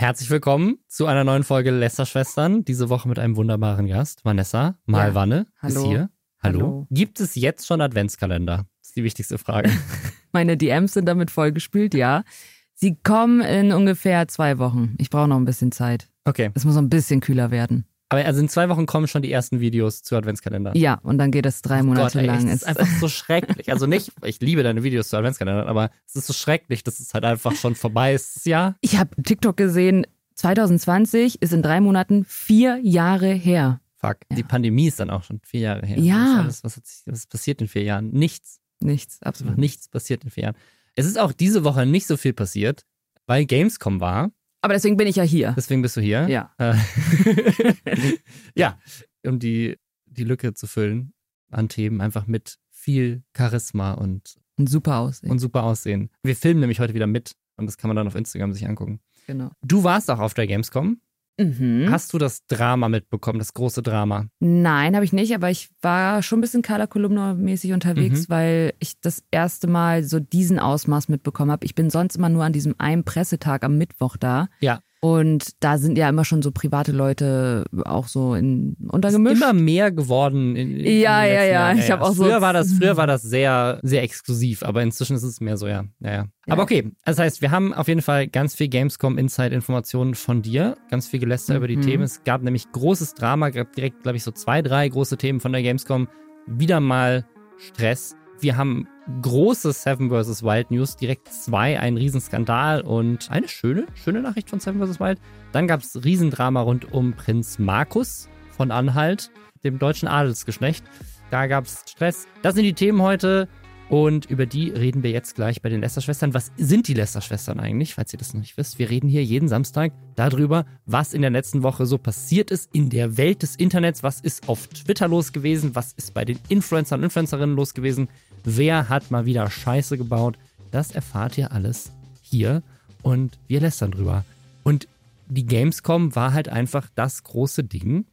Herzlich 0.00 0.30
willkommen 0.30 0.78
zu 0.88 1.04
einer 1.04 1.24
neuen 1.24 1.44
Folge 1.44 1.70
Lästerschwestern. 1.70 2.64
Diese 2.64 2.88
Woche 2.88 3.06
mit 3.06 3.18
einem 3.18 3.36
wunderbaren 3.36 3.86
Gast, 3.86 4.24
Vanessa 4.24 4.78
Malwanne 4.86 5.46
Ja. 5.62 5.68
ist 5.68 5.76
Hallo. 5.76 5.88
hier. 5.90 6.10
Hallo. 6.42 6.58
Hallo. 6.58 6.86
Gibt 6.90 7.20
es 7.20 7.34
jetzt 7.34 7.66
schon 7.66 7.82
Adventskalender? 7.82 8.64
Das 8.78 8.88
ist 8.88 8.96
die 8.96 9.04
wichtigste 9.04 9.36
Frage. 9.36 9.70
Meine 10.32 10.56
DMs 10.56 10.94
sind 10.94 11.04
damit 11.04 11.30
vollgespült, 11.30 11.92
ja. 11.92 12.24
Sie 12.72 12.96
kommen 13.02 13.42
in 13.42 13.72
ungefähr 13.72 14.26
zwei 14.28 14.56
Wochen. 14.58 14.94
Ich 14.96 15.10
brauche 15.10 15.28
noch 15.28 15.36
ein 15.36 15.44
bisschen 15.44 15.70
Zeit. 15.70 16.08
Okay. 16.24 16.50
Es 16.54 16.64
muss 16.64 16.76
noch 16.76 16.82
ein 16.82 16.88
bisschen 16.88 17.20
kühler 17.20 17.50
werden. 17.50 17.84
Aber 18.10 18.24
also 18.24 18.40
in 18.40 18.48
zwei 18.48 18.68
Wochen 18.68 18.86
kommen 18.86 19.06
schon 19.06 19.22
die 19.22 19.30
ersten 19.30 19.60
Videos 19.60 20.02
zu 20.02 20.16
Adventskalender. 20.16 20.76
Ja, 20.76 20.98
und 21.04 21.18
dann 21.18 21.30
geht 21.30 21.46
es 21.46 21.62
drei 21.62 21.82
Monate 21.82 22.18
Gott, 22.18 22.22
ey, 22.22 22.26
lang. 22.26 22.48
Es 22.48 22.62
ist 22.62 22.64
einfach 22.64 22.86
so 23.00 23.08
schrecklich. 23.08 23.70
Also 23.70 23.86
nicht, 23.86 24.12
ich 24.24 24.40
liebe 24.40 24.64
deine 24.64 24.82
Videos 24.82 25.08
zu 25.08 25.16
Adventskalendern, 25.16 25.68
aber 25.68 25.90
es 26.06 26.16
ist 26.16 26.26
so 26.26 26.32
schrecklich, 26.32 26.82
dass 26.82 26.98
es 26.98 27.14
halt 27.14 27.24
einfach 27.24 27.54
schon 27.54 27.76
vorbei 27.76 28.12
ist. 28.12 28.44
Jahr. 28.46 28.76
ich 28.80 28.96
habe 28.96 29.10
TikTok 29.22 29.56
gesehen, 29.56 30.06
2020 30.34 31.40
ist 31.40 31.52
in 31.52 31.62
drei 31.62 31.80
Monaten 31.80 32.24
vier 32.24 32.80
Jahre 32.82 33.32
her. 33.32 33.80
Fuck. 33.96 34.18
Die 34.30 34.42
Pandemie 34.42 34.88
ist 34.88 34.98
dann 34.98 35.10
auch 35.10 35.22
schon 35.22 35.40
vier 35.44 35.60
Jahre 35.60 35.86
her. 35.86 35.98
Ja. 35.98 36.16
Was, 36.16 36.56
ist 36.56 36.64
alles, 36.64 36.64
was, 36.64 36.74
sich, 36.74 37.02
was 37.06 37.26
passiert 37.26 37.60
in 37.60 37.68
vier 37.68 37.82
Jahren? 37.82 38.10
Nichts. 38.10 38.60
Nichts, 38.80 39.22
absolut. 39.22 39.58
nichts 39.58 39.88
passiert 39.88 40.24
in 40.24 40.30
vier 40.30 40.44
Jahren. 40.44 40.56
Es 40.94 41.06
ist 41.06 41.18
auch 41.18 41.32
diese 41.32 41.64
Woche 41.64 41.86
nicht 41.86 42.06
so 42.06 42.16
viel 42.16 42.32
passiert, 42.32 42.86
weil 43.26 43.44
Gamescom 43.44 44.00
war. 44.00 44.32
Aber 44.62 44.74
deswegen 44.74 44.96
bin 44.96 45.06
ich 45.06 45.16
ja 45.16 45.22
hier. 45.22 45.54
Deswegen 45.56 45.82
bist 45.82 45.96
du 45.96 46.00
hier. 46.00 46.28
Ja. 46.28 46.52
Äh, 46.58 46.74
ja, 48.54 48.78
um 49.26 49.38
die, 49.38 49.76
die 50.06 50.24
Lücke 50.24 50.54
zu 50.54 50.66
füllen 50.66 51.12
an 51.50 51.68
Themen, 51.68 52.00
einfach 52.00 52.26
mit 52.26 52.56
viel 52.70 53.22
Charisma 53.36 53.92
und, 53.92 54.36
Und 54.56 54.68
super 54.68 54.98
aussehen. 54.98 55.30
und 55.30 55.38
super 55.38 55.62
Aussehen. 55.64 56.10
Wir 56.22 56.36
filmen 56.36 56.60
nämlich 56.60 56.80
heute 56.80 56.94
wieder 56.94 57.06
mit 57.06 57.34
und 57.56 57.66
das 57.66 57.76
kann 57.76 57.88
man 57.88 57.96
dann 57.96 58.06
auf 58.06 58.14
Instagram 58.14 58.52
sich 58.52 58.66
angucken. 58.66 59.00
genau. 59.26 59.50
Du 59.62 59.82
warst 59.84 60.10
auch 60.10 60.18
auf 60.18 60.34
der 60.34 60.46
Gamescom. 60.46 61.00
Mhm. 61.40 61.88
Hast 61.90 62.12
du 62.12 62.18
das 62.18 62.46
Drama 62.46 62.88
mitbekommen, 62.88 63.38
das 63.38 63.54
große 63.54 63.82
Drama? 63.82 64.26
Nein, 64.40 64.94
habe 64.94 65.04
ich 65.04 65.12
nicht, 65.12 65.34
aber 65.34 65.50
ich 65.50 65.70
war 65.80 66.22
schon 66.22 66.38
ein 66.38 66.42
bisschen 66.42 66.62
Carla 66.62 66.84
Kolumna-mäßig 66.86 67.72
unterwegs, 67.72 68.28
Mhm. 68.28 68.32
weil 68.32 68.74
ich 68.78 69.00
das 69.00 69.22
erste 69.30 69.66
Mal 69.66 70.04
so 70.04 70.20
diesen 70.20 70.58
Ausmaß 70.58 71.08
mitbekommen 71.08 71.50
habe. 71.50 71.64
Ich 71.64 71.74
bin 71.74 71.88
sonst 71.88 72.16
immer 72.16 72.28
nur 72.28 72.44
an 72.44 72.52
diesem 72.52 72.74
einen 72.78 73.04
Pressetag 73.04 73.64
am 73.64 73.78
Mittwoch 73.78 74.16
da. 74.16 74.48
Ja. 74.60 74.80
Und 75.02 75.52
da 75.60 75.78
sind 75.78 75.96
ja 75.96 76.10
immer 76.10 76.26
schon 76.26 76.42
so 76.42 76.50
private 76.50 76.92
Leute 76.92 77.64
auch 77.86 78.06
so 78.06 78.34
in 78.34 78.76
Ist 78.78 78.90
untergemischt. 78.92 79.36
immer 79.42 79.54
mehr 79.54 79.90
geworden. 79.90 80.56
In, 80.56 80.76
in 80.76 81.00
Ja, 81.00 81.22
den 81.24 81.34
ja, 81.34 81.42
ja. 81.44 81.44
Jahren. 81.52 81.78
Ich 81.78 81.90
hab 81.90 82.02
auch 82.02 82.12
so- 82.12 82.24
früher 82.24 82.42
war 82.42 82.52
das, 82.52 82.70
früher 82.78 82.98
war 82.98 83.06
das 83.06 83.22
sehr, 83.22 83.80
sehr 83.82 84.02
exklusiv, 84.02 84.62
aber 84.62 84.82
inzwischen 84.82 85.16
ist 85.16 85.22
es 85.22 85.40
mehr 85.40 85.56
so, 85.56 85.66
ja. 85.68 85.84
ja, 86.00 86.12
ja. 86.12 86.26
Aber 86.48 86.62
okay, 86.64 86.90
das 87.06 87.18
heißt, 87.18 87.40
wir 87.40 87.50
haben 87.50 87.72
auf 87.72 87.88
jeden 87.88 88.02
Fall 88.02 88.26
ganz 88.28 88.54
viel 88.54 88.68
Gamescom 88.68 89.16
Insight 89.16 89.52
Informationen 89.52 90.14
von 90.14 90.42
dir, 90.42 90.76
ganz 90.90 91.08
viel 91.08 91.20
Geläster 91.20 91.56
über 91.56 91.66
die 91.68 91.76
Mhm. 91.78 91.82
Themen. 91.82 92.02
Es 92.02 92.22
gab 92.24 92.42
nämlich 92.42 92.70
großes 92.70 93.14
Drama, 93.14 93.48
gab 93.48 93.72
direkt, 93.74 94.02
glaube 94.02 94.16
ich, 94.18 94.22
so 94.24 94.32
zwei, 94.32 94.60
drei 94.60 94.86
große 94.86 95.16
Themen 95.16 95.40
von 95.40 95.52
der 95.52 95.62
Gamescom. 95.62 96.08
Wieder 96.46 96.80
mal 96.80 97.24
Stress. 97.56 98.16
Wir 98.40 98.56
haben 98.58 98.86
große 99.22 99.72
Seven 99.72 100.10
vs. 100.10 100.42
Wild 100.42 100.70
News, 100.70 100.96
direkt 100.96 101.32
zwei, 101.32 101.78
ein 101.78 101.96
Riesenskandal 101.96 102.82
und 102.82 103.30
eine 103.30 103.48
schöne, 103.48 103.86
schöne 103.94 104.22
Nachricht 104.22 104.50
von 104.50 104.60
Seven 104.60 104.84
vs. 104.84 105.00
Wild. 105.00 105.18
Dann 105.52 105.66
gab 105.66 105.80
es 105.80 106.04
Riesendrama 106.04 106.60
rund 106.62 106.92
um 106.92 107.12
Prinz 107.14 107.58
Markus 107.58 108.28
von 108.56 108.70
Anhalt, 108.70 109.30
dem 109.64 109.78
deutschen 109.78 110.08
Adelsgeschlecht. 110.08 110.84
Da 111.30 111.46
gab 111.46 111.64
es 111.64 111.84
Stress. 111.88 112.26
Das 112.42 112.54
sind 112.54 112.64
die 112.64 112.74
Themen 112.74 113.02
heute 113.02 113.48
und 113.90 114.26
über 114.26 114.46
die 114.46 114.70
reden 114.70 115.02
wir 115.02 115.10
jetzt 115.10 115.34
gleich 115.34 115.62
bei 115.62 115.68
den 115.68 115.80
Lester-Schwestern. 115.80 116.32
Was 116.32 116.52
sind 116.56 116.86
die 116.86 116.94
Lester-Schwestern 116.94 117.58
eigentlich, 117.58 117.94
falls 117.94 118.12
ihr 118.12 118.20
das 118.20 118.32
noch 118.32 118.40
nicht 118.40 118.56
wisst? 118.56 118.78
Wir 118.78 118.88
reden 118.88 119.08
hier 119.08 119.24
jeden 119.24 119.48
Samstag 119.48 119.92
darüber, 120.14 120.64
was 120.86 121.12
in 121.12 121.22
der 121.22 121.30
letzten 121.32 121.64
Woche 121.64 121.86
so 121.86 121.98
passiert 121.98 122.52
ist 122.52 122.70
in 122.72 122.88
der 122.88 123.16
Welt 123.16 123.42
des 123.42 123.56
Internets. 123.56 124.04
Was 124.04 124.20
ist 124.20 124.48
auf 124.48 124.68
Twitter 124.68 125.08
los 125.08 125.32
gewesen? 125.32 125.74
Was 125.74 125.92
ist 125.92 126.14
bei 126.14 126.24
den 126.24 126.38
Influencern 126.48 127.00
und 127.00 127.04
Influencerinnen 127.04 127.56
los 127.56 127.74
gewesen? 127.74 128.08
Wer 128.44 128.88
hat 128.88 129.10
mal 129.10 129.26
wieder 129.26 129.50
Scheiße 129.50 129.98
gebaut? 129.98 130.38
Das 130.70 130.92
erfahrt 130.92 131.36
ihr 131.38 131.52
alles 131.52 131.92
hier 132.22 132.62
und 133.02 133.38
wir 133.48 133.60
lästern 133.60 133.90
drüber. 133.90 134.24
Und 134.62 134.88
die 135.28 135.46
Gamescom 135.46 136.14
war 136.14 136.32
halt 136.32 136.48
einfach 136.48 136.88
das 136.94 137.22
große 137.22 137.64
Ding 137.64 138.06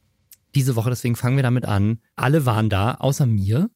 diese 0.54 0.76
Woche, 0.76 0.90
deswegen 0.90 1.16
fangen 1.16 1.36
wir 1.36 1.42
damit 1.42 1.64
an. 1.66 2.00
Alle 2.16 2.46
waren 2.46 2.68
da, 2.68 2.94
außer 2.94 3.26
mir. 3.26 3.70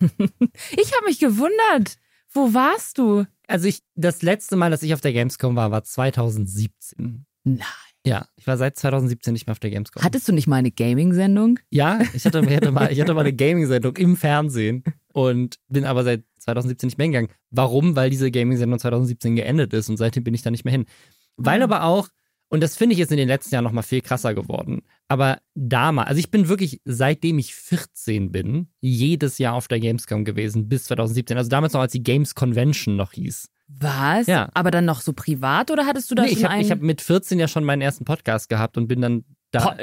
Ich 0.00 0.94
habe 0.94 1.06
mich 1.06 1.18
gewundert. 1.18 1.98
Wo 2.30 2.54
warst 2.54 2.98
du? 2.98 3.26
Also 3.48 3.66
ich, 3.66 3.82
das 3.96 4.22
letzte 4.22 4.54
Mal, 4.54 4.70
dass 4.70 4.84
ich 4.84 4.94
auf 4.94 5.00
der 5.00 5.12
Gamescom 5.12 5.56
war, 5.56 5.72
war 5.72 5.82
2017. 5.82 7.26
Nein. 7.42 7.66
Ja, 8.06 8.26
ich 8.36 8.46
war 8.46 8.56
seit 8.56 8.76
2017 8.76 9.32
nicht 9.32 9.46
mehr 9.46 9.52
auf 9.52 9.58
der 9.58 9.70
Gamescom. 9.70 10.02
Hattest 10.02 10.26
du 10.28 10.32
nicht 10.32 10.46
mal 10.46 10.56
eine 10.56 10.70
Gaming-Sendung? 10.70 11.58
ja, 11.70 12.00
ich 12.14 12.24
hatte, 12.24 12.40
ich 12.40 12.56
hatte 12.56 12.70
mal, 12.70 12.90
ich 12.92 13.00
hatte 13.00 13.12
mal 13.14 13.20
eine 13.20 13.32
Gaming-Sendung 13.34 13.96
im 13.96 14.16
Fernsehen 14.16 14.84
und 15.12 15.56
bin 15.68 15.84
aber 15.84 16.04
seit 16.04 16.22
2017 16.38 16.86
nicht 16.88 16.98
mehr 16.98 17.04
hingegangen. 17.06 17.30
Warum? 17.50 17.96
Weil 17.96 18.10
diese 18.10 18.30
Gaming-Sendung 18.30 18.78
2017 18.78 19.36
geendet 19.36 19.74
ist 19.74 19.88
und 19.90 19.96
seitdem 19.96 20.24
bin 20.24 20.34
ich 20.34 20.42
da 20.42 20.50
nicht 20.50 20.64
mehr 20.64 20.72
hin. 20.72 20.86
Weil 21.36 21.60
Ah. 21.60 21.64
aber 21.64 21.84
auch, 21.84 22.08
und 22.48 22.62
das 22.62 22.76
finde 22.76 22.94
ich 22.94 22.98
jetzt 22.98 23.10
in 23.10 23.18
den 23.18 23.28
letzten 23.28 23.54
Jahren 23.54 23.64
noch 23.64 23.72
mal 23.72 23.82
viel 23.82 24.00
krasser 24.00 24.32
geworden, 24.34 24.80
aber 25.08 25.38
damals, 25.54 26.08
also 26.08 26.18
ich 26.18 26.30
bin 26.30 26.48
wirklich, 26.48 26.80
seitdem 26.86 27.38
ich 27.38 27.54
14 27.54 28.32
bin, 28.32 28.68
jedes 28.80 29.36
Jahr 29.38 29.54
auf 29.54 29.68
der 29.68 29.80
Gamescom 29.80 30.24
gewesen, 30.24 30.68
bis 30.68 30.84
2017. 30.84 31.36
Also 31.36 31.50
damals 31.50 31.74
noch, 31.74 31.80
als 31.82 31.92
die 31.92 32.02
Games 32.02 32.34
Convention 32.34 32.96
noch 32.96 33.12
hieß. 33.12 33.48
Was? 33.68 34.26
Ja. 34.26 34.48
Aber 34.54 34.70
dann 34.70 34.84
noch 34.86 35.00
so 35.02 35.12
privat 35.12 35.70
oder 35.70 35.86
hattest 35.86 36.10
du 36.10 36.14
da 36.14 36.22
Nee, 36.22 36.30
schon 36.30 36.38
ich 36.38 36.44
habe 36.44 36.54
einen? 36.54 36.62
ich 36.64 36.70
hab 36.70 36.80
mit 36.80 37.00
14 37.00 37.38
ja 37.38 37.46
schon 37.48 37.64
meinen 37.64 37.82
ersten 37.82 38.04
Podcast 38.04 38.48
gehabt 38.48 38.76
und 38.78 38.88
bin 38.88 39.00
dann 39.00 39.24
da. 39.50 39.70
Po- 39.72 39.82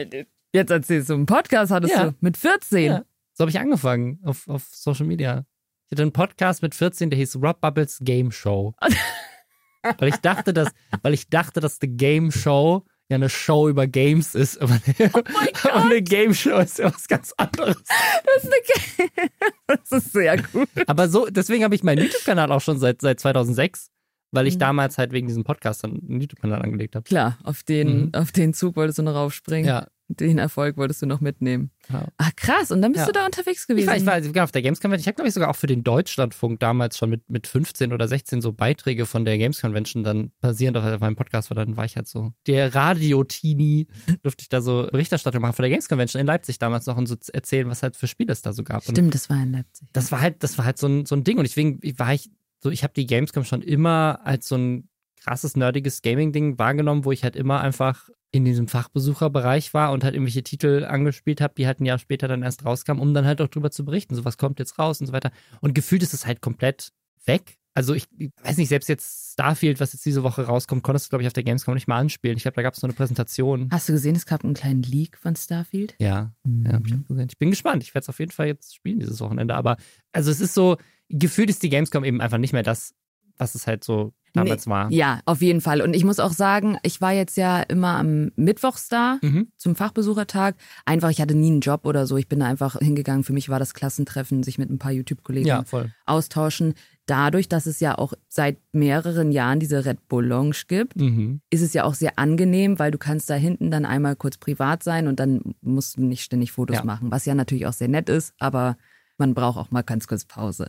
Jetzt 0.54 0.72
erzählst 0.72 1.10
du, 1.10 1.14
einen 1.14 1.26
Podcast 1.26 1.72
hattest 1.72 1.94
Ja. 1.94 2.06
du 2.12 2.16
mit 2.22 2.38
14. 2.38 2.84
Ja. 2.86 3.04
So 3.34 3.42
habe 3.44 3.52
ich 3.52 3.60
angefangen 3.60 4.20
auf, 4.24 4.48
auf 4.48 4.64
Social 4.72 5.06
Media. 5.06 5.46
Ich 5.88 5.92
hatte 5.92 6.02
einen 6.02 6.14
Podcast 6.14 6.62
mit 6.62 6.74
14, 6.74 7.10
der 7.10 7.20
hieß 7.20 7.36
Rob 7.42 7.62
Bubbles 7.62 8.00
Game 8.02 8.32
Show. 8.32 8.74
weil 10.00 10.10
ich 10.10 10.16
dachte, 10.18 10.54
dass, 10.54 10.70
weil 11.04 11.14
ich 11.14 11.30
dachte, 11.30 11.60
dass 11.60 11.78
The 11.80 11.88
Game 11.88 12.32
Show 12.32 12.86
ja 13.10 13.16
eine 13.16 13.30
Show 13.30 13.70
über 13.70 13.86
Games 13.88 14.34
ist, 14.36 14.60
aber, 14.62 14.80
Oh 15.14 15.22
aber 15.70 15.86
eine 15.86 16.02
Game 16.04 16.34
Show 16.34 16.58
ist 16.60 16.80
ja 16.80 16.86
was 16.94 17.08
ganz 17.08 17.34
anderes. 17.38 17.78
Das, 18.26 18.44
ist 18.44 18.52
eine 18.52 19.30
das 19.68 19.92
ist 19.92 20.12
sehr 20.14 20.42
gut. 20.42 20.68
Aber 20.88 21.08
so, 21.10 21.28
deswegen 21.28 21.64
habe 21.64 21.76
ich 21.76 21.84
meinen 21.84 22.04
YouTube-Kanal 22.04 22.52
auch 22.52 22.62
schon 22.62 22.80
seit, 22.80 23.02
seit 23.02 23.20
2006, 23.20 23.90
weil 24.32 24.48
ich 24.48 24.56
Mhm. 24.56 24.60
damals 24.60 24.98
halt 24.98 25.12
wegen 25.12 25.28
diesem 25.28 25.44
Podcast 25.44 25.84
dann 25.84 25.92
einen 26.08 26.22
YouTube-Kanal 26.22 26.62
angelegt 26.62 26.96
habe. 26.96 27.04
Klar, 27.04 27.38
auf 27.44 27.64
den, 27.64 28.06
Mhm. 28.08 28.12
auf 28.16 28.32
den 28.32 28.54
Zug 28.54 28.76
wolltest 28.76 28.98
du 29.00 29.04
noch 29.04 29.14
raufspringen. 29.16 29.68
Ja. 29.68 29.88
Den 30.08 30.38
Erfolg 30.38 30.78
wolltest 30.78 31.02
du 31.02 31.08
noch 31.08 31.20
mitnehmen. 31.20 31.72
Ja. 31.92 32.08
Ah, 32.18 32.30
krass. 32.36 32.70
Und 32.70 32.82
dann 32.84 32.92
bist 32.92 33.02
Ja. 33.08 33.12
du 33.12 33.20
da 33.20 33.26
unterwegs 33.26 33.62
Ich 33.64 33.68
gewesen. 33.68 34.06
war, 34.06 34.20
ich 34.20 34.36
war 34.36 34.44
auf 34.44 34.52
der 34.52 34.62
Games 34.62 34.80
Convention. 34.80 35.02
Ich 35.02 35.08
habe, 35.08 35.16
glaube 35.16 35.28
ich, 35.30 35.34
sogar 35.34 35.50
auch 35.50 35.56
für 35.56 35.66
den 35.68 35.84
Deutschlandfunk 35.84 36.60
damals 36.60 36.98
schon 36.98 37.10
mit, 37.10 37.28
mit 37.30 37.48
15 37.48 37.92
oder 37.92 38.08
16 38.08 38.42
so 38.42 38.52
Beiträge 38.54 39.06
von 39.08 39.26
der 39.26 39.38
Games 39.40 39.62
Convention 39.62 40.04
dann 40.04 40.32
basierend 40.42 40.78
auf 40.78 41.00
meinem 41.00 41.16
Podcast, 41.16 41.50
weil 41.50 41.56
dann 41.56 41.76
war 41.76 41.86
ich 41.86 41.96
halt 41.96 42.08
so 42.08 42.34
der 42.46 42.76
Radio-Teenie, 42.76 43.88
durfte 44.24 44.44
ich 44.44 44.50
da 44.50 44.62
so 44.62 44.88
Berichterstattung 44.92 45.42
machen 45.42 45.54
von 45.54 45.64
der 45.64 45.70
Games 45.70 45.88
Convention 45.90 46.20
in 46.22 46.28
Leipzig 46.28 46.60
damals 46.60 46.86
noch 46.86 46.98
und 46.98 47.08
so 47.08 47.16
erzählen, 47.34 47.68
was 47.70 47.84
halt 47.84 47.96
für 47.96 48.08
Spiele 48.08 48.32
es 48.32 48.42
da 48.42 48.54
so 48.54 48.64
gab. 48.64 48.88
Und 48.88 48.96
Stimmt, 48.96 49.14
das 49.16 49.30
war 49.30 49.42
in 49.42 49.52
Leipzig. 49.54 49.88
das 49.94 50.12
war 50.12 50.22
halt, 50.22 50.44
das 50.44 50.58
war 50.58 50.66
halt 50.66 50.78
so 50.78 50.88
ein, 50.88 51.06
so 51.06 51.16
ein 51.16 51.24
Ding 51.24 51.38
und 51.38 51.44
deswegen 51.48 51.80
war 51.98 52.14
ich 52.14 52.30
so, 52.62 52.70
ich 52.70 52.84
habe 52.84 52.94
die 52.94 53.06
Gamescom 53.06 53.44
schon 53.44 53.62
immer 53.62 54.20
als 54.24 54.48
so 54.48 54.56
ein 54.56 54.90
krasses, 55.24 55.56
nerdiges 55.56 56.02
Gaming-Ding 56.02 56.58
wahrgenommen, 56.60 57.06
wo 57.06 57.12
ich 57.12 57.24
halt 57.24 57.36
immer 57.36 57.62
einfach 57.62 58.10
in 58.32 58.46
diesem 58.46 58.68
Fachbesucherbereich 58.68 59.74
war 59.74 59.92
und 59.92 60.04
halt 60.04 60.14
irgendwelche 60.14 60.44
Titel 60.44 60.86
angespielt 60.86 61.42
habe, 61.42 61.54
die 61.58 61.68
halt 61.68 61.80
ein 61.80 61.86
Jahr 61.86 62.00
später 62.00 62.28
dann 62.28 62.44
erst 62.44 62.66
rauskamen, 62.66 63.02
um 63.02 63.14
dann 63.14 63.26
halt 63.26 63.42
auch 63.42 63.48
drüber 63.48 63.72
zu 63.72 63.86
berichten, 63.86 64.16
so 64.16 64.26
was 64.26 64.38
kommt 64.38 64.60
jetzt 64.60 64.78
raus 64.78 65.00
und 65.00 65.08
so 65.08 65.14
weiter. 65.14 65.32
Und 65.62 65.74
gefühlt 65.74 66.04
ist 66.04 66.14
es 66.14 66.26
halt 66.26 66.42
komplett 66.42 66.92
weg. 67.26 67.58
Also 67.78 67.94
ich, 67.94 68.08
ich 68.18 68.32
weiß 68.42 68.56
nicht, 68.58 68.70
selbst 68.70 68.88
jetzt 68.88 69.34
Starfield, 69.34 69.82
was 69.82 69.92
jetzt 69.92 70.06
diese 70.06 70.24
Woche 70.24 70.44
rauskommt, 70.44 70.82
konntest 70.82 71.08
du, 71.08 71.10
glaube 71.10 71.24
ich, 71.24 71.28
auf 71.28 71.34
der 71.34 71.44
Gamescom 71.44 71.74
nicht 71.74 71.90
mal 71.90 72.00
anspielen. 72.00 72.38
Ich 72.38 72.44
glaube, 72.44 72.56
da 72.56 72.62
gab 72.62 72.74
es 72.74 72.82
nur 72.82 72.88
eine 72.88 72.96
Präsentation. 72.96 73.68
Hast 73.70 73.90
du 73.90 73.94
gesehen, 73.94 74.16
es 74.16 74.26
gab 74.26 74.46
einen 74.46 74.54
kleinen 74.54 74.82
Leak 74.82 75.18
von 75.18 75.36
Starfield? 75.36 75.94
Ja, 76.00 76.34
ja, 76.46 76.72
hab 76.72 76.88
ich. 76.88 76.94
Ich 77.28 77.38
bin 77.38 77.50
gespannt. 77.50 77.84
Ich 77.84 77.94
werde 77.94 78.04
es 78.04 78.10
auf 78.10 78.20
jeden 78.20 78.32
Fall 78.32 78.48
jetzt 78.48 78.76
spielen 78.76 79.00
dieses 79.00 79.20
Wochenende. 79.20 79.56
Aber 79.56 79.76
also 80.14 80.32
es 80.32 80.40
ist 80.40 80.54
so, 80.54 80.78
gefühlt 81.10 81.50
ist 81.50 81.64
die 81.64 81.70
Gamescom 81.70 82.06
eben 82.06 82.22
einfach 82.22 82.38
nicht 82.38 82.54
mehr 82.54 82.64
das, 82.64 82.94
was 83.38 83.56
es 83.56 83.68
halt 83.68 83.84
so 83.84 84.14
damals 84.34 84.68
war. 84.68 84.92
Ja, 84.92 85.22
auf 85.26 85.42
jeden 85.42 85.62
Fall. 85.62 85.82
Und 85.82 85.96
ich 85.96 86.04
muss 86.04 86.20
auch 86.20 86.34
sagen, 86.34 86.78
ich 86.84 87.00
war 87.00 87.14
jetzt 87.14 87.38
ja 87.38 87.62
immer 87.62 87.96
am 87.98 88.32
Mittwochs 88.36 88.90
da 88.90 89.18
Mhm. 89.22 89.48
zum 89.58 89.76
Fachbesuchertag. 89.78 90.56
Einfach, 90.86 91.10
ich 91.10 91.22
hatte 91.22 91.36
nie 91.36 91.48
einen 91.52 91.62
Job 91.62 91.86
oder 91.86 92.06
so. 92.06 92.18
Ich 92.18 92.28
bin 92.28 92.42
da 92.42 92.46
einfach 92.48 92.78
hingegangen. 92.78 93.24
Für 93.24 93.32
mich 93.32 93.48
war 93.48 93.60
das 93.60 93.74
Klassentreffen, 93.74 94.44
sich 94.44 94.58
mit 94.58 94.70
ein 94.70 94.78
paar 94.78 94.92
YouTube-Kollegen 94.92 95.48
Ja, 95.48 95.64
austauschen. 96.06 96.74
Dadurch, 97.06 97.48
dass 97.48 97.66
es 97.66 97.80
ja 97.80 97.98
auch 97.98 98.14
seit 98.28 98.58
mehreren 98.74 99.32
Jahren 99.32 99.60
diese 99.60 99.86
Red 99.86 100.08
Bull 100.10 100.26
Lounge 100.26 100.56
gibt, 100.68 100.96
Mhm. 101.00 101.40
ist 101.50 101.62
es 101.62 101.74
ja 101.74 101.84
auch 101.84 101.94
sehr 101.94 102.18
angenehm, 102.18 102.80
weil 102.80 102.92
du 102.92 102.98
kannst 102.98 103.30
da 103.30 103.36
hinten 103.36 103.70
dann 103.72 103.86
einmal 103.86 104.16
kurz 104.16 104.38
privat 104.38 104.84
sein 104.84 105.08
und 105.08 105.20
dann 105.20 105.56
musst 105.62 105.98
du 105.98 106.04
nicht 106.04 106.24
ständig 106.24 106.52
Fotos 106.52 106.78
Ja. 106.78 106.84
machen, 106.84 107.12
was 107.12 107.26
ja 107.26 107.36
natürlich 107.36 107.68
auch 107.68 107.74
sehr 107.74 107.88
nett 107.90 108.10
ist, 108.10 108.34
aber 108.40 108.76
man 109.18 109.34
braucht 109.34 109.58
auch 109.58 109.72
mal 109.72 109.82
ganz 109.84 110.08
kurz 110.08 110.26
Pause. 110.26 110.68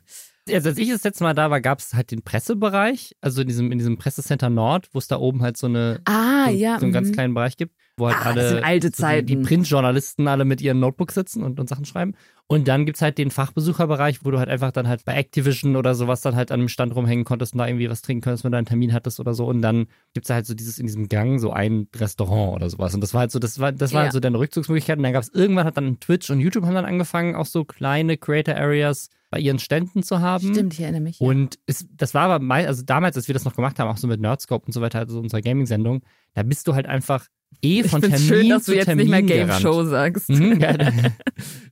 Also 0.49 0.69
als 0.69 0.79
ich 0.79 0.89
das 0.91 1.03
letzte 1.03 1.25
Mal 1.25 1.35
da 1.35 1.51
war, 1.51 1.61
gab 1.61 1.81
es 1.81 1.93
halt 1.95 2.13
den 2.13 2.23
Pressebereich, 2.23 3.17
also 3.21 3.43
in 3.43 3.49
diesem, 3.49 3.73
in 3.73 3.79
diesem 3.79 3.99
Pressecenter 3.99 4.49
Nord, 4.49 4.89
wo 4.93 4.99
es 4.99 5.09
da 5.09 5.17
oben 5.19 5.43
halt 5.43 5.57
so 5.57 5.67
eine 5.67 6.01
Ah, 6.05 6.47
so, 6.47 6.51
ja. 6.53 6.79
so 6.79 6.85
einen 6.85 6.93
ganz 6.93 7.09
mhm. 7.09 7.13
kleinen 7.13 7.35
Bereich 7.35 7.57
gibt, 7.57 7.75
wo 7.97 8.07
halt 8.07 8.19
Ah, 8.19 8.31
alle 8.31 8.41
das 8.43 8.51
sind 8.51 8.65
alte 8.65 8.87
so 8.89 8.91
die, 8.93 8.97
Zeiten. 8.97 9.27
die 9.27 9.37
Printjournalisten 9.37 10.29
alle 10.29 10.45
mit 10.45 10.61
ihren 10.61 10.79
Notebooks 10.79 11.15
sitzen 11.15 11.43
und, 11.43 11.59
und 11.59 11.69
Sachen 11.69 11.85
schreiben. 11.85 12.15
Und 12.49 12.69
dann 12.69 12.87
gibt's 12.87 13.03
halt 13.03 13.19
den 13.19 13.33
Fachbesucherbereich, 13.33 14.25
wo 14.25 14.31
du 14.31 14.39
halt 14.39 14.49
einfach 14.49 14.71
dann 14.71 14.87
halt 14.87 15.05
bei 15.05 15.15
Activision 15.15 15.75
oder 15.75 15.97
sowas 15.97 16.21
dann 16.21 16.37
halt 16.37 16.53
an 16.53 16.61
einem 16.61 16.69
Stand 16.69 16.95
rumhängen 16.95 17.25
konntest 17.25 17.55
und 17.55 17.59
da 17.59 17.67
irgendwie 17.67 17.91
was 17.91 18.03
trinken 18.03 18.23
konntest, 18.23 18.45
wenn 18.45 18.53
du 18.53 18.59
einen 18.59 18.67
Termin 18.69 18.93
hattest 18.93 19.19
oder 19.19 19.35
so. 19.35 19.47
Und 19.47 19.63
dann 19.63 19.87
gibt's 20.15 20.31
halt 20.31 20.47
so 20.47 20.55
dieses 20.55 20.79
in 20.79 20.87
diesem 20.87 21.09
Gang 21.09 21.41
so 21.41 21.51
ein 21.51 21.89
Restaurant 21.97 22.55
oder 22.55 22.71
sowas. 22.71 22.95
Und 22.95 23.01
das 23.01 23.15
war 23.15 23.23
halt 23.23 23.33
so, 23.33 23.41
das 23.41 23.59
war, 23.59 23.73
das 23.73 23.93
war 23.93 24.03
Ja. 24.03 24.05
halt 24.05 24.13
so 24.13 24.21
deine 24.21 24.39
Rückzugsmöglichkeit. 24.39 24.97
Und 24.99 25.03
dann 25.03 25.13
gab's 25.13 25.29
irgendwann 25.35 25.67
hat 25.67 25.77
dann 25.77 25.99
Twitch 25.99 26.31
und 26.31 26.39
YouTube 26.41 26.65
haben 26.65 26.75
dann 26.75 26.85
angefangen, 26.85 27.35
auch 27.35 27.47
so 27.47 27.65
kleine 27.65 28.17
Creator 28.17 28.55
Areas 28.55 29.09
bei 29.31 29.41
ihren 29.41 29.59
Ständen 29.59 30.05
zu 30.05 30.21
haben. 30.21 30.53
Stimmt, 30.53 30.75
ich 30.75 30.81
erinnere 30.81 31.01
mich. 31.01 31.21
Und 31.21 31.59
es, 31.67 31.85
das 31.97 32.15
war 32.15 32.23
aber 32.31 32.39
mal, 32.45 32.65
also 32.65 32.85
damals, 32.87 33.17
als 33.17 33.27
wir 33.27 33.33
das 33.33 33.45
noch 33.45 33.57
gemacht 33.57 33.81
haben, 33.81 33.89
auch 33.91 33.97
so 33.97 34.07
mit 34.07 34.21
Nerdscope 34.21 34.67
und 34.67 34.73
so 34.73 34.81
weiter, 34.81 35.01
also 35.01 35.19
unserer 35.19 35.41
Gaming-Sendung, 35.41 36.03
da 36.35 36.45
bist 36.45 36.69
du 36.69 36.75
halt 36.75 36.87
einfach 36.87 37.27
eh 37.63 37.81
ich 37.81 37.87
von 37.91 38.03
finde 38.03 38.17
Termin 38.19 38.29
schön, 38.29 38.49
dass 38.51 38.65
zu 38.65 38.71
du 38.71 38.77
jetzt 38.77 38.87
Termin 38.87 39.05
nicht 39.05 39.11
mehr 39.11 39.23
Game 39.23 39.47
gerannt. 39.49 39.63
Show 39.63 39.83
sagst. 39.85 40.29
Mhm, 40.29 40.61
ja, 40.61 40.73
da, 40.77 40.93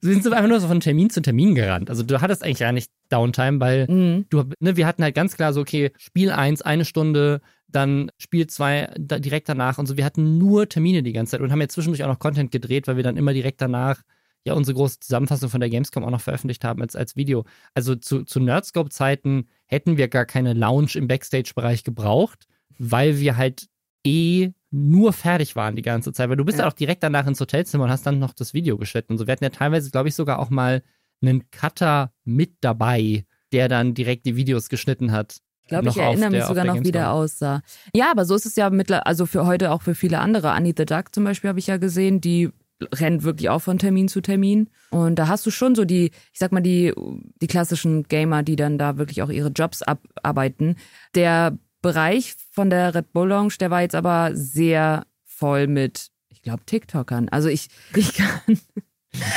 sind 0.01 0.27
einfach 0.33 0.49
nur 0.49 0.61
so 0.65 0.69
von 0.69 0.81
Termin 0.81 1.11
zu 1.11 1.23
Termin 1.23 1.55
gerannt. 1.55 1.91
Also 1.91 2.03
du 2.03 2.21
hattest 2.21 2.43
eigentlich 2.43 2.59
gar 2.59 2.73
nicht 2.73 2.91
Downtime, 3.11 3.61
weil 3.61 3.87
Mhm. 3.89 4.27
du, 4.31 4.45
ne, 4.61 4.77
wir 4.77 4.87
hatten 4.87 5.03
halt 5.03 5.15
ganz 5.15 5.37
klar 5.37 5.53
so, 5.53 5.61
okay, 5.61 5.93
Spiel 5.99 6.31
1 6.31 6.63
eine 6.63 6.85
Stunde, 6.85 7.41
dann 7.69 8.11
Spiel 8.19 8.47
2 8.47 8.95
da, 8.99 9.19
direkt 9.19 9.49
danach 9.49 9.79
und 9.79 9.87
so. 9.87 9.97
Wir 9.97 10.05
hatten 10.05 10.39
nur 10.39 10.69
Termine 10.69 11.03
die 11.03 11.13
ganze 11.13 11.33
Zeit 11.33 11.41
und 11.41 11.51
haben 11.53 11.61
ja 11.61 11.69
zwischendurch 11.69 12.03
auch 12.05 12.09
noch 12.09 12.19
Content 12.19 12.51
gedreht, 12.51 12.87
weil 12.87 12.97
wir 12.97 13.03
dann 13.03 13.17
immer 13.17 13.33
direkt 13.33 13.61
danach 13.61 14.03
ja 14.47 14.53
unsere 14.55 14.75
große 14.77 15.01
Zusammenfassung 15.01 15.49
von 15.49 15.61
der 15.61 15.71
Gamescom 15.71 16.05
auch 16.05 16.11
noch 16.11 16.21
veröffentlicht 16.21 16.65
haben 16.65 16.83
als, 16.83 16.95
als 16.97 17.17
Video. 17.17 17.45
Also 17.75 17.95
zu, 17.97 18.25
zu 18.25 18.41
Nerdscope-Zeiten 18.41 19.49
hätten 19.67 19.97
wir 19.97 20.09
gar 20.09 20.27
keine 20.27 20.53
Lounge 20.53 20.91
im 20.95 21.09
Backstage-Bereich 21.09 21.83
gebraucht, 21.85 22.47
weil 22.79 23.19
wir 23.21 23.37
halt 23.37 23.67
eh 24.07 24.51
nur 24.75 25.13
fertig 25.13 25.55
waren 25.55 25.77
die 25.77 25.83
ganze 25.83 26.13
Zeit. 26.13 26.29
Weil 26.29 26.37
du 26.37 26.45
bist 26.45 26.59
ja, 26.59 26.67
auch 26.67 26.73
direkt 26.73 27.03
danach 27.05 27.27
ins 27.29 27.41
Hotelzimmer 27.41 27.85
und 27.85 27.91
hast 27.91 28.05
dann 28.07 28.19
noch 28.19 28.33
das 28.33 28.55
Video 28.55 28.77
geschnitten 28.77 29.13
und 29.13 29.19
so. 29.19 29.27
Wir 29.27 29.33
hatten 29.33 29.45
ja 29.45 29.51
teilweise, 29.51 29.91
glaube 29.91 30.09
ich, 30.09 30.17
sogar 30.17 30.41
auch 30.41 30.51
mal 30.51 30.83
einen 31.23 31.49
Cutter 31.51 32.13
mit 32.25 32.57
dabei, 32.61 33.25
der 33.53 33.69
dann 33.69 33.95
direkt 33.95 34.27
die 34.27 34.35
Videos 34.35 34.69
geschnitten 34.69 35.13
hat. 35.13 35.39
Ich 35.63 35.69
glaube, 35.69 35.89
ich 35.89 35.97
erinnere 35.97 36.31
mich 36.31 36.41
der- 36.41 36.49
sogar 36.49 36.65
noch, 36.65 36.83
wie 36.83 36.91
der 36.91 37.13
aussah. 37.13 37.63
Ja, 37.95 38.11
aber 38.11 38.25
so 38.25 38.35
ist 38.35 38.47
es 38.47 38.57
ja 38.57 38.69
mittlerweile, 38.69 39.07
also 39.07 39.27
für 39.27 39.47
heute 39.47 39.71
auch 39.71 39.83
für 39.83 39.95
viele 39.95 40.19
andere. 40.19 40.51
Annie 40.51 40.75
the 40.77 40.85
Duck 40.85 41.15
zum 41.15 41.25
Beispiel 41.25 41.49
habe 41.49 41.59
ich 41.61 41.69
ja 41.69 41.77
gesehen, 41.77 42.21
die 42.21 42.51
rennt 42.93 43.23
wirklich 43.23 43.49
auch 43.51 43.61
von 43.61 43.79
Termin 43.79 44.09
zu 44.09 44.21
Termin. 44.21 44.69
Und 44.91 45.15
da 45.21 45.29
hast 45.29 45.47
du 45.47 45.51
schon 45.51 45.75
so 45.75 45.85
die, 45.85 46.07
ich 46.33 46.39
sag 46.39 46.51
mal, 46.53 46.61
die, 46.61 46.93
die 47.41 47.47
klassischen 47.47 48.03
Gamer, 48.03 48.43
die 48.43 48.57
dann 48.57 48.77
da 48.77 48.99
wirklich 48.99 49.23
auch 49.23 49.31
ihre 49.31 49.49
Jobs 49.51 49.83
abarbeiten. 49.83 50.77
Der 51.15 51.57
Bereich 51.85 52.35
von 52.51 52.71
der 52.71 52.95
Red 52.95 53.13
Bull 53.13 53.29
Lounge, 53.29 53.55
der 53.61 53.71
war 53.71 53.83
jetzt 53.83 53.95
aber 53.95 54.31
sehr 54.35 55.07
voll 55.25 55.67
mit, 55.69 56.09
ich 56.31 56.43
glaube, 56.43 56.63
TikTokern. 56.67 57.29
Also 57.29 57.49
ich, 57.49 57.69
ich 57.95 58.15
kann, 58.15 58.29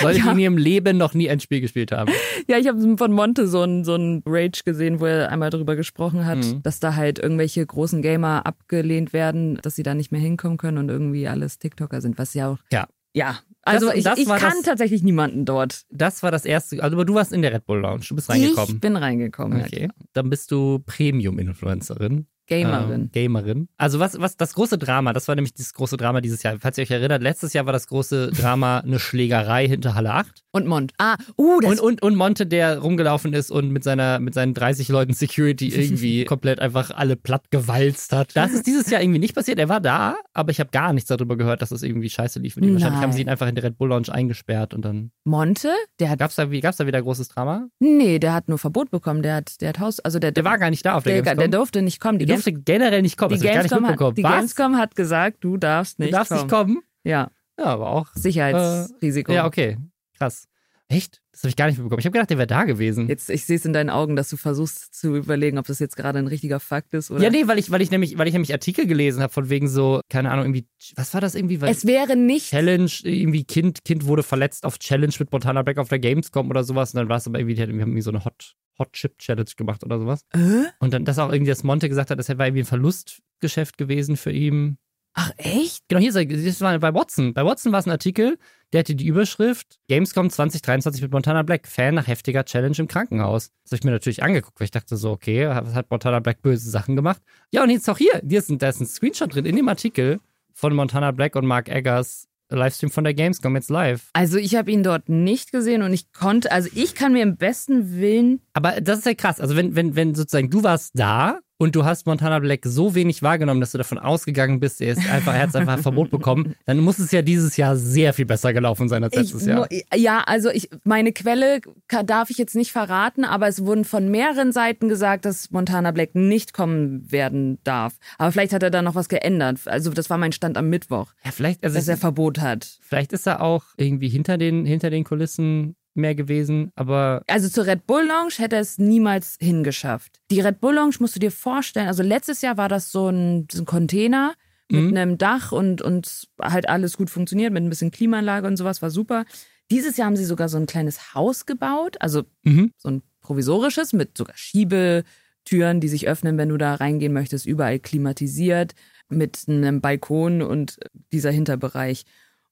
Leute, 0.02 0.18
Ja. 0.20 0.26
die 0.26 0.30
in 0.32 0.40
ihrem 0.40 0.58
Leben 0.58 0.98
noch 0.98 1.14
nie 1.14 1.30
ein 1.30 1.40
Spiel 1.40 1.62
gespielt 1.62 1.92
haben. 1.92 2.12
Ja, 2.48 2.58
ich 2.58 2.68
habe 2.68 2.98
von 2.98 3.12
Monte 3.12 3.48
so 3.48 3.62
ein 3.62 3.84
so 3.86 3.94
ein 3.96 4.24
Rage 4.26 4.62
gesehen, 4.66 5.00
wo 5.00 5.06
er 5.06 5.30
einmal 5.30 5.52
drüber 5.52 5.76
gesprochen 5.76 6.26
hat, 6.26 6.40
Mhm. 6.40 6.64
dass 6.64 6.80
da 6.80 6.96
halt 6.96 7.20
irgendwelche 7.20 7.64
großen 7.66 8.02
Gamer 8.02 8.46
abgelehnt 8.48 9.14
werden, 9.14 9.60
dass 9.62 9.76
sie 9.76 9.84
da 9.84 9.94
nicht 9.94 10.12
mehr 10.12 10.22
hinkommen 10.22 10.58
können 10.58 10.80
und 10.80 10.90
irgendwie 10.90 11.28
alles 11.28 11.60
TikToker 11.60 12.02
sind, 12.02 12.18
was 12.18 12.34
ja 12.34 12.48
auch. 12.50 12.58
Ja. 12.72 12.88
Ja. 13.14 13.40
Also 13.64 13.88
Das- 13.88 13.96
ich, 13.98 14.04
das 14.04 14.18
ich 14.20 14.28
kann 14.28 14.40
das- 14.40 14.62
tatsächlich 14.64 15.04
niemanden 15.04 15.46
dort. 15.46 15.84
Das 15.92 16.24
war 16.24 16.32
das 16.32 16.46
erste, 16.46 16.82
also 16.82 16.96
aber 16.96 17.06
du 17.06 17.14
warst 17.16 17.34
in 17.34 17.42
der 17.44 17.54
Red 17.54 17.66
Bull 17.66 17.80
Lounge, 17.82 18.04
du 18.08 18.16
bist 18.16 18.30
Ich 18.30 18.36
reingekommen. 18.36 18.80
bin 18.80 18.96
reingekommen. 18.96 19.62
Okay. 19.62 19.90
Dann 20.14 20.30
bist 20.30 20.52
du 20.52 20.80
Premium-Influencerin. 20.86 22.28
Gamerin. 22.48 23.02
Ähm, 23.02 23.10
Gamerin. 23.12 23.68
Also 23.78 24.00
was, 24.00 24.20
was, 24.20 24.38
das 24.38 24.54
große 24.54 24.78
Drama, 24.78 25.14
das 25.14 25.28
war 25.28 25.36
nämlich 25.36 25.54
dieses 25.54 25.74
große 25.74 25.98
Drama 25.98 26.22
dieses 26.22 26.44
Jahr. 26.44 26.58
Falls 26.60 26.78
ihr 26.78 26.84
euch 26.84 26.92
erinnert, 26.92 27.22
letztes 27.22 27.54
Jahr 27.54 27.66
war 27.66 27.74
das 27.74 27.88
große 27.88 28.32
Drama 28.32 28.80
eine 28.86 29.00
Schlägerei 29.00 29.68
hinter 29.68 29.96
Halle 29.96 30.14
8. 30.14 30.44
Und 30.52 30.68
Mond. 30.68 30.94
Ah, 30.98 31.18
uh, 31.38 31.60
das 31.60 31.72
Und, 31.72 31.80
und, 31.80 32.02
und 32.02 32.16
Monte, 32.16 32.48
der 32.48 32.80
rumgelaufen 32.80 33.34
ist 33.34 33.52
und 33.52 33.70
mit 33.70 33.84
seiner, 33.84 34.20
mit 34.20 34.34
seinen 34.34 34.54
30 34.54 34.90
Leuten 34.90 35.14
Security 35.14 35.68
irgendwie 35.76 36.26
komplett 36.26 36.60
einfach 36.60 36.92
alle 36.92 37.16
platt 37.16 37.52
gewalzt 37.52 38.14
hat. 38.14 38.36
Das 38.36 38.52
ist 38.54 38.66
dieses 38.66 38.90
Jahr 38.90 39.02
irgendwie 39.02 39.20
nicht 39.20 39.36
passiert. 39.36 39.60
Er 39.60 39.70
war 39.70 39.82
da, 39.82 40.16
aber 40.34 40.52
ich 40.52 40.60
habe 40.60 40.72
gar 40.72 40.94
nichts 40.94 41.10
darüber 41.10 41.38
gehört, 41.38 41.62
dass 41.62 41.72
es 41.72 41.84
irgendwie 41.84 42.10
scheiße 42.10 42.40
lief. 42.40 42.56
mit 42.56 42.66
ihm. 42.66 42.74
Wahrscheinlich 42.74 43.00
Nein. 43.00 43.04
haben 43.04 43.14
sie 43.14 43.22
ihn 43.22 43.30
einfach 43.30 43.48
in 43.48 43.56
der 43.56 43.66
Red 43.66 43.78
Bull 43.78 43.90
Lounge 43.90 44.12
eingesperrt 44.12 44.74
und 44.74 44.84
dann. 44.84 45.12
Monte, 45.26 45.70
der 46.00 46.10
hat. 46.10 46.20
Gab's 46.20 46.36
da, 46.36 46.46
gab's 46.46 46.78
da 46.78 46.88
wieder 46.88 47.02
großes 47.02 47.28
Drama? 47.30 47.68
Nee, 47.80 48.20
der 48.20 48.34
hat 48.34 48.50
nur 48.50 48.58
Verbot 48.58 48.90
bekommen. 48.90 49.22
Der 49.22 49.36
hat, 49.36 49.62
der 49.62 49.70
hat 49.70 49.80
Haus. 49.80 50.00
Also 50.00 50.20
der, 50.20 50.32
Der 50.32 50.44
war 50.46 50.58
gar 50.58 50.70
nicht 50.70 50.86
da 50.86 50.96
auf 50.96 51.04
der, 51.04 51.22
der, 51.22 51.36
der 51.36 51.48
durfte 51.48 51.82
nicht 51.82 52.00
kommen. 52.00 52.20
Die, 52.20 52.26
durfte 52.38 52.54
generell 52.54 53.02
nicht 53.02 53.18
kommen. 53.18 53.30
die, 53.30 53.40
Das 53.40 53.44
hab 53.44 53.50
ich 53.50 53.54
gar 53.56 53.64
nicht 53.64 53.70
Gamescom, 53.72 53.82
mitbekommen. 53.84 54.10
hat, 54.12 54.18
die? 54.18 54.22
Gamescom 54.24 54.78
hat 54.78 54.96
gesagt, 54.96 55.38
du 55.42 55.58
darfst 55.58 56.00
nicht 56.00 56.12
du 56.12 56.16
darfst 56.18 56.30
kommen. 56.32 56.42
nicht 56.42 56.52
kommen? 56.52 56.82
Ja, 57.04 57.32
Ja, 57.60 57.66
aber 57.66 57.90
auch. 57.90 58.08
Sicherheitsrisiko. 58.14 59.32
Ja, 59.32 59.46
okay. 59.46 59.78
Krass. 60.18 60.48
Echt? 60.90 61.22
Das 61.34 61.42
habe 61.44 61.50
ich 61.50 61.56
gar 61.58 61.66
nicht 61.68 61.78
mitbekommen. 61.78 62.00
Ich 62.00 62.06
habe 62.06 62.14
gedacht, 62.14 62.30
der 62.30 62.38
wäre 62.38 62.48
da 62.48 62.64
gewesen. 62.64 63.08
Jetzt, 63.10 63.30
ich 63.30 63.46
sehe 63.46 63.58
es 63.58 63.66
in 63.66 63.74
deinen 63.74 63.90
Augen, 63.90 64.16
dass 64.16 64.30
du 64.30 64.38
versuchst 64.38 64.94
zu 64.96 65.16
überlegen, 65.18 65.58
ob 65.58 65.68
das 65.68 65.80
jetzt 65.80 65.98
gerade 65.98 66.18
ein 66.18 66.28
richtiger 66.28 66.62
Fakt 66.62 66.94
ist 66.94 67.12
oder. 67.12 67.22
Ja, 67.22 67.30
nee, 67.30 67.46
weil 67.46 67.60
ich, 67.60 67.70
weil 67.70 67.82
ich 67.82 67.92
nämlich, 67.92 68.18
weil 68.18 68.26
ich 68.28 68.34
nämlich 68.34 68.54
Artikel 68.54 68.88
gelesen 68.88 69.22
habe 69.22 69.34
von 69.34 69.50
wegen 69.50 69.68
so, 69.68 70.00
keine 70.10 70.32
Ahnung, 70.32 70.46
irgendwie, 70.46 70.66
was 70.96 71.14
war 71.14 71.20
das 71.20 71.36
irgendwie? 71.36 71.60
Weil 71.60 71.72
es 71.72 71.86
wäre 71.86 72.16
nicht. 72.16 72.52
Challenge, 72.52 72.90
irgendwie 73.04 73.44
Kind, 73.44 73.84
Kind 73.84 74.06
wurde 74.06 74.24
verletzt 74.24 74.66
auf 74.66 74.80
Challenge 74.80 75.14
mit 75.20 75.30
Montana 75.32 75.62
Black 75.62 75.78
auf 75.78 75.90
der 75.90 76.00
Gamescom 76.00 76.50
oder 76.50 76.64
sowas. 76.64 76.94
Und 76.94 77.00
dann 77.00 77.10
war 77.10 77.18
es 77.18 77.28
aber 77.28 77.38
irgendwie, 77.40 77.56
die 77.56 77.62
haben 77.64 77.78
irgendwie 77.78 78.02
so 78.02 78.10
eine 78.12 78.24
Hot, 78.24 78.54
Hot 78.80 78.94
Chip 78.94 79.18
Challenge 79.20 79.50
gemacht 79.56 79.84
oder 79.84 80.00
sowas. 80.00 80.26
Äh? 80.34 80.66
Und 80.80 80.94
dann, 80.94 81.06
dass 81.06 81.20
auch 81.20 81.32
irgendwie 81.32 81.50
das 81.50 81.64
Monte 81.64 81.90
gesagt 81.90 82.12
hat, 82.12 82.20
das 82.20 82.30
war 82.30 82.46
irgendwie 82.46 82.62
ein 82.62 82.66
Verlustgeschäft 82.66 83.78
gewesen 83.78 84.18
für 84.18 84.32
ihn. 84.32 84.78
Ach 85.20 85.32
echt? 85.38 85.84
Genau, 85.88 86.00
hier 86.00 86.10
ist 86.10 86.16
er, 86.16 86.26
das 86.26 86.62
war 86.62 86.78
bei 86.78 86.94
Watson. 86.94 87.34
Bei 87.34 87.44
Watson 87.44 87.72
war 87.72 87.80
es 87.80 87.88
ein 87.88 87.92
Artikel, 87.92 88.38
der 88.72 88.82
hatte 88.82 88.94
die 88.94 89.08
Überschrift 89.08 89.80
Gamescom 89.88 90.30
2023 90.30 91.02
mit 91.02 91.12
Montana 91.12 91.42
Black, 91.42 91.68
Fan 91.68 91.96
nach 91.96 92.06
heftiger 92.06 92.46
Challenge 92.46 92.76
im 92.78 92.88
Krankenhaus. 92.88 93.50
Das 93.64 93.72
habe 93.72 93.78
ich 93.78 93.84
mir 93.84 93.92
natürlich 93.92 94.22
angeguckt, 94.22 94.60
weil 94.60 94.66
ich 94.66 94.72
dachte 94.72 94.96
so, 94.96 95.10
okay, 95.10 95.48
was 95.48 95.74
hat 95.74 95.90
Montana 95.90 96.20
Black 96.20 96.44
böse 96.44 96.70
Sachen 96.70 96.96
gemacht? 96.96 97.24
Ja, 97.52 97.64
und 97.64 97.72
jetzt 97.72 97.90
auch 97.90 97.98
hier, 97.98 98.22
hier 98.28 98.38
ist 98.38 98.50
ein, 98.50 98.60
da 98.60 98.70
ist 98.70 98.80
ein 98.80 98.86
Screenshot 98.86 99.34
drin 99.34 99.46
in 99.46 99.56
dem 99.56 99.68
Artikel 99.68 100.20
von 100.54 100.76
Montana 100.76 101.10
Black 101.12 101.36
und 101.36 101.48
Mark 101.48 101.68
Eggers 101.68 102.28
Livestream 102.50 102.92
von 102.92 103.04
der 103.04 103.14
Gamescom 103.14 103.56
jetzt 103.56 103.70
live. 103.70 104.10
Also 104.14 104.38
ich 104.38 104.56
habe 104.56 104.72
ihn 104.72 104.84
dort 104.84 105.10
nicht 105.10 105.52
gesehen 105.52 105.82
und 105.82 105.94
ich 105.94 106.12
konnte, 106.14 106.52
also 106.52 106.70
ich 106.74 106.96
kann 106.96 107.14
mir 107.14 107.24
im 107.24 107.38
besten 107.38 108.00
Willen. 108.00 108.42
Aber 108.54 108.80
das 108.82 109.00
ist 109.00 109.06
ja 109.06 109.14
krass. 109.14 109.40
Also 109.42 109.56
wenn, 109.56 109.76
wenn, 109.76 109.96
wenn 109.96 110.16
sozusagen 110.16 110.50
du 110.50 110.64
warst 110.64 110.92
da 110.96 111.40
und 111.58 111.76
du 111.76 111.86
hast 111.86 112.06
Montana 112.06 112.40
Black 112.40 112.62
so 112.66 112.94
wenig 112.96 113.24
wahrgenommen, 113.24 113.60
dass 113.62 113.72
du 113.72 113.78
davon 113.78 113.98
ausgegangen 113.98 114.60
bist, 114.60 114.80
er 114.82 114.94
ist 114.94 115.10
einfach, 115.10 115.34
er 115.34 115.42
hat 115.44 115.56
einfach 115.56 115.74
ein 115.78 115.82
Verbot 115.82 116.10
bekommen, 116.12 116.56
dann 116.66 116.80
muss 116.80 117.00
es 117.00 117.12
ja 117.12 117.22
dieses 117.22 117.58
Jahr 117.58 117.76
sehr 117.76 118.14
viel 118.14 118.26
besser 118.26 118.54
gelaufen 118.54 118.90
sein 118.90 119.04
als 119.04 119.14
Ich, 119.14 119.20
letztes 119.22 119.46
Jahr. 119.46 119.68
ja, 119.96 120.22
also 120.26 120.50
ich, 120.50 120.70
meine 120.84 121.12
Quelle 121.14 121.62
darf 122.06 122.30
ich 122.30 122.38
jetzt 122.38 122.56
nicht 122.56 122.72
verraten, 122.72 123.24
aber 123.26 123.48
es 123.48 123.66
wurden 123.66 123.86
von 123.86 124.10
mehreren 124.10 124.52
Seiten 124.52 124.88
gesagt, 124.90 125.26
dass 125.26 125.52
Montana 125.52 125.92
Black 125.92 126.14
nicht 126.16 126.54
kommen 126.54 127.12
werden 127.12 127.58
darf. 127.64 127.94
Aber 128.18 128.32
vielleicht 128.32 128.54
hat 128.54 128.64
er 128.64 128.70
da 128.70 128.82
noch 128.82 128.96
was 128.96 129.10
geändert. 129.10 129.60
Also 129.66 129.92
das 129.92 130.10
war 130.10 130.18
mein 130.18 130.32
Stand 130.32 130.58
am 130.58 130.70
Mittwoch, 130.70 131.14
Ja, 131.26 131.32
vielleicht, 131.32 131.64
also 131.64 131.76
dass 131.76 131.88
er 131.88 131.98
Verbot 131.98 132.40
hat. 132.40 132.78
vielleicht 132.82 133.14
ist 133.14 133.28
er 133.28 133.42
auch 133.42 133.64
irgendwie 133.78 134.10
hinter 134.10 134.38
den, 134.38 134.66
hinter 134.66 134.90
den 134.90 135.04
Kulissen 135.04 135.76
mehr 135.98 136.16
gewesen, 136.16 136.72
aber 136.76 137.24
Also 137.28 137.50
zur 137.50 137.66
Red 137.66 137.88
Bull 137.88 138.06
Lounge 138.06 138.34
hätte 138.38 138.56
er 138.56 138.62
es 138.62 138.78
niemals 138.78 139.38
hingeschafft. 139.40 140.20
Die 140.32 140.40
Red 140.40 140.60
Bull 140.62 140.76
Lounge 140.76 140.96
musst 141.00 141.16
du 141.16 141.20
dir 141.20 141.32
vorstellen, 141.32 141.88
also 141.88 142.04
letztes 142.04 142.42
Jahr 142.42 142.58
war 142.58 142.70
das 142.70 142.92
so 142.92 143.10
ein, 143.10 143.48
so 143.52 143.64
ein 143.64 143.66
Container 143.66 144.34
mit 144.70 144.84
Mhm. 144.84 144.98
einem 144.98 145.18
Dach 145.18 145.52
und, 145.54 145.82
und 145.82 146.28
halt 146.42 146.68
alles 146.68 146.98
gut 146.98 147.10
funktioniert, 147.10 147.54
mit 147.54 147.64
ein 147.64 147.70
bisschen 147.70 147.92
Klimaanlage 147.92 148.48
und 148.48 148.58
sowas, 148.58 148.82
war 148.82 148.90
super. 148.90 149.26
Dieses 149.72 149.96
Jahr 149.98 150.08
haben 150.08 150.18
sie 150.18 150.26
sogar 150.26 150.50
so 150.50 150.58
ein 150.58 150.66
kleines 150.66 151.14
Haus 151.14 151.46
gebaut, 151.46 151.96
also 152.02 152.24
mhm. 152.44 152.72
so 152.78 152.90
ein 152.90 153.02
provisorisches 153.22 153.94
mit 153.94 154.18
sogar 154.18 154.36
Schiebetüren, 154.38 155.80
die 155.80 155.88
sich 155.88 156.08
öffnen, 156.08 156.38
wenn 156.38 156.50
du 156.50 156.58
da 156.58 156.76
reingehen 156.76 157.14
möchtest, 157.14 157.46
überall 157.46 157.80
klimatisiert, 157.80 158.74
mit 159.10 159.46
einem 159.48 159.80
Balkon 159.82 160.42
und 160.42 160.80
dieser 161.14 161.32
Hinterbereich. 161.32 162.04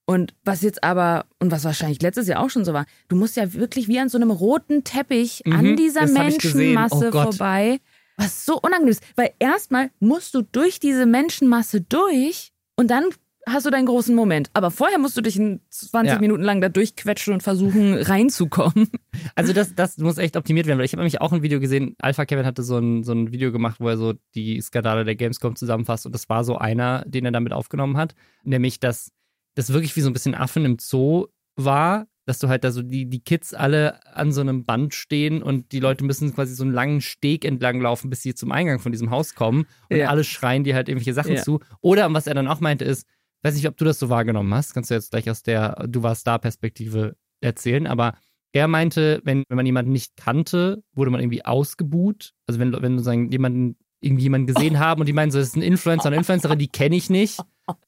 Und 0.08 0.34
was 0.44 0.62
jetzt 0.62 0.84
aber, 0.84 1.26
und 1.40 1.50
was 1.50 1.64
wahrscheinlich 1.64 2.00
letztes 2.00 2.28
Jahr 2.28 2.40
auch 2.42 2.48
schon 2.50 2.64
so 2.64 2.72
war, 2.72 2.86
du 3.08 3.16
musst 3.16 3.36
ja 3.36 3.52
wirklich 3.54 3.88
wie 3.88 3.98
an 3.98 4.08
so 4.08 4.16
einem 4.18 4.30
roten 4.30 4.84
Teppich 4.84 5.42
Mhm, 5.44 5.52
an 5.52 5.76
dieser 5.76 6.02
gesehen. 6.02 6.22
Menschenmasse 6.22 7.08
Oh 7.12 7.22
vorbei. 7.22 7.80
Was 8.16 8.46
so 8.46 8.58
unangenehm 8.60 8.92
ist. 8.92 9.02
Weil 9.16 9.32
erstmal 9.40 9.90
musst 9.98 10.34
du 10.34 10.42
durch 10.42 10.78
diese 10.80 11.06
Menschenmasse 11.06 11.80
durch 11.82 12.52
und 12.76 12.90
dann 12.90 13.04
hast 13.48 13.66
du 13.66 13.70
deinen 13.70 13.86
großen 13.86 14.14
Moment. 14.14 14.48
Aber 14.54 14.70
vorher 14.70 14.98
musst 14.98 15.16
du 15.16 15.20
dich 15.20 15.36
in 15.36 15.60
20 15.70 16.14
Ja. 16.14 16.18
Minuten 16.20 16.42
lang 16.42 16.60
da 16.60 16.68
durchquetschen 16.68 17.34
und 17.34 17.42
versuchen 17.42 17.94
reinzukommen. 18.00 18.88
Also 19.34 19.52
das, 19.52 19.74
das 19.74 19.98
muss 19.98 20.18
echt 20.18 20.36
optimiert 20.36 20.66
werden, 20.66 20.78
weil 20.78 20.84
ich 20.86 20.92
habe 20.92 21.02
nämlich 21.02 21.20
auch 21.20 21.32
ein 21.32 21.42
Video 21.42 21.60
gesehen, 21.60 21.94
Alpha 21.98 22.24
Kevin 22.26 22.46
hatte 22.46 22.62
so 22.62 22.78
ein, 22.78 23.02
so 23.04 23.12
ein 23.12 23.32
Video 23.32 23.52
gemacht, 23.52 23.80
wo 23.80 23.88
er 23.88 23.96
so 23.98 24.14
die 24.34 24.60
Skandale 24.60 25.04
der 25.04 25.14
Gamescom 25.16 25.54
zusammenfasst 25.56 26.06
und 26.06 26.12
das 26.14 26.28
war 26.28 26.42
so 26.44 26.56
einer, 26.58 27.04
den 27.06 27.24
er 27.24 27.32
damit 27.32 27.52
aufgenommen 27.52 27.96
hat, 27.96 28.14
nämlich 28.44 28.80
dass 28.80 29.10
das 29.56 29.72
wirklich 29.72 29.96
wie 29.96 30.00
so 30.02 30.08
ein 30.10 30.12
bisschen 30.12 30.34
Affen 30.36 30.64
im 30.64 30.76
Zoo 30.78 31.26
war, 31.56 32.06
dass 32.26 32.38
du 32.38 32.48
halt 32.48 32.64
da 32.64 32.70
so 32.72 32.82
die, 32.82 33.06
die 33.08 33.20
Kids 33.20 33.54
alle 33.54 34.04
an 34.14 34.32
so 34.32 34.40
einem 34.40 34.64
Band 34.64 34.94
stehen 34.94 35.42
und 35.42 35.72
die 35.72 35.80
Leute 35.80 36.04
müssen 36.04 36.34
quasi 36.34 36.54
so 36.54 36.62
einen 36.64 36.72
langen 36.72 37.00
Steg 37.00 37.44
entlang 37.44 37.80
laufen, 37.80 38.10
bis 38.10 38.22
sie 38.22 38.34
zum 38.34 38.52
Eingang 38.52 38.78
von 38.80 38.92
diesem 38.92 39.10
Haus 39.10 39.34
kommen 39.34 39.66
und 39.90 39.96
Ja. 39.98 40.08
alle 40.08 40.24
schreien 40.24 40.64
dir 40.64 40.74
halt 40.74 40.88
irgendwelche 40.88 41.14
Sachen 41.14 41.34
Ja. 41.36 41.42
zu. 41.42 41.60
Oder 41.80 42.12
was 42.12 42.26
er 42.26 42.34
dann 42.34 42.48
auch 42.48 42.60
meinte 42.60 42.84
ist, 42.84 43.06
weiß 43.42 43.54
nicht, 43.54 43.68
ob 43.68 43.76
du 43.76 43.84
das 43.84 43.98
so 43.98 44.08
wahrgenommen 44.08 44.52
hast, 44.54 44.74
kannst 44.74 44.90
du 44.90 44.94
jetzt 44.94 45.10
gleich 45.12 45.30
aus 45.30 45.42
der 45.42 45.86
Du 45.88 46.02
warst 46.02 46.26
da 46.26 46.38
Perspektive 46.38 47.16
erzählen, 47.40 47.86
aber 47.86 48.14
er 48.52 48.66
meinte, 48.68 49.20
wenn, 49.24 49.44
wenn 49.48 49.56
man 49.56 49.66
jemanden 49.66 49.92
nicht 49.92 50.16
kannte, 50.16 50.82
wurde 50.94 51.10
man 51.10 51.20
irgendwie 51.20 51.44
ausgebuht. 51.44 52.32
Also 52.46 52.58
wenn, 52.58 52.72
wenn 52.72 52.92
sozusagen 52.98 53.30
jemanden, 53.30 53.76
irgendwie 54.00 54.24
jemanden 54.24 54.46
gesehen 54.46 54.78
haben 54.80 55.00
und 55.00 55.06
die 55.06 55.12
meinen 55.12 55.30
so, 55.30 55.38
das 55.38 55.48
ist 55.48 55.56
ein 55.56 55.62
Influencer, 55.62 56.06
eine 56.06 56.16
Influencerin, 56.16 56.58
die 56.58 56.68
kenne 56.68 56.96
ich 56.96 57.08
nicht, 57.10 57.38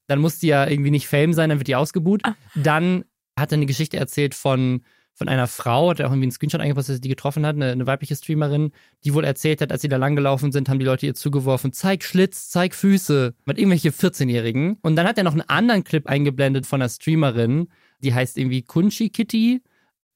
dann 0.07 0.21
muss 0.21 0.39
die 0.39 0.49
ja 0.49 0.67
irgendwie 0.67 0.91
nicht 0.91 1.09
Fame 1.09 1.33
sein, 1.33 1.49
dann 1.51 1.59
wird 1.59 1.69
die 1.69 1.77
ausgebuht. 1.77 2.23
Dann 2.55 3.05
hat 3.39 3.53
er 3.53 3.57
eine 3.57 3.67
Geschichte 3.67 3.97
erzählt 3.97 4.35
von, 4.35 4.83
von 5.15 5.29
einer 5.29 5.47
Frau, 5.47 5.91
hat 5.91 6.01
er 6.01 6.07
auch 6.07 6.13
irgendwie 6.13 6.27
einen 6.27 6.33
Screenshot 6.33 6.61
eingepostet, 6.61 6.91
dass 6.91 6.97
sie 6.97 7.03
die 7.03 7.09
getroffen 7.09 7.47
hat, 7.47 7.57
eine, 7.57 7.73
eine 7.73 7.87
weibliche 7.87 8.17
Streamerin, 8.17 8.73
die 9.05 9.15
wohl 9.15 9.25
erzählt 9.25 9.61
hat, 9.61 9.73
als 9.73 9.83
sie 9.83 9.89
da 9.89 9.97
langgelaufen 9.97 10.53
sind, 10.53 10.69
haben 10.69 10.79
die 10.79 10.85
Leute 10.85 11.07
ihr 11.07 11.15
zugeworfen, 11.15 11.73
zeig 11.73 12.05
Schlitz, 12.05 12.49
zeig 12.49 12.75
Füße, 12.75 13.35
mit 13.45 13.59
irgendwelche 13.59 13.91
14-Jährigen. 13.91 14.79
Und 14.83 14.97
dann 14.97 15.07
hat 15.07 15.19
er 15.19 15.25
noch 15.25 15.33
einen 15.33 15.43
anderen 15.43 15.85
Clip 15.85 16.07
eingeblendet 16.07 16.67
von 16.67 16.81
einer 16.81 16.89
Streamerin, 16.89 17.69
die 18.01 18.15
heißt 18.15 18.39
irgendwie 18.39 18.63
Kunchi 18.63 19.11
Kitty, 19.11 19.63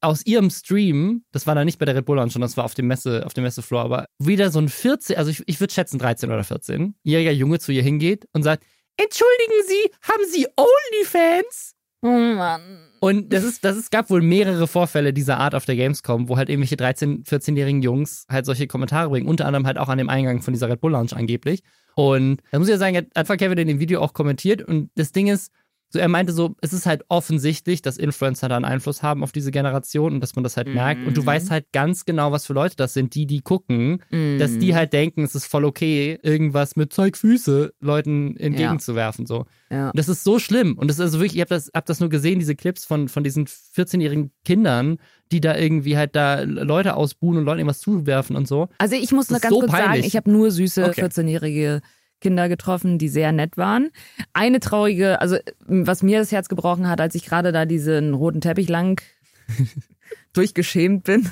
aus 0.03 0.27
ihrem 0.27 0.51
Stream, 0.51 1.25
das 1.31 1.47
war 1.47 1.55
da 1.55 1.65
nicht 1.65 1.79
bei 1.79 1.85
der 1.85 1.95
Red 1.95 2.07
Bull 2.07 2.19
sondern 2.19 2.43
das 2.43 2.57
war 2.57 2.65
auf 2.65 2.75
dem 2.75 2.89
Messe, 2.89 3.25
auf 3.25 3.35
dem 3.35 3.45
Messefloor, 3.45 3.83
aber 3.83 4.07
wieder 4.19 4.51
so 4.51 4.59
ein 4.59 4.69
14, 4.69 5.17
also 5.17 5.31
ich, 5.31 5.43
ich 5.47 5.61
würde 5.61 5.73
schätzen 5.73 5.99
13 5.99 6.29
oder 6.29 6.43
14, 6.43 6.97
jähriger 7.05 7.31
Junge 7.31 7.61
zu 7.61 7.71
ihr 7.71 7.85
hingeht 7.85 8.27
und 8.33 8.43
sagt, 8.43 8.65
entschuldigen 8.97 9.67
Sie, 9.67 9.91
haben 10.03 10.25
Sie 10.31 10.47
Onlyfans? 10.57 11.75
Oh 12.05 12.09
Mann. 12.09 12.91
Und 13.01 13.33
das 13.33 13.45
ist, 13.45 13.65
das 13.65 13.77
ist, 13.77 13.91
gab 13.93 14.11
wohl 14.11 14.23
mehrere 14.23 14.67
Vorfälle 14.67 15.13
dieser 15.13 15.39
Art 15.39 15.55
auf 15.55 15.65
der 15.65 15.77
Gamescom, 15.77 16.29
wo 16.29 16.37
halt 16.37 16.49
irgendwelche 16.49 16.75
13-, 16.75 17.25
14-jährigen 17.25 17.81
Jungs 17.81 18.27
halt 18.29 18.45
solche 18.45 18.67
Kommentare 18.67 19.09
bringen, 19.09 19.29
unter 19.29 19.47
anderem 19.47 19.67
halt 19.67 19.79
auch 19.79 19.89
an 19.89 19.99
dem 19.99 20.09
Eingang 20.09 20.43
von 20.43 20.53
dieser 20.53 20.69
Red 20.69 20.81
Bull 20.81 20.93
Lounge 20.93 21.13
angeblich. 21.15 21.63
Und 21.95 22.43
da 22.51 22.59
muss 22.59 22.69
ich 22.69 22.73
ja 22.73 22.79
sagen, 22.79 22.97
hat 22.97 23.07
einfach 23.15 23.37
Kevin 23.37 23.59
in 23.59 23.69
dem 23.69 23.81
Video 23.81 24.01
auch 24.01 24.15
kommentiert 24.15 24.63
und 24.63 24.91
das 24.97 25.13
Ding 25.13 25.29
ist, 25.29 25.53
so 25.93 25.99
er 25.99 26.09
meinte 26.09 26.33
so, 26.33 26.55
es 26.63 26.73
ist 26.73 26.87
halt 26.87 27.05
offensichtlich, 27.09 27.83
dass 27.83 27.97
Influencer 27.99 28.49
da 28.49 28.57
einen 28.57 28.65
Einfluss 28.65 29.03
haben 29.03 29.23
auf 29.23 29.31
diese 29.33 29.51
Generation 29.51 30.15
und 30.15 30.21
dass 30.21 30.35
man 30.35 30.43
das 30.43 30.57
halt 30.57 30.69
merkt. 30.69 31.07
Und 31.07 31.17
du 31.17 31.23
Mhm. 31.23 31.27
weißt 31.27 31.51
halt 31.51 31.67
ganz 31.73 32.05
genau, 32.05 32.33
was 32.33 32.47
für 32.47 32.53
Leute 32.55 32.77
das 32.77 32.95
sind, 32.95 33.15
die, 33.15 33.27
die 33.27 33.41
gucken, 33.43 34.03
dass 34.39 34.57
die 34.59 34.75
halt 34.75 34.93
denken, 34.93 35.23
es 35.25 35.35
ist 35.35 35.47
voll 35.47 35.65
okay, 35.65 36.19
irgendwas 36.23 36.77
mit 36.77 36.93
Zeug 36.93 37.17
Füße 37.17 37.75
Leuten 37.81 38.37
entgegenzuwerfen. 38.37 39.27
So. 39.27 39.47
Ja. 39.71 39.91
Und 39.91 39.99
das 39.99 40.09
ist 40.09 40.25
so 40.25 40.39
schlimm. 40.39 40.79
Und 40.79 40.89
das 40.89 40.97
ist 40.97 41.01
also 41.03 41.19
wirklich, 41.19 41.35
ich 41.37 41.41
habe 41.41 41.51
das, 41.51 41.71
hab 41.75 41.87
das 41.87 42.01
nur 42.01 42.09
gesehen, 42.09 42.39
diese 42.39 42.55
Clips 42.57 42.85
von, 42.85 43.09
von 43.09 43.23
diesen 43.25 43.47
14-jährigen 43.47 44.31
Kindern, 44.45 44.99
die 45.31 45.41
da 45.41 45.57
irgendwie 45.57 45.97
halt 45.97 46.15
da 46.17 46.41
Leute 46.43 46.95
ausbuhen 46.97 47.39
und 47.39 47.45
Leuten 47.45 47.59
irgendwas 47.61 47.81
zuwerfen 47.81 48.37
und 48.37 48.47
so. 48.49 48.69
Also 48.79 48.97
ich 48.97 49.13
muss 49.13 49.27
Das 49.29 49.37
ist 49.39 49.43
ganz 49.43 49.55
so 49.55 49.61
kurz 49.61 49.73
sagen, 49.73 49.85
peinlich. 49.87 50.07
ich 50.07 50.17
habe 50.17 50.31
nur 50.31 50.51
süße 50.51 50.85
Okay. 50.85 51.05
14-jährige 51.05 51.81
Kinder 52.23 52.49
getroffen, 52.49 52.97
die 52.99 53.09
sehr 53.09 53.33
nett 53.33 53.57
waren. 53.57 53.91
Eine 54.33 54.61
traurige, 54.61 55.21
also 55.21 55.37
was 55.67 56.03
mir 56.03 56.21
das 56.21 56.33
Herz 56.33 56.49
gebrochen 56.49 56.89
hat, 56.89 57.01
als 57.01 57.15
ich 57.15 57.27
gerade 57.27 57.53
da 57.53 57.67
diesen 57.67 58.15
roten 58.15 58.41
Teppich 58.41 58.69
lang 58.69 59.03
durchgeschämt 60.33 61.05
bin, 61.05 61.29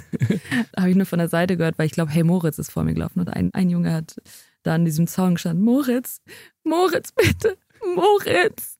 habe 0.76 0.90
ich 0.90 0.96
nur 0.96 1.06
von 1.06 1.18
der 1.18 1.28
Seite 1.28 1.56
gehört, 1.56 1.78
weil 1.78 1.86
ich 1.86 1.92
glaube, 1.92 2.10
hey 2.10 2.24
Moritz 2.24 2.58
ist 2.58 2.70
vor 2.72 2.84
mir 2.84 2.94
gelaufen 2.94 3.20
und 3.20 3.28
ein, 3.28 3.50
ein 3.54 3.70
Junge 3.70 3.92
hat 3.92 4.16
da 4.62 4.74
an 4.74 4.84
diesem 4.84 5.06
Zaun 5.06 5.34
gestanden, 5.34 5.64
Moritz, 5.64 6.20
Moritz, 6.64 7.12
bitte, 7.12 7.56
Moritz, 7.94 8.79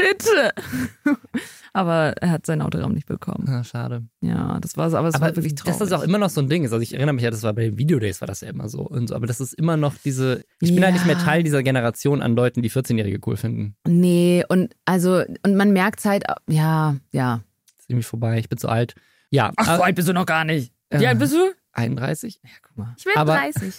bitte. 0.00 0.52
Aber 1.72 2.14
er 2.20 2.30
hat 2.30 2.46
sein 2.46 2.62
Autogramm 2.62 2.92
nicht 2.92 3.06
bekommen. 3.06 3.46
Ah, 3.48 3.62
schade. 3.62 4.04
Ja, 4.20 4.58
das 4.60 4.76
war 4.76 4.92
aber 4.92 5.08
es 5.08 5.14
Aber 5.14 5.26
war 5.26 5.36
wirklich 5.36 5.54
traurig. 5.54 5.78
dass 5.78 5.88
das 5.90 5.92
auch 5.98 6.02
immer 6.02 6.18
noch 6.18 6.30
so 6.30 6.40
ein 6.40 6.48
Ding 6.48 6.64
ist. 6.64 6.72
Also 6.72 6.82
ich 6.82 6.94
erinnere 6.94 7.14
mich 7.14 7.22
ja, 7.24 7.30
das 7.30 7.42
war 7.42 7.52
bei 7.52 7.64
den 7.64 7.78
Videodays 7.78 8.20
war 8.20 8.26
das 8.26 8.40
ja 8.40 8.48
immer 8.48 8.68
so. 8.68 8.80
Und 8.80 9.08
so. 9.08 9.14
Aber 9.14 9.26
das 9.26 9.38
ist 9.40 9.52
immer 9.52 9.76
noch 9.76 9.94
diese, 10.02 10.44
ich 10.60 10.74
bin 10.74 10.82
halt 10.82 10.94
nicht 10.94 11.06
mehr 11.06 11.16
Ja. 11.16 11.22
Teil 11.22 11.42
dieser 11.42 11.62
Generation 11.62 12.22
an 12.22 12.34
Leuten, 12.34 12.62
die 12.62 12.70
14-Jährige 12.70 13.20
cool 13.26 13.36
finden. 13.36 13.76
Nee, 13.86 14.44
und 14.48 14.74
also, 14.86 15.22
und 15.44 15.56
man 15.56 15.72
merkt 15.72 16.04
halt, 16.04 16.24
ja, 16.48 16.96
ja. 17.12 17.42
ist 17.78 17.88
irgendwie 17.90 18.02
vorbei, 18.04 18.38
ich 18.38 18.48
bin 18.48 18.58
zu 18.58 18.68
alt. 18.68 18.94
Ja, 19.30 19.52
Ach, 19.56 19.66
so 19.66 19.70
aber- 19.72 19.84
alt 19.84 19.94
bist 19.94 20.08
du 20.08 20.12
noch 20.14 20.26
gar 20.26 20.44
nicht. 20.44 20.72
Wie 20.90 21.02
Ja. 21.02 21.10
alt 21.10 21.18
bist 21.18 21.34
du? 21.34 21.52
31. 21.72 22.40
Ja, 22.42 22.50
guck 22.66 22.76
mal. 22.78 22.94
Ich 22.98 23.04
werde 23.06 23.20
Aber- 23.20 23.34
30. 23.34 23.74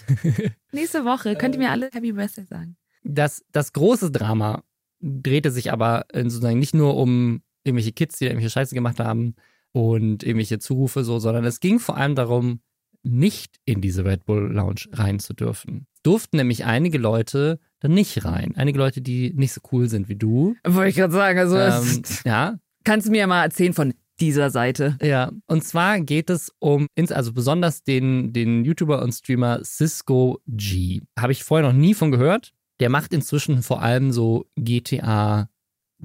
Nächste 0.71 1.03
Woche 1.05 1.35
könnt 1.35 1.55
ihr 1.55 1.59
mir 1.59 1.71
alle 1.71 1.89
Happy 1.91 2.13
Birthday 2.13 2.45
sagen. 2.45 2.77
Das, 3.03 3.43
das 3.51 3.73
große 3.73 4.11
Drama 4.11 4.63
drehte 5.01 5.51
sich 5.51 5.71
aber 5.71 6.05
äh, 6.09 6.23
sozusagen 6.23 6.59
nicht 6.59 6.73
nur 6.75 6.95
um 6.97 7.41
irgendwelche 7.63 7.91
Kids, 7.91 8.17
die 8.17 8.25
da 8.25 8.31
irgendwelche 8.31 8.51
Scheiße 8.53 8.75
gemacht 8.75 8.99
haben 8.99 9.35
und 9.71 10.23
irgendwelche 10.23 10.59
Zurufe 10.59 11.03
so, 11.03 11.19
sondern 11.19 11.45
es 11.45 11.59
ging 11.59 11.79
vor 11.79 11.97
allem 11.97 12.15
darum, 12.15 12.61
nicht 13.03 13.57
in 13.65 13.79
diese 13.81 14.03
Red 14.03 14.25
Bull 14.25 14.51
Lounge 14.51 14.81
rein 14.91 15.19
zu 15.19 15.33
dürfen. 15.33 15.87
Durften 16.03 16.37
nämlich 16.37 16.65
einige 16.65 16.97
Leute 16.97 17.59
da 17.79 17.87
nicht 17.87 18.25
rein. 18.25 18.53
Einige 18.57 18.77
Leute, 18.77 19.01
die 19.01 19.33
nicht 19.33 19.53
so 19.53 19.61
cool 19.71 19.87
sind 19.87 20.09
wie 20.09 20.15
du. 20.17 20.55
Wollte 20.67 20.89
ich 20.89 20.95
gerade 20.95 21.13
sagen, 21.13 21.39
also 21.39 21.57
Ähm, 21.57 22.01
ja, 22.25 22.57
kannst 22.83 23.07
du 23.07 23.11
mir 23.11 23.25
mal 23.27 23.43
erzählen 23.43 23.73
von 23.73 23.93
dieser 24.19 24.49
Seite. 24.49 24.97
Ja, 25.01 25.31
und 25.47 25.63
zwar 25.63 26.01
geht 26.01 26.29
es 26.29 26.51
um, 26.59 26.87
ins- 26.95 27.13
also 27.13 27.31
besonders 27.31 27.83
den, 27.83 28.33
den 28.33 28.65
YouTuber 28.65 29.01
und 29.01 29.13
Streamer 29.13 29.63
Cisco 29.63 30.39
G. 30.45 30.99
Habe 31.17 31.31
ich 31.31 31.45
vorher 31.45 31.65
noch 31.69 31.77
nie 31.77 31.93
von 31.93 32.11
gehört. 32.11 32.51
Der 32.79 32.89
macht 32.89 33.13
inzwischen 33.13 33.61
vor 33.61 33.81
allem 33.81 34.11
so 34.11 34.45
GTA 34.55 35.49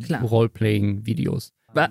Klar. 0.03 0.23
Roleplaying-Videos. 0.23 1.53
Wa- 1.73 1.91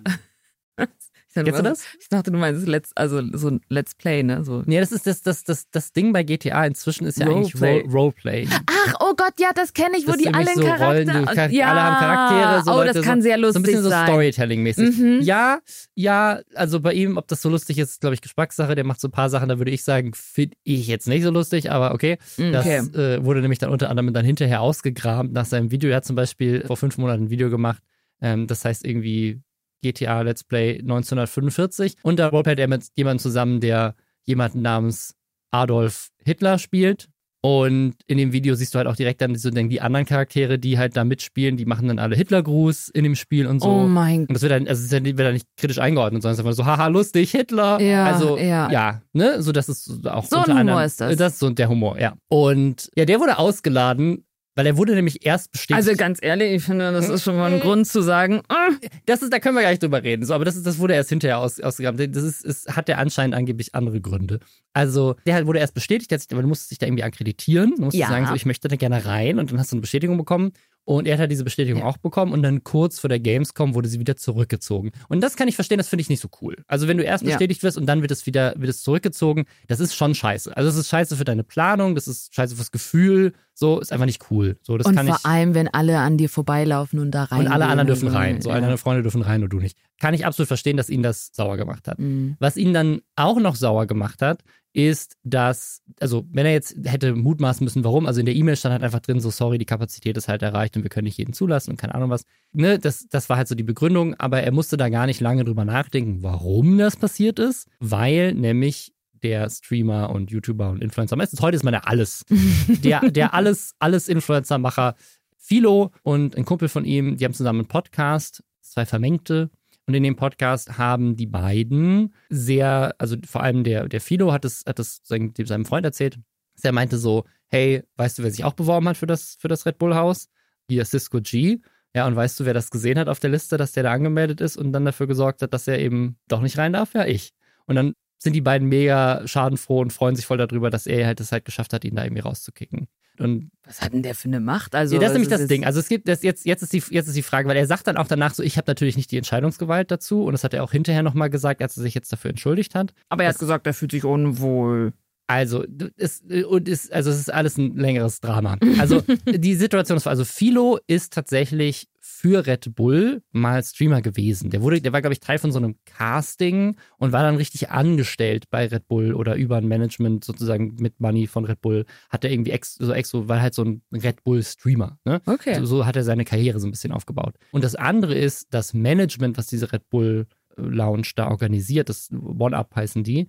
Ich 1.36 1.42
dachte, 1.42 1.52
Kennst 1.52 1.60
du 1.66 1.72
was- 1.72 1.80
das? 1.80 1.88
Ich 2.00 2.10
dachte, 2.10 2.32
du 2.32 2.38
meinst 2.38 2.68
Let's, 2.68 2.92
also 2.96 3.20
so 3.34 3.48
ein 3.50 3.62
Let's 3.68 3.96
Play, 3.96 4.22
ne? 4.22 4.44
So. 4.46 4.62
Nee, 4.68 4.80
das 4.80 4.92
ist 4.92 5.08
das, 5.08 5.24
das, 5.24 5.44
das, 5.44 5.68
das 5.72 5.92
Ding 5.92 6.14
bei 6.14 6.22
GTA 6.22 6.64
inzwischen 6.68 7.08
ist 7.08 7.18
ja 7.18 7.26
eigentlich 7.26 7.56
Roleplay. 7.56 7.82
Role- 7.82 7.92
Roleplay. 7.92 8.48
Ach, 8.68 8.94
oh 9.00 9.14
Gott, 9.18 9.34
ja, 9.40 9.50
das 9.56 9.74
kenne 9.74 9.98
ich, 9.98 10.06
wo 10.08 10.12
Das 10.12 10.22
die 10.22 10.32
alle 10.32 10.54
so 10.54 10.62
Rollen, 10.62 11.08
Charakter... 11.08 11.20
du, 11.22 11.36
Char 11.36 11.50
ja. 11.50 11.72
alle 11.72 11.82
haben 11.82 11.96
Charaktere. 11.98 12.64
So 12.66 12.72
oh, 12.72 12.76
Leute, 12.76 12.94
das 12.94 13.04
kann 13.06 13.22
so, 13.22 13.24
sehr 13.24 13.36
So 13.38 13.42
lustig 13.42 13.60
ein 13.60 13.64
bisschen 13.64 13.82
so 13.84 13.90
sein. 13.90 14.08
Storytelling-mäßig. 14.08 14.98
Mhm. 15.00 15.20
Ja, 15.24 15.60
ja, 15.96 16.40
also 16.54 16.80
bei 16.80 16.94
ihm, 16.94 17.18
ob 17.18 17.28
das 17.28 17.42
so 17.42 17.50
lustig 17.50 17.80
ist, 17.80 18.00
glaube 18.02 18.14
ich, 18.14 18.22
Geschmackssache. 18.22 18.76
Der 18.76 18.84
macht 18.84 19.02
so 19.02 19.08
ein 19.08 19.12
paar 19.12 19.30
Sachen, 19.32 19.50
da 19.50 19.58
würde 19.58 19.72
ich 19.72 19.84
sagen, 19.84 20.12
finde 20.14 20.56
ich 20.64 20.86
jetzt 20.88 21.08
nicht 21.08 21.24
so 21.24 21.32
lustig, 21.32 21.72
aber 21.72 21.94
okay. 21.96 22.20
Das 22.38 22.64
Okay. 22.64 22.78
äh, 22.96 23.26
wurde 23.26 23.42
nämlich 23.42 23.58
dann 23.60 23.72
unter 23.72 23.90
anderem 23.90 24.14
dann 24.14 24.24
hinterher 24.26 24.62
ausgegraben 24.62 25.32
nach 25.32 25.46
seinem 25.46 25.72
Video. 25.72 25.90
Er 25.90 25.96
hat 25.98 26.06
zum 26.06 26.16
Beispiel 26.16 26.64
vor 26.68 26.78
fünf 26.78 26.98
Monaten 27.00 27.24
ein 27.24 27.30
Video 27.32 27.50
gemacht, 27.50 27.82
ähm, 28.22 28.46
das 28.46 28.64
heißt 28.66 28.86
irgendwie 28.86 29.42
GTA 29.84 30.22
Let's 30.22 30.44
Play 30.44 30.80
1945. 30.80 31.98
Und 32.02 32.18
da 32.18 32.30
roleplayt 32.30 32.60
er 32.60 32.68
mit 32.68 32.88
jemandem 32.96 33.20
zusammen, 33.20 33.60
der 33.60 33.96
jemanden 34.26 34.62
namens 34.64 35.16
Adolf 35.52 36.10
Hitler 36.26 36.58
spielt. 36.58 37.10
Und 37.46 37.96
in 38.08 38.18
dem 38.18 38.32
Video 38.32 38.56
siehst 38.56 38.74
du 38.74 38.78
halt 38.78 38.88
auch 38.88 38.96
direkt 38.96 39.20
dann 39.20 39.36
so 39.36 39.50
die 39.50 39.82
anderen 39.82 40.06
Charaktere, 40.06 40.58
die 40.58 40.78
halt 40.78 40.96
da 40.96 41.04
mitspielen, 41.04 41.58
die 41.58 41.66
machen 41.66 41.90
dann 41.90 42.00
alle 42.00 42.16
Hitlergruß 42.16 42.88
in 42.88 43.04
dem 43.04 43.16
Spiel 43.16 43.48
und 43.48 43.62
so. 43.62 43.68
Oh 43.68 43.84
mein 43.86 44.22
Und 44.22 44.32
das 44.34 44.44
wird 44.44 44.54
dann, 44.54 44.66
also 44.66 44.96
ja- 44.96 45.04
wird 45.04 45.20
dann 45.20 45.34
nicht 45.34 45.48
kritisch 45.58 45.78
eingeordnet, 45.78 46.22
sondern 46.22 46.36
es 46.36 46.40
ist 46.40 46.46
einfach 46.46 46.56
so, 46.56 46.66
haha, 46.66 46.88
lustig, 46.88 47.32
Hitler. 47.32 47.82
Ja, 47.82 48.06
also, 48.06 48.38
ja. 48.38 48.72
ja, 48.72 49.02
ne, 49.12 49.42
so 49.44 49.52
das 49.52 49.68
ist 49.68 50.08
auch 50.08 50.24
So 50.24 50.38
ein 50.38 50.42
unter 50.44 50.52
Humor 50.54 50.60
anderem, 50.62 50.86
ist 50.86 51.02
das. 51.02 51.18
Das 51.18 51.34
ist 51.34 51.40
so 51.40 51.50
der 51.50 51.68
Humor, 51.68 52.00
ja. 52.00 52.14
Und 52.30 52.90
ja, 52.96 53.04
der 53.04 53.20
wurde 53.20 53.38
ausgeladen, 53.38 54.24
weil 54.56 54.66
er 54.66 54.78
wurde 54.78 54.94
nämlich 54.96 55.26
erst 55.26 55.52
bestätigt. 55.52 55.76
Also 55.88 55.96
ganz 55.98 56.20
ehrlich, 56.22 56.52
ich 56.54 56.64
finde, 56.64 56.92
das 56.92 57.10
ist 57.10 57.24
schon 57.24 57.36
mal 57.36 57.52
ein 57.52 57.60
Grund 57.60 57.88
zu 57.88 58.02
sagen, 58.02 58.42
äh, 58.50 58.88
das 59.06 59.22
ist, 59.22 59.34
da 59.34 59.40
können 59.40 59.56
wir 59.56 59.62
gar 59.64 59.70
nicht 59.72 59.82
drüber 59.84 60.04
reden, 60.04 60.26
so, 60.26 60.34
aber 60.34 60.46
das 60.46 60.56
ist, 60.56 60.66
das 60.68 60.78
wurde 60.80 60.94
erst 60.94 61.10
hinterher 61.10 61.40
aus, 61.40 61.60
ausgegraben. 61.60 62.12
Das 62.12 62.24
ist, 62.24 62.46
es 62.46 62.66
hat 62.68 62.88
der 62.88 63.00
anscheinend 63.00 63.36
angeblich 63.36 63.74
andere 63.76 64.00
Gründe. 64.02 64.40
Also, 64.74 65.16
der 65.26 65.46
wurde 65.48 65.60
erst 65.60 65.74
bestätigt, 65.74 66.12
der 66.12 66.18
hat 66.18 66.22
sich, 66.24 66.32
aber 66.32 66.42
du 66.42 66.48
musstest 66.48 66.72
dich 66.72 66.80
da 66.80 66.88
irgendwie 66.88 67.04
akkreditieren. 67.04 67.74
Du 67.76 67.84
musst 67.84 67.98
Ja. 67.98 68.08
sagen, 68.08 68.26
so, 68.28 68.34
ich 68.34 68.46
möchte 68.46 68.68
da 68.68 68.76
gerne 68.76 69.06
rein 69.06 69.40
und 69.40 69.52
dann 69.52 69.60
hast 69.60 69.72
du 69.72 69.76
eine 69.76 69.82
Bestätigung 69.82 70.18
bekommen. 70.18 70.52
Und 70.86 71.08
er 71.08 71.14
hat 71.14 71.22
halt 71.22 71.32
diese 71.32 71.44
Bestätigung 71.46 71.82
Ja. 71.82 71.88
auch 71.88 71.98
bekommen 71.98 72.34
und 72.34 72.44
dann 72.44 72.64
kurz 72.64 73.00
vor 73.00 73.08
der 73.08 73.20
Gamescom 73.20 73.74
wurde 73.74 73.88
sie 73.88 74.00
wieder 74.00 74.18
zurückgezogen. 74.18 74.92
Und 75.08 75.22
das 75.22 75.38
kann 75.38 75.48
ich 75.48 75.56
verstehen, 75.56 75.78
das 75.78 75.88
finde 75.88 76.02
ich 76.02 76.10
nicht 76.10 76.20
so 76.22 76.28
cool. 76.42 76.58
Also 76.68 76.88
wenn 76.90 76.98
du 76.98 77.04
erst 77.04 77.24
Ja. 77.24 77.30
bestätigt 77.30 77.64
wirst 77.64 77.78
und 77.78 77.86
dann 77.86 78.02
wird 78.02 78.12
es 78.12 78.26
wieder 78.26 78.54
wird 78.58 78.70
es 78.70 78.84
zurückgezogen, 78.84 79.46
das 79.68 79.80
ist 79.80 79.96
schon 79.96 80.14
scheiße. 80.14 80.56
Also 80.58 80.70
es 80.70 80.76
ist 80.76 80.90
scheiße 80.90 81.16
für 81.16 81.24
deine 81.24 81.44
Planung, 81.44 81.96
das 81.96 82.08
ist 82.10 82.36
scheiße 82.36 82.56
fürs 82.56 82.72
Gefühl, 82.72 83.32
so 83.54 83.80
ist 83.80 83.94
einfach 83.94 84.06
nicht 84.08 84.30
cool. 84.32 84.58
So 84.62 84.78
das 84.78 84.88
und 84.88 84.96
kann 84.96 85.08
vor 85.08 85.18
ich 85.20 85.26
allem, 85.26 85.54
wenn 85.54 85.68
alle 85.70 86.00
an 86.00 86.18
dir 86.18 86.28
vorbeilaufen 86.28 87.00
und 87.00 87.12
da 87.12 87.26
rein. 87.26 87.42
und 87.42 87.48
alle 87.48 87.66
anderen 87.68 87.88
dürfen 87.88 88.08
ja. 88.08 88.14
rein. 88.14 88.42
So, 88.42 88.50
alle 88.50 88.62
deine 88.62 88.78
Freunde 88.78 89.04
dürfen 89.04 89.22
rein 89.22 89.42
und 89.44 89.50
du 89.54 89.60
nicht. 89.60 89.78
Kann 90.02 90.14
ich 90.14 90.26
absolut 90.26 90.48
verstehen, 90.48 90.76
dass 90.76 90.90
ihn 90.90 91.02
das 91.04 91.30
sauer 91.34 91.56
gemacht 91.56 91.88
hat. 91.88 91.98
Mhm. 92.00 92.36
Was 92.40 92.58
ihn 92.58 92.74
dann 92.74 93.02
auch 93.16 93.40
noch 93.40 93.56
sauer 93.56 93.86
gemacht 93.86 94.22
hat, 94.22 94.44
ist, 94.74 95.18
dass, 95.24 95.82
also 96.00 96.26
wenn 96.32 96.48
er 96.48 96.52
jetzt 96.52 96.76
hätte 96.84 97.14
mutmaßen 97.16 97.64
müssen, 97.64 97.84
warum, 97.84 98.08
also 98.08 98.20
in 98.20 98.26
der 98.26 98.36
E-Mail 98.36 98.56
stand 98.56 98.74
halt 98.74 98.84
einfach 98.84 99.00
drin, 99.00 99.20
so 99.20 99.30
sorry, 99.30 99.60
die 99.60 99.66
Kapazität 99.66 100.18
ist 100.18 100.28
halt 100.28 100.42
erreicht 100.42 100.76
und 100.76 100.84
wir 100.84 100.90
können 100.90 101.06
nicht 101.06 101.18
jeden 101.18 101.34
zulassen 101.34 101.72
und 101.72 101.78
keine 101.78 101.94
Ahnung 101.94 102.10
was. 102.10 102.26
Ne, 102.52 102.80
das, 102.80 103.08
das 103.10 103.30
war 103.30 103.38
halt 103.38 103.48
so 103.48 103.56
die 103.56 103.64
Begründung, 103.64 104.16
aber 104.16 104.42
er 104.42 104.52
musste 104.52 104.76
da 104.76 104.90
gar 104.90 105.06
nicht 105.06 105.22
lange 105.22 105.46
drüber 105.46 105.64
nachdenken, 105.64 106.24
warum 106.24 106.78
das 106.78 106.96
passiert 106.96 107.38
ist, 107.38 107.68
weil 107.80 108.34
nämlich 108.34 108.94
der 109.22 109.50
Streamer 109.50 110.10
und 110.10 110.32
YouTuber 110.32 110.70
und 110.70 110.84
Influencer, 110.84 111.16
meistens 111.16 111.42
heute 111.42 111.56
ist 111.56 111.64
man 111.64 111.74
ja 111.74 111.82
alles, 111.82 112.26
der, 112.68 113.12
der 113.12 113.34
alles, 113.34 113.76
alles 113.80 114.10
Influencer-Macher, 114.10 114.96
Philo 115.38 115.92
und 116.02 116.36
ein 116.36 116.46
Kumpel 116.46 116.68
von 116.68 116.84
ihm, 116.84 117.18
die 117.18 117.26
haben 117.26 117.34
zusammen 117.34 117.60
einen 117.60 117.68
Podcast, 117.68 118.44
zwei 118.62 118.86
Vermengte, 118.86 119.50
Und 119.86 119.94
in 119.94 120.04
dem 120.04 120.16
Podcast 120.16 120.78
haben 120.78 121.16
die 121.16 121.26
beiden 121.26 122.14
sehr, 122.30 122.96
also 123.00 123.18
vor 123.26 123.44
allem 123.44 123.64
der, 123.64 123.90
der 123.90 124.02
Philo 124.02 124.32
hat 124.32 124.46
es, 124.46 124.64
hat 124.66 124.80
es 124.80 125.02
seinem, 125.04 125.66
Freund 125.66 125.86
erzählt. 125.86 126.20
Der 126.64 126.72
meinte 126.72 126.98
so, 126.98 127.26
hey, 127.48 127.84
weißt 127.98 128.20
du, 128.20 128.24
wer 128.24 128.32
sich 128.32 128.46
auch 128.46 128.54
beworben 128.54 128.88
hat 128.88 128.98
für 128.98 129.08
das, 129.08 129.36
für 129.40 129.48
das 129.48 129.66
Red 129.66 129.78
Bull 129.78 129.96
Haus? 129.96 130.30
Hier 130.70 130.86
Cisco 130.86 131.20
G. 131.22 131.60
Ja, 131.96 132.08
und 132.08 132.16
weißt 132.16 132.40
du, 132.40 132.46
wer 132.46 132.54
das 132.54 132.72
gesehen 132.72 132.98
hat 132.98 133.10
auf 133.10 133.20
der 133.20 133.30
Liste, 133.30 133.58
dass 133.58 133.74
der 133.74 133.84
da 133.84 133.92
angemeldet 133.92 134.42
ist 134.42 134.58
und 134.58 134.72
dann 134.72 134.86
dafür 134.86 135.08
gesorgt 135.08 135.42
hat, 135.42 135.54
dass 135.54 135.68
er 135.68 135.80
eben 135.80 136.18
doch 136.28 136.42
nicht 136.42 136.58
rein 136.58 136.74
darf? 136.74 136.94
Ja, 136.94 137.06
ich. 137.06 137.34
Und 137.66 137.76
dann 137.76 137.94
sind 138.18 138.34
die 138.34 138.42
beiden 138.42 138.70
mega 138.70 139.28
schadenfroh 139.28 139.82
und 139.82 139.92
freuen 139.92 140.16
sich 140.16 140.26
voll 140.26 140.38
darüber, 140.38 140.70
dass 140.70 140.88
er 140.88 141.06
halt 141.06 141.20
es 141.20 141.32
halt 141.32 141.46
geschafft 141.46 141.74
hat, 141.74 141.84
ihn 141.84 141.96
da 141.96 142.04
irgendwie 142.04 142.22
rauszukicken. 142.22 142.88
Und 143.20 143.52
was 143.66 143.82
hat 143.82 143.94
denn 143.94 144.04
der 144.04 144.16
für 144.16 144.28
eine 144.28 144.40
Macht? 144.40 144.76
Also, 144.76 144.96
ja, 144.96 145.02
das 145.02 145.12
ist 145.12 145.14
nämlich 145.14 145.30
das 145.30 145.48
Ding. 145.48 145.66
Also 145.66 145.80
es 145.80 145.88
gibt 145.88 146.08
das 146.08 146.24
jetzt, 146.24 146.46
jetzt 146.46 146.64
ist 146.64 146.74
die, 146.74 146.84
jetzt 146.90 147.08
ist 147.08 147.16
die 147.16 147.24
Frage, 147.24 147.48
weil 147.48 147.56
er 147.56 147.68
sagt 147.68 147.88
dann 147.88 147.98
auch 147.98 148.08
danach 148.08 148.34
so, 148.34 148.44
ich 148.44 148.58
habe 148.58 148.66
natürlich 148.68 148.98
nicht 148.98 149.12
die 149.12 149.18
Entscheidungsgewalt 149.18 149.92
dazu 149.92 150.24
und 150.24 150.34
das 150.34 150.44
hat 150.44 150.54
er 150.54 150.64
auch 150.64 150.72
hinterher 150.72 151.04
nochmal 151.04 151.30
gesagt, 151.30 151.62
als 151.62 151.78
er 151.78 151.84
sich 151.84 151.94
jetzt 151.94 152.12
dafür 152.12 152.32
entschuldigt 152.32 152.76
hat. 152.76 152.94
Aber 153.10 153.24
er 153.24 153.30
hat 153.30 153.40
gesagt, 153.40 153.68
er 153.68 153.74
fühlt 153.74 153.92
sich 153.92 154.04
unwohl. 154.04 154.94
Also, 155.28 155.64
es, 155.96 156.22
und 156.48 156.68
ist, 156.68 156.92
also 156.92 157.10
es 157.10 157.18
ist 157.18 157.34
alles 157.34 157.58
ein 157.58 157.78
längeres 157.78 158.20
Drama. 158.20 158.58
Also, 158.80 159.02
die 159.26 159.56
Situation 159.56 159.98
ist, 159.98 160.08
also 160.08 160.26
Philo 160.26 160.80
ist 160.88 161.14
tatsächlich 161.14 161.88
für 162.24 162.48
Red 162.48 162.74
Bull 162.74 163.22
mal 163.34 163.62
Streamer 163.62 164.02
gewesen. 164.02 164.50
Der 164.50 164.62
wurde, 164.62 164.80
der 164.80 164.94
war, 164.94 165.02
glaube 165.02 165.14
ich, 165.14 165.20
Teil 165.20 165.40
von 165.40 165.52
so 165.52 165.58
einem 165.58 165.76
Casting 165.86 166.78
und 166.98 167.12
war 167.12 167.22
dann 167.22 167.36
richtig 167.36 167.70
angestellt 167.70 168.46
bei 168.50 168.66
Red 168.66 168.88
Bull 168.88 169.14
oder 169.14 169.36
über 169.36 169.58
ein 169.58 169.68
Management 169.68 170.24
sozusagen 170.24 170.76
mit 170.80 171.02
Money 171.02 171.28
von 171.28 171.44
Red 171.44 171.60
Bull. 171.60 171.86
Hat 172.10 172.24
er 172.24 172.32
irgendwie 172.32 172.52
ex, 172.52 172.76
so 172.76 172.94
exo, 172.94 173.28
war 173.28 173.42
halt 173.42 173.54
so 173.54 173.66
ein 173.66 173.82
Red 173.92 174.24
Bull-Streamer. 174.24 175.00
Ne? 175.04 175.22
Okay. 175.26 175.56
So, 175.56 175.66
so 175.66 175.86
hat 175.86 175.98
er 175.98 176.06
seine 176.06 176.24
Karriere 176.24 176.62
so 176.62 176.68
ein 176.68 176.72
bisschen 176.72 176.94
aufgebaut. 176.94 177.36
Und 177.52 177.66
das 177.66 177.76
andere 177.76 178.16
ist, 178.16 178.48
das 178.52 178.74
Management, 178.74 179.38
was 179.38 179.48
diese 179.48 179.74
Red 179.74 179.90
Bull 179.90 180.26
Lounge 180.56 181.10
da 181.18 181.28
organisiert, 181.28 181.90
das 181.90 182.10
One-Up 182.12 182.74
heißen 182.74 183.04
die, 183.04 183.28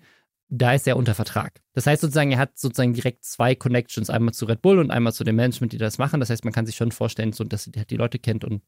da 0.49 0.73
ist 0.73 0.87
er 0.87 0.97
unter 0.97 1.17
Vertrag. 1.17 1.63
Das 1.73 1.89
heißt 1.89 2.03
sozusagen, 2.03 2.31
er 2.31 2.39
hat 2.39 2.59
sozusagen 2.59 2.93
direkt 2.93 3.25
zwei 3.25 3.57
Connections, 3.57 4.09
einmal 4.09 4.35
zu 4.35 4.45
Red 4.45 4.63
Bull 4.63 4.79
und 4.79 4.93
einmal 4.93 5.13
zu 5.13 5.25
dem 5.25 5.35
Management, 5.35 5.73
die 5.73 5.79
das 5.79 5.99
machen. 5.99 6.21
Das 6.21 6.31
heißt, 6.31 6.45
man 6.45 6.53
kann 6.53 6.67
sich 6.67 6.77
schon 6.77 6.93
vorstellen, 6.93 7.33
so, 7.33 7.43
dass 7.43 7.67
er 7.67 7.87
die 7.87 7.97
Leute 7.97 8.21
kennt 8.21 8.45
und 8.45 8.63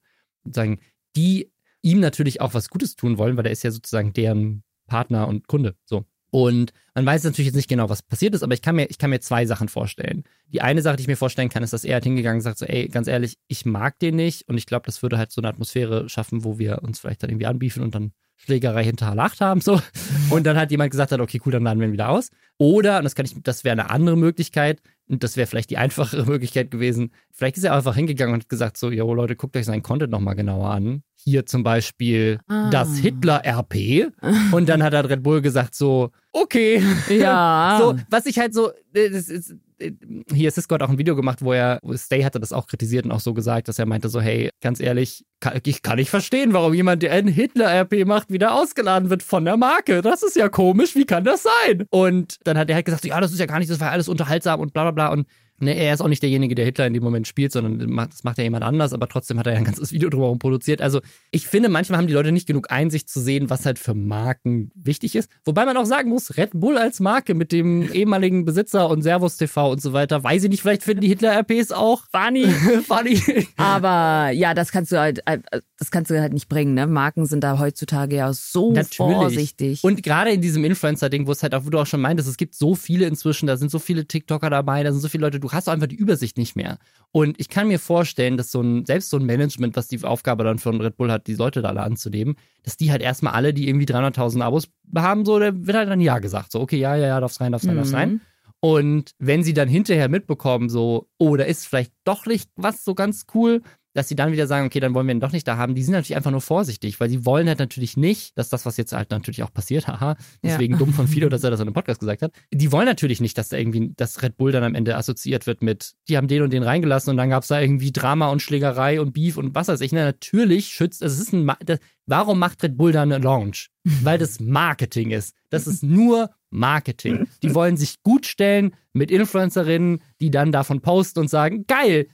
sozusagen 0.46 0.80
die 1.16 1.50
ihm 1.82 2.00
natürlich 2.00 2.40
auch 2.40 2.54
was 2.54 2.68
Gutes 2.68 2.96
tun 2.96 3.16
wollen, 3.18 3.36
weil 3.36 3.46
er 3.46 3.52
ist 3.52 3.62
ja 3.62 3.70
sozusagen 3.70 4.12
deren 4.12 4.64
Partner 4.86 5.28
und 5.28 5.46
Kunde. 5.46 5.76
So. 5.84 6.04
Und 6.30 6.72
man 6.94 7.06
weiß 7.06 7.24
natürlich 7.24 7.46
jetzt 7.46 7.54
nicht 7.54 7.68
genau, 7.68 7.88
was 7.88 8.02
passiert 8.02 8.34
ist, 8.34 8.42
aber 8.42 8.54
ich 8.54 8.62
kann 8.62 8.76
mir, 8.76 8.86
ich 8.90 8.98
kann 8.98 9.10
mir 9.10 9.20
zwei 9.20 9.46
Sachen 9.46 9.68
vorstellen. 9.68 10.24
Die 10.52 10.60
eine 10.60 10.82
Sache, 10.82 10.96
die 10.96 11.02
ich 11.02 11.08
mir 11.08 11.16
vorstellen 11.16 11.48
kann, 11.48 11.62
ist, 11.62 11.72
dass 11.72 11.84
er 11.84 11.94
halt 11.94 12.04
hingegangen 12.04 12.38
und 12.38 12.42
sagt 12.42 12.58
so, 12.58 12.66
ey, 12.66 12.88
ganz 12.88 13.08
ehrlich, 13.08 13.38
ich 13.48 13.64
mag 13.64 13.98
den 14.00 14.16
nicht 14.16 14.48
und 14.48 14.58
ich 14.58 14.66
glaube, 14.66 14.86
das 14.86 15.02
würde 15.02 15.18
halt 15.18 15.30
so 15.30 15.40
eine 15.40 15.48
Atmosphäre 15.48 16.08
schaffen, 16.08 16.44
wo 16.44 16.58
wir 16.58 16.82
uns 16.82 17.00
vielleicht 17.00 17.22
dann 17.22 17.30
irgendwie 17.30 17.46
anbiefen 17.46 17.82
und 17.82 17.94
dann 17.94 18.12
Schlägerei 18.38 18.84
hinter 18.84 19.14
Lacht 19.14 19.40
haben, 19.40 19.62
so. 19.62 19.80
Und 20.30 20.44
dann 20.44 20.58
hat 20.58 20.70
jemand 20.70 20.90
gesagt 20.90 21.10
hat, 21.10 21.20
okay, 21.20 21.40
cool, 21.46 21.52
dann 21.52 21.62
laden 21.62 21.80
wir 21.80 21.86
ihn 21.86 21.94
wieder 21.94 22.10
aus. 22.10 22.28
Oder, 22.58 22.98
und 22.98 23.04
das 23.04 23.14
kann 23.14 23.24
ich, 23.24 23.34
das 23.42 23.64
wäre 23.64 23.72
eine 23.72 23.88
andere 23.88 24.18
Möglichkeit, 24.18 24.82
und 25.08 25.22
das 25.22 25.36
wäre 25.36 25.46
vielleicht 25.46 25.70
die 25.70 25.78
einfachere 25.78 26.24
Möglichkeit 26.26 26.70
gewesen. 26.70 27.12
Vielleicht 27.32 27.56
ist 27.56 27.64
er 27.64 27.74
einfach 27.74 27.94
hingegangen 27.94 28.34
und 28.34 28.42
hat 28.42 28.48
gesagt 28.48 28.76
so, 28.76 28.90
jo 28.90 29.12
Leute, 29.14 29.36
guckt 29.36 29.56
euch 29.56 29.66
seinen 29.66 29.82
Content 29.82 30.10
nochmal 30.10 30.34
genauer 30.36 30.70
an. 30.70 31.02
Hier 31.14 31.44
zum 31.46 31.62
Beispiel 31.62 32.38
Ah. 32.48 32.70
das 32.70 32.98
Hitler-RP. 32.98 34.12
Und 34.52 34.68
dann 34.68 34.82
hat 34.82 34.92
er 34.94 35.08
Red 35.08 35.22
Bull 35.22 35.40
gesagt 35.42 35.74
so, 35.74 36.10
okay. 36.32 36.80
Ja. 37.10 37.78
So, 37.80 37.96
was 38.10 38.26
ich 38.26 38.38
halt 38.38 38.54
so, 38.54 38.70
äh, 38.92 39.10
das 39.10 39.28
ist, 39.28 39.56
äh, 39.78 39.90
hier 40.32 40.50
Cisco 40.52 40.74
hat 40.74 40.82
auch 40.82 40.88
ein 40.88 40.98
Video 40.98 41.16
gemacht, 41.16 41.42
wo 41.42 41.52
er, 41.52 41.80
Stay 41.94 42.22
hatte 42.22 42.38
das 42.38 42.52
auch 42.52 42.66
kritisiert 42.68 43.04
und 43.06 43.12
auch 43.12 43.20
so 43.20 43.34
gesagt, 43.34 43.66
dass 43.68 43.78
er 43.78 43.86
meinte 43.86 44.08
so, 44.08 44.20
hey, 44.20 44.50
ganz 44.60 44.78
ehrlich, 44.78 45.24
kann, 45.40 45.58
ich 45.64 45.82
kann 45.82 45.96
nicht 45.96 46.10
verstehen, 46.10 46.52
warum 46.52 46.72
jemand, 46.74 47.02
der 47.02 47.12
ein 47.12 47.26
Hitler-RP 47.28 48.06
macht, 48.06 48.30
wieder 48.30 48.54
ausgeladen 48.54 49.10
wird 49.10 49.22
von 49.24 49.44
der 49.44 49.56
Marke. 49.56 50.02
Das 50.02 50.22
ist 50.22 50.36
ja 50.36 50.48
komisch, 50.48 50.94
wie 50.94 51.04
kann 51.06 51.24
das 51.24 51.42
sein? 51.42 51.86
Und 51.90 52.36
dann 52.44 52.56
hat 52.56 52.68
er 52.70 52.76
halt 52.76 52.84
gesagt, 52.86 53.02
so, 53.02 53.08
ja, 53.08 53.20
das 53.20 53.32
ist 53.32 53.40
ja 53.40 53.46
gar 53.46 53.58
nicht, 53.58 53.70
das 53.70 53.80
war 53.80 53.90
alles 53.90 54.08
unterhaltsam 54.08 54.60
und 54.60 54.72
bla 54.72 54.84
bla 54.84 54.92
bla 54.96 55.08
und 55.08 55.28
Ne, 55.58 55.74
er 55.74 55.94
ist 55.94 56.00
auch 56.02 56.08
nicht 56.08 56.22
derjenige, 56.22 56.54
der 56.54 56.64
Hitler 56.66 56.86
in 56.86 56.92
dem 56.94 57.02
Moment 57.02 57.26
spielt, 57.26 57.50
sondern 57.52 57.88
macht- 57.90 58.12
das 58.12 58.24
macht 58.24 58.36
ja 58.38 58.44
jemand 58.44 58.62
anders, 58.64 58.92
aber 58.92 59.08
trotzdem 59.08 59.38
hat 59.38 59.46
er 59.46 59.54
ja 59.54 59.58
ein 59.58 59.64
ganzes 59.64 59.90
Video 59.92 60.10
drumherum 60.10 60.38
produziert. 60.38 60.82
Also 60.82 61.00
ich 61.30 61.46
finde, 61.46 61.68
manchmal 61.70 61.98
haben 61.98 62.06
die 62.06 62.12
Leute 62.12 62.30
nicht 62.32 62.46
genug 62.46 62.70
Einsicht 62.70 63.08
zu 63.08 63.20
sehen, 63.20 63.48
was 63.48 63.64
halt 63.64 63.78
für 63.78 63.94
Marken 63.94 64.70
wichtig 64.74 65.16
ist. 65.16 65.30
Wobei 65.44 65.64
man 65.64 65.76
auch 65.76 65.86
sagen 65.86 66.10
muss, 66.10 66.36
Red 66.36 66.50
Bull 66.52 66.76
als 66.76 67.00
Marke 67.00 67.34
mit 67.34 67.52
dem 67.52 67.90
ehemaligen 67.92 68.44
Besitzer 68.44 68.90
und 68.90 69.02
Servus 69.02 69.36
TV 69.38 69.70
und 69.70 69.80
so 69.80 69.92
weiter, 69.92 70.22
weiß 70.22 70.44
ich 70.44 70.50
nicht, 70.50 70.60
vielleicht 70.62 70.82
finden 70.82 71.00
die 71.00 71.08
Hitler-RPs 71.08 71.72
auch 71.72 72.02
Funny. 72.12 72.44
funny. 72.86 73.46
Aber 73.56 74.30
ja, 74.32 74.54
das 74.54 74.70
kannst 74.72 74.92
du 74.92 74.98
halt, 75.00 75.20
äh, 75.26 75.38
das 75.78 75.90
kannst 75.90 76.10
du 76.10 76.20
halt 76.20 76.32
nicht 76.32 76.48
bringen, 76.48 76.74
ne? 76.74 76.86
Marken 76.86 77.26
sind 77.26 77.42
da 77.42 77.58
heutzutage 77.58 78.16
ja 78.16 78.32
so 78.32 78.72
Natürlich. 78.72 78.96
vorsichtig. 79.16 79.84
Und 79.84 80.02
gerade 80.02 80.30
in 80.30 80.40
diesem 80.40 80.64
Influencer-Ding, 80.64 81.26
wo 81.26 81.32
es 81.32 81.42
halt 81.42 81.54
auch, 81.54 81.64
wo 81.64 81.70
du 81.70 81.78
auch 81.78 81.86
schon 81.86 82.00
meintest, 82.00 82.28
es 82.28 82.36
gibt 82.36 82.54
so 82.54 82.74
viele 82.74 83.06
inzwischen, 83.06 83.46
da 83.46 83.56
sind 83.56 83.70
so 83.70 83.78
viele 83.78 84.06
TikToker 84.06 84.50
dabei, 84.50 84.82
da 84.82 84.92
sind 84.92 85.00
so 85.00 85.08
viele 85.08 85.22
Leute, 85.22 85.40
du 85.46 85.52
hast 85.52 85.68
einfach 85.68 85.86
die 85.86 85.96
Übersicht 85.96 86.38
nicht 86.38 86.56
mehr. 86.56 86.78
Und 87.12 87.38
ich 87.38 87.48
kann 87.48 87.68
mir 87.68 87.78
vorstellen, 87.78 88.36
dass 88.36 88.50
so 88.50 88.60
ein, 88.60 88.84
selbst 88.84 89.10
so 89.10 89.16
ein 89.16 89.24
Management, 89.24 89.76
was 89.76 89.88
die 89.88 90.02
Aufgabe 90.02 90.44
dann 90.44 90.58
von 90.58 90.80
Red 90.80 90.96
Bull 90.96 91.10
hat, 91.10 91.26
die 91.26 91.34
Leute 91.34 91.62
da 91.62 91.68
alle 91.68 91.82
anzunehmen, 91.82 92.36
dass 92.62 92.76
die 92.76 92.90
halt 92.90 93.02
erstmal 93.02 93.32
alle, 93.34 93.54
die 93.54 93.68
irgendwie 93.68 93.86
300.000 93.86 94.42
Abos 94.42 94.68
haben, 94.94 95.24
so, 95.24 95.38
da 95.38 95.50
wird 95.54 95.76
halt 95.76 95.88
dann 95.88 96.00
Ja 96.00 96.18
gesagt. 96.18 96.52
So, 96.52 96.60
okay, 96.60 96.78
ja, 96.78 96.96
ja, 96.96 97.06
ja, 97.06 97.20
darf's 97.20 97.40
rein, 97.40 97.52
darf's 97.52 97.66
rein, 97.66 97.76
darf's 97.76 97.90
Mhm. 97.90 97.96
rein. 97.96 98.20
Und 98.60 99.10
wenn 99.18 99.44
sie 99.44 99.54
dann 99.54 99.68
hinterher 99.68 100.08
mitbekommen, 100.08 100.68
so, 100.68 101.08
oh, 101.18 101.36
da 101.36 101.44
ist 101.44 101.66
vielleicht 101.66 101.92
doch 102.04 102.26
nicht 102.26 102.50
was 102.56 102.84
so 102.84 102.94
ganz 102.94 103.26
cool, 103.34 103.62
dass 103.96 104.08
sie 104.08 104.14
dann 104.14 104.30
wieder 104.30 104.46
sagen, 104.46 104.66
okay, 104.66 104.78
dann 104.78 104.92
wollen 104.92 105.06
wir 105.06 105.14
ihn 105.14 105.20
doch 105.20 105.32
nicht 105.32 105.48
da 105.48 105.56
haben, 105.56 105.74
die 105.74 105.82
sind 105.82 105.94
natürlich 105.94 106.16
einfach 106.16 106.30
nur 106.30 106.42
vorsichtig, 106.42 107.00
weil 107.00 107.08
sie 107.08 107.24
wollen 107.24 107.48
halt 107.48 107.58
natürlich 107.58 107.96
nicht, 107.96 108.36
dass 108.36 108.50
das, 108.50 108.66
was 108.66 108.76
jetzt 108.76 108.92
halt 108.92 109.10
natürlich 109.10 109.42
auch 109.42 109.52
passiert, 109.52 109.88
haha, 109.88 110.16
deswegen 110.42 110.76
dumm 110.76 110.92
von 110.92 111.08
Fido, 111.08 111.30
dass 111.30 111.42
er 111.44 111.50
das 111.50 111.60
in 111.60 111.66
einem 111.66 111.72
Podcast 111.72 112.00
gesagt 112.00 112.20
hat, 112.20 112.32
die 112.52 112.70
wollen 112.72 112.84
natürlich 112.84 113.22
nicht, 113.22 113.38
dass 113.38 113.48
da 113.48 113.56
irgendwie 113.56 113.94
das 113.96 114.22
Red 114.22 114.36
Bull 114.36 114.52
dann 114.52 114.64
am 114.64 114.74
Ende 114.74 114.96
assoziiert 114.96 115.46
wird 115.46 115.62
mit, 115.62 115.94
die 116.10 116.18
haben 116.18 116.28
den 116.28 116.42
und 116.42 116.52
den 116.52 116.62
reingelassen 116.62 117.10
und 117.10 117.16
dann 117.16 117.30
gab 117.30 117.42
es 117.42 117.48
da 117.48 117.58
irgendwie 117.58 117.90
Drama 117.90 118.28
und 118.28 118.42
Schlägerei 118.42 119.00
und 119.00 119.14
Beef 119.14 119.38
und 119.38 119.54
was 119.54 119.68
weiß 119.68 119.80
ich. 119.80 119.92
Na, 119.92 120.04
natürlich 120.04 120.66
schützt, 120.66 121.02
also 121.02 121.14
es 121.14 121.28
ist 121.28 121.32
ein, 121.32 121.50
das, 121.64 121.78
warum 122.04 122.38
macht 122.38 122.62
Red 122.62 122.76
Bull 122.76 122.92
da 122.92 123.00
eine 123.00 123.16
Launch? 123.16 123.70
Weil 124.02 124.18
das 124.18 124.40
Marketing 124.40 125.10
ist. 125.10 125.34
Das 125.48 125.66
ist 125.66 125.82
nur 125.82 126.30
Marketing. 126.50 127.28
Die 127.42 127.54
wollen 127.54 127.76
sich 127.76 128.02
gut 128.02 128.26
stellen 128.26 128.74
mit 128.92 129.10
Influencerinnen, 129.10 130.00
die 130.20 130.30
dann 130.30 130.52
davon 130.52 130.80
posten 130.80 131.20
und 131.20 131.30
sagen, 131.30 131.66
geil. 131.66 132.08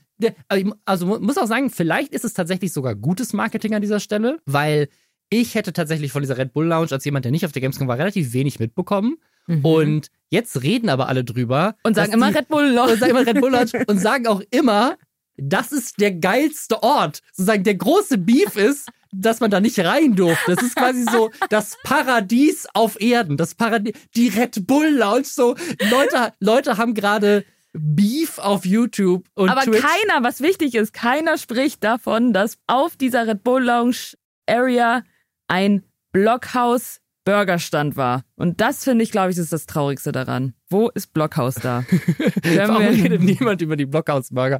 Also 0.85 1.05
mu- 1.05 1.19
muss 1.19 1.37
auch 1.37 1.47
sagen, 1.47 1.69
vielleicht 1.69 2.13
ist 2.13 2.25
es 2.25 2.33
tatsächlich 2.33 2.73
sogar 2.73 2.95
gutes 2.95 3.33
Marketing 3.33 3.73
an 3.75 3.81
dieser 3.81 3.99
Stelle, 3.99 4.39
weil 4.45 4.87
ich 5.29 5.55
hätte 5.55 5.73
tatsächlich 5.73 6.11
von 6.11 6.21
dieser 6.21 6.37
Red 6.37 6.53
Bull 6.53 6.65
Lounge 6.67 6.91
als 6.91 7.05
jemand, 7.05 7.25
der 7.25 7.31
nicht 7.31 7.45
auf 7.45 7.51
der 7.51 7.61
Gamescom 7.61 7.87
war, 7.87 7.97
relativ 7.97 8.33
wenig 8.33 8.59
mitbekommen. 8.59 9.17
Und 9.61 10.07
jetzt 10.29 10.63
reden 10.63 10.87
aber 10.89 11.09
alle 11.09 11.23
drüber. 11.25 11.75
und 11.83 11.95
sagen 11.95 12.13
immer 12.13 12.31
die, 12.31 12.37
Red 12.37 12.47
Bull 12.47 12.77
und 12.77 12.99
sagen 12.99 13.11
immer 13.11 13.25
Red 13.27 13.41
Bull 13.41 13.51
Lounge 13.51 13.71
und 13.87 13.97
sagen 13.99 14.25
auch 14.27 14.41
immer, 14.51 14.95
das 15.35 15.71
ist 15.73 15.99
der 15.99 16.11
geilste 16.13 16.81
Ort. 16.83 17.19
Sozusagen 17.33 17.63
der 17.63 17.75
große 17.75 18.19
Beef 18.19 18.55
ist, 18.55 18.87
dass 19.11 19.41
man 19.41 19.51
da 19.51 19.59
nicht 19.59 19.77
rein 19.79 20.15
durfte. 20.15 20.55
Das 20.55 20.63
ist 20.63 20.75
quasi 20.75 21.03
so 21.11 21.29
das 21.49 21.75
Paradies 21.83 22.67
auf 22.73 23.01
Erden. 23.01 23.35
Das 23.37 23.53
Paradies, 23.55 23.93
die 24.15 24.29
Red 24.29 24.65
Bull 24.65 24.87
Lounge. 24.89 25.25
So, 25.25 25.55
Leute, 25.91 26.33
Leute 26.39 26.77
haben 26.77 26.93
gerade 26.93 27.43
Beef 27.73 28.37
auf 28.37 28.65
YouTube 28.65 29.25
und 29.33 29.49
Aber 29.49 29.61
Twitch. 29.61 29.81
keiner, 29.81 30.23
was 30.23 30.41
wichtig 30.41 30.75
ist, 30.75 30.93
keiner 30.93 31.37
spricht 31.37 31.83
davon, 31.83 32.31
dass 32.33 32.57
auf 32.67 32.95
dieser 32.95 33.27
Red 33.27 33.43
Bull 33.43 33.63
Lounge 33.63 34.15
Area 34.47 35.03
ein 35.47 35.83
Blockhaus 36.11 36.99
Burgerstand 37.25 37.95
war. 37.95 38.23
Und 38.35 38.59
das 38.59 38.83
finde 38.83 39.03
ich, 39.03 39.11
glaube 39.11 39.31
ich, 39.31 39.37
ist 39.37 39.53
das 39.53 39.65
Traurigste 39.65 40.11
daran. 40.11 40.53
Wo 40.69 40.89
ist 40.89 41.13
Blockhaus 41.13 41.55
da? 41.55 41.85
Warum 42.43 42.83
redet 42.83 43.21
niemand 43.21 43.61
über 43.61 43.75
die 43.77 43.85
Blockhausburger? 43.85 44.59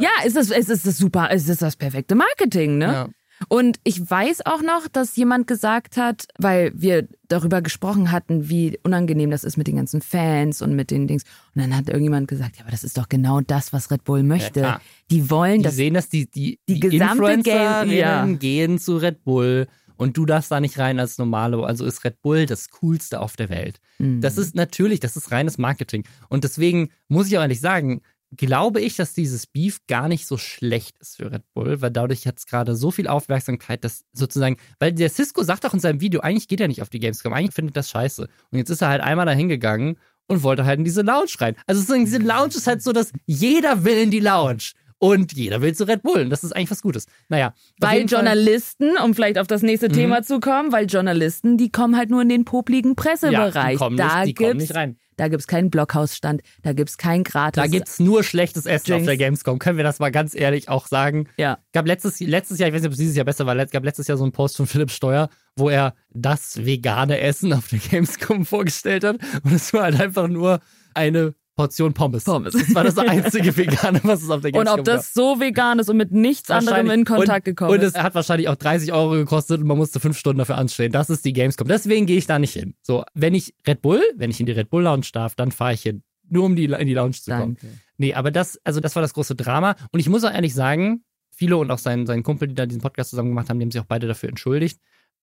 ja, 0.00 0.08
es 0.24 0.34
ist, 0.34 0.50
es 0.50 0.68
ist 0.70 0.86
das 0.86 0.96
super, 0.96 1.28
es 1.30 1.48
ist 1.48 1.60
das 1.60 1.76
perfekte 1.76 2.14
Marketing, 2.14 2.78
ne? 2.78 2.86
Ja. 2.86 3.08
Und 3.48 3.78
ich 3.84 4.08
weiß 4.10 4.44
auch 4.46 4.62
noch, 4.62 4.86
dass 4.88 5.16
jemand 5.16 5.46
gesagt 5.46 5.96
hat, 5.96 6.26
weil 6.38 6.72
wir 6.74 7.08
darüber 7.28 7.62
gesprochen 7.62 8.12
hatten, 8.12 8.48
wie 8.48 8.78
unangenehm 8.82 9.30
das 9.30 9.44
ist 9.44 9.56
mit 9.56 9.66
den 9.66 9.76
ganzen 9.76 10.02
Fans 10.02 10.62
und 10.62 10.76
mit 10.76 10.90
den 10.90 11.06
Dings. 11.06 11.24
Und 11.54 11.62
dann 11.62 11.74
hat 11.74 11.88
irgendjemand 11.88 12.28
gesagt, 12.28 12.56
ja, 12.56 12.62
aber 12.62 12.70
das 12.70 12.84
ist 12.84 12.98
doch 12.98 13.08
genau 13.08 13.40
das, 13.40 13.72
was 13.72 13.90
Red 13.90 14.04
Bull 14.04 14.22
möchte. 14.22 14.60
klar. 14.60 14.80
die 15.10 15.30
wollen, 15.30 15.58
Die 15.58 15.64
dass 15.64 15.76
sehen, 15.76 15.94
dass 15.94 16.08
die, 16.08 16.30
die, 16.30 16.58
die 16.68 16.80
gesamte 16.80 17.32
Influencerinnen 17.32 17.88
Game- 17.88 17.98
ja. 17.98 18.26
gehen 18.26 18.78
zu 18.78 18.96
Red 18.96 19.24
Bull 19.24 19.68
und 19.96 20.16
du 20.16 20.26
darfst 20.26 20.50
da 20.50 20.60
nicht 20.60 20.78
rein 20.78 20.98
als 20.98 21.18
normale. 21.18 21.62
Also 21.64 21.84
ist 21.84 22.04
Red 22.04 22.22
Bull 22.22 22.46
das 22.46 22.70
coolste 22.70 23.20
auf 23.20 23.36
der 23.36 23.48
Welt. 23.48 23.80
Mhm. 23.98 24.20
Das 24.20 24.38
ist 24.38 24.54
natürlich, 24.54 25.00
das 25.00 25.16
ist 25.16 25.30
reines 25.30 25.58
Marketing. 25.58 26.04
Und 26.28 26.44
deswegen 26.44 26.90
muss 27.08 27.28
ich 27.28 27.36
auch 27.36 27.42
ehrlich 27.42 27.60
sagen, 27.60 28.00
glaube 28.36 28.80
ich, 28.80 28.96
dass 28.96 29.12
dieses 29.12 29.46
Beef 29.46 29.80
gar 29.88 30.08
nicht 30.08 30.26
so 30.26 30.38
schlecht 30.38 30.98
ist 30.98 31.16
für 31.16 31.32
Red 31.32 31.42
Bull, 31.52 31.80
weil 31.80 31.90
dadurch 31.90 32.26
hat 32.26 32.38
es 32.38 32.46
gerade 32.46 32.76
so 32.76 32.90
viel 32.90 33.08
Aufmerksamkeit, 33.08 33.84
dass 33.84 34.04
sozusagen, 34.12 34.56
weil 34.78 34.92
der 34.92 35.10
Cisco 35.10 35.42
sagt 35.42 35.66
auch 35.66 35.74
in 35.74 35.80
seinem 35.80 36.00
Video, 36.00 36.20
eigentlich 36.20 36.48
geht 36.48 36.60
er 36.60 36.68
nicht 36.68 36.82
auf 36.82 36.90
die 36.90 37.00
Gamescom, 37.00 37.32
eigentlich 37.32 37.54
findet 37.54 37.76
das 37.76 37.90
scheiße. 37.90 38.22
Und 38.50 38.58
jetzt 38.58 38.70
ist 38.70 38.82
er 38.82 38.88
halt 38.88 39.02
einmal 39.02 39.26
da 39.26 39.32
hingegangen 39.32 39.98
und 40.28 40.42
wollte 40.42 40.64
halt 40.64 40.78
in 40.78 40.84
diese 40.84 41.02
Lounge 41.02 41.32
rein. 41.40 41.56
Also 41.66 41.80
sozusagen 41.80 42.04
diese 42.04 42.18
Lounge 42.18 42.54
ist 42.54 42.66
halt 42.66 42.82
so, 42.82 42.92
dass 42.92 43.12
jeder 43.26 43.84
will 43.84 43.98
in 43.98 44.10
die 44.10 44.20
Lounge. 44.20 44.72
Und 45.02 45.32
jeder 45.32 45.62
will 45.62 45.74
zu 45.74 45.88
Red 45.88 46.02
Bull. 46.02 46.20
Und 46.20 46.30
das 46.30 46.44
ist 46.44 46.54
eigentlich 46.54 46.70
was 46.70 46.82
Gutes. 46.82 47.06
Naja. 47.30 47.54
Weil 47.78 48.04
Journalisten, 48.04 48.98
um 49.02 49.14
vielleicht 49.14 49.38
auf 49.38 49.46
das 49.46 49.62
nächste 49.62 49.88
mhm. 49.88 49.94
Thema 49.94 50.22
zu 50.22 50.40
kommen, 50.40 50.72
weil 50.72 50.84
Journalisten, 50.84 51.56
die 51.56 51.72
kommen 51.72 51.96
halt 51.96 52.10
nur 52.10 52.20
in 52.20 52.28
den 52.28 52.44
popligen 52.44 52.96
Pressebereich. 52.96 53.54
Ja, 53.54 53.70
die 53.70 53.76
kommen 53.76 53.96
da 53.96 54.24
nicht, 54.24 54.38
die 54.38 54.44
kommen 54.44 54.58
nicht 54.58 54.74
rein. 54.74 54.99
Da 55.20 55.28
gibt's 55.28 55.46
keinen 55.46 55.68
Blockhausstand, 55.68 56.40
da 56.62 56.72
gibt's 56.72 56.96
kein 56.96 57.24
gratis. 57.24 57.62
Da 57.62 57.66
gibt's 57.66 58.00
nur 58.00 58.24
schlechtes 58.24 58.64
Essen 58.64 58.86
Drinks. 58.86 59.02
auf 59.02 59.06
der 59.06 59.18
Gamescom. 59.18 59.58
Können 59.58 59.76
wir 59.76 59.84
das 59.84 59.98
mal 59.98 60.10
ganz 60.10 60.34
ehrlich 60.34 60.70
auch 60.70 60.86
sagen? 60.86 61.28
Ja. 61.36 61.58
Gab 61.74 61.86
letztes, 61.86 62.20
letztes 62.20 62.58
Jahr, 62.58 62.70
ich 62.70 62.74
weiß 62.74 62.80
nicht, 62.80 62.88
ob 62.88 62.92
es 62.92 62.98
dieses 62.98 63.16
Jahr 63.16 63.26
besser 63.26 63.44
war, 63.44 63.54
gab 63.66 63.84
letztes 63.84 64.06
Jahr 64.06 64.16
so 64.16 64.24
einen 64.24 64.32
Post 64.32 64.56
von 64.56 64.66
Philipp 64.66 64.90
Steuer, 64.90 65.28
wo 65.56 65.68
er 65.68 65.92
das 66.08 66.64
vegane 66.64 67.20
Essen 67.20 67.52
auf 67.52 67.68
der 67.68 67.80
Gamescom 67.80 68.46
vorgestellt 68.46 69.04
hat. 69.04 69.18
Und 69.44 69.52
es 69.52 69.74
war 69.74 69.82
halt 69.82 70.00
einfach 70.00 70.26
nur 70.26 70.60
eine 70.94 71.34
Portion 71.60 71.92
Pommes. 71.92 72.24
Pommes. 72.24 72.54
Das 72.54 72.74
war 72.74 72.84
das 72.84 72.96
einzige 72.98 73.54
Vegane, 73.54 74.00
was 74.02 74.22
es 74.22 74.30
auf 74.30 74.40
der 74.40 74.52
Gamescom 74.52 74.72
Und 74.72 74.80
ob 74.80 74.84
das 74.86 75.12
gab. 75.12 75.14
so 75.14 75.40
vegan 75.40 75.78
ist 75.78 75.90
und 75.90 75.98
mit 75.98 76.10
nichts 76.10 76.50
anderem 76.50 76.88
in 76.88 77.04
Kontakt 77.04 77.46
und, 77.46 77.50
gekommen 77.56 77.74
ist. 77.74 77.78
Und 77.80 77.84
es 77.84 78.02
hat 78.02 78.14
wahrscheinlich 78.14 78.48
auch 78.48 78.56
30 78.56 78.92
Euro 78.94 79.10
gekostet 79.10 79.60
und 79.60 79.66
man 79.66 79.76
musste 79.76 80.00
fünf 80.00 80.16
Stunden 80.16 80.38
dafür 80.38 80.56
anstehen. 80.56 80.90
Das 80.90 81.10
ist 81.10 81.24
die 81.26 81.34
Gamescom. 81.34 81.68
Deswegen 81.68 82.06
gehe 82.06 82.16
ich 82.16 82.26
da 82.26 82.38
nicht 82.38 82.54
hin. 82.54 82.74
So, 82.80 83.04
wenn 83.12 83.34
ich 83.34 83.54
Red 83.66 83.82
Bull, 83.82 84.00
wenn 84.16 84.30
ich 84.30 84.40
in 84.40 84.46
die 84.46 84.52
Red 84.52 84.70
Bull 84.70 84.84
Lounge 84.84 85.06
darf, 85.12 85.34
dann 85.34 85.52
fahre 85.52 85.74
ich 85.74 85.82
hin. 85.82 86.02
Nur 86.30 86.44
um 86.44 86.56
die, 86.56 86.64
in 86.64 86.86
die 86.86 86.94
Lounge 86.94 87.12
zu 87.12 87.30
kommen. 87.30 87.58
Danke. 87.60 87.78
Nee, 87.98 88.14
aber 88.14 88.30
das, 88.30 88.58
also 88.64 88.80
das 88.80 88.94
war 88.96 89.02
das 89.02 89.12
große 89.12 89.34
Drama. 89.34 89.76
Und 89.92 90.00
ich 90.00 90.08
muss 90.08 90.24
auch 90.24 90.32
ehrlich 90.32 90.54
sagen, 90.54 91.04
viele 91.30 91.58
und 91.58 91.70
auch 91.70 91.78
sein, 91.78 92.06
sein 92.06 92.22
Kumpel, 92.22 92.48
die 92.48 92.54
da 92.54 92.64
diesen 92.64 92.80
Podcast 92.80 93.10
zusammen 93.10 93.28
gemacht 93.28 93.50
haben, 93.50 93.58
die 93.58 93.64
haben 93.64 93.70
sich 93.70 93.80
auch 93.82 93.86
beide 93.86 94.06
dafür 94.06 94.30
entschuldigt. 94.30 94.80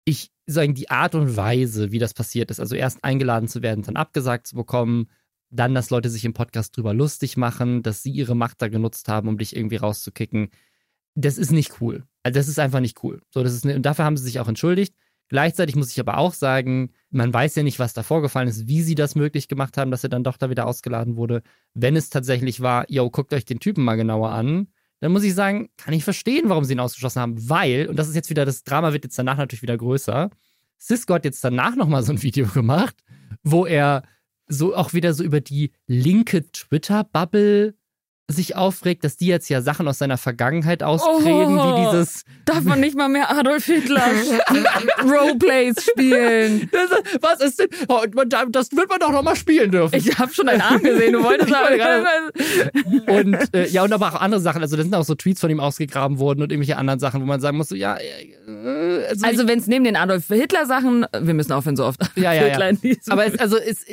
Ich 0.05 0.31
sagen, 0.47 0.73
die 0.73 0.89
Art 0.89 1.13
und 1.13 1.37
Weise, 1.37 1.91
wie 1.91 1.99
das 1.99 2.15
passiert 2.15 2.49
ist, 2.49 2.59
also 2.59 2.75
erst 2.75 3.03
eingeladen 3.03 3.47
zu 3.47 3.61
werden, 3.61 3.83
dann 3.83 3.95
abgesagt 3.95 4.47
zu 4.47 4.55
bekommen, 4.55 5.07
dann, 5.53 5.75
dass 5.75 5.89
Leute 5.89 6.09
sich 6.09 6.25
im 6.25 6.33
Podcast 6.33 6.75
drüber 6.75 6.93
lustig 6.93 7.37
machen, 7.37 7.83
dass 7.83 8.03
sie 8.03 8.11
ihre 8.11 8.35
Macht 8.35 8.61
da 8.61 8.67
genutzt 8.67 9.07
haben, 9.07 9.27
um 9.27 9.37
dich 9.37 9.55
irgendwie 9.55 9.75
rauszukicken. 9.77 10.49
Das 11.15 11.37
ist 11.37 11.51
nicht 11.51 11.81
cool. 11.81 12.03
Also 12.23 12.39
das 12.39 12.47
ist 12.47 12.59
einfach 12.59 12.79
nicht 12.79 13.03
cool. 13.03 13.21
So, 13.29 13.43
das 13.43 13.53
ist 13.53 13.65
ne, 13.65 13.75
und 13.75 13.83
dafür 13.83 14.05
haben 14.05 14.17
sie 14.17 14.23
sich 14.23 14.39
auch 14.39 14.47
entschuldigt. 14.47 14.95
Gleichzeitig 15.29 15.75
muss 15.75 15.91
ich 15.91 15.99
aber 15.99 16.17
auch 16.17 16.33
sagen, 16.33 16.91
man 17.09 17.33
weiß 17.33 17.55
ja 17.55 17.63
nicht, 17.63 17.79
was 17.79 17.93
da 17.93 18.03
vorgefallen 18.03 18.47
ist, 18.47 18.67
wie 18.67 18.81
sie 18.81 18.95
das 18.95 19.15
möglich 19.15 19.47
gemacht 19.47 19.77
haben, 19.77 19.91
dass 19.91 20.03
er 20.03 20.09
dann 20.09 20.23
doch 20.23 20.37
da 20.37 20.49
wieder 20.49 20.67
ausgeladen 20.67 21.15
wurde. 21.15 21.43
Wenn 21.73 21.95
es 21.95 22.09
tatsächlich 22.09 22.61
war, 22.61 22.89
yo, 22.89 23.09
guckt 23.09 23.33
euch 23.33 23.45
den 23.45 23.59
Typen 23.59 23.83
mal 23.83 23.95
genauer 23.95 24.31
an, 24.31 24.67
dann 24.99 25.11
muss 25.11 25.23
ich 25.23 25.33
sagen, 25.33 25.69
kann 25.77 25.93
ich 25.93 26.03
verstehen, 26.03 26.49
warum 26.49 26.65
sie 26.65 26.73
ihn 26.73 26.79
ausgeschlossen 26.79 27.21
haben, 27.21 27.49
weil, 27.49 27.87
und 27.87 27.97
das 27.97 28.09
ist 28.09 28.15
jetzt 28.15 28.29
wieder, 28.29 28.45
das 28.45 28.63
Drama 28.63 28.93
wird 28.93 29.03
jetzt 29.03 29.17
danach 29.17 29.37
natürlich 29.37 29.61
wieder 29.61 29.77
größer, 29.77 30.29
Cisco 30.79 31.13
hat 31.13 31.25
jetzt 31.25 31.43
danach 31.43 31.75
nochmal 31.75 32.03
so 32.03 32.11
ein 32.11 32.21
Video 32.21 32.45
gemacht, 32.47 32.95
wo 33.43 33.65
er 33.65 34.03
so 34.47 34.75
auch 34.75 34.93
wieder 34.93 35.13
so 35.13 35.23
über 35.23 35.41
die 35.41 35.71
linke 35.87 36.49
Twitter-Bubble 36.51 37.75
sich 38.29 38.55
aufregt, 38.55 39.03
dass 39.03 39.17
die 39.17 39.27
jetzt 39.27 39.49
ja 39.49 39.61
Sachen 39.61 39.87
aus 39.87 39.97
seiner 39.97 40.17
Vergangenheit 40.17 40.81
ausgräben, 40.81 41.59
oh, 41.59 41.77
wie 41.77 41.91
dieses. 41.91 42.23
Darf 42.45 42.63
man 42.63 42.79
nicht 42.79 42.95
mal 42.95 43.09
mehr 43.09 43.29
Adolf 43.29 43.65
Hitler 43.65 44.01
Roleplays 45.03 45.75
spielen? 45.83 46.69
Das, 46.71 46.89
was 47.21 47.41
ist 47.41 47.59
denn? 47.59 47.67
Oh, 47.89 48.03
das 48.49 48.71
wird 48.71 48.89
man 48.89 48.99
doch 48.99 49.11
noch 49.11 49.23
mal 49.23 49.35
spielen 49.35 49.71
dürfen. 49.71 49.95
Ich 49.95 50.17
habe 50.17 50.33
schon 50.33 50.47
einen 50.47 50.61
Arm 50.61 50.81
gesehen, 50.81 51.13
du 51.13 51.23
wolltest 51.23 51.53
aber 51.53 53.13
Und 53.13 53.53
äh, 53.53 53.67
ja, 53.67 53.83
und 53.83 53.91
aber 53.91 54.13
auch 54.13 54.21
andere 54.21 54.39
Sachen. 54.39 54.61
Also, 54.61 54.77
da 54.77 54.83
sind 54.83 54.95
auch 54.95 55.03
so 55.03 55.15
Tweets 55.15 55.41
von 55.41 55.49
ihm 55.49 55.59
ausgegraben 55.59 56.17
worden 56.17 56.41
und 56.41 56.51
irgendwelche 56.51 56.77
anderen 56.77 56.99
Sachen, 56.99 57.21
wo 57.21 57.25
man 57.25 57.41
sagen 57.41 57.57
muss, 57.57 57.69
so, 57.69 57.75
ja. 57.75 57.97
Äh, 57.97 59.05
also, 59.09 59.25
also 59.25 59.47
wenn 59.47 59.59
es 59.59 59.67
neben 59.67 59.83
den 59.83 59.97
Adolf 59.97 60.27
Hitler 60.27 60.65
Sachen, 60.65 61.05
wir 61.19 61.33
müssen 61.33 61.51
aufhören, 61.51 61.75
so 61.75 61.85
oft 61.85 61.99
ja, 62.15 62.31
ja, 62.31 62.47
ja. 62.47 62.71
Aber 63.09 63.25
es, 63.25 63.37
also, 63.37 63.57
es, 63.57 63.85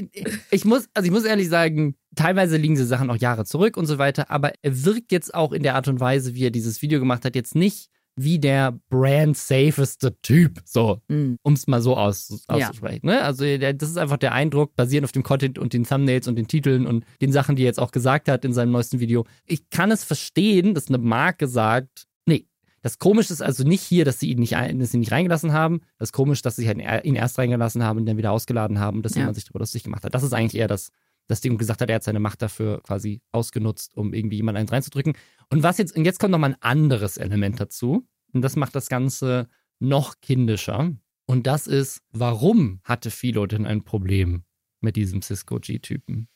ich 0.50 0.64
muss, 0.64 0.88
also 0.94 1.06
ich 1.06 1.12
muss 1.12 1.24
ehrlich 1.24 1.48
sagen, 1.48 1.96
teilweise 2.16 2.56
liegen 2.56 2.74
diese 2.74 2.86
Sachen 2.86 3.10
auch 3.10 3.16
Jahre 3.16 3.44
zurück 3.44 3.76
und 3.76 3.86
so 3.86 3.98
weiter, 3.98 4.30
aber 4.30 4.52
er 4.62 4.84
wirkt 4.84 5.12
jetzt 5.12 5.34
auch 5.34 5.52
in 5.52 5.62
der 5.62 5.74
Art 5.74 5.88
und 5.88 6.00
Weise, 6.00 6.34
wie 6.34 6.44
er 6.44 6.50
dieses 6.50 6.82
Video 6.82 6.98
gemacht 6.98 7.24
hat, 7.24 7.34
jetzt 7.34 7.54
nicht 7.54 7.88
wie 8.16 8.38
der 8.38 8.78
brand-safeste 8.90 10.20
Typ, 10.20 10.60
so, 10.64 11.00
mm. 11.08 11.34
um 11.42 11.52
es 11.52 11.66
mal 11.66 11.80
so 11.80 11.96
aus, 11.96 12.44
auszusprechen. 12.48 13.06
Ja. 13.06 13.14
Ne? 13.14 13.22
Also 13.22 13.44
das 13.56 13.88
ist 13.88 13.96
einfach 13.96 14.18
der 14.18 14.32
Eindruck, 14.32 14.74
basierend 14.76 15.04
auf 15.04 15.12
dem 15.12 15.22
Content 15.22 15.58
und 15.58 15.72
den 15.72 15.84
Thumbnails 15.84 16.28
und 16.28 16.36
den 16.36 16.46
Titeln 16.46 16.86
und 16.86 17.04
den 17.20 17.32
Sachen, 17.32 17.56
die 17.56 17.62
er 17.62 17.66
jetzt 17.66 17.80
auch 17.80 17.92
gesagt 17.92 18.28
hat 18.28 18.44
in 18.44 18.52
seinem 18.52 18.72
neuesten 18.72 19.00
Video. 19.00 19.26
Ich 19.46 19.70
kann 19.70 19.90
es 19.90 20.04
verstehen, 20.04 20.74
dass 20.74 20.88
eine 20.88 20.98
Marke 20.98 21.46
sagt, 21.46 22.08
nee, 22.26 22.46
das 22.82 22.98
Komische 22.98 23.32
ist 23.32 23.42
also 23.42 23.64
nicht 23.64 23.82
hier, 23.82 24.04
dass 24.04 24.20
sie 24.20 24.30
ihn 24.30 24.40
nicht, 24.40 24.52
dass 24.52 24.90
sie 24.90 24.96
ihn 24.96 25.00
nicht 25.00 25.12
reingelassen 25.12 25.52
haben. 25.52 25.80
Das 25.98 26.12
Komische, 26.12 26.42
dass 26.42 26.56
sie 26.56 26.68
halt 26.68 27.04
ihn 27.04 27.14
erst 27.14 27.38
reingelassen 27.38 27.82
haben 27.84 28.00
und 28.00 28.06
dann 28.06 28.16
wieder 28.16 28.32
ausgeladen 28.32 28.80
haben, 28.80 29.02
dass 29.02 29.14
ja. 29.14 29.20
jemand 29.20 29.36
sich 29.36 29.44
darüber 29.44 29.60
lustig 29.60 29.84
gemacht 29.84 30.04
hat. 30.04 30.14
Das 30.14 30.22
ist 30.22 30.32
eigentlich 30.32 30.60
eher 30.60 30.68
das, 30.68 30.90
das 31.30 31.40
Ding 31.40 31.56
gesagt 31.58 31.80
hat, 31.80 31.88
er 31.88 31.96
hat 31.96 32.02
seine 32.02 32.20
Macht 32.20 32.42
dafür 32.42 32.82
quasi 32.82 33.22
ausgenutzt, 33.30 33.96
um 33.96 34.12
irgendwie 34.12 34.36
jemand 34.36 34.58
eins 34.58 34.72
reinzudrücken. 34.72 35.14
Und 35.48 35.62
was 35.62 35.78
jetzt, 35.78 35.96
und 35.96 36.04
jetzt 36.04 36.18
kommt 36.18 36.32
nochmal 36.32 36.50
ein 36.50 36.62
anderes 36.62 37.16
Element 37.16 37.60
dazu. 37.60 38.06
Und 38.32 38.42
das 38.42 38.56
macht 38.56 38.74
das 38.74 38.88
Ganze 38.88 39.48
noch 39.78 40.20
kindischer. 40.20 40.92
Und 41.26 41.46
das 41.46 41.68
ist, 41.68 42.02
warum 42.10 42.80
hatte 42.82 43.10
Philo 43.10 43.46
denn 43.46 43.64
ein 43.64 43.84
Problem 43.84 44.42
mit 44.80 44.96
diesem 44.96 45.22
Cisco 45.22 45.58
G-Typen? 45.60 46.28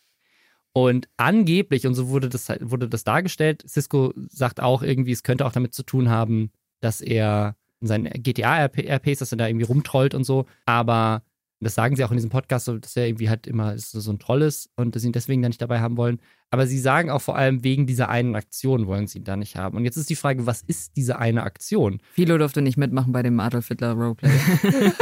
Und 0.73 1.09
angeblich, 1.17 1.87
und 1.87 1.95
so 1.95 2.09
wurde 2.09 2.29
das, 2.29 2.49
wurde 2.61 2.89
das 2.89 3.05
dargestellt, 3.05 3.65
Cisco 3.69 4.13
sagt 4.17 4.61
auch 4.61 4.83
irgendwie, 4.83 5.13
es 5.13 5.23
könnte 5.23 5.47
auch 5.47 5.53
damit 5.53 5.75
zu 5.75 5.83
tun 5.83 6.09
haben, 6.09 6.51
dass 6.81 7.01
er 7.01 7.57
in 7.81 7.89
seinen 7.89 8.23
GTA-RPs, 8.23 9.19
dass 9.19 9.33
er 9.33 9.39
da 9.39 9.49
irgendwie 9.49 9.67
rumtrollt 9.67 10.15
und 10.15 10.25
so. 10.25 10.47
Aber 10.67 11.23
das 11.65 11.75
sagen 11.75 11.97
sie 11.97 12.05
auch 12.05 12.11
in 12.11 12.17
diesem 12.17 12.31
Podcast, 12.31 12.69
dass 12.69 12.97
er 12.97 13.07
irgendwie 13.07 13.29
halt 13.29 13.47
immer 13.47 13.77
so 13.79 14.11
ein 14.11 14.19
Troll 14.19 14.43
ist 14.43 14.71
und 14.77 14.95
dass 14.95 15.03
sie 15.03 15.09
ihn 15.09 15.13
deswegen 15.13 15.43
da 15.43 15.49
nicht 15.49 15.63
dabei 15.63 15.81
haben 15.81 15.97
wollen. 15.97 16.21
Aber 16.51 16.67
sie 16.67 16.79
sagen 16.79 17.11
auch 17.11 17.23
vor 17.23 17.37
allem 17.37 17.65
wegen 17.65 17.87
dieser 17.87 18.09
einen 18.09 18.37
Aktion 18.37 18.87
wollen 18.87 19.07
sie 19.07 19.19
ihn 19.19 19.25
da 19.25 19.37
nicht 19.37 19.57
haben. 19.57 19.77
Und 19.77 19.85
jetzt 19.85 19.97
ist 19.97 20.11
die 20.11 20.17
Frage, 20.17 20.47
was 20.47 20.63
ist 20.63 20.97
diese 20.97 21.19
eine 21.19 21.43
Aktion? 21.43 22.01
Philo 22.13 22.39
durfte 22.39 22.63
nicht 22.63 22.77
mitmachen 22.77 23.13
bei 23.13 23.23
dem 23.23 23.39
Adolf 23.41 23.69
Hitler 23.69 23.93
Roleplay. 23.93 24.31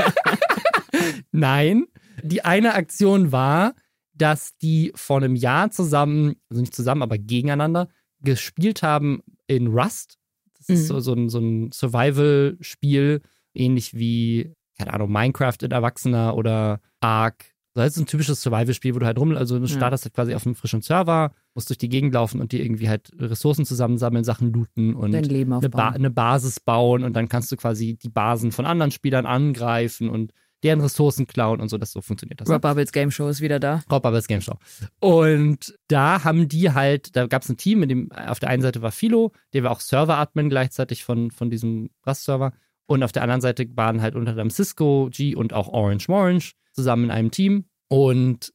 Nein, 1.33 1.87
die 2.22 2.44
eine 2.44 2.75
Aktion 2.75 3.33
war, 3.33 3.75
dass 4.14 4.57
die 4.59 4.92
vor 4.94 5.18
einem 5.18 5.35
Jahr 5.35 5.70
zusammen, 5.70 6.37
also 6.48 6.61
nicht 6.61 6.75
zusammen, 6.75 7.03
aber 7.03 7.18
gegeneinander 7.18 7.88
gespielt 8.20 8.83
haben 8.83 9.22
in 9.46 9.68
Rust. 9.68 10.18
Das 10.59 10.68
ist 10.68 10.85
mhm. 10.85 10.87
so, 10.87 11.01
so 11.01 11.12
ein, 11.14 11.29
so 11.29 11.38
ein 11.38 11.72
Survival-Spiel, 11.72 13.22
ähnlich 13.55 13.94
wie 13.94 14.55
keine 14.83 14.95
Ahnung, 14.95 15.12
Minecraft 15.12 15.57
in 15.62 15.71
Erwachsener 15.71 16.37
oder 16.37 16.81
Ark. 17.01 17.47
Das 17.75 17.87
ist 17.87 17.99
ein 17.99 18.07
typisches 18.07 18.42
Survival-Spiel, 18.42 18.95
wo 18.95 18.99
du 18.99 19.07
halt 19.07 19.18
rum, 19.18 19.35
also 19.35 19.59
du 19.59 19.66
startest 19.66 20.05
halt 20.05 20.14
quasi 20.14 20.35
auf 20.35 20.45
einem 20.45 20.55
frischen 20.55 20.83
Server, 20.83 21.33
musst 21.55 21.71
durch 21.71 21.79
die 21.79 21.88
Gegend 21.88 22.12
laufen 22.12 22.40
und 22.40 22.53
dir 22.53 22.62
irgendwie 22.62 22.88
halt 22.88 23.11
Ressourcen 23.18 23.64
zusammensammeln, 23.64 24.25
Sachen 24.25 24.53
looten 24.53 24.95
und 24.95 25.14
eine, 25.14 25.68
ba 25.71 25.88
eine, 25.88 26.11
Basis 26.11 26.61
bauen 26.61 27.03
und 27.03 27.14
dann 27.14 27.31
kannst 27.31 27.51
du 27.51 27.57
quasi 27.57 27.97
die 27.97 28.11
Basen 28.11 28.53
von 28.53 28.66
anderen 28.66 28.90
Spielern 28.90 29.25
angreifen 29.25 30.11
und 30.11 30.35
deren 30.62 30.81
Ressourcen 30.81 31.27
klauen 31.27 31.61
und 31.61 31.71
so, 31.71 31.79
das 31.79 31.92
so 31.92 32.03
funktioniert 32.03 32.40
das. 32.40 32.49
Rob 32.49 32.57
ne? 32.57 32.61
Bubbles 32.61 32.92
Game 32.92 33.11
Show 33.11 33.29
ist 33.29 33.40
wieder 33.40 33.59
da. 33.59 33.83
Rob 33.90 34.03
Bubbles 34.03 34.27
Game 34.29 34.42
Show. 34.42 34.55
Und 35.01 35.75
da 35.88 36.25
haben 36.25 36.49
die 36.49 36.73
halt, 36.73 37.16
da 37.16 37.27
gab 37.27 37.42
es 37.42 37.49
ein 37.49 37.57
Team, 37.57 37.83
in 37.83 37.88
dem 37.88 38.12
auf 38.12 38.38
der 38.38 38.51
einen 38.51 38.62
Seite 38.62 38.83
war 38.83 38.92
Philo, 38.92 39.33
der 39.55 39.64
war 39.64 39.71
auch 39.71 39.81
Server-Admin 39.81 40.51
gleichzeitig 40.51 41.05
von, 41.05 41.31
von 41.31 41.49
diesem 41.51 41.88
Rust-Server 42.07 42.53
und 42.92 43.02
auf 43.02 43.12
der 43.12 43.22
anderen 43.22 43.40
Seite 43.40 43.66
waren 43.76 44.02
halt 44.02 44.14
unter 44.14 44.31
anderem 44.31 44.50
Cisco, 44.50 45.09
G 45.11 45.35
und 45.35 45.52
auch 45.52 45.68
Orange 45.68 46.09
Morange 46.09 46.52
zusammen 46.72 47.05
in 47.05 47.11
einem 47.11 47.31
Team 47.31 47.64
und 47.88 48.52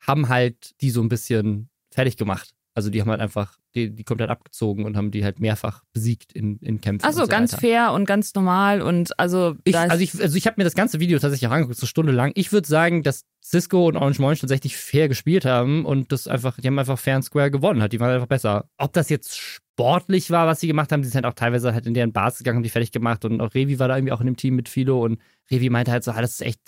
haben 0.00 0.28
halt 0.28 0.72
die 0.80 0.90
so 0.90 1.00
ein 1.00 1.08
bisschen 1.08 1.68
fertig 1.90 2.16
gemacht. 2.16 2.50
Also 2.74 2.88
die 2.88 3.00
haben 3.00 3.10
halt 3.10 3.20
einfach 3.20 3.58
die, 3.74 3.90
die 3.94 4.04
komplett 4.04 4.30
abgezogen 4.30 4.84
und 4.84 4.96
haben 4.96 5.10
die 5.10 5.24
halt 5.24 5.40
mehrfach 5.40 5.82
besiegt 5.92 6.32
in, 6.32 6.58
in 6.58 6.80
Kämpfen. 6.80 7.06
Achso, 7.06 7.20
so 7.20 7.26
ganz 7.26 7.52
weiter. 7.52 7.60
fair 7.60 7.92
und 7.92 8.06
ganz 8.06 8.34
normal 8.34 8.82
und 8.82 9.18
also. 9.18 9.56
Ich, 9.64 9.76
also 9.76 10.02
ich, 10.02 10.20
also 10.20 10.36
ich 10.36 10.46
habe 10.46 10.54
mir 10.58 10.64
das 10.64 10.74
ganze 10.74 11.00
Video 11.00 11.18
tatsächlich 11.18 11.48
auch 11.48 11.52
angeguckt, 11.52 11.78
so 11.78 11.86
stundenlang. 11.86 12.32
Ich 12.34 12.52
würde 12.52 12.66
sagen, 12.66 13.02
dass 13.02 13.24
Cisco 13.42 13.88
und 13.88 13.96
Orange 13.96 14.20
Morange 14.20 14.38
tatsächlich 14.40 14.76
fair 14.76 15.08
gespielt 15.08 15.44
haben 15.44 15.84
und 15.84 16.12
das 16.12 16.28
einfach, 16.28 16.58
die 16.58 16.66
haben 16.66 16.78
einfach 16.78 16.98
fair 16.98 17.16
and 17.16 17.24
square 17.24 17.50
gewonnen 17.50 17.82
hat. 17.82 17.92
Die 17.92 18.00
waren 18.00 18.10
einfach 18.10 18.26
besser. 18.26 18.68
Ob 18.78 18.92
das 18.92 19.10
jetzt 19.10 19.60
sportlich 19.74 20.30
war, 20.30 20.46
was 20.46 20.60
sie 20.60 20.66
gemacht 20.66 20.92
haben, 20.92 21.02
sie 21.02 21.10
sind 21.10 21.24
halt 21.24 21.32
auch 21.32 21.36
teilweise 21.36 21.72
halt 21.72 21.86
in 21.86 21.94
deren 21.94 22.12
Bars 22.12 22.38
gegangen, 22.38 22.56
haben 22.56 22.62
die 22.62 22.70
fertig 22.70 22.92
gemacht 22.92 23.24
und 23.24 23.40
auch 23.40 23.54
Revi 23.54 23.78
war 23.78 23.88
da 23.88 23.96
irgendwie 23.96 24.12
auch 24.12 24.20
in 24.20 24.26
dem 24.26 24.36
Team 24.36 24.54
mit 24.56 24.68
Philo 24.68 25.02
und 25.02 25.20
Revi 25.50 25.70
meinte 25.70 25.92
halt 25.92 26.04
so, 26.04 26.10
ah, 26.12 26.20
das 26.20 26.32
ist 26.32 26.42
echt 26.42 26.60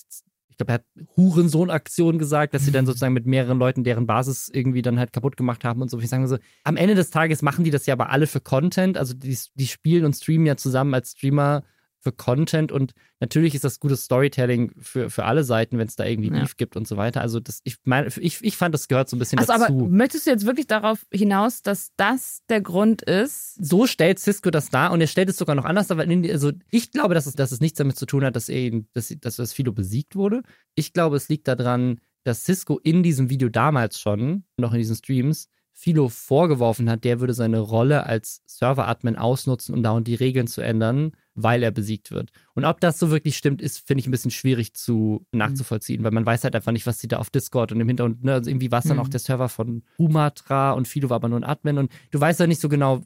ich 0.55 0.59
glaube, 0.59 0.71
er 0.71 0.75
hat 0.75 0.85
Hurensohn-Aktion 1.17 2.17
gesagt, 2.17 2.55
dass 2.55 2.65
sie 2.65 2.71
dann 2.71 2.87
sozusagen 2.87 3.13
mit 3.13 3.27
mehreren 3.27 3.59
Leuten 3.59 3.83
deren 3.83 4.07
Basis 4.07 4.49
irgendwie 4.49 4.83
dann 4.83 5.01
halt 5.01 5.13
kaputt 5.13 5.37
gemacht 5.37 5.65
haben 5.65 5.83
und 5.83 5.91
so. 5.91 5.99
Ich 5.99 6.09
sage 6.09 6.29
so, 6.29 6.39
am 6.63 6.77
Ende 6.77 6.95
des 6.95 7.11
Tages 7.11 7.43
machen 7.43 7.65
die 7.65 7.73
das 7.73 7.87
ja 7.87 7.95
aber 7.95 8.11
alle 8.11 8.29
für 8.29 8.39
Content. 8.39 8.97
Also 8.97 9.15
die, 9.15 9.37
die 9.55 9.67
spielen 9.67 10.05
und 10.05 10.15
streamen 10.15 10.47
ja 10.47 10.57
zusammen 10.57 10.95
als 10.95 11.11
Streamer 11.11 11.65
für 12.05 12.13
Content 12.13 12.71
und 12.71 12.93
natürlich 13.19 13.55
ist 13.55 13.65
das 13.65 13.81
gutes 13.81 14.05
Storytelling 14.05 14.73
für, 14.79 15.09
für 15.09 15.25
alle 15.25 15.43
Seiten, 15.43 15.79
wenn 15.79 15.89
es 15.89 15.97
da 15.97 16.05
irgendwie 16.05 16.31
Beef 16.31 16.57
gibt 16.57 16.77
und 16.77 16.87
so 16.87 16.99
weiter. 16.99 17.23
Also 17.23 17.41
das, 17.41 17.61
ich 17.65 17.79
meine, 17.85 18.09
ich, 18.21 18.45
ich 18.45 18.57
fand, 18.57 18.75
das 18.75 18.89
gehört 18.89 19.09
so 19.09 19.17
ein 19.17 19.19
bisschen 19.19 19.39
also, 19.39 19.53
dazu. 19.53 19.73
Aber 19.73 19.89
möchtest 19.89 20.27
du 20.27 20.31
jetzt 20.31 20.45
wirklich 20.45 20.67
darauf 20.67 21.07
hinaus, 21.11 21.63
dass 21.63 21.93
das 21.97 22.43
der 22.51 22.61
Grund 22.61 23.03
ist? 23.03 23.55
So 23.55 23.87
stellt 23.87 24.19
Cisco 24.19 24.51
das 24.51 24.69
dar 24.69 24.93
und 24.93 25.01
er 25.01 25.07
stellt 25.07 25.31
es 25.31 25.39
sogar 25.39 25.57
noch 25.57 25.65
anders, 25.65 25.91
aber 25.91 26.05
also 26.31 26.53
ich 26.71 26.93
glaube, 26.93 27.15
dass 27.15 27.27
es, 27.27 27.35
dass 27.35 27.51
es 27.51 27.61
nichts 27.61 27.79
damit 27.79 27.97
zu 27.97 28.05
tun 28.05 28.23
hat, 28.23 28.37
dass 28.37 28.51
er 28.51 28.61
ihn, 28.61 28.87
dass, 28.93 29.09
dass 29.21 29.37
das 29.37 29.55
Philo 29.55 29.73
besiegt 29.73 30.15
wurde. 30.15 30.43
Ich 30.75 30.93
glaube, 30.93 31.17
es 31.17 31.31
liegt 31.31 31.49
daran, 31.49 32.01
dass 32.23 32.45
Cisco 32.45 32.79
in 32.79 33.03
diesem 33.03 33.31
Video 33.31 33.49
damals 33.49 33.99
schon, 33.99 34.45
noch 34.59 34.73
in 34.73 34.79
diesen 34.79 34.97
Streams, 34.97 35.49
Philo 35.77 36.09
vorgeworfen 36.09 36.89
hat, 36.89 37.03
der 37.03 37.19
würde 37.19 37.35
seine 37.35 37.59
Rolle 37.59 38.07
als 38.07 38.43
Server-Admin 38.47 39.17
ausnutzen, 39.17 39.75
um 39.75 39.83
da 39.83 39.91
und 39.91 40.07
die 40.07 40.15
Regeln 40.15 40.47
zu 40.47 40.61
ändern, 40.61 41.13
weil 41.35 41.65
er 41.65 41.73
besiegt 41.73 42.13
wird. 42.13 42.31
Und 42.55 42.65
ob 42.65 42.81
das 42.81 42.99
so 42.99 43.11
wirklich 43.11 43.37
stimmt, 43.37 43.61
ist, 43.61 43.85
finde 43.85 43.99
ich, 44.01 44.07
ein 44.07 44.13
bisschen 44.13 44.31
schwierig 44.31 44.75
zu 44.75 45.27
nachzuvollziehen, 45.33 46.01
mhm. 46.01 46.05
weil 46.05 46.13
man 46.13 46.25
weiß 46.25 46.45
halt 46.45 46.55
einfach 46.55 46.71
nicht, 46.71 46.87
was 46.87 47.01
sie 47.01 47.09
da 47.09 47.19
auf 47.19 47.29
Discord 47.29 47.73
und 47.73 47.81
im 47.81 47.89
Hintergrund, 47.89 48.23
ne, 48.23 48.35
also 48.35 48.49
irgendwie 48.49 48.71
war 48.71 48.79
es 48.79 48.85
dann 48.85 48.99
mhm. 48.99 49.03
auch 49.03 49.09
der 49.09 49.19
Server 49.19 49.49
von 49.49 49.83
Humatra 49.99 50.73
und 50.73 50.87
Philo 50.87 51.11
war 51.11 51.17
aber 51.17 51.29
nur 51.29 51.41
ein 51.41 51.45
Admin 51.45 51.79
und 51.79 51.93
du 52.13 52.21
weißt 52.21 52.39
ja 52.39 52.47
nicht 52.47 52.61
so 52.61 52.69
genau, 52.69 53.03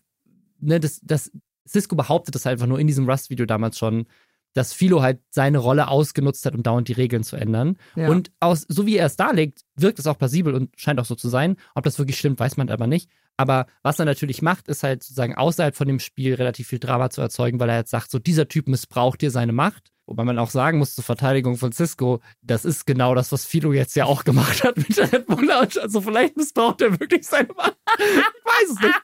ne, 0.61 0.79
das, 0.79 1.01
das 1.03 1.33
Cisco 1.67 1.97
behauptet 1.97 2.35
das 2.35 2.47
einfach 2.47 2.67
nur 2.67 2.79
in 2.79 2.87
diesem 2.87 3.09
Rust-Video 3.09 3.47
damals 3.47 3.79
schon, 3.79 4.07
dass 4.55 4.73
Philo 4.73 5.03
halt 5.03 5.21
seine 5.31 5.59
Rolle 5.59 5.89
ausgenutzt 5.89 6.45
hat, 6.47 6.55
um 6.55 6.63
dauernd 6.63 6.89
die 6.89 6.93
Regeln 6.95 7.23
zu 7.23 7.37
ändern. 7.37 7.77
Ja. 7.97 8.09
Und 8.09 8.31
aus, 8.41 8.65
so 8.69 8.87
wie 8.87 8.97
er 8.97 9.07
es 9.07 9.17
darlegt, 9.17 9.63
wirkt 9.77 9.99
es 9.99 10.07
auch 10.07 10.19
plausibel 10.19 10.55
und 10.55 10.71
scheint 10.77 11.01
auch 11.01 11.05
so 11.05 11.15
zu 11.15 11.29
sein. 11.29 11.57
Ob 11.75 11.85
das 11.85 11.99
wirklich 11.99 12.19
stimmt, 12.19 12.41
weiß 12.41 12.57
man 12.57 12.69
aber 12.71 12.87
nicht. 12.87 13.11
Aber 13.39 13.67
was 13.83 13.99
er 13.99 14.05
natürlich 14.05 14.43
macht, 14.43 14.69
ist 14.69 14.83
halt 14.83 15.03
sozusagen 15.03 15.37
außerhalb 15.37 15.75
von 15.75 15.87
dem 15.87 16.01
Spiel 16.01 16.35
relativ 16.35 16.69
viel 16.69 16.81
Drama 16.81 17.09
zu 17.09 17.21
erzeugen, 17.21 17.61
weil 17.61 17.71
er 17.71 17.79
jetzt 17.79 17.91
sagt, 17.91 18.11
so 18.11 18.19
dieser 18.19 18.49
Typ 18.49 18.69
missbraucht 18.69 19.23
dir 19.23 19.31
seine 19.31 19.53
Macht. 19.53 19.93
Wobei 20.07 20.25
man 20.25 20.39
auch 20.39 20.49
sagen 20.49 20.79
muss 20.79 20.95
zur 20.95 21.05
Verteidigung 21.05 21.57
von 21.59 21.71
Cisco, 21.71 22.21
das 22.41 22.65
ist 22.65 22.87
genau 22.87 23.15
das, 23.15 23.31
was 23.31 23.45
Philo 23.45 23.75
jetzt 23.75 23.95
ja 23.95 24.07
auch 24.07 24.25
gemacht 24.25 24.65
hat 24.65 24.79
mit 24.79 24.97
der 24.97 25.13
Red 25.13 25.27
Bull 25.27 25.45
Lounge. 25.45 25.81
Also 25.81 26.01
vielleicht 26.01 26.37
missbraucht 26.37 26.81
er 26.81 26.99
wirklich 26.99 27.27
seine 27.27 27.49
Macht. 27.55 27.77
Ich 27.99 28.17
weiß 28.17 28.71
es 28.71 28.81
nicht. 28.81 29.03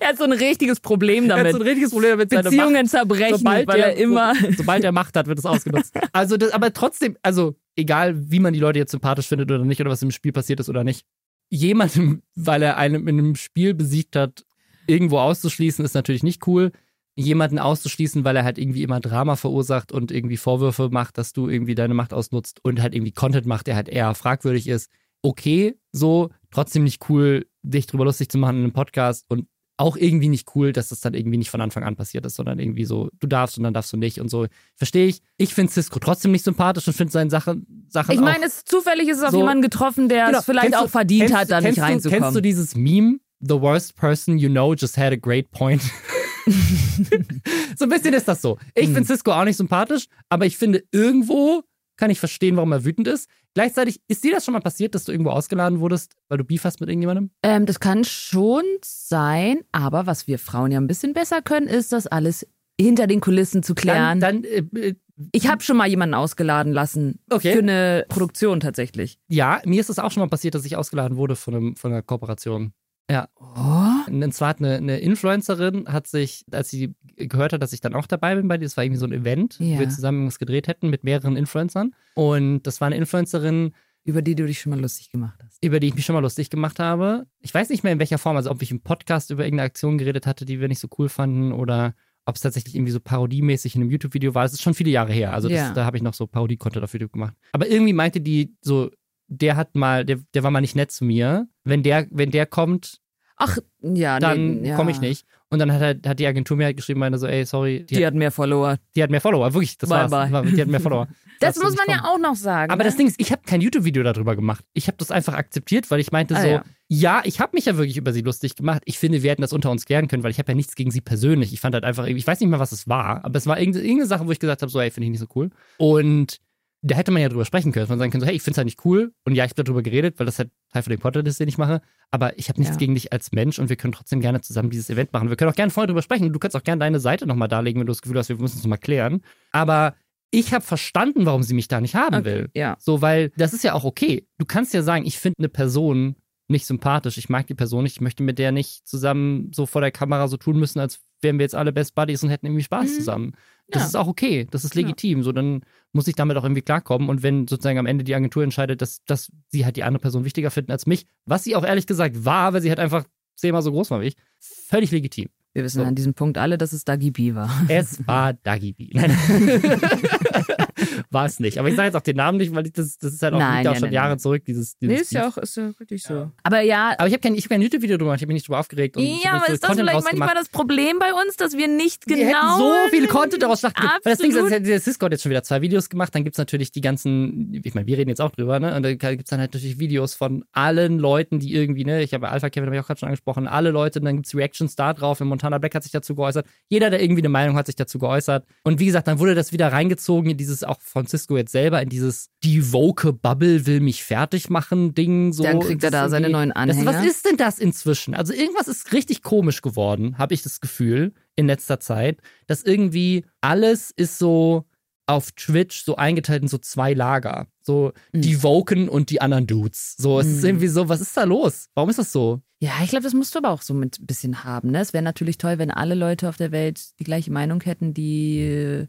Er 0.00 0.08
hat 0.08 0.18
so 0.18 0.24
ein 0.24 0.32
richtiges 0.32 0.80
Problem 0.80 1.28
damit. 1.28 1.46
Er 1.46 1.48
hat 1.48 1.56
so 1.56 1.62
ein 1.62 1.66
richtiges 1.66 1.90
Problem 1.90 2.18
damit. 2.18 2.28
Beziehungen 2.28 2.86
zerbrechen, 2.86 3.38
sobald 3.38 3.66
weil 3.66 3.80
er 3.80 3.96
immer. 3.96 4.34
So, 4.34 4.52
sobald 4.58 4.84
er 4.84 4.92
Macht 4.92 5.16
hat, 5.16 5.26
wird 5.26 5.38
es 5.38 5.46
ausgenutzt. 5.46 5.94
Also, 6.12 6.36
das, 6.36 6.50
aber 6.50 6.72
trotzdem, 6.74 7.16
also 7.22 7.56
egal, 7.74 8.30
wie 8.30 8.38
man 8.38 8.52
die 8.52 8.60
Leute 8.60 8.78
jetzt 8.78 8.92
sympathisch 8.92 9.26
findet 9.26 9.50
oder 9.50 9.64
nicht, 9.64 9.80
oder 9.80 9.90
was 9.90 10.02
im 10.02 10.10
Spiel 10.10 10.32
passiert 10.32 10.60
ist 10.60 10.68
oder 10.68 10.84
nicht, 10.84 11.06
jemandem, 11.54 12.22
weil 12.34 12.62
er 12.62 12.76
einen 12.76 13.06
in 13.06 13.18
einem 13.18 13.36
Spiel 13.36 13.74
besiegt 13.74 14.16
hat, 14.16 14.44
irgendwo 14.86 15.18
auszuschließen, 15.18 15.84
ist 15.84 15.94
natürlich 15.94 16.22
nicht 16.22 16.46
cool 16.46 16.72
jemanden 17.16 17.58
auszuschließen, 17.58 18.24
weil 18.24 18.36
er 18.36 18.44
halt 18.44 18.58
irgendwie 18.58 18.82
immer 18.82 19.00
Drama 19.00 19.36
verursacht 19.36 19.92
und 19.92 20.10
irgendwie 20.10 20.36
Vorwürfe 20.36 20.88
macht, 20.90 21.16
dass 21.16 21.32
du 21.32 21.48
irgendwie 21.48 21.74
deine 21.74 21.94
Macht 21.94 22.12
ausnutzt 22.12 22.58
und 22.64 22.82
halt 22.82 22.94
irgendwie 22.94 23.12
Content 23.12 23.46
macht, 23.46 23.66
der 23.66 23.76
halt 23.76 23.88
eher 23.88 24.14
fragwürdig 24.14 24.66
ist. 24.68 24.90
Okay, 25.22 25.78
so, 25.92 26.30
trotzdem 26.50 26.84
nicht 26.84 27.08
cool, 27.08 27.46
dich 27.62 27.86
drüber 27.86 28.04
lustig 28.04 28.30
zu 28.30 28.38
machen 28.38 28.56
in 28.56 28.62
einem 28.64 28.72
Podcast 28.72 29.26
und 29.28 29.46
auch 29.76 29.96
irgendwie 29.96 30.28
nicht 30.28 30.54
cool, 30.54 30.72
dass 30.72 30.88
das 30.88 31.00
dann 31.00 31.14
irgendwie 31.14 31.36
nicht 31.36 31.50
von 31.50 31.60
Anfang 31.60 31.82
an 31.82 31.96
passiert 31.96 32.24
ist, 32.26 32.36
sondern 32.36 32.58
irgendwie 32.58 32.84
so, 32.84 33.10
du 33.18 33.26
darfst 33.26 33.58
und 33.58 33.64
dann 33.64 33.74
darfst 33.74 33.92
du 33.92 33.96
nicht 33.96 34.20
und 34.20 34.28
so. 34.28 34.46
Verstehe 34.76 35.06
ich. 35.06 35.20
Ich 35.36 35.54
finde 35.54 35.72
Cisco 35.72 35.98
trotzdem 35.98 36.30
nicht 36.30 36.44
sympathisch 36.44 36.86
und 36.86 36.94
finde 36.94 37.12
seine 37.12 37.30
Sachen, 37.30 37.86
Sachen 37.88 38.14
Ich 38.14 38.20
meine, 38.20 38.46
es 38.46 38.64
zufällig 38.64 39.08
ist 39.08 39.18
es 39.18 39.24
auf 39.24 39.30
so, 39.30 39.38
jemanden 39.38 39.62
getroffen, 39.62 40.08
der 40.08 40.26
genau, 40.26 40.38
es 40.38 40.44
vielleicht 40.44 40.76
auch 40.76 40.88
verdient 40.88 41.22
kennst, 41.22 41.34
hat, 41.34 41.50
da 41.50 41.60
nicht 41.60 41.80
reinzukommen. 41.80 42.22
Kennst 42.22 42.36
du 42.36 42.40
dieses 42.40 42.76
Meme? 42.76 43.18
The 43.40 43.60
worst 43.60 43.96
person 43.96 44.38
you 44.38 44.48
know 44.48 44.74
just 44.74 44.96
had 44.96 45.12
a 45.12 45.16
great 45.16 45.50
point. 45.50 45.82
so 47.76 47.84
ein 47.84 47.88
bisschen 47.88 48.14
ist 48.14 48.28
das 48.28 48.40
so. 48.40 48.58
Ich 48.74 48.86
finde 48.86 49.00
hm. 49.00 49.06
Cisco 49.06 49.32
auch 49.32 49.44
nicht 49.44 49.56
sympathisch, 49.56 50.06
aber 50.28 50.46
ich 50.46 50.56
finde 50.56 50.84
irgendwo 50.92 51.64
kann 51.96 52.10
ich 52.10 52.18
verstehen, 52.18 52.56
warum 52.56 52.72
er 52.72 52.84
wütend 52.84 53.08
ist. 53.08 53.28
Gleichzeitig, 53.54 54.00
ist 54.08 54.24
dir 54.24 54.32
das 54.32 54.44
schon 54.44 54.54
mal 54.54 54.60
passiert, 54.60 54.94
dass 54.94 55.04
du 55.04 55.12
irgendwo 55.12 55.30
ausgeladen 55.30 55.80
wurdest, 55.80 56.14
weil 56.28 56.38
du 56.38 56.44
Beef 56.44 56.64
hast 56.64 56.80
mit 56.80 56.88
irgendjemandem? 56.88 57.30
Ähm, 57.42 57.66
das 57.66 57.80
kann 57.80 58.04
schon 58.04 58.64
sein, 58.84 59.60
aber 59.72 60.06
was 60.06 60.26
wir 60.26 60.38
Frauen 60.38 60.72
ja 60.72 60.80
ein 60.80 60.88
bisschen 60.88 61.12
besser 61.12 61.40
können, 61.42 61.68
ist 61.68 61.92
das 61.92 62.06
alles 62.06 62.46
hinter 62.80 63.06
den 63.06 63.20
Kulissen 63.20 63.62
zu 63.62 63.74
klären. 63.74 64.20
Dann, 64.20 64.42
dann 64.42 64.72
äh, 64.74 64.88
äh 64.88 64.94
ich 65.30 65.46
habe 65.46 65.62
schon 65.62 65.76
mal 65.76 65.86
jemanden 65.86 66.14
ausgeladen 66.14 66.72
lassen. 66.72 67.20
Okay. 67.30 67.52
Für 67.52 67.60
eine 67.60 68.04
Produktion 68.08 68.58
tatsächlich. 68.58 69.20
Ja, 69.28 69.62
mir 69.64 69.80
ist 69.80 69.88
es 69.88 70.00
auch 70.00 70.10
schon 70.10 70.22
mal 70.22 70.28
passiert, 70.28 70.56
dass 70.56 70.64
ich 70.64 70.76
ausgeladen 70.76 71.16
wurde 71.16 71.36
von, 71.36 71.54
einem, 71.54 71.76
von 71.76 71.92
einer 71.92 72.02
Kooperation. 72.02 72.72
Ja. 73.08 73.28
Oh. 73.36 73.83
Und 74.06 74.34
zwar 74.34 74.48
hat 74.48 74.58
eine, 74.58 74.76
eine, 74.76 74.98
Influencerin, 74.98 75.86
hat 75.88 76.06
sich, 76.06 76.44
als 76.50 76.70
sie 76.70 76.94
gehört 77.16 77.52
hat, 77.52 77.62
dass 77.62 77.72
ich 77.72 77.80
dann 77.80 77.94
auch 77.94 78.06
dabei 78.06 78.34
bin 78.34 78.48
bei 78.48 78.58
dir, 78.58 78.64
das 78.64 78.76
war 78.76 78.84
irgendwie 78.84 78.98
so 78.98 79.06
ein 79.06 79.12
Event, 79.12 79.58
ja. 79.58 79.76
wo 79.76 79.80
wir 79.80 79.88
zusammen 79.88 80.26
was 80.26 80.38
gedreht 80.38 80.68
hätten 80.68 80.90
mit 80.90 81.04
mehreren 81.04 81.36
Influencern. 81.36 81.94
Und 82.14 82.62
das 82.62 82.80
war 82.80 82.86
eine 82.86 82.96
Influencerin, 82.96 83.72
über 84.04 84.22
die 84.22 84.34
du 84.34 84.46
dich 84.46 84.60
schon 84.60 84.70
mal 84.70 84.80
lustig 84.80 85.10
gemacht 85.10 85.40
hast. 85.42 85.64
Über 85.64 85.80
die 85.80 85.88
ich 85.88 85.94
mich 85.94 86.04
schon 86.04 86.14
mal 86.14 86.20
lustig 86.20 86.50
gemacht 86.50 86.78
habe. 86.78 87.26
Ich 87.40 87.54
weiß 87.54 87.70
nicht 87.70 87.84
mehr 87.84 87.92
in 87.92 87.98
welcher 87.98 88.18
Form, 88.18 88.36
also 88.36 88.50
ob 88.50 88.60
ich 88.62 88.70
im 88.70 88.80
Podcast 88.80 89.30
über 89.30 89.44
irgendeine 89.44 89.66
Aktion 89.66 89.98
geredet 89.98 90.26
hatte, 90.26 90.44
die 90.44 90.60
wir 90.60 90.68
nicht 90.68 90.80
so 90.80 90.88
cool 90.98 91.08
fanden 91.08 91.52
oder 91.52 91.94
ob 92.26 92.36
es 92.36 92.42
tatsächlich 92.42 92.74
irgendwie 92.74 92.92
so 92.92 93.00
parodiemäßig 93.00 93.74
in 93.74 93.82
einem 93.82 93.90
YouTube-Video 93.90 94.34
war. 94.34 94.44
Das 94.44 94.52
ist 94.52 94.62
schon 94.62 94.74
viele 94.74 94.90
Jahre 94.90 95.12
her. 95.12 95.32
Also 95.32 95.48
das, 95.48 95.58
ja. 95.58 95.72
da 95.72 95.84
habe 95.84 95.96
ich 95.96 96.02
noch 96.02 96.14
so 96.14 96.26
Parodie-Content 96.26 96.84
auf 96.84 96.92
YouTube 96.92 97.12
gemacht. 97.12 97.34
Aber 97.52 97.68
irgendwie 97.68 97.92
meinte 97.92 98.20
die 98.20 98.54
so, 98.60 98.90
der 99.28 99.56
hat 99.56 99.74
mal, 99.74 100.04
der, 100.04 100.20
der 100.34 100.42
war 100.42 100.50
mal 100.50 100.60
nicht 100.60 100.76
nett 100.76 100.90
zu 100.90 101.04
mir. 101.04 101.48
Wenn 101.64 101.82
der, 101.82 102.06
wenn 102.10 102.30
der 102.30 102.46
kommt, 102.46 103.00
Ach, 103.36 103.58
ja, 103.82 104.18
dann 104.20 104.60
nee, 104.60 104.68
ja. 104.68 104.76
komme 104.76 104.90
ich 104.90 105.00
nicht. 105.00 105.26
Und 105.50 105.58
dann 105.58 105.72
hat, 105.72 106.06
hat 106.06 106.18
die 106.18 106.26
Agentur 106.26 106.56
mir 106.56 106.64
halt 106.64 106.76
geschrieben, 106.76 107.00
meine 107.00 107.18
so, 107.18 107.26
ey, 107.26 107.44
sorry. 107.44 107.80
Die, 107.80 107.94
die 107.96 108.06
hat, 108.06 108.12
hat, 108.12 108.14
mehr 108.14 108.30
Follower. 108.30 108.78
Die 108.94 109.02
hat 109.02 109.10
mehr 109.10 109.20
Follower, 109.20 109.52
wirklich, 109.54 109.78
das 109.78 109.88
bye 109.88 110.10
war's. 110.10 110.30
Bye. 110.30 110.50
Die 110.50 110.60
hat 110.60 110.68
mehr 110.68 110.80
Follower. 110.80 111.08
das, 111.40 111.56
muss 111.62 111.76
man 111.76 111.86
ja 111.88 112.04
auch 112.04 112.18
noch 112.18 112.34
sagen. 112.34 112.72
Aber 112.72 112.82
ne? 112.82 112.88
das 112.88 112.96
Ding 112.96 113.06
ist, 113.06 113.20
ich 113.20 113.30
habe 113.32 113.42
kein 113.44 113.60
YouTube-Video 113.60 114.02
darüber 114.02 114.36
gemacht. 114.36 114.64
Ich 114.72 114.86
habe 114.86 114.96
das 114.98 115.10
einfach 115.10 115.34
akzeptiert, 115.34 115.90
weil 115.90 116.00
ich 116.00 116.12
meinte 116.12 116.36
ah, 116.36 116.40
so, 116.40 116.48
ja, 116.48 116.64
ja 116.88 117.22
ich 117.24 117.40
habe 117.40 117.52
mich 117.54 117.66
ja 117.66 117.76
wirklich 117.76 117.96
über 117.96 118.12
sie 118.12 118.22
lustig 118.22 118.56
gemacht. 118.56 118.82
Ich 118.84 118.98
finde, 118.98 119.22
wir 119.22 119.30
hätten 119.30 119.42
das 119.42 119.52
unter 119.52 119.70
uns 119.70 119.84
klären 119.84 120.08
können, 120.08 120.22
weil 120.22 120.30
ich 120.30 120.38
habe 120.38 120.50
ja 120.50 120.56
nichts 120.56 120.74
gegen 120.74 120.90
sie 120.90 121.00
persönlich. 121.00 121.52
Ich 121.52 121.60
fand 121.60 121.74
halt 121.74 121.84
einfach, 121.84 122.06
ich 122.06 122.26
weiß 122.26 122.40
nicht 122.40 122.48
mehr, 122.48 122.60
was 122.60 122.72
es 122.72 122.88
war, 122.88 123.24
aber 123.24 123.36
es 123.36 123.46
war 123.46 123.58
irgendeine 123.58 124.06
Sache, 124.06 124.26
wo 124.26 124.32
ich 124.32 124.40
gesagt 124.40 124.62
habe, 124.62 124.70
so, 124.70 124.80
ey, 124.80 124.90
finde 124.90 125.06
ich 125.06 125.10
nicht 125.10 125.20
so 125.20 125.26
cool. 125.34 125.50
Und 125.78 126.40
da 126.86 126.96
hätte 126.96 127.12
man 127.12 127.22
ja 127.22 127.30
drüber 127.30 127.46
sprechen 127.46 127.72
können, 127.72 127.84
dass 127.84 127.88
man 127.88 127.98
sagen 127.98 128.10
können, 128.10 128.20
so, 128.20 128.26
hey, 128.26 128.36
ich 128.36 128.42
finde 128.42 128.52
es 128.52 128.58
halt 128.58 128.66
nicht 128.66 128.84
cool 128.84 129.14
und 129.24 129.34
ja, 129.34 129.44
ich 129.44 129.52
habe 129.52 129.64
darüber 129.64 129.82
geredet, 129.82 130.18
weil 130.18 130.26
das 130.26 130.38
halt 130.38 130.50
Teil 130.70 130.82
von 130.82 130.90
dem 130.90 131.00
Content 131.00 131.26
ist, 131.26 131.40
den 131.40 131.48
ich 131.48 131.56
mache, 131.56 131.80
aber 132.10 132.38
ich 132.38 132.50
habe 132.50 132.60
nichts 132.60 132.74
ja. 132.74 132.78
gegen 132.78 132.94
dich 132.94 133.10
als 133.10 133.32
Mensch 133.32 133.58
und 133.58 133.70
wir 133.70 133.76
können 133.76 133.94
trotzdem 133.94 134.20
gerne 134.20 134.42
zusammen 134.42 134.68
dieses 134.68 134.90
Event 134.90 135.12
machen. 135.12 135.30
Wir 135.30 135.36
können 135.36 135.50
auch 135.50 135.56
gerne 135.56 135.70
vorher 135.70 135.86
drüber 135.86 136.02
sprechen. 136.02 136.30
Du 136.30 136.38
kannst 136.38 136.54
auch 136.56 136.62
gerne 136.62 136.80
deine 136.80 137.00
Seite 137.00 137.26
nochmal 137.26 137.48
darlegen, 137.48 137.80
wenn 137.80 137.86
du 137.86 137.92
das 137.92 138.02
Gefühl 138.02 138.18
hast, 138.18 138.28
wir 138.28 138.36
müssen 138.36 138.58
es 138.58 138.64
nochmal 138.64 138.78
klären. 138.78 139.22
Aber 139.50 139.94
ich 140.30 140.52
habe 140.52 140.64
verstanden, 140.64 141.24
warum 141.24 141.42
sie 141.42 141.54
mich 141.54 141.68
da 141.68 141.80
nicht 141.80 141.94
haben 141.94 142.16
okay, 142.16 142.24
will. 142.24 142.50
Ja. 142.54 142.76
So, 142.78 143.00
weil 143.00 143.30
das 143.36 143.54
ist 143.54 143.64
ja 143.64 143.72
auch 143.72 143.84
okay. 143.84 144.28
Du 144.36 144.44
kannst 144.44 144.74
ja 144.74 144.82
sagen, 144.82 145.06
ich 145.06 145.18
finde 145.18 145.38
eine 145.38 145.48
Person 145.48 146.16
nicht 146.48 146.66
sympathisch, 146.66 147.16
ich 147.16 147.30
mag 147.30 147.46
die 147.46 147.54
Person 147.54 147.84
nicht, 147.84 147.96
ich 147.96 148.00
möchte 148.02 148.22
mit 148.22 148.38
der 148.38 148.52
nicht 148.52 148.86
zusammen 148.86 149.50
so 149.54 149.64
vor 149.64 149.80
der 149.80 149.90
Kamera 149.90 150.28
so 150.28 150.36
tun 150.36 150.58
müssen, 150.58 150.80
als 150.80 151.00
wären 151.22 151.38
wir 151.38 151.44
jetzt 151.44 151.54
alle 151.54 151.72
Best 151.72 151.94
Buddies 151.94 152.22
und 152.22 152.28
hätten 152.28 152.46
irgendwie 152.46 152.64
Spaß 152.64 152.90
mhm. 152.90 152.94
zusammen. 152.94 153.32
Das 153.68 153.82
ja. 153.82 153.88
ist 153.88 153.96
auch 153.96 154.06
okay, 154.06 154.46
das 154.50 154.64
ist 154.64 154.74
legitim. 154.74 155.18
Ja. 155.18 155.24
So, 155.24 155.32
dann 155.32 155.62
muss 155.92 156.06
ich 156.06 156.14
damit 156.14 156.36
auch 156.36 156.44
irgendwie 156.44 156.62
klarkommen. 156.62 157.08
Und 157.08 157.22
wenn 157.22 157.48
sozusagen 157.48 157.78
am 157.78 157.86
Ende 157.86 158.04
die 158.04 158.14
Agentur 158.14 158.42
entscheidet, 158.42 158.82
dass, 158.82 159.02
dass 159.04 159.32
sie 159.48 159.64
halt 159.64 159.76
die 159.76 159.84
andere 159.84 160.00
Person 160.00 160.24
wichtiger 160.24 160.50
finden 160.50 160.72
als 160.72 160.86
mich, 160.86 161.06
was 161.24 161.44
sie 161.44 161.56
auch 161.56 161.64
ehrlich 161.64 161.86
gesagt 161.86 162.24
war, 162.24 162.52
weil 162.52 162.60
sie 162.60 162.68
halt 162.68 162.80
einfach 162.80 163.04
zehnmal 163.36 163.62
so 163.62 163.72
groß 163.72 163.90
war 163.90 164.00
wie 164.00 164.06
ich, 164.06 164.16
völlig 164.38 164.90
legitim. 164.90 165.28
Wir 165.54 165.64
wissen 165.64 165.80
so. 165.80 165.84
an 165.84 165.94
diesem 165.94 166.14
Punkt 166.14 166.36
alle, 166.36 166.58
dass 166.58 166.72
es 166.72 166.84
Dagi 166.84 167.10
B 167.10 167.34
war. 167.34 167.50
Es 167.68 168.06
war 168.06 168.32
Dagi 168.34 168.72
B. 168.72 168.90
war 171.10 171.26
es 171.26 171.40
nicht. 171.40 171.58
Aber 171.58 171.68
ich 171.68 171.76
sage 171.76 171.86
jetzt 171.86 171.96
auch 171.96 172.00
den 172.00 172.16
Namen 172.16 172.38
nicht, 172.38 172.54
weil 172.54 172.66
ich 172.66 172.72
das, 172.72 172.98
das 172.98 173.14
ist 173.14 173.22
halt 173.22 173.34
auch, 173.34 173.38
nein, 173.38 173.66
auch 173.66 173.74
schon 173.74 173.82
nein, 173.84 173.92
Jahre 173.92 174.10
nein. 174.10 174.18
zurück. 174.18 174.44
Dieses, 174.44 174.76
dieses 174.78 174.94
nee, 174.94 175.00
ist 175.00 175.12
ja 175.12 175.28
auch 175.28 175.36
ist 175.38 175.56
ja 175.56 175.78
wirklich 175.78 176.02
so. 176.02 176.14
Ja. 176.14 176.32
Aber 176.42 176.60
ja. 176.60 176.94
Aber 176.98 177.06
ich 177.06 177.14
habe 177.14 177.20
kein, 177.20 177.36
hab 177.36 177.48
kein 177.48 177.62
YouTube-Video 177.62 177.96
drüber 177.96 178.10
gemacht, 178.10 178.18
ich 178.18 178.22
habe 178.22 178.32
mich 178.32 178.42
nicht 178.42 178.48
drüber 178.48 178.60
aufgeregt. 178.60 178.96
Und 178.96 179.04
ja, 179.04 179.32
aber 179.32 179.48
ist 179.48 179.62
das 179.62 179.70
Content 179.70 179.88
vielleicht 179.88 180.04
manchmal 180.04 180.34
das 180.34 180.48
Problem 180.48 180.98
bei 180.98 181.12
uns, 181.12 181.36
dass 181.36 181.56
wir 181.56 181.68
nicht 181.68 182.06
genau. 182.06 182.20
Wir 182.20 182.26
hätten 182.28 182.58
so 182.58 182.74
viel 182.90 183.06
Content 183.06 183.42
daraus 183.42 183.62
machen 183.62 183.74
können. 183.74 183.90
Weil 184.02 184.12
das 184.12 184.18
Ding 184.18 184.30
ist, 184.30 184.66
der 184.66 184.80
Cisco 184.80 185.06
hat 185.06 185.12
jetzt 185.12 185.22
schon 185.22 185.30
wieder 185.30 185.42
zwei 185.42 185.62
Videos 185.62 185.88
gemacht, 185.88 186.14
dann 186.14 186.24
gibt 186.24 186.34
es 186.34 186.38
natürlich 186.38 186.72
die 186.72 186.80
ganzen, 186.80 187.54
ich 187.54 187.74
meine, 187.74 187.86
wir 187.86 187.96
reden 187.96 188.10
jetzt 188.10 188.20
auch 188.20 188.30
drüber, 188.30 188.60
ne? 188.60 188.76
Und 188.76 188.82
da 188.82 188.92
gibt 188.92 189.24
es 189.24 189.30
dann 189.30 189.40
halt 189.40 189.54
natürlich 189.54 189.78
Videos 189.78 190.14
von 190.14 190.44
allen 190.52 190.98
Leuten, 190.98 191.38
die 191.38 191.54
irgendwie, 191.54 191.84
ne, 191.84 192.02
ich 192.02 192.12
habe 192.12 192.28
Alpha 192.28 192.50
Kevin, 192.50 192.66
habe 192.66 192.76
ich 192.76 192.82
auch 192.82 192.86
gerade 192.86 193.00
schon 193.00 193.08
angesprochen, 193.08 193.46
alle 193.46 193.70
Leute, 193.70 194.00
dann 194.00 194.16
gibt 194.16 194.26
es 194.26 194.34
Reactions 194.34 194.76
da 194.76 194.92
drauf, 194.92 195.20
und 195.20 195.28
Montana 195.28 195.58
Black 195.58 195.74
hat 195.74 195.82
sich 195.82 195.92
dazu 195.92 196.14
geäußert 196.14 196.34
geäußert. 196.34 196.46
Jeder, 196.68 196.90
der 196.90 197.02
irgendwie 197.02 197.22
eine 197.22 197.28
Meinung 197.28 197.56
hat, 197.56 197.66
sich 197.66 197.76
dazu 197.76 197.98
geäußert. 197.98 198.46
Und 198.62 198.80
wie 198.80 198.86
gesagt, 198.86 199.06
dann 199.06 199.18
wurde 199.18 199.34
das 199.34 199.52
wieder 199.52 199.72
reingezogen 199.72 200.30
in 200.30 200.36
dieses, 200.36 200.64
auch 200.64 200.73
von 200.80 201.06
Cisco 201.06 201.36
jetzt 201.36 201.52
selber, 201.52 201.82
in 201.82 201.88
dieses 201.88 202.30
die 202.42 202.72
woke 202.72 203.12
Bubble 203.12 203.66
will 203.66 203.80
mich 203.80 204.04
fertig 204.04 204.50
machen 204.50 204.94
Ding. 204.94 205.32
So. 205.32 205.42
Dann 205.42 205.60
kriegt 205.60 205.82
er 205.84 205.90
da 205.90 206.08
seine 206.08 206.28
neuen 206.28 206.52
Anhänger. 206.52 206.92
Das, 206.92 207.02
was 207.02 207.06
ist 207.06 207.26
denn 207.26 207.36
das 207.36 207.58
inzwischen? 207.58 208.14
Also 208.14 208.32
irgendwas 208.32 208.68
ist 208.68 208.92
richtig 208.92 209.22
komisch 209.22 209.62
geworden, 209.62 210.18
habe 210.18 210.34
ich 210.34 210.42
das 210.42 210.60
Gefühl, 210.60 211.12
in 211.36 211.46
letzter 211.46 211.80
Zeit, 211.80 212.20
dass 212.46 212.62
irgendwie 212.62 213.24
alles 213.40 213.90
ist 213.90 214.18
so 214.18 214.64
auf 215.06 215.32
Twitch 215.32 215.84
so 215.84 215.96
eingeteilt 215.96 216.42
in 216.42 216.48
so 216.48 216.58
zwei 216.58 216.94
Lager. 216.94 217.46
So 217.60 217.92
mhm. 218.12 218.22
die 218.22 218.42
Woken 218.42 218.88
und 218.88 219.10
die 219.10 219.20
anderen 219.20 219.46
Dudes. 219.46 219.96
So, 219.98 220.18
es 220.18 220.26
mhm. 220.26 220.34
ist 220.34 220.44
irgendwie 220.44 220.68
so, 220.68 220.88
was 220.88 221.00
ist 221.00 221.16
da 221.16 221.24
los? 221.24 221.68
Warum 221.74 221.90
ist 221.90 221.98
das 221.98 222.12
so? 222.12 222.40
Ja, 222.60 222.72
ich 222.82 222.90
glaube, 222.90 223.04
das 223.04 223.12
musst 223.12 223.34
du 223.34 223.38
aber 223.38 223.50
auch 223.50 223.62
so 223.62 223.74
mit 223.74 223.98
ein 223.98 224.06
bisschen 224.06 224.44
haben. 224.44 224.70
Ne? 224.70 224.80
Es 224.80 224.92
wäre 224.92 225.04
natürlich 225.04 225.36
toll, 225.36 225.58
wenn 225.58 225.70
alle 225.70 225.94
Leute 225.94 226.28
auf 226.28 226.36
der 226.36 226.52
Welt 226.52 226.98
die 226.98 227.04
gleiche 227.04 227.32
Meinung 227.32 227.60
hätten, 227.62 227.92
die. 227.92 228.86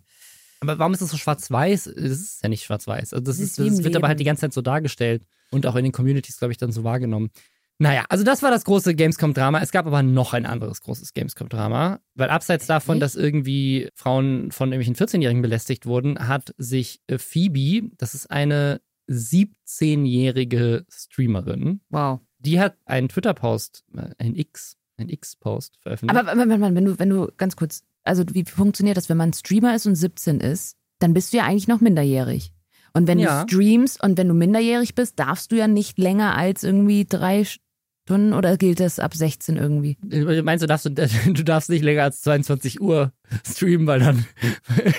Aber 0.62 0.80
warum 0.80 0.94
ist 0.94 1.02
das 1.02 1.10
so 1.10 1.18
schwarz-weiß? 1.18 1.86
Das 1.96 1.98
ist 1.98 2.44
ja 2.44 2.50
nicht 2.50 2.64
schwarz-weiß. 2.64 3.14
Also 3.14 3.24
das, 3.24 3.40
ist, 3.40 3.60
das 3.60 3.84
wird 3.84 3.96
aber 3.96 4.08
halt 4.08 4.20
die 4.20 4.24
ganze 4.24 4.42
Zeit 4.42 4.54
so 4.54 4.62
dargestellt 4.62 5.24
und 5.52 5.66
auch 5.68 5.76
in 5.76 5.84
den 5.84 5.92
Communities, 5.92 6.38
glaube 6.38 6.52
ich, 6.52 6.58
dann 6.58 6.72
so 6.72 6.84
wahrgenommen. 6.84 7.30
Naja, 7.78 8.06
also 8.08 8.24
das 8.24 8.42
war 8.42 8.52
das 8.52 8.64
große 8.64 8.96
Gamescom-Drama. 8.96 9.60
Es 9.60 9.72
gab 9.72 9.86
aber 9.86 10.02
noch 10.02 10.34
ein 10.34 10.46
anderes 10.46 10.82
großes 10.82 11.14
Gamescom-Drama, 11.14 12.00
weil 12.14 12.30
abseits 12.30 12.68
davon, 12.68 13.02
dass 13.02 13.16
irgendwie 13.16 13.90
Frauen 13.96 14.52
von 14.52 14.72
irgendwelchen 14.72 14.96
14-Jährigen 14.96 15.42
belästigt 15.42 15.86
wurden, 15.86 16.28
hat 16.28 16.54
sich 16.58 17.02
äh, 17.08 17.18
Phoebe, 17.18 17.90
das 17.98 18.16
ist 18.16 18.32
eine 18.32 18.80
17-jährige 19.10 20.86
Streamerin, 20.90 21.82
wow 21.90 22.22
Die 22.40 22.60
hat 22.60 22.78
einen 22.86 23.10
Twitter-Post, 23.10 23.84
äh, 23.94 24.10
ein 24.20 24.36
X, 24.36 24.78
ein 24.98 25.10
X-Post 25.10 25.78
veröffentlicht. 25.82 26.20
Aber 26.28 26.38
wenn 26.38 26.86
du, 26.86 27.00
wenn 27.00 27.10
du 27.10 27.28
ganz 27.38 27.56
kurz, 27.56 27.84
also 28.04 28.24
wie 28.32 28.46
funktioniert 28.46 28.98
das, 28.98 29.10
wenn 29.10 29.18
man 29.18 29.34
Streamer 29.34 29.76
ist 29.76 29.86
und 29.86 29.96
17 29.96 30.40
ist, 30.40 30.78
dann 31.00 31.14
bist 31.14 31.34
du 31.34 31.38
ja 31.38 31.46
eigentlich 31.46 31.68
noch 31.68 31.82
minderjährig. 31.82 32.52
Und 32.94 33.08
wenn 33.08 33.20
Ja. 33.20 33.44
du 33.44 33.50
streamst 33.54 34.02
und 34.02 34.18
wenn 34.18 34.28
du 34.30 34.34
minderjährig 34.34 34.96
bist, 34.96 35.20
darfst 35.20 35.52
du 35.52 35.58
ja 35.58 35.68
nicht 35.68 35.98
länger 36.00 36.36
als 36.38 36.64
irgendwie 36.64 37.04
drei 37.06 37.44
Stunden 37.44 38.34
oder 38.34 38.56
gilt 38.56 38.80
das 38.80 39.00
ab 39.00 39.14
16 39.14 39.58
irgendwie? 39.58 39.98
Äh, 40.10 40.42
Meinst 40.44 40.64
du, 40.64 40.68
darfst 40.68 40.86
du, 40.86 40.90
du 41.34 41.44
darfst 41.44 41.70
nicht 41.70 41.84
länger 41.84 42.04
als 42.04 42.22
22 42.22 42.80
Uhr 42.80 43.12
streamen, 43.46 43.86
weil 43.88 44.00
dann, 44.00 44.26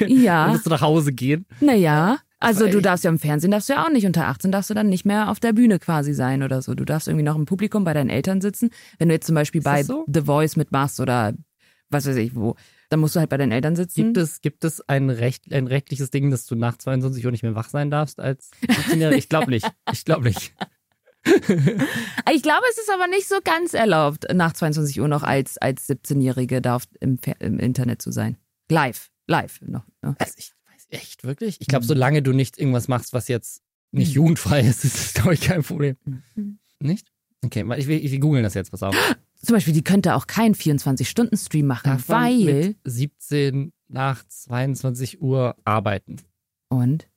Ja. 0.06 0.44
dann 0.44 0.52
musst 0.52 0.66
du 0.66 0.70
nach 0.70 0.82
Hause 0.82 1.12
gehen? 1.12 1.46
Naja, 1.60 2.18
also 2.38 2.68
du 2.68 2.80
darfst 2.80 3.04
ja 3.04 3.10
im 3.10 3.18
Fernsehen, 3.18 3.50
darfst 3.50 3.68
du 3.68 3.74
ja 3.74 3.84
auch 3.84 3.90
nicht. 3.90 4.06
Unter 4.06 4.26
18 4.26 4.52
darfst 4.52 4.70
du 4.70 4.74
dann 4.74 4.88
nicht 4.88 5.04
mehr 5.04 5.30
auf 5.30 5.40
der 5.40 5.52
Bühne 5.52 5.78
quasi 5.78 6.12
sein 6.12 6.42
oder 6.42 6.62
so. 6.62 6.74
Du 6.74 6.84
darfst 6.84 7.08
irgendwie 7.08 7.24
noch 7.24 7.36
im 7.36 7.46
Publikum 7.46 7.84
bei 7.84 7.94
deinen 7.94 8.10
Eltern 8.10 8.40
sitzen. 8.40 8.70
Wenn 8.98 9.08
du 9.08 9.14
jetzt 9.14 9.26
zum 9.26 9.34
Beispiel 9.34 9.62
bei 9.62 9.82
so? 9.82 10.04
The 10.12 10.22
Voice 10.22 10.56
mitmachst 10.56 11.00
oder 11.00 11.34
was 11.88 12.06
weiß 12.06 12.16
ich 12.16 12.34
wo, 12.34 12.56
dann 12.90 13.00
musst 13.00 13.14
du 13.16 13.20
halt 13.20 13.30
bei 13.30 13.36
deinen 13.36 13.52
Eltern 13.52 13.76
sitzen. 13.76 14.02
Gibt 14.02 14.16
es, 14.16 14.40
gibt 14.40 14.64
es 14.64 14.86
ein, 14.88 15.10
Recht, 15.10 15.52
ein 15.52 15.66
rechtliches 15.66 16.10
Ding, 16.10 16.30
dass 16.30 16.46
du 16.46 16.54
nach 16.54 16.76
22 16.76 17.24
Uhr 17.24 17.30
nicht 17.30 17.42
mehr 17.42 17.54
wach 17.54 17.68
sein 17.68 17.90
darfst 17.90 18.20
als 18.20 18.50
17-Jähriger? 18.66 19.16
Ich 19.16 19.28
glaube 19.28 19.50
nicht. 19.50 19.70
Ich 19.92 20.04
glaube 20.04 20.24
nicht. 20.24 20.54
Ich 22.32 22.42
glaube, 22.42 22.62
es 22.70 22.78
ist 22.78 22.88
aber 22.88 23.08
nicht 23.08 23.26
so 23.26 23.36
ganz 23.42 23.74
erlaubt, 23.74 24.26
nach 24.32 24.52
22 24.52 25.00
Uhr 25.00 25.08
noch 25.08 25.24
als, 25.24 25.58
als 25.58 25.88
17-Jährige 25.88 26.60
da 26.60 26.76
auf, 26.76 26.84
im, 27.00 27.18
im 27.40 27.58
Internet 27.58 28.00
zu 28.00 28.12
sein. 28.12 28.36
Live, 28.70 29.10
live 29.26 29.60
noch. 29.62 29.84
ne? 30.02 30.14
Also 30.20 30.34
ich 30.36 30.52
echt 30.88 31.24
wirklich. 31.24 31.56
Ich 31.60 31.66
glaube, 31.66 31.84
solange 31.84 32.22
du 32.22 32.32
nicht 32.32 32.58
irgendwas 32.58 32.88
machst, 32.88 33.12
was 33.12 33.28
jetzt 33.28 33.62
nicht 33.92 34.12
jugendfrei 34.12 34.60
ist, 34.60 34.84
ist 34.84 34.96
das, 34.96 35.14
glaube 35.14 35.34
ich, 35.34 35.40
kein 35.40 35.62
Problem. 35.62 35.96
Nicht? 36.80 37.12
Okay, 37.44 37.64
ich 37.76 37.86
will, 37.86 38.04
ich 38.04 38.10
will 38.10 38.18
googeln 38.18 38.42
das 38.42 38.54
jetzt, 38.54 38.70
pass 38.70 38.82
auf. 38.82 38.94
Zum 39.42 39.54
Beispiel, 39.54 39.74
die 39.74 39.84
könnte 39.84 40.14
auch 40.14 40.26
keinen 40.26 40.54
24-Stunden-Stream 40.54 41.66
machen, 41.66 41.90
man 41.90 42.08
weil. 42.08 42.44
mit 42.44 42.76
17 42.84 43.72
nach 43.88 44.26
22 44.26 45.20
Uhr 45.20 45.54
arbeiten. 45.64 46.16
Und? 46.68 47.08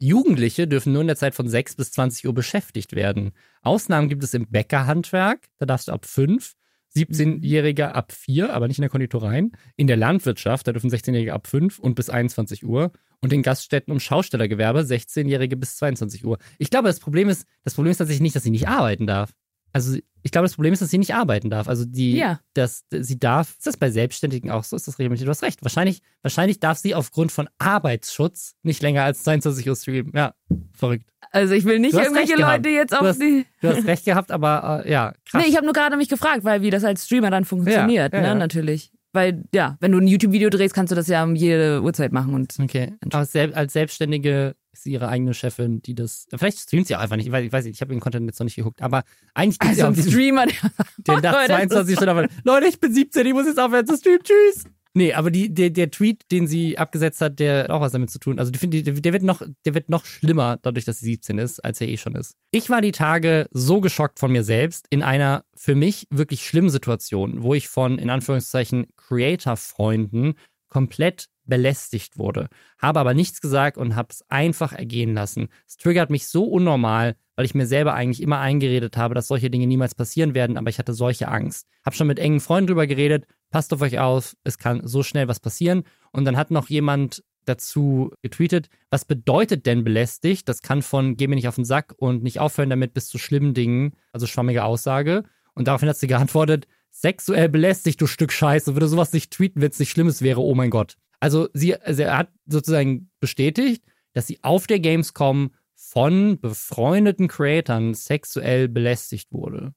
Jugendliche 0.00 0.68
dürfen 0.68 0.92
nur 0.92 1.00
in 1.00 1.08
der 1.08 1.16
Zeit 1.16 1.34
von 1.34 1.48
6 1.48 1.76
bis 1.76 1.92
20 1.92 2.26
Uhr 2.26 2.34
beschäftigt 2.34 2.94
werden. 2.94 3.32
Ausnahmen 3.62 4.08
gibt 4.08 4.22
es 4.22 4.34
im 4.34 4.46
Bäckerhandwerk, 4.48 5.48
da 5.56 5.66
darfst 5.66 5.88
du 5.88 5.92
ab 5.92 6.04
5, 6.04 6.54
17-Jährige 6.94 7.94
ab 7.94 8.12
4, 8.12 8.52
aber 8.52 8.68
nicht 8.68 8.78
in 8.78 8.82
der 8.82 8.90
Konditoreien. 8.90 9.52
In 9.76 9.86
der 9.86 9.96
Landwirtschaft, 9.96 10.66
da 10.66 10.72
dürfen 10.72 10.90
16-Jährige 10.90 11.34
ab 11.34 11.46
5 11.46 11.78
und 11.78 11.94
bis 11.94 12.10
21 12.10 12.64
Uhr. 12.64 12.92
Und 13.20 13.32
in 13.32 13.42
Gaststätten 13.42 13.92
und 13.92 14.00
Schaustellergewerbe 14.00 14.80
16-Jährige 14.80 15.56
bis 15.56 15.76
22 15.76 16.24
Uhr. 16.24 16.38
Ich 16.58 16.70
glaube, 16.70 16.86
das 16.88 17.00
Problem 17.00 17.28
ist, 17.28 17.46
das 17.64 17.74
Problem 17.74 17.90
ist 17.90 17.98
tatsächlich 17.98 18.22
nicht, 18.22 18.36
dass 18.36 18.44
sie 18.44 18.50
nicht 18.50 18.68
arbeiten 18.68 19.06
darf. 19.06 19.32
Also 19.72 19.98
ich 20.22 20.30
glaube, 20.32 20.44
das 20.46 20.54
Problem 20.54 20.72
ist, 20.72 20.80
dass 20.82 20.90
sie 20.90 20.98
nicht 20.98 21.14
arbeiten 21.14 21.50
darf. 21.50 21.68
Also 21.68 21.84
die, 21.84 22.16
Ja. 22.16 22.40
dass 22.54 22.84
sie 22.90 23.18
darf, 23.18 23.50
ist 23.58 23.66
das 23.66 23.76
bei 23.76 23.90
Selbstständigen 23.90 24.50
auch 24.50 24.64
so? 24.64 24.76
Ist 24.76 24.88
das 24.88 24.98
reglementiert? 24.98 25.26
Du 25.26 25.30
hast 25.30 25.42
recht. 25.42 25.62
Wahrscheinlich, 25.62 26.00
wahrscheinlich 26.22 26.58
darf 26.60 26.78
sie 26.78 26.94
aufgrund 26.94 27.32
von 27.32 27.48
Arbeitsschutz 27.58 28.54
nicht 28.62 28.82
länger 28.82 29.02
als 29.04 29.22
22 29.24 29.68
Uhr 29.68 29.76
streamen. 29.76 30.12
Ja, 30.14 30.34
verrückt. 30.72 31.10
Also 31.30 31.54
ich 31.54 31.64
will 31.64 31.78
nicht 31.80 31.94
Du 31.94 31.98
irgendwelche. 31.98 32.36
Leute 32.36 32.68
jetzt 32.70 32.92
Du 32.92 32.96
auf 32.96 33.06
hast- 33.06 33.20
die. 33.20 33.44
Du 33.60 33.68
hast 33.68 33.84
recht 33.86 34.04
gehabt, 34.04 34.30
aber 34.30 34.84
äh, 34.86 34.90
ja, 34.90 35.12
krass. 35.30 35.42
Nee, 35.42 35.48
ich 35.50 35.56
habe 35.56 35.66
nur 35.66 35.74
gerade 35.74 35.96
mich 35.96 36.08
gefragt, 36.08 36.44
weil 36.44 36.62
wie 36.62 36.70
das 36.70 36.84
als 36.84 37.04
Streamer 37.06 37.30
dann 37.30 37.44
funktioniert, 37.44 38.12
Ja, 38.12 38.18
ja, 38.18 38.22
ne, 38.22 38.28
ja. 38.28 38.34
natürlich. 38.34 38.90
Weil, 39.12 39.44
ja, 39.54 39.76
wenn 39.80 39.92
du 39.92 39.98
ein 39.98 40.06
YouTube-Video 40.06 40.50
drehst, 40.50 40.74
kannst 40.74 40.90
du 40.90 40.94
das 40.94 41.08
ja 41.08 41.24
um 41.24 41.34
jede 41.34 41.82
Uhrzeit 41.82 42.12
machen 42.12 42.34
und. 42.34 42.54
okay. 42.60 42.94
Aber 43.10 43.24
sel 43.24 43.54
als 43.54 43.72
Selbstständige 43.72 44.54
ist 44.72 44.82
sie 44.84 44.92
ihre 44.92 45.08
eigene 45.08 45.32
Chefin, 45.34 45.80
die 45.82 45.94
das. 45.94 46.26
Vielleicht 46.34 46.58
streamt 46.58 46.86
sie 46.88 46.96
auch 46.96 47.00
einfach 47.00 47.16
nicht. 47.16 47.26
Ich 47.26 47.32
weiß, 47.32 47.44
ich 47.44 47.52
weiß 47.52 47.64
nicht, 47.64 47.74
ich 47.76 47.80
habe 47.80 47.92
den 47.94 48.00
Content 48.00 48.26
jetzt 48.26 48.38
noch 48.38 48.44
nicht 48.44 48.56
geguckt. 48.56 48.82
Aber 48.82 49.04
eigentlich 49.34 49.58
gibt 49.58 49.72
es 49.72 49.78
Also 49.78 49.82
ja 49.82 49.90
auch 49.90 49.94
diesen, 49.94 50.12
Streamer, 50.12 50.46
der. 50.46 51.20
nach 51.22 51.22
das 51.22 51.46
22 51.46 51.92
ist- 51.92 51.96
Stunden 51.98 52.10
aber, 52.10 52.28
Leute, 52.44 52.66
ich 52.66 52.78
bin 52.80 52.92
17, 52.92 53.26
ich 53.26 53.32
muss 53.32 53.46
jetzt 53.46 53.58
aufhören 53.58 53.86
zu 53.86 53.96
streamen. 53.96 54.20
Tschüss. 54.22 54.64
Nee, 54.94 55.12
aber 55.12 55.30
die, 55.30 55.52
der, 55.52 55.70
der 55.70 55.90
Tweet, 55.90 56.22
den 56.32 56.46
sie 56.48 56.76
abgesetzt 56.76 57.20
hat, 57.20 57.38
der 57.38 57.64
hat 57.64 57.70
auch 57.70 57.80
was 57.80 57.92
damit 57.92 58.10
zu 58.10 58.18
tun. 58.18 58.38
Also, 58.38 58.50
die 58.50 58.82
der, 58.82 59.12
wird 59.12 59.22
noch, 59.22 59.42
der 59.64 59.74
wird 59.74 59.90
noch 59.90 60.04
schlimmer, 60.04 60.58
dadurch, 60.62 60.86
dass 60.86 60.98
sie 60.98 61.06
17 61.12 61.38
ist, 61.38 61.60
als 61.64 61.80
er 61.80 61.88
eh 61.88 61.96
schon 61.98 62.14
ist. 62.16 62.34
Ich 62.50 62.68
war 62.68 62.80
die 62.80 62.90
Tage 62.90 63.46
so 63.52 63.80
geschockt 63.80 64.18
von 64.18 64.32
mir 64.32 64.42
selbst 64.42 64.86
in 64.90 65.02
einer 65.02 65.44
für 65.54 65.74
mich 65.76 66.06
wirklich 66.10 66.44
schlimmen 66.44 66.70
Situation, 66.70 67.42
wo 67.42 67.54
ich 67.54 67.68
von, 67.68 67.98
in 67.98 68.10
Anführungszeichen, 68.10 68.86
Creator-Freunden 69.08 70.34
komplett 70.68 71.28
belästigt 71.44 72.18
wurde. 72.18 72.48
Habe 72.78 73.00
aber 73.00 73.14
nichts 73.14 73.40
gesagt 73.40 73.78
und 73.78 73.96
habe 73.96 74.08
es 74.10 74.22
einfach 74.28 74.72
ergehen 74.72 75.14
lassen. 75.14 75.48
Es 75.66 75.78
triggert 75.78 76.10
mich 76.10 76.28
so 76.28 76.44
unnormal, 76.44 77.16
weil 77.36 77.46
ich 77.46 77.54
mir 77.54 77.66
selber 77.66 77.94
eigentlich 77.94 78.22
immer 78.22 78.38
eingeredet 78.38 78.98
habe, 78.98 79.14
dass 79.14 79.28
solche 79.28 79.48
Dinge 79.48 79.66
niemals 79.66 79.94
passieren 79.94 80.34
werden, 80.34 80.58
aber 80.58 80.68
ich 80.68 80.78
hatte 80.78 80.92
solche 80.92 81.28
Angst. 81.28 81.66
Hab 81.84 81.94
schon 81.94 82.06
mit 82.06 82.18
engen 82.18 82.40
Freunden 82.40 82.68
drüber 82.68 82.86
geredet, 82.86 83.24
passt 83.50 83.72
auf 83.72 83.80
euch 83.80 83.98
auf, 83.98 84.36
es 84.44 84.58
kann 84.58 84.86
so 84.86 85.02
schnell 85.02 85.26
was 85.26 85.40
passieren. 85.40 85.84
Und 86.12 86.26
dann 86.26 86.36
hat 86.36 86.50
noch 86.50 86.68
jemand 86.68 87.22
dazu 87.46 88.12
getweetet, 88.20 88.68
was 88.90 89.06
bedeutet 89.06 89.64
denn 89.64 89.84
belästigt? 89.84 90.48
Das 90.50 90.60
kann 90.60 90.82
von 90.82 91.16
geh 91.16 91.28
mir 91.28 91.36
nicht 91.36 91.48
auf 91.48 91.54
den 91.54 91.64
Sack 91.64 91.94
und 91.96 92.22
nicht 92.22 92.40
aufhören 92.40 92.68
damit 92.68 92.92
bis 92.92 93.08
zu 93.08 93.16
schlimmen 93.16 93.54
Dingen, 93.54 93.92
also 94.12 94.26
schwammige 94.26 94.64
Aussage. 94.64 95.24
Und 95.54 95.66
daraufhin 95.66 95.88
hat 95.88 95.96
sie 95.96 96.06
geantwortet, 96.06 96.66
sexuell 96.90 97.48
belästigt, 97.48 98.00
du 98.00 98.06
Stück 98.06 98.32
Scheiße. 98.32 98.74
Würde 98.74 98.88
sowas 98.88 99.12
nicht 99.12 99.32
tweeten, 99.32 99.60
wenn 99.60 99.70
es 99.70 99.78
nicht 99.78 99.90
Schlimmes 99.90 100.22
wäre, 100.22 100.40
oh 100.40 100.54
mein 100.54 100.70
Gott. 100.70 100.96
Also 101.20 101.48
sie, 101.52 101.74
also 101.74 102.02
er 102.02 102.18
hat 102.18 102.30
sozusagen 102.46 103.10
bestätigt, 103.20 103.84
dass 104.12 104.26
sie 104.26 104.38
auf 104.42 104.66
der 104.66 104.80
Gamescom 104.80 105.50
von 105.74 106.40
befreundeten 106.40 107.28
Creatoren 107.28 107.94
sexuell 107.94 108.68
belästigt 108.68 109.32
wurde. 109.32 109.74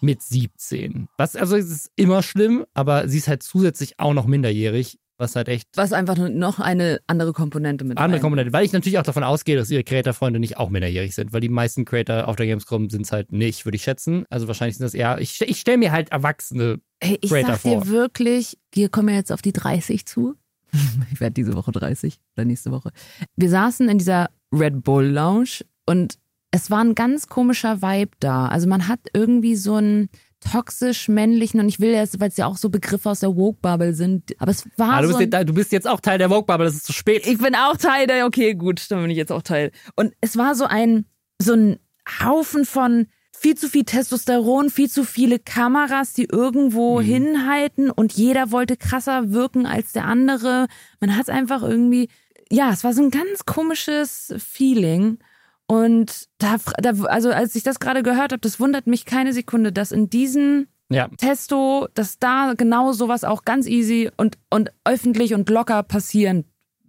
Mit 0.00 0.22
17. 0.22 1.08
Was, 1.16 1.36
also 1.36 1.56
es 1.56 1.70
ist 1.70 1.92
immer 1.96 2.22
schlimm, 2.22 2.66
aber 2.74 3.08
sie 3.08 3.18
ist 3.18 3.28
halt 3.28 3.42
zusätzlich 3.42 3.98
auch 3.98 4.12
noch 4.12 4.26
minderjährig, 4.26 4.98
was 5.24 5.36
halt 5.36 5.48
echt 5.48 5.68
Was 5.74 5.92
einfach 5.92 6.16
nur 6.16 6.28
noch 6.28 6.60
eine 6.60 7.00
andere 7.06 7.32
Komponente 7.32 7.84
mit 7.84 7.98
andere 7.98 8.20
Komponente. 8.20 8.52
Weil 8.52 8.64
ich 8.64 8.72
natürlich 8.72 8.98
auch 8.98 9.02
davon 9.04 9.24
ausgehe, 9.24 9.56
dass 9.56 9.70
ihre 9.70 9.82
Creator-Freunde 9.82 10.38
nicht 10.38 10.58
auch 10.58 10.70
minderjährig 10.70 11.14
sind, 11.14 11.32
weil 11.32 11.40
die 11.40 11.48
meisten 11.48 11.84
Creator 11.84 12.28
auf 12.28 12.36
der 12.36 12.46
Gamescom 12.46 12.90
sind 12.90 13.02
es 13.02 13.12
halt 13.12 13.32
nicht, 13.32 13.64
würde 13.64 13.76
ich 13.76 13.82
schätzen. 13.82 14.24
Also 14.30 14.46
wahrscheinlich 14.46 14.76
sind 14.76 14.84
das 14.84 14.94
eher, 14.94 15.18
ich, 15.18 15.40
ich 15.40 15.58
stelle 15.58 15.78
mir 15.78 15.90
halt 15.90 16.12
Erwachsene. 16.12 16.80
Hey, 17.02 17.18
ich 17.20 17.30
Creator 17.30 17.54
sag 17.54 17.62
dir 17.62 17.80
vor. 17.80 17.88
wirklich, 17.88 18.58
wir 18.72 18.88
kommen 18.88 19.08
ja 19.08 19.16
jetzt 19.16 19.32
auf 19.32 19.42
die 19.42 19.52
30 19.52 20.06
zu. 20.06 20.34
Ich 21.12 21.20
werde 21.20 21.34
diese 21.34 21.54
Woche 21.54 21.72
30 21.72 22.18
oder 22.36 22.44
nächste 22.44 22.70
Woche. 22.70 22.90
Wir 23.36 23.48
saßen 23.48 23.88
in 23.88 23.98
dieser 23.98 24.30
Red 24.52 24.82
Bull 24.82 25.06
Lounge 25.06 25.64
und 25.86 26.18
es 26.50 26.70
war 26.70 26.82
ein 26.82 26.94
ganz 26.94 27.28
komischer 27.28 27.82
Vibe 27.82 28.12
da. 28.20 28.46
Also 28.46 28.68
man 28.68 28.86
hat 28.86 29.00
irgendwie 29.12 29.56
so 29.56 29.74
einen 29.74 30.08
toxisch 30.50 31.08
männlichen 31.08 31.60
und 31.60 31.68
ich 31.68 31.80
will 31.80 31.90
jetzt, 31.92 32.20
weil 32.20 32.28
es 32.28 32.36
ja 32.36 32.46
auch 32.46 32.56
so 32.56 32.68
Begriffe 32.70 33.10
aus 33.10 33.20
der 33.20 33.34
Woke 33.36 33.58
Bubble 33.62 33.94
sind, 33.94 34.34
aber 34.38 34.50
es 34.50 34.64
war 34.76 34.94
Ah, 34.94 35.00
du, 35.02 35.08
so 35.08 35.18
bist 35.18 35.34
ein, 35.34 35.40
jetzt, 35.40 35.48
du 35.48 35.54
bist 35.54 35.72
jetzt 35.72 35.88
auch 35.88 36.00
Teil 36.00 36.18
der 36.18 36.28
Vogue-Bubble, 36.28 36.64
das 36.66 36.74
ist 36.74 36.86
zu 36.86 36.92
spät. 36.92 37.26
ich 37.26 37.38
bin 37.38 37.54
auch 37.54 37.76
Teil 37.76 38.06
der, 38.06 38.26
okay, 38.26 38.54
gut, 38.54 38.84
dann 38.90 39.00
bin 39.02 39.10
ich 39.10 39.16
jetzt 39.16 39.32
auch 39.32 39.42
Teil. 39.42 39.70
Und 39.96 40.12
es 40.20 40.36
war 40.36 40.54
so 40.54 40.64
ein, 40.64 41.06
so 41.40 41.54
ein 41.54 41.78
Haufen 42.22 42.64
von 42.64 43.06
viel 43.36 43.56
zu 43.56 43.68
viel 43.68 43.84
Testosteron, 43.84 44.70
viel 44.70 44.88
zu 44.88 45.04
viele 45.04 45.38
Kameras, 45.38 46.12
die 46.12 46.24
irgendwo 46.30 47.00
Mhm. 47.00 47.04
hinhalten 47.04 47.90
und 47.90 48.12
jeder 48.12 48.52
wollte 48.52 48.76
krasser 48.76 49.32
wirken 49.32 49.66
als 49.66 49.92
der 49.92 50.04
andere. 50.04 50.66
Man 51.00 51.16
hat 51.16 51.28
einfach 51.28 51.62
irgendwie, 51.62 52.08
ja, 52.50 52.70
es 52.72 52.84
war 52.84 52.92
so 52.92 53.02
ein 53.02 53.10
ganz 53.10 53.44
komisches 53.44 54.34
Feeling. 54.38 55.18
Und 55.66 56.28
da, 56.38 56.56
da 56.78 56.90
also 57.04 57.30
als 57.30 57.54
ich 57.54 57.62
das 57.62 57.80
gerade 57.80 58.02
gehört 58.02 58.32
habe, 58.32 58.38
das 58.38 58.60
wundert 58.60 58.86
mich 58.86 59.04
keine 59.06 59.32
Sekunde, 59.32 59.72
dass 59.72 59.92
in 59.92 60.10
diesen 60.10 60.68
Ja, 60.90 61.08
Testo, 61.16 61.88
dass 61.94 62.18
da 62.18 62.54
genau 62.56 62.92
sowas 62.92 63.24
auch 63.24 63.44
ganz 63.44 63.66
easy 63.66 64.10
und, 64.16 64.36
und 64.50 64.70
öffentlich 64.84 65.32
und 65.34 65.48
locker 65.48 65.82
passieren 65.82 66.44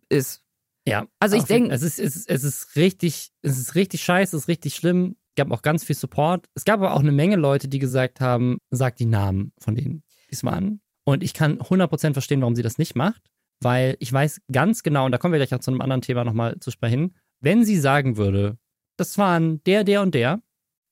ist. 0.10 0.42
ja. 0.88 1.08
Also 1.20 1.36
ich 1.38 1.44
Auf 1.44 1.50
jeden- 1.50 1.64
denk- 1.70 1.74
es 1.74 1.82
ist, 1.84 2.00
es, 2.00 2.16
ist, 2.16 2.30
es 2.30 2.44
ist 2.44 2.76
richtig, 2.76 3.32
es 3.42 3.58
ist 3.58 3.76
richtig 3.76 4.04
scheiße, 4.04 4.36
es 4.36 4.44
ist 4.44 4.48
richtig 4.50 4.76
schlimm. 4.76 5.16
Es 5.30 5.36
gab 5.44 5.52
auch 5.52 5.62
ganz 5.62 5.84
viel 5.84 5.96
Support. 5.96 6.48
Es 6.54 6.64
gab 6.66 6.80
aber 6.80 6.94
auch 6.94 7.00
eine 7.00 7.12
Menge 7.12 7.36
Leute, 7.38 7.68
die 7.68 7.80
gesagt 7.80 8.20
haben, 8.22 8.58
sag 8.72 8.96
die 8.98 9.06
Namen 9.06 9.52
von 9.60 9.76
denen, 9.76 10.04
die 10.30 10.34
es 10.34 10.44
waren. 10.44 10.82
Und 11.06 11.24
ich 11.24 11.34
kann 11.34 11.60
100% 11.60 12.14
verstehen, 12.14 12.42
warum 12.42 12.56
sie 12.56 12.62
das 12.64 12.78
nicht 12.78 12.96
macht, 12.96 13.22
weil 13.62 13.96
ich 14.00 14.12
weiß 14.12 14.42
ganz 14.52 14.82
genau, 14.84 15.06
und 15.06 15.12
da 15.12 15.18
kommen 15.18 15.34
wir 15.34 15.40
gleich 15.40 15.54
auch 15.54 15.60
zu 15.64 15.72
einem 15.72 15.82
anderen 15.82 16.02
Thema 16.02 16.24
nochmal 16.24 16.58
zu 16.60 16.72
sprechen, 16.72 17.16
wenn 17.42 17.64
sie 17.66 17.78
sagen 17.78 18.16
würde, 18.18 18.58
das 18.98 19.18
waren 19.18 19.64
der, 19.66 19.84
der 19.84 20.02
und 20.02 20.16
der, 20.16 20.42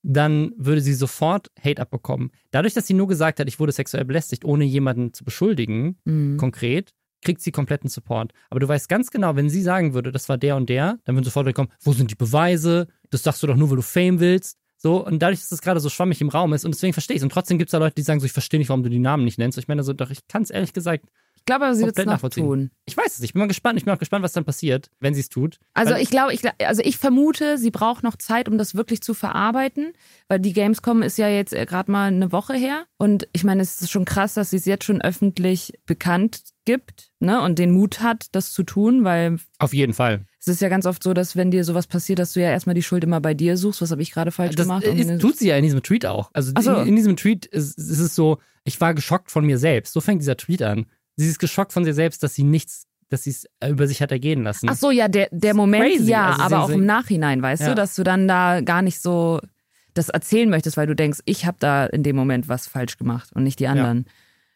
dann 0.03 0.51
würde 0.57 0.81
sie 0.81 0.93
sofort 0.93 1.49
Hate 1.63 1.81
abbekommen. 1.81 2.31
Dadurch, 2.51 2.73
dass 2.73 2.87
sie 2.87 2.93
nur 2.93 3.07
gesagt 3.07 3.39
hat, 3.39 3.47
ich 3.47 3.59
wurde 3.59 3.71
sexuell 3.71 4.03
belästigt, 4.05 4.43
ohne 4.43 4.65
jemanden 4.65 5.13
zu 5.13 5.23
beschuldigen, 5.23 5.97
Mhm. 6.03 6.37
konkret, 6.37 6.93
kriegt 7.21 7.39
sie 7.41 7.51
kompletten 7.51 7.89
Support. 7.89 8.33
Aber 8.49 8.59
du 8.59 8.67
weißt 8.67 8.89
ganz 8.89 9.09
genau, 9.09 9.37
wenn 9.37 9.49
sie 9.49 9.61
sagen 9.61 9.93
würde, 9.93 10.11
das 10.11 10.27
war 10.27 10.37
der 10.37 10.57
und 10.57 10.67
der, 10.67 10.99
dann 11.05 11.15
würden 11.15 11.23
sofort 11.23 11.53
kommen, 11.55 11.69
wo 11.79 11.93
sind 11.93 12.11
die 12.11 12.15
Beweise? 12.15 12.87
Das 13.11 13.23
sagst 13.23 13.41
du 13.43 13.47
doch 13.47 13.55
nur, 13.55 13.69
weil 13.69 13.77
du 13.77 13.81
Fame 13.81 14.19
willst. 14.19 14.57
So, 14.77 15.05
und 15.05 15.19
dadurch, 15.19 15.39
dass 15.39 15.47
das 15.47 15.61
gerade 15.61 15.79
so 15.79 15.87
schwammig 15.87 16.19
im 16.19 16.27
Raum 16.27 16.51
ist, 16.51 16.65
und 16.65 16.73
deswegen 16.75 16.91
verstehe 16.91 17.15
ich 17.15 17.21
es. 17.21 17.23
Und 17.23 17.31
trotzdem 17.31 17.57
gibt 17.57 17.69
es 17.69 17.71
da 17.71 17.77
Leute, 17.77 17.95
die 17.95 18.01
sagen 18.01 18.19
so, 18.19 18.25
ich 18.25 18.33
verstehe 18.33 18.59
nicht, 18.59 18.67
warum 18.67 18.83
du 18.83 18.89
die 18.89 18.99
Namen 18.99 19.23
nicht 19.23 19.37
nennst. 19.37 19.57
Ich 19.57 19.69
meine, 19.69 19.83
so, 19.83 19.93
doch, 19.93 20.09
ich 20.09 20.27
kann 20.27 20.41
es 20.41 20.49
ehrlich 20.49 20.73
gesagt, 20.73 21.05
ich 21.43 21.45
glaube, 21.45 21.65
aber 21.65 21.75
sie 21.75 21.83
wird 21.83 21.99
es 21.99 22.05
noch 22.05 22.29
tun. 22.29 22.71
Ich 22.85 22.95
weiß 22.95 23.17
es. 23.17 23.19
Ich 23.21 23.33
bin 23.33 23.41
mal 23.41 23.47
gespannt. 23.49 23.77
Ich 23.77 23.83
bin 23.83 23.93
auch 23.93 23.99
gespannt, 23.99 24.23
was 24.23 24.31
dann 24.31 24.45
passiert, 24.45 24.89
wenn 25.01 25.13
sie 25.13 25.19
es 25.19 25.27
tut. 25.27 25.59
Also 25.73 25.93
ich 25.95 26.09
glaube, 26.09 26.33
ich, 26.33 26.41
also 26.65 26.81
ich 26.85 26.97
vermute, 26.97 27.57
sie 27.57 27.69
braucht 27.69 28.01
noch 28.01 28.15
Zeit, 28.15 28.47
um 28.47 28.57
das 28.57 28.75
wirklich 28.75 29.01
zu 29.01 29.13
verarbeiten, 29.13 29.91
weil 30.29 30.39
die 30.39 30.53
Gamescom 30.53 31.01
ist 31.01 31.17
ja 31.17 31.27
jetzt 31.27 31.51
gerade 31.53 31.91
mal 31.91 32.05
eine 32.07 32.31
Woche 32.31 32.53
her 32.53 32.85
und 32.97 33.27
ich 33.33 33.43
meine, 33.43 33.61
es 33.61 33.81
ist 33.81 33.91
schon 33.91 34.05
krass, 34.05 34.35
dass 34.35 34.51
sie 34.51 34.55
es 34.55 34.63
jetzt 34.63 34.85
schon 34.85 35.01
öffentlich 35.01 35.73
bekannt 35.85 36.43
gibt, 36.63 37.11
ne, 37.19 37.41
und 37.41 37.59
den 37.59 37.71
Mut 37.71 37.99
hat, 37.99 38.27
das 38.31 38.53
zu 38.53 38.63
tun, 38.63 39.03
weil 39.03 39.37
Auf 39.59 39.73
jeden 39.73 39.91
Fall. 39.93 40.25
es 40.39 40.47
ist 40.47 40.61
ja 40.61 40.69
ganz 40.69 40.85
oft 40.85 41.03
so, 41.03 41.13
dass 41.13 41.35
wenn 41.35 41.51
dir 41.51 41.65
sowas 41.65 41.87
passiert, 41.87 42.19
dass 42.19 42.31
du 42.31 42.41
ja 42.41 42.51
erstmal 42.51 42.73
die 42.73 42.83
Schuld 42.83 43.03
immer 43.03 43.19
bei 43.19 43.33
dir 43.33 43.57
suchst, 43.57 43.81
was 43.81 43.91
habe 43.91 44.01
ich 44.01 44.11
gerade 44.13 44.31
falsch 44.31 44.55
Das 44.55 44.65
gemacht? 44.65 44.85
äh, 44.85 45.03
dann- 45.05 45.19
tut 45.19 45.37
sie 45.37 45.49
ja 45.49 45.57
in 45.57 45.63
diesem 45.63 45.83
Tweet 45.83 46.05
auch. 46.05 46.29
Also 46.31 46.53
so. 46.57 46.73
in, 46.77 46.87
in 46.87 46.95
diesem 46.95 47.17
Tweet 47.17 47.45
ist, 47.47 47.77
ist 47.77 47.99
es 47.99 48.15
so, 48.15 48.37
ich 48.63 48.79
war 48.79 48.93
geschockt 48.93 49.29
von 49.29 49.45
mir 49.45 49.57
selbst. 49.57 49.91
So 49.91 49.99
fängt 49.99 50.21
dieser 50.21 50.37
Tweet 50.37 50.61
an. 50.61 50.85
Sie 51.15 51.27
ist 51.27 51.39
geschockt 51.39 51.73
von 51.73 51.85
sich 51.85 51.93
selbst, 51.95 52.23
dass 52.23 52.33
sie 52.35 52.43
nichts, 52.43 52.85
dass 53.09 53.23
sie 53.23 53.29
es 53.31 53.45
über 53.67 53.87
sich 53.87 54.01
hat 54.01 54.11
ergehen 54.11 54.43
lassen. 54.43 54.67
Ach 54.69 54.75
so, 54.75 54.89
ja, 54.91 55.07
der, 55.07 55.29
der 55.31 55.53
Moment, 55.53 55.85
crazy. 55.85 56.09
ja, 56.11 56.31
Also 56.31 56.41
aber 56.43 56.63
auch 56.63 56.69
im 56.69 56.85
Nachhinein, 56.85 57.41
weißt 57.41 57.61
Ja. 57.63 57.69
du, 57.69 57.75
dass 57.75 57.95
du 57.95 58.03
dann 58.03 58.27
da 58.27 58.61
gar 58.61 58.81
nicht 58.81 58.99
so 58.99 59.39
das 59.93 60.09
erzählen 60.09 60.49
möchtest, 60.49 60.75
weil 60.77 60.87
du 60.87 60.95
denkst, 60.95 61.19
ich 61.25 61.45
habe 61.45 61.57
da 61.59 61.85
in 61.85 62.01
dem 62.01 62.15
Moment 62.15 62.49
was 62.49 62.65
falsch 62.67 62.97
gemacht 62.97 63.29
und 63.35 63.43
nicht 63.43 63.59
die 63.59 63.67
anderen. 63.67 64.05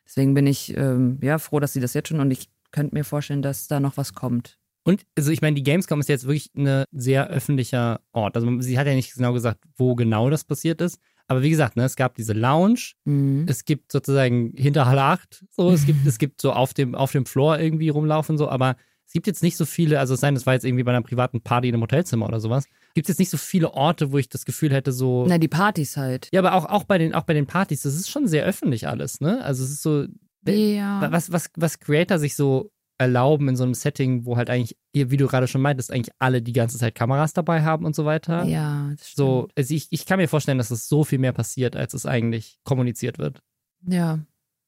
Deswegen 0.05 0.33
bin 0.33 0.47
ich 0.47 0.75
ähm, 0.75 1.19
ja 1.21 1.37
froh, 1.37 1.59
dass 1.59 1.73
sie 1.73 1.79
das 1.81 1.93
jetzt 1.93 2.09
schon 2.09 2.19
und 2.19 2.31
ich 2.31 2.49
könnte 2.71 2.95
mir 2.95 3.03
vorstellen, 3.03 3.41
dass 3.43 3.67
da 3.67 3.79
noch 3.79 3.97
was 3.97 4.13
kommt. 4.13 4.57
Und 4.83 5.01
also 5.17 5.31
ich 5.31 5.41
meine, 5.41 5.55
die 5.55 5.63
Gamescom 5.63 5.99
ist 5.99 6.07
jetzt 6.09 6.23
wirklich 6.25 6.49
ein 6.55 6.85
sehr 6.91 7.27
öffentlicher 7.27 7.99
Ort. 8.13 8.35
Also 8.37 8.61
sie 8.61 8.79
hat 8.79 8.87
ja 8.87 8.93
nicht 8.95 9.13
genau 9.13 9.33
gesagt, 9.33 9.59
wo 9.75 9.95
genau 9.95 10.29
das 10.29 10.43
passiert 10.45 10.79
ist. 10.81 10.99
Aber 11.27 11.43
wie 11.43 11.49
gesagt, 11.49 11.75
ne, 11.75 11.83
es 11.83 11.95
gab 11.95 12.15
diese 12.15 12.33
Lounge, 12.33 12.93
Mhm. 13.05 13.45
es 13.47 13.65
gibt 13.65 13.91
sozusagen 13.91 14.53
hinter 14.55 14.85
Halle 14.85 15.03
8, 15.03 15.45
so, 15.51 15.71
es 15.71 15.85
gibt, 15.85 15.99
es 16.07 16.17
gibt 16.19 16.41
so 16.41 16.53
auf 16.53 16.73
dem, 16.73 16.95
auf 16.95 17.11
dem 17.11 17.25
Floor 17.25 17.59
irgendwie 17.59 17.89
rumlaufen, 17.89 18.37
so, 18.37 18.49
aber 18.49 18.75
es 19.05 19.13
gibt 19.13 19.27
jetzt 19.27 19.43
nicht 19.43 19.55
so 19.57 19.65
viele, 19.65 19.99
also 19.99 20.13
es 20.15 20.19
sei 20.21 20.27
denn, 20.27 20.35
es 20.35 20.45
war 20.45 20.53
jetzt 20.53 20.65
irgendwie 20.65 20.83
bei 20.83 20.91
einer 20.91 21.01
privaten 21.01 21.41
Party 21.41 21.69
in 21.69 21.75
einem 21.75 21.83
Hotelzimmer 21.83 22.25
oder 22.27 22.39
sowas, 22.39 22.65
gibt 22.93 23.05
es 23.07 23.13
jetzt 23.13 23.19
nicht 23.19 23.29
so 23.29 23.37
viele 23.37 23.73
Orte, 23.73 24.11
wo 24.11 24.17
ich 24.17 24.27
das 24.29 24.43
Gefühl 24.45 24.73
hätte, 24.73 24.91
so. 24.91 25.25
Na, 25.27 25.37
die 25.37 25.47
Partys 25.47 25.95
halt. 25.97 26.29
Ja, 26.33 26.39
aber 26.41 26.53
auch, 26.53 26.65
auch, 26.65 26.83
bei 26.85 26.97
den, 26.97 27.13
auch 27.13 27.23
bei 27.23 27.33
den 27.33 27.45
Partys, 27.47 27.81
das 27.83 27.95
ist 27.95 28.09
schon 28.09 28.27
sehr 28.27 28.43
öffentlich 28.45 28.87
alles, 28.87 29.19
ne? 29.21 29.43
Also 29.43 29.63
es 29.63 29.69
ist 29.71 29.81
so, 29.81 30.05
Ja. 30.47 31.11
was, 31.11 31.31
was, 31.31 31.49
was 31.55 31.79
Creator 31.79 32.19
sich 32.19 32.35
so 32.35 32.71
erlauben 32.97 33.47
in 33.49 33.55
so 33.55 33.63
einem 33.63 33.73
Setting, 33.73 34.25
wo 34.25 34.37
halt 34.37 34.49
eigentlich, 34.49 34.77
wie 34.93 35.17
du 35.17 35.27
gerade 35.27 35.47
schon 35.47 35.61
meintest, 35.61 35.91
eigentlich 35.91 36.13
alle 36.19 36.41
die 36.41 36.53
ganze 36.53 36.77
Zeit 36.77 36.95
Kameras 36.95 37.33
dabei 37.33 37.63
haben 37.63 37.85
und 37.85 37.95
so 37.95 38.05
weiter. 38.05 38.43
Ja, 38.45 38.89
das 38.97 39.09
stimmt. 39.11 39.15
So, 39.15 39.47
also 39.55 39.73
ich, 39.73 39.87
ich 39.91 40.05
kann 40.05 40.17
mir 40.17 40.27
vorstellen, 40.27 40.57
dass 40.57 40.71
es 40.71 40.87
so 40.89 41.03
viel 41.03 41.19
mehr 41.19 41.33
passiert, 41.33 41.75
als 41.75 41.93
es 41.93 42.05
eigentlich 42.05 42.59
kommuniziert 42.63 43.19
wird. 43.19 43.41
Ja. 43.85 44.19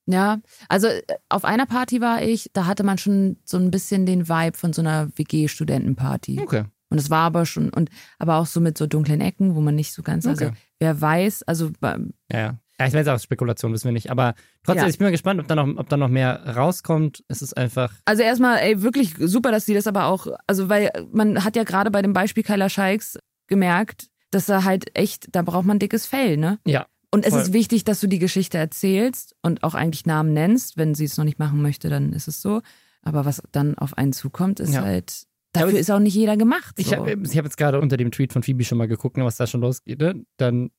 Ja, 0.05 0.39
also 0.69 0.87
äh, 0.87 1.03
auf 1.29 1.45
einer 1.45 1.67
Party 1.67 2.01
war 2.01 2.23
ich, 2.23 2.49
da 2.53 2.65
hatte 2.65 2.83
man 2.83 2.97
schon 2.97 3.37
so 3.43 3.57
ein 3.57 3.69
bisschen 3.69 4.07
den 4.07 4.27
Vibe 4.27 4.57
von 4.57 4.73
so 4.73 4.81
einer 4.81 5.09
WG-Studentenparty. 5.15 6.39
Okay. 6.41 6.63
Und 6.89 6.97
es 6.97 7.11
war 7.11 7.21
aber 7.25 7.45
schon, 7.45 7.69
und 7.69 7.89
aber 8.17 8.37
auch 8.37 8.47
so 8.47 8.59
mit 8.59 8.75
so 8.77 8.87
dunklen 8.87 9.21
Ecken, 9.21 9.53
wo 9.53 9.61
man 9.61 9.75
nicht 9.75 9.93
so 9.93 10.01
ganz, 10.01 10.25
also 10.25 10.45
Okay. 10.47 10.55
wer 10.79 10.99
weiß, 10.99 11.43
also 11.43 11.71
Ja, 11.81 11.99
ja. 12.31 12.59
Ja, 12.79 12.87
ich 12.87 12.93
weiß 12.93 13.07
auch, 13.09 13.19
Spekulation 13.19 13.73
wissen 13.73 13.85
wir 13.85 13.91
nicht. 13.91 14.09
Aber 14.09 14.35
trotzdem, 14.63 14.83
Ja. 14.85 14.89
ich 14.89 14.97
bin 14.97 15.05
mal 15.07 15.11
gespannt, 15.11 15.39
ob 15.41 15.47
da, 15.47 15.55
noch, 15.55 15.67
ob 15.77 15.89
da 15.89 15.97
noch 15.97 16.07
mehr 16.07 16.55
rauskommt. 16.55 17.23
Es 17.27 17.41
ist 17.41 17.57
einfach. 17.57 17.93
Also 18.05 18.23
erstmal, 18.23 18.59
ey, 18.59 18.81
wirklich 18.81 19.15
super, 19.19 19.51
dass 19.51 19.65
sie 19.65 19.73
das 19.73 19.85
aber 19.87 20.05
auch, 20.05 20.27
also 20.47 20.69
weil 20.69 20.89
man 21.11 21.43
hat 21.43 21.55
ja 21.55 21.63
gerade 21.65 21.91
bei 21.91 22.01
dem 22.01 22.13
Beispiel 22.13 22.43
Kyla 22.43 22.69
Scheiks 22.69 23.19
gemerkt, 23.47 24.07
dass 24.31 24.47
er 24.47 24.63
halt 24.63 24.95
echt, 24.97 25.27
da 25.35 25.41
braucht 25.41 25.65
man 25.65 25.79
dickes 25.79 26.05
Fell, 26.05 26.37
ne? 26.37 26.59
Ja. 26.65 26.85
Und 27.11 27.25
es 27.25 27.33
Voll. 27.33 27.41
ist 27.41 27.53
wichtig, 27.53 27.83
dass 27.83 27.99
du 27.99 28.07
die 28.07 28.19
Geschichte 28.19 28.59
erzählst 28.59 29.35
und 29.41 29.63
auch 29.63 29.73
eigentlich 29.73 30.05
Namen 30.05 30.31
nennst. 30.33 30.77
Wenn 30.77 30.93
sie 30.93 31.05
es 31.05 31.17
noch 31.17 31.25
nicht 31.25 31.39
machen 31.39 31.61
möchte, 31.61 31.89
dann 31.89 32.13
ist 32.13 32.27
es 32.27 32.41
so. 32.41 32.61
Aber 33.01 33.25
was 33.25 33.41
dann 33.51 33.75
auf 33.77 33.97
einen 33.97 34.13
zukommt, 34.13 34.59
ist 34.59 34.73
Ja. 34.75 34.83
halt, 34.83 35.23
dafür 35.53 35.79
ist 35.79 35.89
auch 35.89 35.97
nicht 35.99 36.13
jeder 36.13 36.37
gemacht. 36.37 36.75
So. 36.77 36.81
Ich 36.81 36.93
habe 36.93 37.09
hab 37.11 37.43
jetzt 37.45 37.57
gerade 37.57 37.79
unter 37.81 37.97
dem 37.97 38.11
Tweet 38.11 38.31
von 38.31 38.43
Phoebe 38.43 38.63
schon 38.63 38.77
mal 38.77 38.87
geguckt, 38.87 39.17
ne, 39.17 39.25
was 39.25 39.37
da 39.37 39.47
schon 39.47 39.61
losgeht. 39.61 39.99
Ne? 39.99 40.23
Dann 40.37 40.69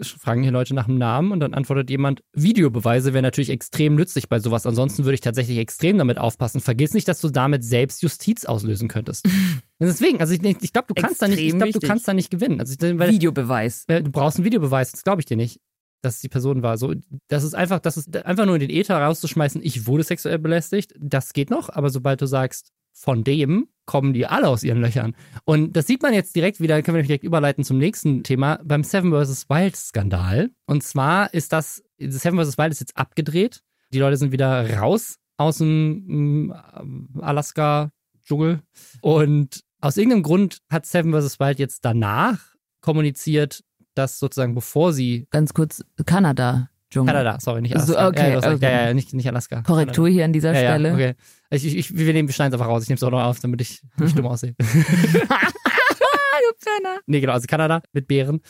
fragen 0.00 0.42
hier 0.42 0.52
Leute 0.52 0.74
nach 0.74 0.86
dem 0.86 0.98
Namen 0.98 1.32
und 1.32 1.40
dann 1.40 1.54
antwortet 1.54 1.90
jemand, 1.90 2.22
Videobeweise 2.32 3.12
wäre 3.12 3.22
natürlich 3.22 3.50
extrem 3.50 3.94
nützlich 3.94 4.28
bei 4.28 4.38
sowas. 4.38 4.66
Ansonsten 4.66 5.04
würde 5.04 5.14
ich 5.14 5.20
tatsächlich 5.20 5.58
extrem 5.58 5.98
damit 5.98 6.18
aufpassen. 6.18 6.60
Vergiss 6.60 6.94
nicht, 6.94 7.08
dass 7.08 7.20
du 7.20 7.30
damit 7.30 7.64
selbst 7.64 8.02
Justiz 8.02 8.44
auslösen 8.44 8.88
könntest. 8.88 9.28
Deswegen, 9.80 10.20
also 10.20 10.32
ich, 10.34 10.42
ich 10.42 10.72
glaube, 10.72 10.88
du 10.88 10.94
kannst 10.94 11.20
da 11.22 11.28
nicht, 11.28 11.38
ich 11.38 11.46
Extrem 11.46 11.58
glaube, 11.58 11.72
du 11.72 11.86
kannst 11.86 12.06
da 12.08 12.14
nicht 12.14 12.30
gewinnen. 12.30 12.60
Also, 12.60 12.74
ich- 12.74 12.98
weil, 12.98 13.10
Videobeweis. 13.12 13.86
Du 13.86 14.02
brauchst 14.10 14.38
einen 14.38 14.44
Videobeweis, 14.44 14.92
das 14.92 15.04
glaube 15.04 15.20
ich 15.20 15.26
dir 15.26 15.36
nicht, 15.36 15.60
dass 16.02 16.16
es 16.16 16.20
die 16.20 16.28
Person 16.28 16.62
war. 16.62 16.78
So, 16.78 16.94
das 17.28 17.42
ist 17.44 17.54
einfach, 17.54 17.80
das 17.80 17.96
ist 17.96 18.16
einfach 18.24 18.46
nur 18.46 18.54
in 18.54 18.60
den 18.60 18.70
Äther 18.70 18.96
rauszuschmeißen, 18.98 19.60
ich 19.64 19.86
wurde 19.86 20.04
sexuell 20.04 20.38
belästigt, 20.38 20.94
das 20.98 21.32
geht 21.32 21.50
noch, 21.50 21.68
aber 21.70 21.90
sobald 21.90 22.20
du 22.20 22.26
sagst, 22.26 22.70
von 22.98 23.24
dem 23.24 23.68
kommen 23.86 24.12
die 24.12 24.26
alle 24.26 24.48
aus 24.48 24.62
ihren 24.62 24.82
Löchern. 24.82 25.14
Und 25.44 25.74
das 25.74 25.86
sieht 25.86 26.02
man 26.02 26.12
jetzt 26.12 26.36
direkt 26.36 26.60
wieder, 26.60 26.82
können 26.82 26.96
wir 26.96 27.04
direkt 27.04 27.24
überleiten 27.24 27.64
zum 27.64 27.78
nächsten 27.78 28.22
Thema, 28.22 28.60
beim 28.62 28.84
Seven 28.84 29.12
vs. 29.12 29.48
Wild 29.48 29.76
Skandal. 29.76 30.50
Und 30.66 30.82
zwar 30.82 31.32
ist 31.32 31.52
das, 31.52 31.82
Seven 31.98 32.38
vs. 32.38 32.58
Wild 32.58 32.72
ist 32.72 32.80
jetzt 32.80 32.96
abgedreht. 32.96 33.62
Die 33.92 33.98
Leute 33.98 34.18
sind 34.18 34.32
wieder 34.32 34.78
raus 34.78 35.16
aus 35.38 35.58
dem 35.58 36.48
mm, 36.48 37.20
Alaska-Dschungel. 37.20 38.60
Und 39.00 39.64
aus 39.80 39.96
irgendeinem 39.96 40.22
Grund 40.22 40.58
hat 40.68 40.84
Seven 40.84 41.12
vs. 41.12 41.40
Wild 41.40 41.58
jetzt 41.58 41.84
danach 41.84 42.38
kommuniziert, 42.82 43.62
dass 43.94 44.18
sozusagen 44.18 44.54
bevor 44.54 44.92
sie 44.92 45.26
Ganz 45.30 45.54
kurz, 45.54 45.82
Kanada. 46.04 46.68
Dschungel. 46.90 47.12
Kanada, 47.12 47.38
sorry, 47.40 47.62
nicht 47.62 47.76
Alaska. 47.76 48.08
okay, 48.08 48.32
ja, 48.32 48.38
okay. 48.38 48.58
ja, 48.60 48.86
ja, 48.86 48.94
nicht, 48.94 49.12
nicht 49.12 49.28
Alaska. 49.28 49.62
Korrektur 49.62 50.08
hier 50.08 50.24
an 50.24 50.32
dieser 50.32 50.52
Kanada. 50.52 50.74
Stelle. 50.74 50.88
ja, 50.88 50.94
okay. 50.94 51.14
Ich, 51.50 51.64
ich, 51.64 51.96
wir 51.96 52.12
nehmen, 52.12 52.28
wir 52.28 52.34
schneiden 52.34 52.52
es 52.54 52.60
einfach 52.60 52.70
raus. 52.72 52.82
Ich 52.82 52.88
nehme 52.88 52.96
es 52.96 53.02
auch 53.02 53.10
noch 53.10 53.22
auf, 53.24 53.40
damit 53.40 53.60
ich 53.60 53.80
nicht 53.98 54.18
dumm 54.18 54.26
aussehe. 54.26 54.54
Penner. 56.60 56.98
nee, 57.06 57.20
genau, 57.20 57.32
also 57.34 57.46
Kanada 57.46 57.82
mit 57.92 58.08
Bären. 58.08 58.40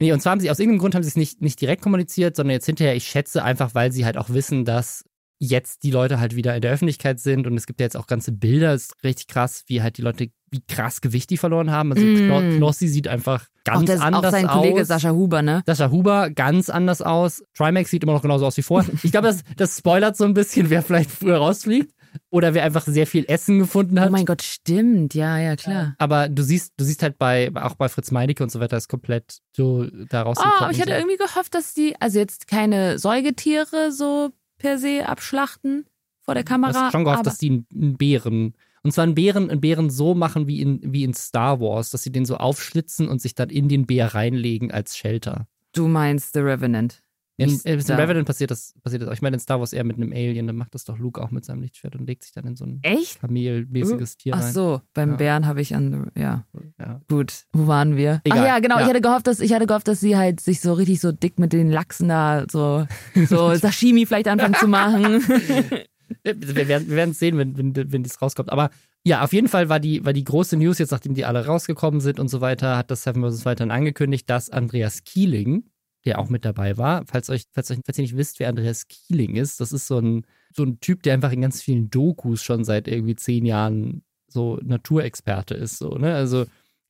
Nee, 0.00 0.12
und 0.12 0.20
zwar 0.20 0.32
haben 0.32 0.40
sie, 0.40 0.50
aus 0.50 0.58
irgendeinem 0.58 0.80
Grund 0.80 0.94
haben 0.94 1.02
sie 1.02 1.08
es 1.08 1.16
nicht, 1.16 1.40
nicht 1.40 1.60
direkt 1.60 1.80
kommuniziert, 1.82 2.36
sondern 2.36 2.52
jetzt 2.52 2.66
hinterher, 2.66 2.94
ich 2.96 3.06
schätze 3.06 3.42
einfach, 3.42 3.74
weil 3.74 3.92
sie 3.92 4.04
halt 4.04 4.18
auch 4.18 4.28
wissen, 4.30 4.64
dass 4.64 5.04
jetzt 5.38 5.82
die 5.82 5.90
Leute 5.90 6.18
halt 6.20 6.34
wieder 6.36 6.54
in 6.54 6.60
der 6.62 6.72
Öffentlichkeit 6.72 7.18
sind 7.20 7.46
und 7.46 7.56
es 7.56 7.66
gibt 7.66 7.80
ja 7.80 7.84
jetzt 7.86 7.96
auch 7.96 8.06
ganze 8.06 8.32
Bilder, 8.32 8.74
ist 8.74 8.94
richtig 9.04 9.28
krass, 9.28 9.64
wie 9.66 9.82
halt 9.82 9.96
die 9.98 10.02
Leute, 10.02 10.28
wie 10.50 10.62
krass 10.66 11.00
Gewicht 11.00 11.30
die 11.30 11.36
verloren 11.36 11.70
haben. 11.70 11.92
Also 11.92 12.04
Mm. 12.04 12.16
Kno- 12.16 12.56
Knossi 12.56 12.88
sieht 12.88 13.08
einfach 13.08 13.46
ganz 13.64 13.82
Auch, 13.82 13.94
das, 13.94 14.00
anders 14.02 14.24
auch 14.26 14.30
sein 14.30 14.46
aus. 14.48 14.54
Kollege 14.62 14.84
Sascha 14.84 15.10
Huber, 15.12 15.42
ne? 15.42 15.62
Sascha 15.66 15.90
Huber 15.90 16.30
ganz 16.30 16.68
anders 16.70 17.00
aus. 17.02 17.42
Trimax 17.54 17.90
sieht 17.90 18.02
immer 18.02 18.12
noch 18.14 18.22
genauso 18.22 18.46
aus 18.46 18.56
wie 18.56 18.62
vorher. 18.62 18.92
Ich 19.02 19.12
glaube, 19.12 19.28
das, 19.28 19.42
das 19.56 19.76
spoilert 19.78 20.16
so 20.16 20.24
ein 20.24 20.34
bisschen, 20.34 20.70
wer 20.70 20.82
vielleicht 20.82 21.10
früher 21.10 21.36
rausfliegt. 21.38 21.92
Oder 22.30 22.54
wer 22.54 22.64
einfach 22.64 22.84
sehr 22.86 23.06
viel 23.06 23.24
Essen 23.28 23.58
gefunden 23.58 23.98
hat. 24.00 24.08
Oh 24.08 24.12
mein 24.12 24.24
Gott, 24.26 24.42
stimmt. 24.42 25.14
Ja, 25.14 25.38
ja, 25.38 25.56
klar. 25.56 25.94
Aber 25.98 26.28
du 26.28 26.42
siehst, 26.42 26.74
du 26.76 26.84
siehst 26.84 27.02
halt 27.02 27.18
bei, 27.18 27.50
auch 27.54 27.74
bei 27.74 27.88
Fritz 27.88 28.10
Meinecke 28.10 28.42
und 28.42 28.50
so 28.50 28.60
weiter, 28.60 28.76
ist 28.76 28.88
komplett 28.88 29.38
so 29.56 29.86
daraus. 30.08 30.38
Oh, 30.38 30.42
aber 30.44 30.70
ich 30.70 30.80
hatte 30.80 30.92
irgendwie 30.92 31.16
gehofft, 31.16 31.54
dass 31.54 31.74
die, 31.74 31.94
also 32.00 32.18
jetzt 32.18 32.46
keine 32.48 32.98
Säugetiere 32.98 33.92
so 33.92 34.30
per 34.58 34.78
se 34.78 35.08
abschlachten 35.08 35.86
vor 36.22 36.34
der 36.34 36.44
Kamera. 36.44 36.72
hast 36.86 36.92
schon 36.92 37.04
gehofft, 37.04 37.26
dass 37.26 37.38
die 37.38 37.50
einen- 37.50 37.66
einen 37.74 37.96
Bären, 37.96 38.54
und 38.82 38.92
zwar 38.92 39.04
einen 39.04 39.14
Bären, 39.14 39.50
einen 39.50 39.60
Bären 39.60 39.90
so 39.90 40.14
machen 40.14 40.46
wie 40.46 40.60
in, 40.60 40.80
wie 40.82 41.04
in 41.04 41.12
Star 41.14 41.60
Wars, 41.60 41.90
dass 41.90 42.02
sie 42.02 42.12
den 42.12 42.24
so 42.24 42.36
aufschlitzen 42.36 43.08
und 43.08 43.20
sich 43.20 43.34
dann 43.34 43.50
in 43.50 43.68
den 43.68 43.86
Bär 43.86 44.14
reinlegen 44.14 44.70
als 44.72 44.96
Shelter. 44.96 45.46
Du 45.72 45.88
meinst 45.88 46.32
The 46.34 46.40
Revenant. 46.40 47.02
In, 47.38 47.50
äh, 47.64 47.74
in 47.74 47.80
Star- 47.82 47.98
Revenant 47.98 48.26
passiert 48.26 48.50
das, 48.50 48.72
passiert 48.82 49.02
das 49.02 49.08
auch. 49.10 49.12
Ich 49.12 49.20
meine, 49.20 49.34
in 49.36 49.40
Star 49.40 49.58
Wars 49.60 49.72
eher 49.74 49.84
mit 49.84 49.96
einem 49.96 50.12
Alien, 50.12 50.46
dann 50.46 50.56
macht 50.56 50.74
das 50.74 50.84
doch 50.84 50.98
Luke 50.98 51.20
auch 51.20 51.30
mit 51.30 51.44
seinem 51.44 51.60
Lichtschwert 51.60 51.94
und 51.94 52.06
legt 52.06 52.22
sich 52.22 52.32
dann 52.32 52.46
in 52.46 52.56
so 52.56 52.64
ein 52.64 52.78
Echt? 52.82 53.20
kamelmäßiges 53.20 54.16
Tier 54.16 54.34
Ach 54.34 54.40
rein. 54.42 54.52
so, 54.52 54.80
beim 54.94 55.10
Ja. 55.10 55.16
Bären 55.16 55.46
habe 55.46 55.60
ich 55.60 55.74
an, 55.74 56.10
ja, 56.16 56.44
Ja. 56.78 57.00
gut. 57.10 57.44
Wo 57.52 57.66
waren 57.66 57.96
wir? 57.96 58.20
Egal. 58.24 58.38
Ach 58.40 58.46
ja, 58.46 58.58
genau. 58.60 58.76
Ja. 58.76 58.82
Ich 58.84 58.88
hatte 58.88 59.00
gehofft, 59.02 59.26
dass 59.26 59.40
ich 59.40 59.52
hatte 59.52 59.66
gehofft, 59.66 59.86
dass 59.88 60.00
sie 60.00 60.16
halt 60.16 60.40
sich 60.40 60.60
so 60.60 60.72
richtig 60.72 61.00
so 61.00 61.12
dick 61.12 61.38
mit 61.38 61.52
den 61.52 61.70
Lachsen 61.70 62.08
da 62.08 62.46
so 62.50 62.86
so 63.28 63.54
Sashimi 63.54 64.06
vielleicht 64.06 64.28
anfangen 64.28 64.54
zu 64.54 64.68
machen. 64.68 65.22
Äh, 66.22 66.34
Wir 66.38 66.68
werden 66.68 67.10
es 67.10 67.18
sehen, 67.18 67.36
wenn, 67.36 67.56
wenn, 67.58 67.92
wenn 67.92 68.02
das 68.04 68.22
rauskommt. 68.22 68.50
Aber 68.52 68.70
ja, 69.04 69.22
auf 69.24 69.32
jeden 69.32 69.48
Fall 69.48 69.68
war 69.68 69.80
die, 69.80 70.04
war 70.04 70.12
die 70.12 70.22
große 70.22 70.56
News, 70.56 70.78
jetzt 70.78 70.92
nachdem 70.92 71.14
die 71.14 71.24
alle 71.24 71.44
rausgekommen 71.46 72.00
sind 72.00 72.20
und 72.20 72.28
so 72.28 72.40
weiter, 72.40 72.76
hat 72.76 72.92
das 72.92 73.02
Seven 73.02 73.28
vs. 73.28 73.42
Dann 73.56 73.72
angekündigt, 73.72 74.30
dass 74.30 74.48
Andreas 74.50 75.02
Kieling, 75.02 75.64
der 76.06 76.18
auch 76.18 76.30
mit 76.30 76.44
dabei 76.44 76.78
war, 76.78 77.04
falls 77.06 77.28
euch, 77.30 77.44
falls 77.52 77.70
euch, 77.70 77.80
falls 77.84 77.98
ihr 77.98 78.02
nicht 78.02 78.16
wisst, 78.16 78.40
wer 78.40 78.48
Andreas 78.48 78.88
Kieling 78.88 79.36
ist, 79.36 79.60
das 79.60 79.72
ist 79.72 79.86
so 79.86 79.98
ein, 79.98 80.24
so 80.54 80.62
ein 80.62 80.80
Typ, 80.80 81.02
der 81.02 81.14
einfach 81.14 81.32
in 81.32 81.42
ganz 81.42 81.62
vielen 81.62 81.90
Dokus 81.90 82.42
schon 82.42 82.64
seit 82.64 82.88
irgendwie 82.88 83.16
zehn 83.16 83.44
Jahren 83.44 84.02
so 84.28 84.58
Naturexperte 84.62 85.54
ist, 85.54 85.78
so, 85.78 85.90
ne? 85.90 86.14
Also, 86.14 86.46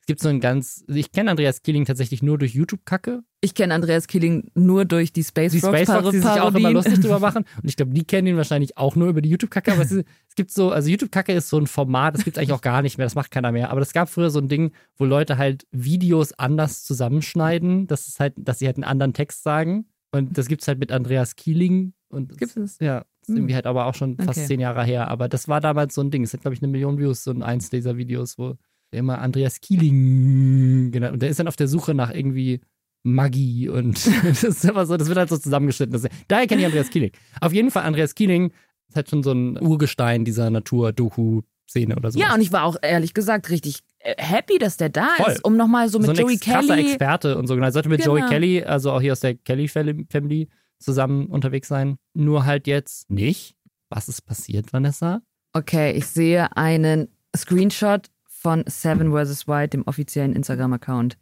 es 0.07 0.13
gibt 0.13 0.21
so 0.21 0.29
ein 0.29 0.39
ganz, 0.39 0.85
ich 0.87 1.11
kenne 1.11 1.33
Andreas 1.33 1.63
Kieling 1.63 1.85
tatsächlich 1.85 2.23
nur 2.23 2.39
durch 2.39 2.55
YouTube-Kacke. 2.55 3.25
Ich 3.41 3.55
kenne 3.57 3.75
Andreas 3.75 4.07
Killing 4.07 4.53
nur 4.55 4.85
durch 4.85 5.13
die 5.13 5.25
Space 5.25 5.51
Die 5.51 5.59
Space 5.59 5.91
Fox, 5.91 6.11
die 6.11 6.19
sich 6.21 6.31
auch 6.31 6.55
immer 6.55 6.71
lustig 6.71 7.01
drüber 7.01 7.19
machen. 7.19 7.45
Und 7.61 7.69
ich 7.69 7.75
glaube, 7.75 7.93
die 7.93 8.05
kennen 8.05 8.29
ihn 8.29 8.37
wahrscheinlich 8.37 8.79
auch 8.79 8.95
nur 8.95 9.09
über 9.09 9.21
die 9.21 9.31
YouTube-Kacke. 9.31 9.73
Aber 9.73 9.83
es, 9.83 9.91
ist, 9.91 10.07
es 10.29 10.37
gibt 10.37 10.53
so, 10.53 10.71
also 10.71 10.89
YouTube-Kacke 10.89 11.33
ist 11.33 11.49
so 11.49 11.59
ein 11.59 11.67
Format, 11.67 12.15
das 12.15 12.23
gibt 12.23 12.37
es 12.37 12.41
eigentlich 12.41 12.53
auch 12.53 12.61
gar 12.61 12.83
nicht 12.83 12.99
mehr, 12.99 13.07
das 13.07 13.17
macht 13.17 13.33
keiner 13.33 13.51
mehr. 13.51 13.71
Aber 13.71 13.81
es 13.81 13.93
gab 13.93 14.09
früher 14.09 14.31
so 14.31 14.39
ein 14.39 14.47
Ding, 14.47 14.71
wo 14.97 15.05
Leute 15.05 15.39
halt 15.39 15.67
Videos 15.73 16.33
anders 16.35 16.85
zusammenschneiden, 16.85 17.89
dass 17.89 18.07
es 18.07 18.21
halt, 18.21 18.35
dass 18.37 18.61
sie 18.61 18.67
halt 18.67 18.77
einen 18.77 18.85
anderen 18.85 19.13
Text 19.13 19.43
sagen. 19.43 19.87
Und 20.13 20.39
das 20.39 20.47
gibt's 20.47 20.69
halt 20.69 20.79
mit 20.79 20.93
Andreas 20.93 21.35
Kieling. 21.35 21.95
Und 22.11 22.39
Gibt 22.39 22.57
es? 22.57 22.79
Ja, 22.79 23.05
Ist 23.23 23.31
irgendwie 23.31 23.57
halt 23.57 23.67
aber 23.67 23.87
auch 23.87 23.95
schon 23.97 24.19
fast 24.19 24.39
Okay. 24.39 24.47
zehn 24.47 24.61
Jahre 24.61 24.85
her. 24.85 25.09
Aber 25.09 25.29
das 25.29 25.49
war 25.49 25.61
damals 25.61 25.97
so 25.97 26.01
ein 26.01 26.13
Ding. 26.13 26.23
Es 26.23 26.33
hat, 26.33 26.43
glaube 26.43 26.55
ich, 26.55 26.63
eine 26.63 26.71
Million 26.71 26.97
Views, 26.97 27.25
so 27.25 27.33
ein 27.33 27.43
eins 27.43 27.71
dieser 27.71 27.97
Videos, 27.97 28.39
wo 28.39 28.55
der 28.97 29.01
immer 29.01 29.19
Andreas 29.21 29.61
Kieling 29.61 30.91
genannt. 30.91 31.13
Und 31.15 31.23
der 31.23 31.29
ist 31.29 31.39
dann 31.39 31.49
auf 31.49 31.57
der 31.57 31.69
Suche 31.69 31.95
nach 31.95 32.13
irgendwie 32.13 32.61
Maggi 33.05 33.69
und 33.69 34.05
das 34.25 34.43
ist 34.43 34.67
aber 34.69 34.87
so, 34.87 34.97
das 34.97 35.09
wird 35.09 35.19
halt 35.19 35.29
so 35.29 35.37
zusammengeschnitten. 35.37 35.93
Das, 35.93 36.11
daher 36.29 36.47
kenne 36.47 36.63
ich 36.63 36.67
Andreas 36.67 36.91
Kieling. 36.91 37.13
Auf 37.41 37.53
jeden 37.53 37.71
Fall, 37.71 37.85
Andreas 37.85 38.15
Kieling 38.15 38.53
ist 38.89 38.97
halt 38.97 39.11
schon 39.11 39.23
so 39.23 39.33
ein 39.33 39.61
Urgestein 39.61 40.25
dieser 40.25 40.51
Natur-Doku-Szene 40.51 41.95
oder 41.97 42.11
so. 42.11 42.19
Ja, 42.19 42.35
und 42.35 42.41
ich 42.41 42.53
war 42.53 42.65
auch 42.65 42.77
ehrlich 42.83 43.15
gesagt 43.15 43.51
richtig 43.51 43.81
äh, 44.01 44.15
happy, 44.17 44.59
dass 44.59 44.77
der 44.77 44.89
da 44.89 45.09
Voll. 45.17 45.33
ist, 45.33 45.45
um 45.45 45.57
nochmal 45.57 45.89
so 45.89 45.99
mit 45.99 46.07
so 46.07 46.13
ein 46.13 46.19
Joey 46.19 46.35
ex 46.35 46.45
krasser 46.45 46.75
Kelly. 46.75 46.89
Experte 46.89 47.37
und 47.39 47.47
so. 47.47 47.55
Genau, 47.55 47.67
er 47.67 47.73
sollte 47.73 47.89
mit 47.89 48.01
Genau. 48.01 48.17
Joey 48.17 48.29
Kelly, 48.29 48.63
also 48.65 48.93
auch 48.93 49.01
hier 49.01 49.13
aus 49.13 49.21
der 49.21 49.35
Kelly 49.35 49.69
Family, 49.69 50.49
zusammen 50.79 51.27
unterwegs 51.27 51.69
sein. 51.69 51.97
Nur 52.15 52.45
halt 52.45 52.67
jetzt 52.67 53.11
nicht. 53.11 53.55
Was 53.89 54.09
ist 54.09 54.23
passiert, 54.23 54.73
Vanessa? 54.73 55.21
Okay, 55.53 55.93
ich 55.93 56.07
sehe 56.07 56.57
einen 56.57 57.09
Screenshot 57.37 58.09
von 58.47 58.63
Seven 58.69 59.11
vs. 59.11 59.49
White, 59.49 59.71
dem 59.71 59.83
offiziellen 59.89 60.33
Instagram-Account. 60.33 61.17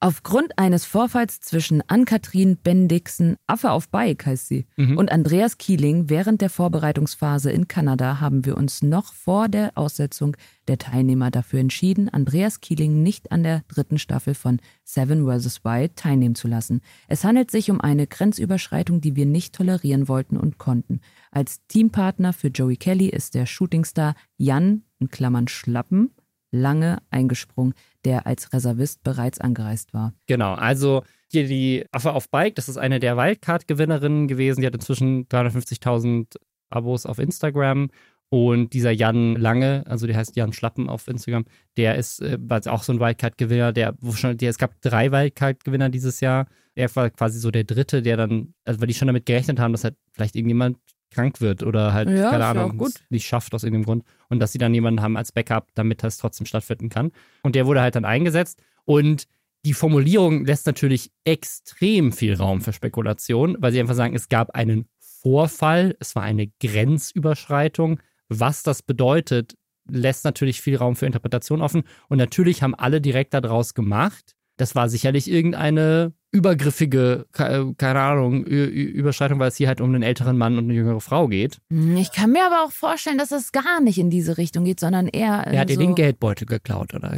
Aufgrund 0.00 0.58
eines 0.58 0.86
Vorfalls 0.86 1.40
zwischen 1.42 1.82
Ann-Kathrin 1.86 2.56
Bendixen, 2.56 3.36
Affe 3.46 3.70
auf 3.72 3.90
Bike 3.90 4.24
heißt 4.24 4.48
sie, 4.48 4.64
Mhm. 4.78 4.96
und 4.96 5.12
Andreas 5.12 5.58
Kieling 5.58 6.08
während 6.08 6.40
der 6.40 6.48
Vorbereitungsphase 6.48 7.52
in 7.52 7.68
Kanada 7.68 8.20
haben 8.20 8.46
wir 8.46 8.56
uns 8.56 8.80
noch 8.80 9.12
vor 9.12 9.48
der 9.50 9.72
Aussetzung 9.76 10.34
der 10.66 10.78
Teilnehmer 10.78 11.30
dafür 11.30 11.60
entschieden, 11.60 12.08
Andreas 12.08 12.60
Kieling 12.62 13.02
nicht 13.02 13.30
an 13.32 13.42
der 13.42 13.62
dritten 13.68 13.98
Staffel 13.98 14.32
von 14.34 14.58
Seven 14.82 15.26
vs. 15.26 15.62
White 15.62 15.94
teilnehmen 15.94 16.34
zu 16.36 16.48
lassen. 16.48 16.80
Es 17.06 17.22
handelt 17.22 17.50
sich 17.50 17.70
um 17.70 17.82
eine 17.82 18.06
Grenzüberschreitung, 18.06 19.02
die 19.02 19.14
wir 19.14 19.26
nicht 19.26 19.54
tolerieren 19.54 20.08
wollten 20.08 20.38
und 20.38 20.56
konnten. 20.56 21.00
Als 21.30 21.60
Teampartner 21.68 22.32
für 22.32 22.48
Joey 22.48 22.76
Kelly 22.78 23.08
ist 23.08 23.34
der 23.34 23.44
Shootingstar 23.44 24.14
Jan, 24.38 24.84
in 24.98 25.10
Klammern 25.10 25.48
Schlappen, 25.48 26.10
lange 26.52 26.98
eingesprungen, 27.10 27.74
der 28.04 28.26
als 28.26 28.52
Reservist 28.52 29.02
bereits 29.02 29.40
angereist 29.40 29.92
war. 29.94 30.14
Genau, 30.26 30.54
also 30.54 31.02
hier 31.30 31.48
die 31.48 31.84
Affe 31.90 32.12
auf 32.12 32.28
Bike, 32.30 32.54
das 32.54 32.68
ist 32.68 32.76
eine 32.76 33.00
der 33.00 33.16
Wildcard-Gewinnerinnen 33.16 34.28
gewesen. 34.28 34.60
Die 34.60 34.66
hat 34.66 34.74
inzwischen 34.74 35.26
350.000 35.28 36.36
Abos 36.70 37.06
auf 37.06 37.18
Instagram. 37.18 37.90
Und 38.28 38.72
dieser 38.72 38.92
Jan 38.92 39.36
Lange, 39.36 39.84
also 39.86 40.06
der 40.06 40.16
heißt 40.16 40.36
Jan 40.36 40.54
Schlappen 40.54 40.88
auf 40.88 41.06
Instagram, 41.06 41.44
der 41.76 41.96
ist 41.96 42.22
äh, 42.22 42.38
auch 42.66 42.82
so 42.82 42.92
ein 42.92 43.00
Wildcard-Gewinner, 43.00 43.72
der, 43.74 43.94
der, 44.00 44.48
es 44.48 44.56
gab 44.56 44.80
drei 44.80 45.12
Wildcard-Gewinner 45.12 45.90
dieses 45.90 46.20
Jahr. 46.20 46.46
Er 46.74 46.94
war 46.96 47.10
quasi 47.10 47.38
so 47.38 47.50
der 47.50 47.64
dritte, 47.64 48.00
der 48.00 48.16
dann, 48.16 48.54
also 48.64 48.80
weil 48.80 48.88
die 48.88 48.94
schon 48.94 49.08
damit 49.08 49.26
gerechnet 49.26 49.58
haben, 49.58 49.72
dass 49.72 49.84
halt 49.84 49.96
vielleicht 50.12 50.34
irgendjemand 50.34 50.78
krank 51.12 51.40
wird 51.40 51.62
oder 51.62 51.92
halt, 51.92 52.08
Ja, 52.08 52.30
keine 52.30 52.46
Ahnung, 52.46 52.88
nicht 53.10 53.26
schafft 53.26 53.54
aus 53.54 53.64
irgendeinem 53.64 53.84
Grund. 53.84 54.04
Und 54.28 54.40
dass 54.40 54.52
sie 54.52 54.58
dann 54.58 54.74
jemanden 54.74 55.02
haben 55.02 55.16
als 55.16 55.32
Backup, 55.32 55.68
damit 55.74 56.02
das 56.02 56.18
trotzdem 56.18 56.46
stattfinden 56.46 56.88
kann. 56.88 57.12
Und 57.42 57.54
der 57.54 57.66
wurde 57.66 57.80
halt 57.80 57.94
dann 57.94 58.04
eingesetzt. 58.04 58.62
Und 58.84 59.26
die 59.64 59.74
Formulierung 59.74 60.44
lässt 60.44 60.66
natürlich 60.66 61.10
extrem 61.24 62.12
viel 62.12 62.34
Raum 62.34 62.60
für 62.60 62.72
Spekulation, 62.72 63.56
weil 63.60 63.72
sie 63.72 63.80
einfach 63.80 63.94
sagen, 63.94 64.14
es 64.14 64.28
gab 64.28 64.50
einen 64.56 64.86
Vorfall, 64.98 65.96
es 66.00 66.16
war 66.16 66.24
eine 66.24 66.48
Grenzüberschreitung. 66.60 68.00
Was 68.28 68.62
das 68.62 68.82
bedeutet, 68.82 69.54
lässt 69.88 70.24
natürlich 70.24 70.60
viel 70.60 70.76
Raum 70.76 70.96
für 70.96 71.06
Interpretation 71.06 71.60
offen. 71.60 71.84
Und 72.08 72.18
natürlich 72.18 72.62
haben 72.62 72.74
alle 72.74 73.00
direkt 73.00 73.34
daraus 73.34 73.74
gemacht. 73.74 74.34
Das 74.58 74.74
war 74.74 74.88
sicherlich 74.88 75.30
irgendeine 75.30 76.12
übergriffige, 76.30 77.26
ke- 77.32 77.74
keine 77.76 78.00
Ahnung, 78.00 78.46
Ü- 78.46 78.70
Ü- 78.70 78.90
Überschreitung, 78.90 79.38
weil 79.38 79.48
es 79.48 79.56
hier 79.56 79.68
halt 79.68 79.80
um 79.80 79.90
einen 79.94 80.02
älteren 80.02 80.36
Mann 80.38 80.56
und 80.58 80.64
eine 80.64 80.74
jüngere 80.74 81.00
Frau 81.00 81.28
geht. 81.28 81.58
Hm, 81.70 81.96
Ich 81.96 82.12
kann 82.12 82.32
mir 82.32 82.44
aber 82.46 82.64
auch 82.64 82.72
vorstellen, 82.72 83.18
dass 83.18 83.32
es 83.32 83.52
gar 83.52 83.80
nicht 83.80 83.98
in 83.98 84.10
diese 84.10 84.38
Richtung 84.38 84.64
geht, 84.64 84.80
sondern 84.80 85.08
eher. 85.08 85.44
Er 85.46 85.60
hat 85.60 85.70
ihr 85.70 85.76
so 85.76 85.82
den 85.82 85.94
Geldbeutel 85.94 86.46
geklaut, 86.46 86.94
oder? 86.94 87.12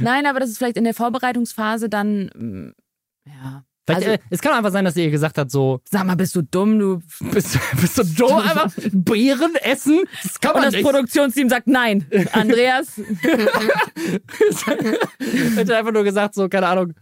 Nein, 0.00 0.26
aber 0.26 0.40
das 0.40 0.50
ist 0.50 0.58
vielleicht 0.58 0.76
in 0.76 0.84
der 0.84 0.94
Vorbereitungsphase 0.94 1.88
dann. 1.88 2.26
mm, 2.34 2.72
Ja. 3.26 3.64
Also- 3.88 4.08
äh, 4.10 4.18
es 4.30 4.40
kann 4.40 4.52
einfach 4.54 4.70
sein, 4.70 4.84
dass 4.84 4.96
ihr 4.96 5.10
gesagt 5.10 5.38
hat, 5.38 5.50
so, 5.50 5.80
Sag 5.90 6.04
mal, 6.06 6.14
bist 6.16 6.36
du 6.36 6.42
dumm, 6.42 6.78
du. 6.78 7.02
bist, 7.32 7.58
bist 7.80 7.98
du 7.98 8.02
Joe 8.02 8.42
einfach 8.42 8.72
Beeren 8.92 9.54
essen? 9.56 10.00
Das 10.22 10.38
kann 10.40 10.52
Und 10.52 10.56
man 10.58 10.64
das 10.64 10.74
nicht. 10.74 10.84
Produktionsteam 10.84 11.48
sagt 11.48 11.66
nein. 11.66 12.06
Andreas, 12.32 12.98
er 15.68 15.78
einfach 15.78 15.92
nur 15.92 16.04
gesagt, 16.04 16.34
so, 16.34 16.48
keine 16.48 16.66
Ahnung, 16.68 16.94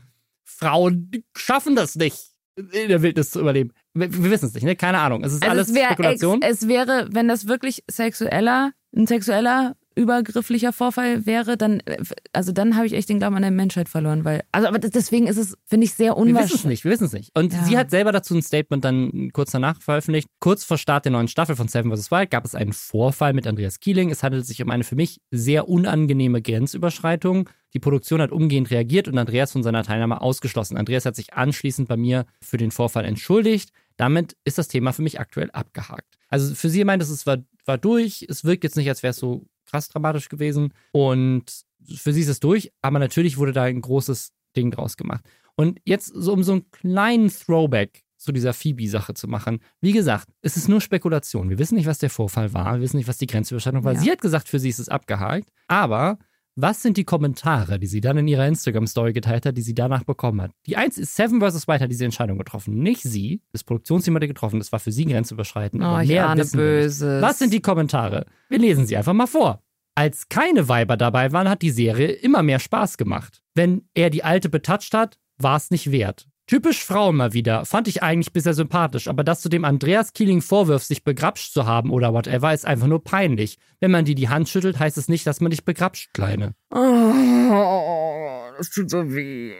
Frauen 0.44 1.10
schaffen 1.36 1.74
das 1.76 1.96
nicht, 1.96 2.16
in 2.56 2.88
der 2.88 3.02
Wildnis 3.02 3.30
zu 3.30 3.40
überleben. 3.40 3.72
Wir, 3.94 4.12
wir 4.12 4.30
wissen 4.30 4.46
es 4.46 4.54
nicht, 4.54 4.64
ne? 4.64 4.76
Keine 4.76 4.98
Ahnung. 4.98 5.22
Es 5.24 5.32
ist 5.32 5.42
also 5.42 5.50
alles 5.50 5.70
es, 5.70 5.76
Spekulation. 5.78 6.42
Ex, 6.42 6.62
es 6.62 6.68
wäre, 6.68 7.08
wenn 7.12 7.28
das 7.28 7.46
wirklich 7.46 7.82
sexueller, 7.90 8.72
ein 8.96 9.06
sexueller, 9.06 9.76
übergrifflicher 9.94 10.72
Vorfall 10.72 11.26
wäre, 11.26 11.56
dann, 11.56 11.80
äh, 11.80 11.98
also 12.32 12.52
dann 12.52 12.76
habe 12.76 12.86
ich 12.86 12.92
echt 12.92 13.08
den 13.08 13.18
Glauben 13.18 13.36
an 13.36 13.42
der 13.42 13.50
Menschheit 13.50 13.88
verloren, 13.88 14.24
weil, 14.24 14.42
also 14.52 14.68
aber 14.68 14.78
deswegen 14.78 15.26
ist 15.26 15.36
es, 15.36 15.56
finde 15.66 15.84
ich, 15.84 15.94
sehr 15.94 16.16
wir 16.16 16.16
wissen 16.16 16.26
es 16.26 16.30
unwahrscheinlich. 16.36 16.64
nicht, 16.64 16.84
wir 16.84 16.90
wissen 16.92 17.04
es 17.04 17.12
nicht. 17.12 17.30
Und 17.36 17.52
Ja. 17.52 17.64
sie 17.64 17.76
hat 17.78 17.90
selber 17.90 18.12
dazu 18.12 18.34
ein 18.34 18.42
Statement 18.42 18.84
dann 18.84 19.30
kurz 19.32 19.50
danach 19.50 19.80
veröffentlicht. 19.82 20.28
Kurz 20.38 20.64
vor 20.64 20.78
Start 20.78 21.04
der 21.04 21.12
neuen 21.12 21.28
Staffel 21.28 21.56
von 21.56 21.68
Seven 21.68 21.94
vs. 21.94 22.10
Wild 22.10 22.30
gab 22.30 22.44
es 22.44 22.54
einen 22.54 22.72
Vorfall 22.72 23.32
mit 23.32 23.46
Andreas 23.46 23.80
Kieling. 23.80 24.10
Es 24.10 24.22
handelt 24.22 24.46
sich 24.46 24.62
um 24.62 24.70
eine 24.70 24.84
für 24.84 24.96
mich 24.96 25.20
sehr 25.30 25.68
unangenehme 25.68 26.40
Grenzüberschreitung. 26.40 27.48
Die 27.74 27.78
Produktion 27.80 28.20
hat 28.20 28.32
umgehend 28.32 28.70
reagiert 28.70 29.06
und 29.08 29.16
Andreas 29.18 29.52
von 29.52 29.62
seiner 29.62 29.84
Teilnahme 29.84 30.20
ausgeschlossen. 30.20 30.76
Andreas 30.76 31.04
hat 31.04 31.14
sich 31.16 31.34
anschließend 31.34 31.88
bei 31.88 31.96
mir 31.96 32.26
für 32.40 32.56
den 32.56 32.70
Vorfall 32.70 33.04
entschuldigt. 33.04 33.70
Damit 33.96 34.36
ist 34.44 34.58
das 34.58 34.68
Thema 34.68 34.92
für 34.92 35.02
mich 35.02 35.20
aktuell 35.20 35.50
abgehakt. 35.52 36.16
Also 36.28 36.54
für 36.54 36.70
sie 36.70 36.84
meint 36.84 37.02
es, 37.02 37.10
es 37.10 37.26
war, 37.26 37.38
war 37.66 37.76
durch. 37.78 38.24
Es 38.28 38.44
wirkt 38.44 38.64
jetzt 38.64 38.76
nicht, 38.76 38.88
als 38.88 39.02
wäre 39.02 39.10
es 39.10 39.16
so 39.18 39.46
krass 39.70 39.88
dramatisch 39.88 40.28
gewesen. 40.28 40.72
Und 40.92 41.62
für 41.96 42.12
sie 42.12 42.20
ist 42.20 42.28
es 42.28 42.40
durch. 42.40 42.72
Aber 42.82 42.98
natürlich 42.98 43.38
wurde 43.38 43.52
da 43.52 43.64
ein 43.64 43.80
großes 43.80 44.32
Ding 44.56 44.70
draus 44.70 44.96
gemacht. 44.96 45.24
Und 45.56 45.80
jetzt 45.84 46.12
so 46.14 46.32
um 46.32 46.42
so 46.42 46.52
einen 46.52 46.70
kleinen 46.70 47.28
Throwback 47.28 48.04
zu 48.16 48.32
dieser 48.32 48.52
Phoebe-Sache 48.52 49.14
zu 49.14 49.28
machen. 49.28 49.60
Wie 49.80 49.92
gesagt, 49.92 50.28
es 50.42 50.56
ist 50.56 50.68
nur 50.68 50.80
Spekulation. 50.80 51.48
Wir 51.48 51.58
wissen 51.58 51.76
nicht, 51.76 51.86
was 51.86 51.98
der 51.98 52.10
Vorfall 52.10 52.52
war. 52.52 52.74
Wir 52.74 52.82
wissen 52.82 52.98
nicht, 52.98 53.08
was 53.08 53.16
die 53.16 53.26
Grenzüberschreitung 53.26 53.82
war. 53.82 53.94
Ja. 53.94 54.00
Sie 54.00 54.10
hat 54.10 54.20
gesagt, 54.20 54.48
für 54.48 54.58
sie 54.58 54.68
ist 54.68 54.78
es 54.78 54.90
abgehakt. 54.90 55.50
Aber 55.68 56.18
was 56.62 56.82
sind 56.82 56.96
die 56.96 57.04
Kommentare, 57.04 57.78
die 57.78 57.86
sie 57.86 58.00
dann 58.00 58.18
in 58.18 58.28
ihrer 58.28 58.46
Instagram-Story 58.46 59.12
geteilt 59.12 59.46
hat, 59.46 59.56
die 59.56 59.62
sie 59.62 59.74
danach 59.74 60.04
bekommen 60.04 60.40
hat? 60.42 60.52
Die 60.66 60.76
eins 60.76 60.98
ist 60.98 61.16
Seven 61.16 61.40
vs. 61.40 61.68
White 61.68 61.84
hat 61.84 61.90
diese 61.90 62.04
Entscheidung 62.04 62.38
getroffen. 62.38 62.78
Nicht 62.82 63.02
sie. 63.02 63.42
Das 63.52 63.64
Produktionsteam 63.64 64.14
hat 64.14 64.22
die 64.22 64.28
getroffen. 64.28 64.58
Das 64.58 64.72
war 64.72 64.80
für 64.80 64.92
sie 64.92 65.04
grenzüberschreitend. 65.04 65.82
Oh, 65.82 65.98
ich 65.98 66.20
ahne. 66.20 66.44
Böses. 66.44 67.22
Was 67.22 67.38
sind 67.38 67.52
die 67.52 67.60
Kommentare? 67.60 68.26
Wir 68.48 68.58
lesen 68.58 68.86
sie 68.86 68.96
einfach 68.96 69.12
mal 69.12 69.26
vor. 69.26 69.62
Als 69.94 70.28
keine 70.28 70.68
Weiber 70.68 70.96
dabei 70.96 71.32
waren, 71.32 71.48
hat 71.48 71.62
die 71.62 71.70
Serie 71.70 72.08
immer 72.08 72.42
mehr 72.42 72.58
Spaß 72.58 72.96
gemacht. 72.96 73.42
Wenn 73.54 73.82
er 73.94 74.10
die 74.10 74.24
alte 74.24 74.48
betatscht 74.48 74.94
hat, 74.94 75.18
war 75.36 75.56
es 75.56 75.70
nicht 75.70 75.90
wert. 75.90 76.29
Typisch 76.50 76.84
Frauen 76.84 77.14
mal 77.14 77.32
wieder. 77.32 77.64
Fand 77.64 77.86
ich 77.86 78.02
eigentlich 78.02 78.32
bisher 78.32 78.54
sympathisch, 78.54 79.06
aber 79.06 79.22
dass 79.22 79.40
du 79.40 79.48
dem 79.48 79.64
Andreas 79.64 80.14
Keeling 80.14 80.42
vorwirfst, 80.42 80.88
sich 80.88 81.04
begrapscht 81.04 81.52
zu 81.52 81.64
haben 81.64 81.92
oder 81.92 82.12
whatever, 82.12 82.52
ist 82.52 82.66
einfach 82.66 82.88
nur 82.88 83.04
peinlich. 83.04 83.56
Wenn 83.78 83.92
man 83.92 84.04
dir 84.04 84.16
die 84.16 84.30
Hand 84.30 84.48
schüttelt, 84.48 84.80
heißt 84.80 84.98
es 84.98 85.06
nicht, 85.06 85.24
dass 85.28 85.40
man 85.40 85.52
dich 85.52 85.64
begrapscht, 85.64 86.12
Kleine. 86.12 86.56
Oh, 86.74 88.50
das 88.58 88.68
tut 88.70 88.90
so 88.90 89.14
weh. 89.14 89.54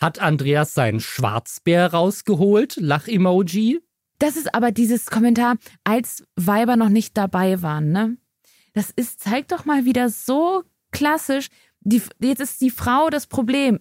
Hat 0.00 0.20
Andreas 0.20 0.72
seinen 0.72 1.00
Schwarzbär 1.00 1.92
rausgeholt? 1.92 2.76
Lach-Emoji? 2.76 3.80
Das 4.20 4.36
ist 4.36 4.54
aber 4.54 4.70
dieses 4.70 5.06
Kommentar, 5.06 5.56
als 5.82 6.22
Weiber 6.36 6.76
noch 6.76 6.90
nicht 6.90 7.16
dabei 7.16 7.60
waren, 7.60 7.90
ne? 7.90 8.16
Das 8.72 8.92
ist, 8.92 9.18
zeigt 9.18 9.50
doch 9.50 9.64
mal 9.64 9.84
wieder 9.84 10.10
so 10.10 10.62
klassisch. 10.92 11.48
Die, 11.80 12.00
jetzt 12.20 12.40
ist 12.40 12.60
die 12.60 12.70
Frau 12.70 13.10
das 13.10 13.26
Problem. 13.26 13.80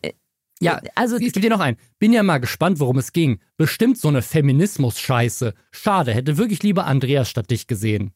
Ja, 0.60 0.82
also 0.96 1.18
Ich 1.18 1.34
gebe 1.34 1.42
dir 1.42 1.50
noch 1.50 1.60
ein. 1.60 1.78
Bin 2.00 2.14
ja 2.14 2.24
mal 2.24 2.40
gespannt, 2.40 2.80
worum 2.80 2.98
es 2.98 3.14
ging. 3.14 3.40
Bestimmt 3.58 3.98
so 3.98 4.08
eine 4.08 4.22
Feminismus-Scheiße. 4.22 5.54
Schade, 5.72 6.14
hätte 6.14 6.38
wirklich 6.38 6.64
lieber 6.64 6.86
Andreas 6.86 7.30
statt 7.30 7.52
dich 7.52 7.68
gesehen. 7.68 8.12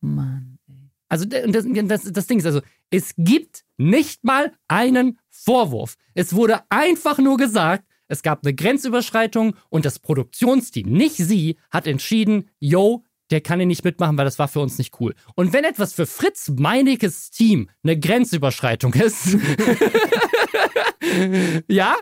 Mann. 0.00 0.58
ey. 0.68 0.90
Also 1.08 1.26
das, 1.26 1.66
das, 1.86 2.12
das 2.12 2.26
Ding 2.26 2.38
ist 2.38 2.46
also, 2.46 2.60
es 2.90 3.14
gibt 3.16 3.64
nicht 3.76 4.24
mal 4.24 4.52
einen 4.68 5.18
Vorwurf. 5.30 5.96
Es 6.14 6.34
wurde 6.34 6.60
einfach 6.70 7.18
nur 7.18 7.36
gesagt, 7.36 7.84
es 8.08 8.22
gab 8.22 8.44
eine 8.44 8.54
Grenzüberschreitung 8.54 9.56
und 9.70 9.84
das 9.84 9.98
Produktionsteam, 9.98 10.88
nicht 10.90 11.16
sie, 11.16 11.56
hat 11.70 11.86
entschieden, 11.86 12.50
yo, 12.58 13.04
der 13.30 13.40
kann 13.40 13.58
hier 13.58 13.66
nicht 13.66 13.84
mitmachen, 13.84 14.18
weil 14.18 14.24
das 14.24 14.38
war 14.38 14.48
für 14.48 14.60
uns 14.60 14.78
nicht 14.78 14.98
cool. 15.00 15.14
Und 15.34 15.52
wenn 15.52 15.64
etwas 15.64 15.92
für 15.92 16.06
Fritz 16.06 16.52
Meinekes 16.56 17.30
Team 17.30 17.70
eine 17.82 17.98
Grenzüberschreitung 17.98 18.94
ist, 18.94 19.36
ja, 21.68 21.96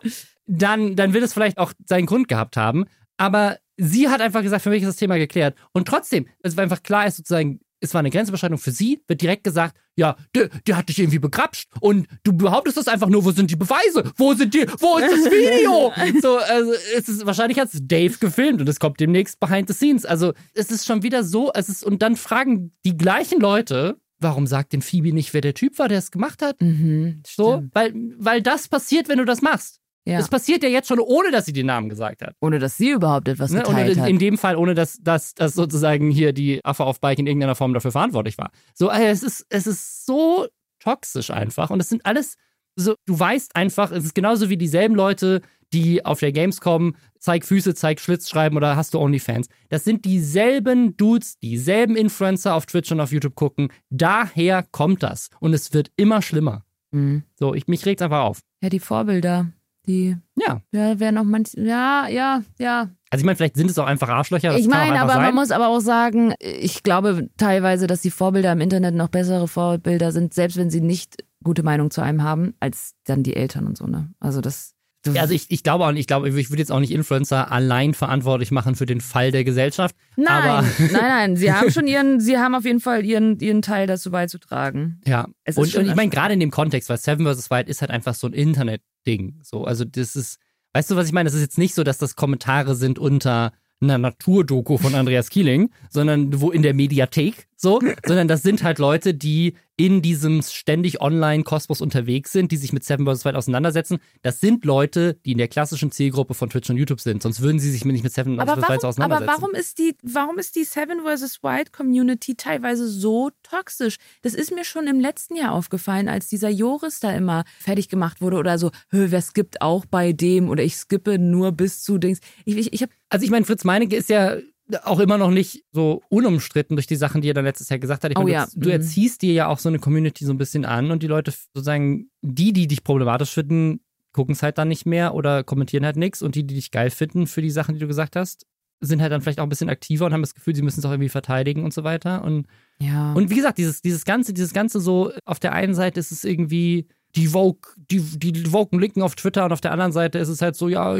dann, 0.46 0.96
dann 0.96 1.12
wird 1.12 1.24
es 1.24 1.32
vielleicht 1.32 1.58
auch 1.58 1.72
seinen 1.86 2.06
Grund 2.06 2.28
gehabt 2.28 2.56
haben. 2.56 2.86
Aber 3.16 3.58
sie 3.76 4.08
hat 4.08 4.20
einfach 4.20 4.42
gesagt, 4.42 4.62
für 4.62 4.70
mich 4.70 4.82
ist 4.82 4.88
das 4.88 4.96
Thema 4.96 5.18
geklärt. 5.18 5.56
Und 5.72 5.86
trotzdem, 5.86 6.26
es 6.42 6.56
war 6.56 6.64
einfach 6.64 6.82
klar 6.82 7.06
ist 7.06 7.16
sozusagen, 7.16 7.60
es 7.82 7.92
war 7.94 7.98
eine 7.98 8.10
Grenzüberschreitung 8.10 8.58
für 8.58 8.70
sie, 8.70 9.02
wird 9.06 9.20
direkt 9.20 9.44
gesagt, 9.44 9.76
ja, 9.96 10.16
der, 10.34 10.48
der 10.66 10.76
hat 10.76 10.88
dich 10.88 10.98
irgendwie 10.98 11.18
begrapscht 11.18 11.68
und 11.80 12.06
du 12.22 12.32
behauptest 12.32 12.76
das 12.78 12.88
einfach 12.88 13.08
nur, 13.08 13.24
wo 13.24 13.32
sind 13.32 13.50
die 13.50 13.56
Beweise? 13.56 14.10
Wo 14.16 14.32
sind 14.34 14.54
die, 14.54 14.66
wo 14.78 14.96
ist 14.98 15.10
das 15.10 15.30
Video? 15.30 15.92
so, 16.22 16.38
also 16.38 16.72
es 16.96 17.08
ist, 17.08 17.26
wahrscheinlich 17.26 17.58
hat 17.58 17.74
es 17.74 17.80
Dave 17.82 18.16
gefilmt 18.18 18.60
und 18.60 18.68
es 18.68 18.78
kommt 18.80 19.00
demnächst 19.00 19.38
behind 19.40 19.68
the 19.68 19.74
scenes. 19.74 20.06
Also 20.06 20.32
es 20.54 20.70
ist 20.70 20.86
schon 20.86 21.02
wieder 21.02 21.24
so, 21.24 21.50
es 21.54 21.68
ist, 21.68 21.84
und 21.84 22.00
dann 22.02 22.16
fragen 22.16 22.72
die 22.84 22.96
gleichen 22.96 23.40
Leute, 23.40 23.98
warum 24.18 24.46
sagt 24.46 24.72
denn 24.72 24.82
Phoebe 24.82 25.12
nicht, 25.12 25.34
wer 25.34 25.40
der 25.40 25.54
Typ 25.54 25.78
war, 25.78 25.88
der 25.88 25.98
es 25.98 26.10
gemacht 26.12 26.40
hat? 26.42 26.60
Mhm, 26.62 27.22
So, 27.26 27.54
stimmt. 27.56 27.74
weil, 27.74 27.92
weil 28.18 28.40
das 28.40 28.68
passiert, 28.68 29.08
wenn 29.08 29.18
du 29.18 29.24
das 29.24 29.42
machst. 29.42 29.80
Ja. 30.04 30.18
Es 30.18 30.28
passiert 30.28 30.62
ja 30.64 30.68
jetzt 30.68 30.88
schon, 30.88 30.98
ohne 30.98 31.30
dass 31.30 31.44
sie 31.44 31.52
den 31.52 31.66
Namen 31.66 31.88
gesagt 31.88 32.22
hat. 32.22 32.34
Ohne 32.40 32.58
dass 32.58 32.76
sie 32.76 32.90
überhaupt 32.90 33.28
etwas 33.28 33.52
Ne? 33.52 33.60
Geteilt 33.60 33.96
in, 33.96 34.02
hat. 34.02 34.08
in 34.08 34.18
dem 34.18 34.36
Fall, 34.36 34.56
ohne 34.56 34.74
dass, 34.74 34.98
dass, 35.00 35.34
dass 35.34 35.54
sozusagen 35.54 36.10
hier 36.10 36.32
die 36.32 36.64
Affe 36.64 36.84
auf 36.84 37.00
Bike 37.00 37.20
in 37.20 37.26
irgendeiner 37.26 37.54
Form 37.54 37.72
dafür 37.72 37.92
verantwortlich 37.92 38.36
war. 38.36 38.50
So, 38.74 38.88
also 38.88 39.06
es 39.06 39.22
ist, 39.22 39.46
es 39.48 39.66
ist 39.66 40.04
so 40.04 40.46
toxisch 40.80 41.30
einfach. 41.30 41.70
Und 41.70 41.80
es 41.80 41.88
sind 41.88 42.04
alles 42.04 42.36
so, 42.74 42.94
du 43.06 43.18
weißt 43.18 43.54
einfach, 43.54 43.92
es 43.92 44.04
ist 44.04 44.14
genauso 44.14 44.48
wie 44.48 44.56
dieselben 44.56 44.94
Leute, 44.94 45.42
die 45.72 46.04
auf 46.04 46.20
der 46.20 46.32
Gamescom 46.32 46.96
zeig 47.18 47.44
Füße, 47.44 47.74
zeig 47.74 48.00
Schlitz 48.00 48.28
schreiben 48.28 48.56
oder 48.56 48.76
hast 48.76 48.94
du 48.94 48.98
OnlyFans. 48.98 49.48
Das 49.68 49.84
sind 49.84 50.04
dieselben 50.04 50.96
Dudes, 50.96 51.38
dieselben 51.38 51.96
Influencer 51.96 52.54
auf 52.54 52.66
Twitch 52.66 52.90
und 52.92 53.00
auf 53.00 53.12
YouTube 53.12 53.34
gucken. 53.34 53.68
Daher 53.90 54.64
kommt 54.70 55.02
das. 55.02 55.28
Und 55.40 55.54
es 55.54 55.72
wird 55.72 55.90
immer 55.96 56.22
schlimmer. 56.22 56.64
Mhm. 56.90 57.22
So, 57.38 57.54
ich, 57.54 57.68
mich 57.68 57.86
regt's 57.86 58.02
einfach 58.02 58.22
auf. 58.22 58.40
Ja, 58.62 58.68
die 58.68 58.80
Vorbilder, 58.80 59.52
die 59.86 60.16
Ja. 60.36 60.60
ja, 60.72 60.98
werden 61.00 61.18
auch 61.18 61.24
manch. 61.24 61.52
Ja, 61.54 62.06
ja, 62.08 62.42
ja. 62.58 62.90
Also 63.10 63.22
ich 63.22 63.24
meine, 63.24 63.36
vielleicht 63.36 63.56
sind 63.56 63.70
es 63.70 63.78
auch 63.78 63.86
einfach 63.86 64.08
Arschlöcher. 64.08 64.52
Das 64.52 64.60
Ich 64.60 64.68
meine, 64.68 65.00
aber 65.00 65.14
man 65.14 65.24
sein. 65.24 65.34
muss 65.34 65.50
aber 65.50 65.68
auch 65.68 65.80
sagen, 65.80 66.34
ich 66.40 66.82
glaube 66.82 67.28
teilweise, 67.36 67.86
dass 67.86 68.00
die 68.00 68.10
Vorbilder 68.10 68.52
im 68.52 68.60
Internet 68.60 68.94
noch 68.94 69.08
bessere 69.08 69.48
Vorbilder 69.48 70.12
sind, 70.12 70.32
selbst 70.34 70.56
wenn 70.56 70.70
sie 70.70 70.80
nicht 70.80 71.24
gute 71.44 71.62
Meinung 71.62 71.90
zu 71.90 72.00
einem 72.00 72.22
haben, 72.22 72.54
als 72.60 72.94
dann 73.04 73.22
die 73.22 73.36
Eltern 73.36 73.66
und 73.66 73.76
so, 73.76 73.86
ne? 73.86 74.08
Also 74.20 74.40
das. 74.40 74.74
Also 75.16 75.34
ich, 75.34 75.46
ich 75.50 75.62
glaube 75.62 75.84
auch 75.84 75.90
nicht, 75.90 76.00
ich 76.00 76.06
glaube, 76.06 76.28
ich 76.28 76.50
würde 76.50 76.60
jetzt 76.60 76.70
auch 76.70 76.78
nicht 76.78 76.92
Influencer 76.92 77.50
allein 77.50 77.92
verantwortlich 77.92 78.52
machen 78.52 78.76
für 78.76 78.86
den 78.86 79.00
Fall 79.00 79.32
der 79.32 79.42
Gesellschaft. 79.42 79.96
nein, 80.16 80.28
aber 80.28 80.68
nein, 80.78 80.90
nein, 80.92 81.36
sie 81.36 81.52
haben 81.52 81.70
schon 81.70 81.86
ihren, 81.86 82.20
sie 82.20 82.38
haben 82.38 82.54
auf 82.54 82.64
jeden 82.64 82.80
Fall 82.80 83.04
ihren, 83.04 83.38
ihren 83.40 83.62
Teil 83.62 83.86
dazu 83.86 84.10
beizutragen. 84.12 85.00
Ja. 85.06 85.26
Und, 85.56 85.74
und 85.74 85.86
ich 85.86 85.94
meine, 85.94 86.10
gerade 86.10 86.34
in 86.34 86.40
dem 86.40 86.52
Kontext, 86.52 86.88
weil 86.88 86.98
Seven 86.98 87.26
vs. 87.26 87.50
Wild 87.50 87.68
ist 87.68 87.80
halt 87.80 87.90
einfach 87.90 88.14
so 88.14 88.28
ein 88.28 88.32
Internet-Ding. 88.32 89.40
So, 89.42 89.64
also 89.64 89.84
das 89.84 90.14
ist, 90.14 90.38
weißt 90.72 90.92
du, 90.92 90.96
was 90.96 91.06
ich 91.06 91.12
meine? 91.12 91.26
Das 91.26 91.34
ist 91.34 91.42
jetzt 91.42 91.58
nicht 91.58 91.74
so, 91.74 91.82
dass 91.82 91.98
das 91.98 92.14
Kommentare 92.14 92.76
sind 92.76 92.98
unter 92.98 93.52
einer 93.80 93.98
Naturdoku 93.98 94.78
von 94.78 94.94
Andreas 94.94 95.28
Kieling, 95.28 95.70
sondern 95.90 96.40
wo 96.40 96.50
in 96.50 96.62
der 96.62 96.74
Mediathek, 96.74 97.48
so, 97.56 97.80
sondern 98.06 98.28
das 98.28 98.42
sind 98.42 98.62
halt 98.62 98.78
Leute, 98.78 99.14
die 99.14 99.54
in 99.82 100.00
diesem 100.00 100.42
ständig 100.42 101.00
Online-Kosmos 101.00 101.80
unterwegs 101.80 102.30
sind, 102.30 102.52
die 102.52 102.56
sich 102.56 102.72
mit 102.72 102.84
Seven 102.84 103.04
vs. 103.04 103.24
Wild 103.24 103.34
auseinandersetzen. 103.34 103.98
Das 104.22 104.38
sind 104.38 104.64
Leute, 104.64 105.16
die 105.26 105.32
in 105.32 105.38
der 105.38 105.48
klassischen 105.48 105.90
Zielgruppe 105.90 106.34
von 106.34 106.48
Twitch 106.48 106.70
und 106.70 106.76
YouTube 106.76 107.00
sind. 107.00 107.20
Sonst 107.20 107.40
würden 107.40 107.58
sie 107.58 107.68
sich 107.68 107.84
nicht 107.84 108.04
mit 108.04 108.12
Seven 108.12 108.36
vs. 108.36 108.46
Wild 108.46 108.62
warum, 108.62 108.62
aber 108.70 108.88
auseinandersetzen. 108.88 109.28
warum 109.42 109.54
ist 109.56 109.78
die, 109.78 109.96
warum 110.04 110.38
ist 110.38 110.54
die 110.54 110.62
Seven 110.62 111.00
vs. 111.00 111.42
Wild 111.42 111.72
Community 111.72 112.36
teilweise 112.36 112.86
so 112.86 113.30
toxisch? 113.42 113.96
Das 114.22 114.34
ist 114.34 114.54
mir 114.54 114.64
schon 114.64 114.86
im 114.86 115.00
letzten 115.00 115.34
Jahr 115.34 115.50
aufgefallen, 115.50 116.08
als 116.08 116.28
dieser 116.28 116.48
Joris 116.48 117.00
da 117.00 117.12
immer 117.12 117.42
fertig 117.58 117.88
gemacht 117.88 118.20
wurde 118.20 118.36
oder 118.36 118.58
so, 118.60 118.70
"Hö, 118.90 119.06
wer 119.10 119.20
skippt 119.20 119.62
auch 119.62 119.84
bei 119.84 120.12
dem 120.12 120.48
oder 120.48 120.62
ich 120.62 120.76
skippe 120.76 121.18
nur 121.18 121.50
bis 121.50 121.82
zu 121.82 121.98
Dings. 121.98 122.20
Ich, 122.44 122.56
ich, 122.56 122.72
ich 122.72 122.82
habe 122.82 122.92
Also 123.08 123.24
ich 123.24 123.32
meine, 123.32 123.44
Fritz 123.44 123.64
Meinecke 123.64 123.96
ist 123.96 124.10
ja 124.10 124.36
auch 124.84 125.00
immer 125.00 125.18
noch 125.18 125.30
nicht 125.30 125.64
so 125.72 126.02
unumstritten 126.08 126.76
durch 126.76 126.86
die 126.86 126.96
Sachen, 126.96 127.20
die 127.20 127.30
er 127.30 127.34
dann 127.34 127.44
letztes 127.44 127.68
Jahr 127.68 127.78
gesagt 127.78 128.04
hat. 128.04 128.10
Ich 128.10 128.16
Oh 128.16 128.22
meine, 128.22 128.32
ja, 128.32 128.46
du, 128.52 128.60
du 128.60 128.68
mhm. 128.68 128.74
erziehst 128.74 129.22
dir 129.22 129.32
ja 129.32 129.46
auch 129.48 129.58
so 129.58 129.68
eine 129.68 129.78
Community 129.78 130.24
so 130.24 130.32
ein 130.32 130.38
bisschen 130.38 130.64
an 130.64 130.90
und 130.90 131.02
die 131.02 131.06
Leute 131.06 131.32
sozusagen, 131.54 132.10
die, 132.22 132.52
die 132.52 132.66
dich 132.66 132.84
problematisch 132.84 133.30
finden, 133.32 133.80
gucken 134.12 134.32
es 134.32 134.42
halt 134.42 134.58
dann 134.58 134.68
nicht 134.68 134.86
mehr 134.86 135.14
oder 135.14 135.42
kommentieren 135.44 135.84
halt 135.84 135.96
nichts 135.96 136.22
und 136.22 136.34
die, 136.34 136.46
die 136.46 136.54
dich 136.54 136.70
geil 136.70 136.90
finden 136.90 137.26
für 137.26 137.42
die 137.42 137.50
Sachen, 137.50 137.74
die 137.74 137.80
du 137.80 137.86
gesagt 137.86 138.16
hast, 138.16 138.46
sind 138.80 139.00
halt 139.00 139.12
dann 139.12 139.22
vielleicht 139.22 139.38
auch 139.38 139.44
ein 139.44 139.48
bisschen 139.48 139.70
aktiver 139.70 140.06
und 140.06 140.12
haben 140.12 140.22
das 140.22 140.34
Gefühl, 140.34 140.54
sie 140.54 140.62
müssen 140.62 140.80
es 140.80 140.84
auch 140.84 140.90
irgendwie 140.90 141.08
verteidigen 141.08 141.64
und 141.64 141.72
so 141.72 141.84
weiter. 141.84 142.22
Und, 142.24 142.46
ja. 142.80 143.12
und 143.12 143.30
wie 143.30 143.36
gesagt, 143.36 143.58
dieses, 143.58 143.80
dieses 143.80 144.04
Ganze, 144.04 144.34
dieses 144.34 144.52
Ganze 144.52 144.80
so, 144.80 145.12
auf 145.24 145.38
der 145.38 145.52
einen 145.52 145.74
Seite 145.74 146.00
ist 146.00 146.10
es 146.10 146.24
irgendwie 146.24 146.88
die 147.14 147.26
Vogue, 147.28 147.60
die, 147.76 148.00
die 148.18 148.52
Woken 148.52 148.78
Linken 148.80 149.02
auf 149.02 149.14
Twitter 149.14 149.44
und 149.44 149.52
auf 149.52 149.60
der 149.60 149.72
anderen 149.72 149.92
Seite 149.92 150.18
ist 150.18 150.28
es 150.28 150.40
halt 150.40 150.56
so, 150.56 150.68
ja, 150.68 150.96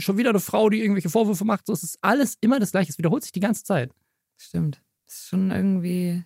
schon 0.00 0.16
wieder 0.16 0.30
eine 0.30 0.40
Frau, 0.40 0.70
die 0.70 0.80
irgendwelche 0.80 1.10
Vorwürfe 1.10 1.44
macht. 1.44 1.66
So, 1.66 1.72
es 1.72 1.82
ist 1.82 1.98
alles 2.00 2.36
immer 2.40 2.60
das 2.60 2.70
Gleiche. 2.70 2.90
Es 2.90 2.98
wiederholt 2.98 3.22
sich 3.24 3.32
die 3.32 3.40
ganze 3.40 3.64
Zeit. 3.64 3.92
Stimmt. 4.36 4.80
Das 5.06 5.16
ist 5.16 5.28
schon 5.28 5.50
irgendwie 5.50 6.22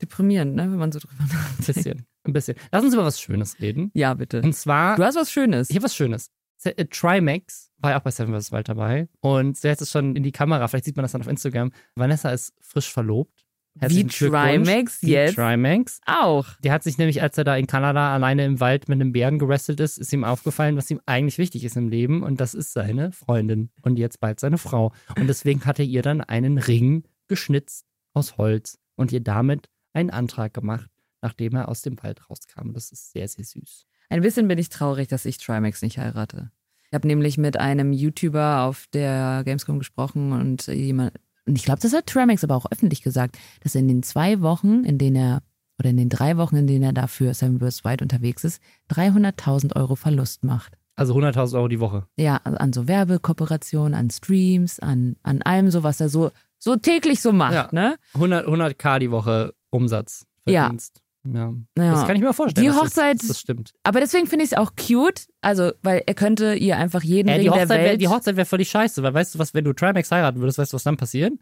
deprimierend, 0.00 0.54
ne, 0.54 0.62
wenn 0.70 0.78
man 0.78 0.92
so 0.92 0.98
drüber 1.00 1.14
Ein 1.20 1.28
nachdenkt. 1.28 1.66
bisschen. 1.66 2.06
Ein 2.24 2.32
bisschen. 2.32 2.56
Lass 2.70 2.84
uns 2.84 2.94
über 2.94 3.04
was 3.04 3.20
Schönes 3.20 3.60
reden. 3.60 3.90
Ja, 3.94 4.14
bitte. 4.14 4.42
Und 4.42 4.54
zwar, 4.54 4.96
Du 4.96 5.04
hast 5.04 5.16
was 5.16 5.30
Schönes. 5.32 5.70
ich 5.70 5.76
habe 5.76 5.84
was 5.84 5.94
Schönes. 5.96 6.30
Äh, 6.64 6.84
Trimax 6.86 7.70
war 7.78 7.92
ja 7.92 7.98
auch 7.98 8.02
bei 8.02 8.10
Seven 8.10 8.38
vs. 8.40 8.50
Wild 8.52 8.68
dabei. 8.68 9.08
Und 9.20 9.56
sie 9.56 9.70
hat 9.70 9.80
es 9.80 9.90
schon 9.90 10.16
in 10.16 10.22
die 10.22 10.32
Kamera, 10.32 10.66
vielleicht 10.68 10.84
sieht 10.86 10.96
man 10.96 11.02
das 11.04 11.12
dann 11.12 11.20
auf 11.22 11.28
Instagram. 11.28 11.70
Vanessa 11.94 12.30
ist 12.30 12.52
frisch 12.60 12.90
verlobt. 12.92 13.45
Wie 13.76 13.80
Herzlichen 13.80 14.08
Glückwunsch. 14.08 14.64
Trimax 14.64 15.02
Wie 15.02 15.10
jetzt 15.10 15.34
Trimax. 15.34 16.00
auch. 16.06 16.46
Der 16.64 16.72
hat 16.72 16.82
sich 16.82 16.96
nämlich, 16.96 17.20
als 17.20 17.36
er 17.36 17.44
da 17.44 17.56
in 17.56 17.66
Kanada 17.66 18.14
alleine 18.14 18.46
im 18.46 18.58
Wald 18.58 18.88
mit 18.88 19.00
einem 19.00 19.12
Bären 19.12 19.38
gerestelt 19.38 19.80
ist, 19.80 19.98
ist 19.98 20.12
ihm 20.14 20.24
aufgefallen, 20.24 20.76
was 20.76 20.90
ihm 20.90 21.00
eigentlich 21.04 21.36
wichtig 21.36 21.62
ist 21.62 21.76
im 21.76 21.88
Leben. 21.88 22.22
Und 22.22 22.40
das 22.40 22.54
ist 22.54 22.72
seine 22.72 23.12
Freundin. 23.12 23.70
Und 23.82 23.98
jetzt 23.98 24.18
bald 24.18 24.40
seine 24.40 24.56
Frau. 24.56 24.92
Und 25.18 25.26
deswegen 25.26 25.64
hat 25.66 25.78
er 25.78 25.84
ihr 25.84 26.00
dann 26.00 26.22
einen 26.22 26.56
Ring 26.56 27.04
geschnitzt 27.28 27.84
aus 28.14 28.38
Holz 28.38 28.78
und 28.94 29.12
ihr 29.12 29.20
damit 29.20 29.68
einen 29.92 30.10
Antrag 30.10 30.54
gemacht, 30.54 30.90
nachdem 31.20 31.54
er 31.54 31.68
aus 31.68 31.82
dem 31.82 32.02
Wald 32.02 32.30
rauskam. 32.30 32.72
Das 32.72 32.90
ist 32.92 33.12
sehr, 33.12 33.28
sehr 33.28 33.44
süß. 33.44 33.86
Ein 34.08 34.22
bisschen 34.22 34.48
bin 34.48 34.58
ich 34.58 34.70
traurig, 34.70 35.08
dass 35.08 35.26
ich 35.26 35.36
Trimax 35.36 35.82
nicht 35.82 35.98
heirate. 35.98 36.50
Ich 36.88 36.94
habe 36.94 37.08
nämlich 37.08 37.36
mit 37.36 37.58
einem 37.58 37.92
YouTuber 37.92 38.62
auf 38.62 38.86
der 38.92 39.42
Gamescom 39.44 39.78
gesprochen 39.78 40.32
und 40.32 40.68
jemand, 40.68 41.12
und 41.46 41.56
ich 41.56 41.64
glaube, 41.64 41.80
das 41.80 41.92
hat 41.92 42.06
Trimax 42.06 42.42
aber 42.44 42.56
auch 42.56 42.66
öffentlich 42.70 43.02
gesagt, 43.02 43.38
dass 43.60 43.74
er 43.74 43.80
in 43.80 43.88
den 43.88 44.02
zwei 44.02 44.40
Wochen, 44.40 44.84
in 44.84 44.98
denen 44.98 45.16
er, 45.16 45.42
oder 45.78 45.90
in 45.90 45.96
den 45.96 46.08
drei 46.08 46.36
Wochen, 46.36 46.56
in 46.56 46.66
denen 46.66 46.82
er 46.84 46.92
dafür 46.92 47.34
Seven 47.34 47.58
vs. 47.60 47.84
Wild 47.84 48.02
unterwegs 48.02 48.44
ist, 48.44 48.60
300.000 48.90 49.76
Euro 49.76 49.94
Verlust 49.94 50.44
macht. 50.44 50.76
Also 50.96 51.14
100.000 51.14 51.54
Euro 51.56 51.68
die 51.68 51.80
Woche. 51.80 52.06
Ja, 52.16 52.40
also 52.44 52.56
an 52.58 52.72
so 52.72 52.88
Werbekooperationen, 52.88 53.94
an 53.94 54.08
Streams, 54.10 54.80
an, 54.80 55.16
an 55.22 55.42
allem 55.42 55.70
so, 55.70 55.82
was 55.82 56.00
er 56.00 56.08
so, 56.08 56.30
so 56.58 56.76
täglich 56.76 57.20
so 57.20 57.32
macht, 57.32 57.52
Ja. 57.52 57.68
ne? 57.72 57.96
100, 58.14 58.46
100k 58.46 58.98
die 58.98 59.10
Woche 59.10 59.52
Umsatz. 59.70 60.26
Verdienst. 60.44 60.96
Ja. 60.96 61.02
Ja. 61.34 61.52
Das 61.76 62.06
kann 62.06 62.16
ich 62.16 62.22
mir 62.22 62.32
vorstellen. 62.32 62.66
Die 62.66 62.72
Hochzeit- 62.72 63.20
Das, 63.20 63.28
das 63.28 63.40
stimmt. 63.40 63.72
Aber 63.82 64.00
deswegen 64.00 64.26
finde 64.26 64.44
ich 64.44 64.52
es 64.52 64.58
auch 64.58 64.72
cute, 64.76 65.26
also, 65.40 65.72
weil 65.82 66.02
er 66.06 66.14
könnte 66.14 66.54
ihr 66.54 66.76
einfach 66.76 67.02
jeden 67.02 67.28
Ja, 67.28 67.34
Ring 67.34 67.42
die 67.44 67.48
der 67.50 67.54
Hochzeit 67.54 67.68
Welt... 67.78 67.84
wäre 67.88 67.98
die 67.98 68.08
Hochzeit 68.08 68.36
wär 68.36 68.46
völlig 68.46 68.68
scheiße, 68.70 69.02
weil 69.02 69.14
weißt 69.14 69.34
du 69.34 69.38
was, 69.38 69.54
wenn 69.54 69.64
du 69.64 69.72
Trimax 69.72 70.10
heiraten 70.10 70.40
würdest, 70.40 70.58
weißt 70.58 70.72
du, 70.72 70.76
was 70.76 70.82
dann 70.84 70.96
passiert? 70.96 71.32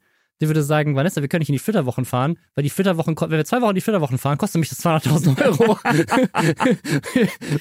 Die 0.40 0.48
würde 0.48 0.64
sagen, 0.64 0.96
Vanessa, 0.96 1.20
wir 1.20 1.28
können 1.28 1.42
nicht 1.42 1.48
in 1.50 1.54
die 1.54 1.60
Flitterwochen 1.60 2.04
fahren, 2.04 2.38
weil 2.56 2.64
die 2.64 2.70
Flitterwochen, 2.70 3.14
wenn 3.20 3.30
wir 3.30 3.44
zwei 3.44 3.60
Wochen 3.60 3.70
in 3.70 3.74
die 3.76 3.80
Flitterwochen 3.80 4.18
fahren, 4.18 4.36
kostet 4.36 4.58
mich 4.58 4.68
das 4.68 4.84
200.000 4.84 5.44
Euro. 5.46 5.78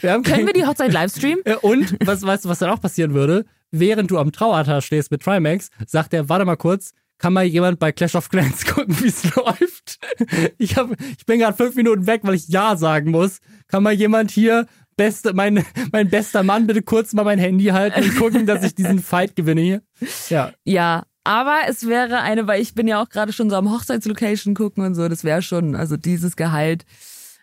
wir 0.01 0.21
Können 0.21 0.47
wir 0.47 0.53
die 0.53 0.65
Hochzeit 0.65 0.91
livestreamen? 0.91 1.45
Äh, 1.45 1.55
Und, 1.61 1.95
was, 2.05 2.23
weißt 2.23 2.45
du, 2.45 2.49
was 2.49 2.59
dann 2.59 2.69
auch 2.71 2.81
passieren 2.81 3.13
würde? 3.13 3.45
Während 3.71 4.11
du 4.11 4.17
am 4.19 4.31
Traualtar 4.31 4.81
stehst 4.81 5.11
mit 5.11 5.21
Trimax, 5.23 5.69
sagt 5.85 6.13
er, 6.13 6.29
warte 6.29 6.45
mal 6.45 6.55
kurz, 6.57 6.93
kann 7.23 7.31
mal 7.31 7.45
jemand 7.45 7.79
bei 7.79 7.93
Clash 7.93 8.15
of 8.15 8.27
Clans 8.27 8.65
gucken, 8.75 8.99
wie 8.99 9.07
es 9.07 9.33
läuft? 9.33 9.97
Ich, 10.57 10.75
hab, 10.75 10.89
ich 11.17 11.25
bin 11.25 11.39
gerade 11.39 11.55
fünf 11.55 11.73
Minuten 11.73 12.05
weg, 12.05 12.19
weil 12.23 12.33
ich 12.33 12.49
Ja 12.49 12.75
sagen 12.75 13.11
muss. 13.11 13.39
Kann 13.69 13.81
mal 13.81 13.93
jemand 13.93 14.29
hier, 14.29 14.67
beste, 14.97 15.33
mein, 15.33 15.65
mein 15.93 16.09
bester 16.09 16.43
Mann, 16.43 16.67
bitte 16.67 16.81
kurz 16.81 17.13
mal 17.13 17.23
mein 17.23 17.39
Handy 17.39 17.67
halten 17.67 18.03
und 18.03 18.17
gucken, 18.17 18.45
dass 18.45 18.65
ich 18.65 18.75
diesen 18.75 19.01
Fight 19.01 19.37
gewinne 19.37 19.61
hier? 19.61 19.81
Ja. 20.27 20.51
Ja, 20.65 21.03
aber 21.23 21.59
es 21.69 21.87
wäre 21.87 22.19
eine, 22.19 22.45
weil 22.47 22.61
ich 22.61 22.75
bin 22.75 22.89
ja 22.89 23.01
auch 23.01 23.07
gerade 23.07 23.31
schon 23.31 23.49
so 23.49 23.55
am 23.55 23.71
Hochzeitslocation 23.71 24.53
gucken 24.53 24.83
und 24.83 24.93
so, 24.93 25.07
das 25.07 25.23
wäre 25.23 25.41
schon, 25.41 25.77
also 25.77 25.95
dieses 25.95 26.35
Gehalt 26.35 26.83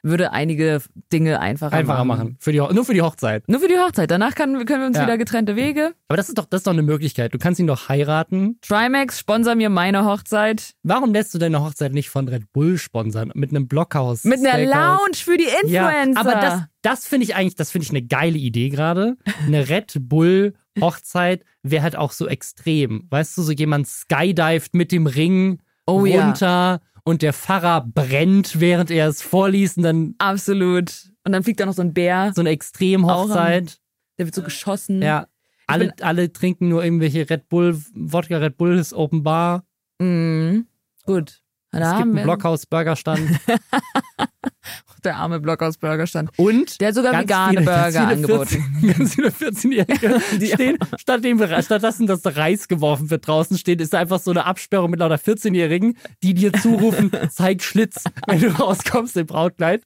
würde 0.03 0.33
einige 0.33 0.81
Dinge 1.13 1.41
einfacher, 1.41 1.75
Einfacher 1.77 2.05
machen. 2.05 2.37
Für 2.41 2.53
die, 2.53 2.59
nur 2.59 2.85
für 2.85 2.95
die 2.95 3.03
Hochzeit. 3.03 3.49
Nur 3.49 3.61
für 3.61 3.69
die 3.69 3.77
Hochzeit. 3.79 4.11
Danach 4.11 4.35
kann, 4.35 4.65
können 4.67 4.81
wir 4.83 4.87
uns 4.87 4.97
Ja. 4.97 5.05
wieder 5.05 5.19
getrennte 5.19 5.57
Wege. 5.57 5.93
Aber 6.09 6.17
das 6.17 6.29
ist 6.29 6.39
doch, 6.39 6.45
das 6.47 6.61
ist 6.61 6.67
doch 6.67 6.73
eine 6.73 6.83
Möglichkeit. 6.83 7.35
Du 7.35 7.39
kannst 7.39 7.61
ihn 7.61 7.67
doch 7.67 7.89
heiraten. 7.89 8.59
Trimax, 8.63 9.19
sponsor 9.21 9.55
mir 9.55 9.71
meine 9.71 10.05
Hochzeit. 10.05 10.75
Warum 10.83 11.13
lässt 11.13 11.35
du 11.35 11.39
deine 11.39 11.63
Hochzeit 11.63 11.93
nicht 11.93 12.11
von 12.11 12.29
Red 12.29 12.53
Bull 12.53 12.79
sponsern? 12.79 13.31
Mit 13.35 13.51
einem 13.51 13.69
Blockhaus? 13.69 14.25
Mit 14.25 14.45
einer? 14.47 14.67
Lounge 14.67 15.17
für 15.17 15.37
die 15.37 15.45
Influencer. 15.63 15.71
Ja, 15.71 16.21
aber 16.21 16.35
das, 16.35 16.63
das 16.83 17.07
finde 17.07 17.25
ich 17.25 17.35
eigentlich, 17.35 17.57
das 17.57 17.71
finde 17.71 17.85
ich 17.85 17.91
eine 17.91 18.03
geile 18.03 18.39
Idee 18.39 18.69
gerade. 18.71 19.17
Eine 19.47 19.69
Red 19.69 19.95
Bull 20.01 20.55
Hochzeit 20.81 21.45
wäre 21.63 21.83
halt 21.83 21.97
auch 21.97 22.13
so 22.13 22.27
extrem. 22.27 23.07
Weißt 23.11 23.37
du, 23.37 23.43
so 23.43 23.53
jemand 23.53 23.87
skydived 23.87 24.75
mit 24.75 24.93
dem 24.93 25.07
Ring 25.07 25.59
Oh 25.87 26.05
ja. 26.07 26.81
Und 27.11 27.23
der 27.23 27.33
Pfarrer 27.33 27.81
brennt, 27.81 28.61
während 28.61 28.91
er 28.91 29.09
es 29.09 29.21
vorliest 29.21 29.77
und 29.77 29.83
dann 29.83 30.15
Absolut. 30.19 31.11
Und 31.25 31.33
dann 31.33 31.43
fliegt 31.43 31.61
da 31.61 31.67
noch 31.67 31.75
so 31.75 31.83
ein 31.83 31.93
Bär, 31.93 32.33
so 32.35 32.41
eine 32.41 32.51
Extrem-Hochzeit. 32.51 33.79
der 34.19 34.27
wird 34.27 34.35
so 34.35 34.43
geschossen. 34.43 35.03
Ja. 35.03 35.27
Alle, 35.67 35.93
alle 36.01 36.33
trinken 36.33 36.69
nur 36.69 36.83
irgendwelche 36.83 37.29
Red 37.29 37.49
Bull, 37.49 37.81
Wodka 37.95 38.39
Red 38.39 38.57
Bull 38.57 38.79
ist 38.79 38.95
Open 38.95 39.23
Bar. 39.23 39.65
Mhm. 39.99 40.67
Gut. 41.05 41.43
Da 41.73 41.93
es 41.93 41.99
gibt 41.99 42.16
einen 42.16 42.25
Blockhaus-Burgerstand. 42.25 43.21
Der 45.05 45.16
arme 45.16 45.41
Blockhaus-Burgerstand. 45.41 46.31
Und 46.37 46.81
Der 46.81 46.89
hat 46.89 46.95
sogar 46.95 47.23
vegane 47.23 47.59
viele, 47.59 47.64
Burger 47.64 47.93
ganz 47.93 47.97
viele 47.97 48.07
angeboten. 48.07 48.64
14, 48.81 48.99
ganz 48.99 49.14
viele 49.14 49.29
14-Jährige 49.29 50.21
stehen, 50.55 50.79
statt 50.99 51.25
dem, 51.25 51.39
stattdessen, 51.39 52.07
dass 52.07 52.23
da 52.23 52.31
Reis 52.31 52.68
geworfen 52.68 53.11
wird 53.11 53.27
draußen 53.27 53.57
steht, 53.57 53.81
ist 53.81 53.93
da 53.95 54.01
einfach 54.01 54.18
so 54.18 54.31
eine 54.33 54.45
Absperrung 54.45 54.91
mit 54.91 55.01
lauter 55.01 55.14
14-Jährigen, 55.14 55.97
die 56.23 56.35
dir 56.35 56.53
zurufen, 56.53 57.12
zeig 57.31 57.62
Schlitz, 57.62 58.05
wenn 58.27 58.41
du 58.41 58.49
rauskommst 58.49 59.16
im 59.16 59.27
Brautkleid. 59.27 59.85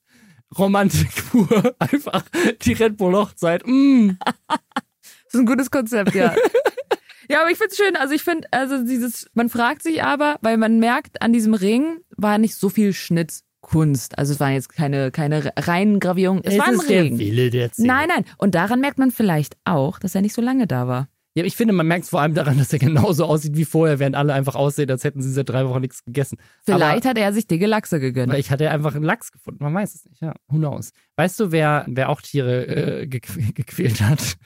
Romantik 0.58 1.10
pur, 1.30 1.74
einfach 1.78 2.24
die 2.62 2.72
Red 2.74 2.96
Bull 2.96 3.14
Hochzeit. 3.14 3.62
Mm. 3.66 4.12
Das 4.48 5.34
ist 5.34 5.40
ein 5.40 5.46
gutes 5.46 5.70
Konzept, 5.70 6.14
ja. 6.14 6.34
Ja, 7.28 7.40
aber 7.40 7.50
ich 7.50 7.58
find's 7.58 7.76
schön. 7.76 7.96
Also 7.96 8.14
ich 8.14 8.22
finde, 8.22 8.48
also 8.50 8.84
dieses, 8.84 9.28
man 9.34 9.48
fragt 9.48 9.82
sich 9.82 10.02
aber, 10.02 10.36
weil 10.42 10.56
man 10.56 10.78
merkt, 10.78 11.22
an 11.22 11.32
diesem 11.32 11.54
Ring 11.54 11.98
war 12.16 12.38
nicht 12.38 12.54
so 12.54 12.68
viel 12.68 12.92
Schnitzkunst. 12.92 14.18
Also 14.18 14.32
es 14.32 14.40
waren 14.40 14.52
jetzt 14.52 14.68
keine, 14.70 15.10
keine 15.10 15.52
reinen 15.56 16.00
Gravierungen. 16.00 16.42
Es, 16.44 16.58
war 16.58 16.68
ein 16.68 16.74
ist 16.74 16.88
der 16.88 17.04
Ring. 17.04 17.18
Wille 17.18 17.50
der 17.50 17.70
Szene. 17.70 17.88
Nein, 17.88 18.08
nein. 18.08 18.24
Und 18.38 18.54
daran 18.54 18.80
merkt 18.80 18.98
man 18.98 19.10
vielleicht 19.10 19.56
auch, 19.64 19.98
dass 19.98 20.14
er 20.14 20.22
nicht 20.22 20.34
so 20.34 20.42
lange 20.42 20.66
da 20.66 20.88
war. 20.88 21.08
Ja, 21.36 21.42
aber 21.42 21.48
ich 21.48 21.56
finde, 21.56 21.74
man 21.74 21.88
merkt 21.88 22.04
es 22.04 22.10
vor 22.10 22.20
allem 22.20 22.34
daran, 22.34 22.58
dass 22.58 22.72
er 22.72 22.78
genauso 22.78 23.24
aussieht 23.24 23.56
wie 23.56 23.64
vorher, 23.64 23.98
während 23.98 24.14
alle 24.14 24.32
einfach 24.32 24.54
aussehen, 24.54 24.88
als 24.88 25.02
hätten 25.02 25.20
sie 25.20 25.32
seit 25.32 25.48
drei 25.48 25.66
Wochen 25.68 25.80
nichts 25.80 26.04
gegessen. 26.04 26.38
Vielleicht 26.62 26.84
aber, 26.84 27.08
hat 27.10 27.18
er 27.18 27.32
sich 27.32 27.48
dicke 27.48 27.66
Lachse 27.66 27.98
gegönnt. 27.98 28.30
Vielleicht 28.30 28.52
hat 28.52 28.60
er 28.60 28.70
einfach 28.70 28.94
einen 28.94 29.04
Lachs 29.04 29.32
gefunden. 29.32 29.64
Man 29.64 29.74
weiß 29.74 29.96
es 29.96 30.04
nicht. 30.04 30.22
Ja, 30.22 30.34
who 30.46 30.58
knows. 30.58 30.92
Weißt 31.16 31.40
du, 31.40 31.50
wer, 31.50 31.86
wer 31.88 32.08
auch 32.08 32.20
Tiere 32.20 33.00
äh, 33.00 33.06
gequ 33.08 33.52
gequält 33.54 34.00
hat? 34.00 34.36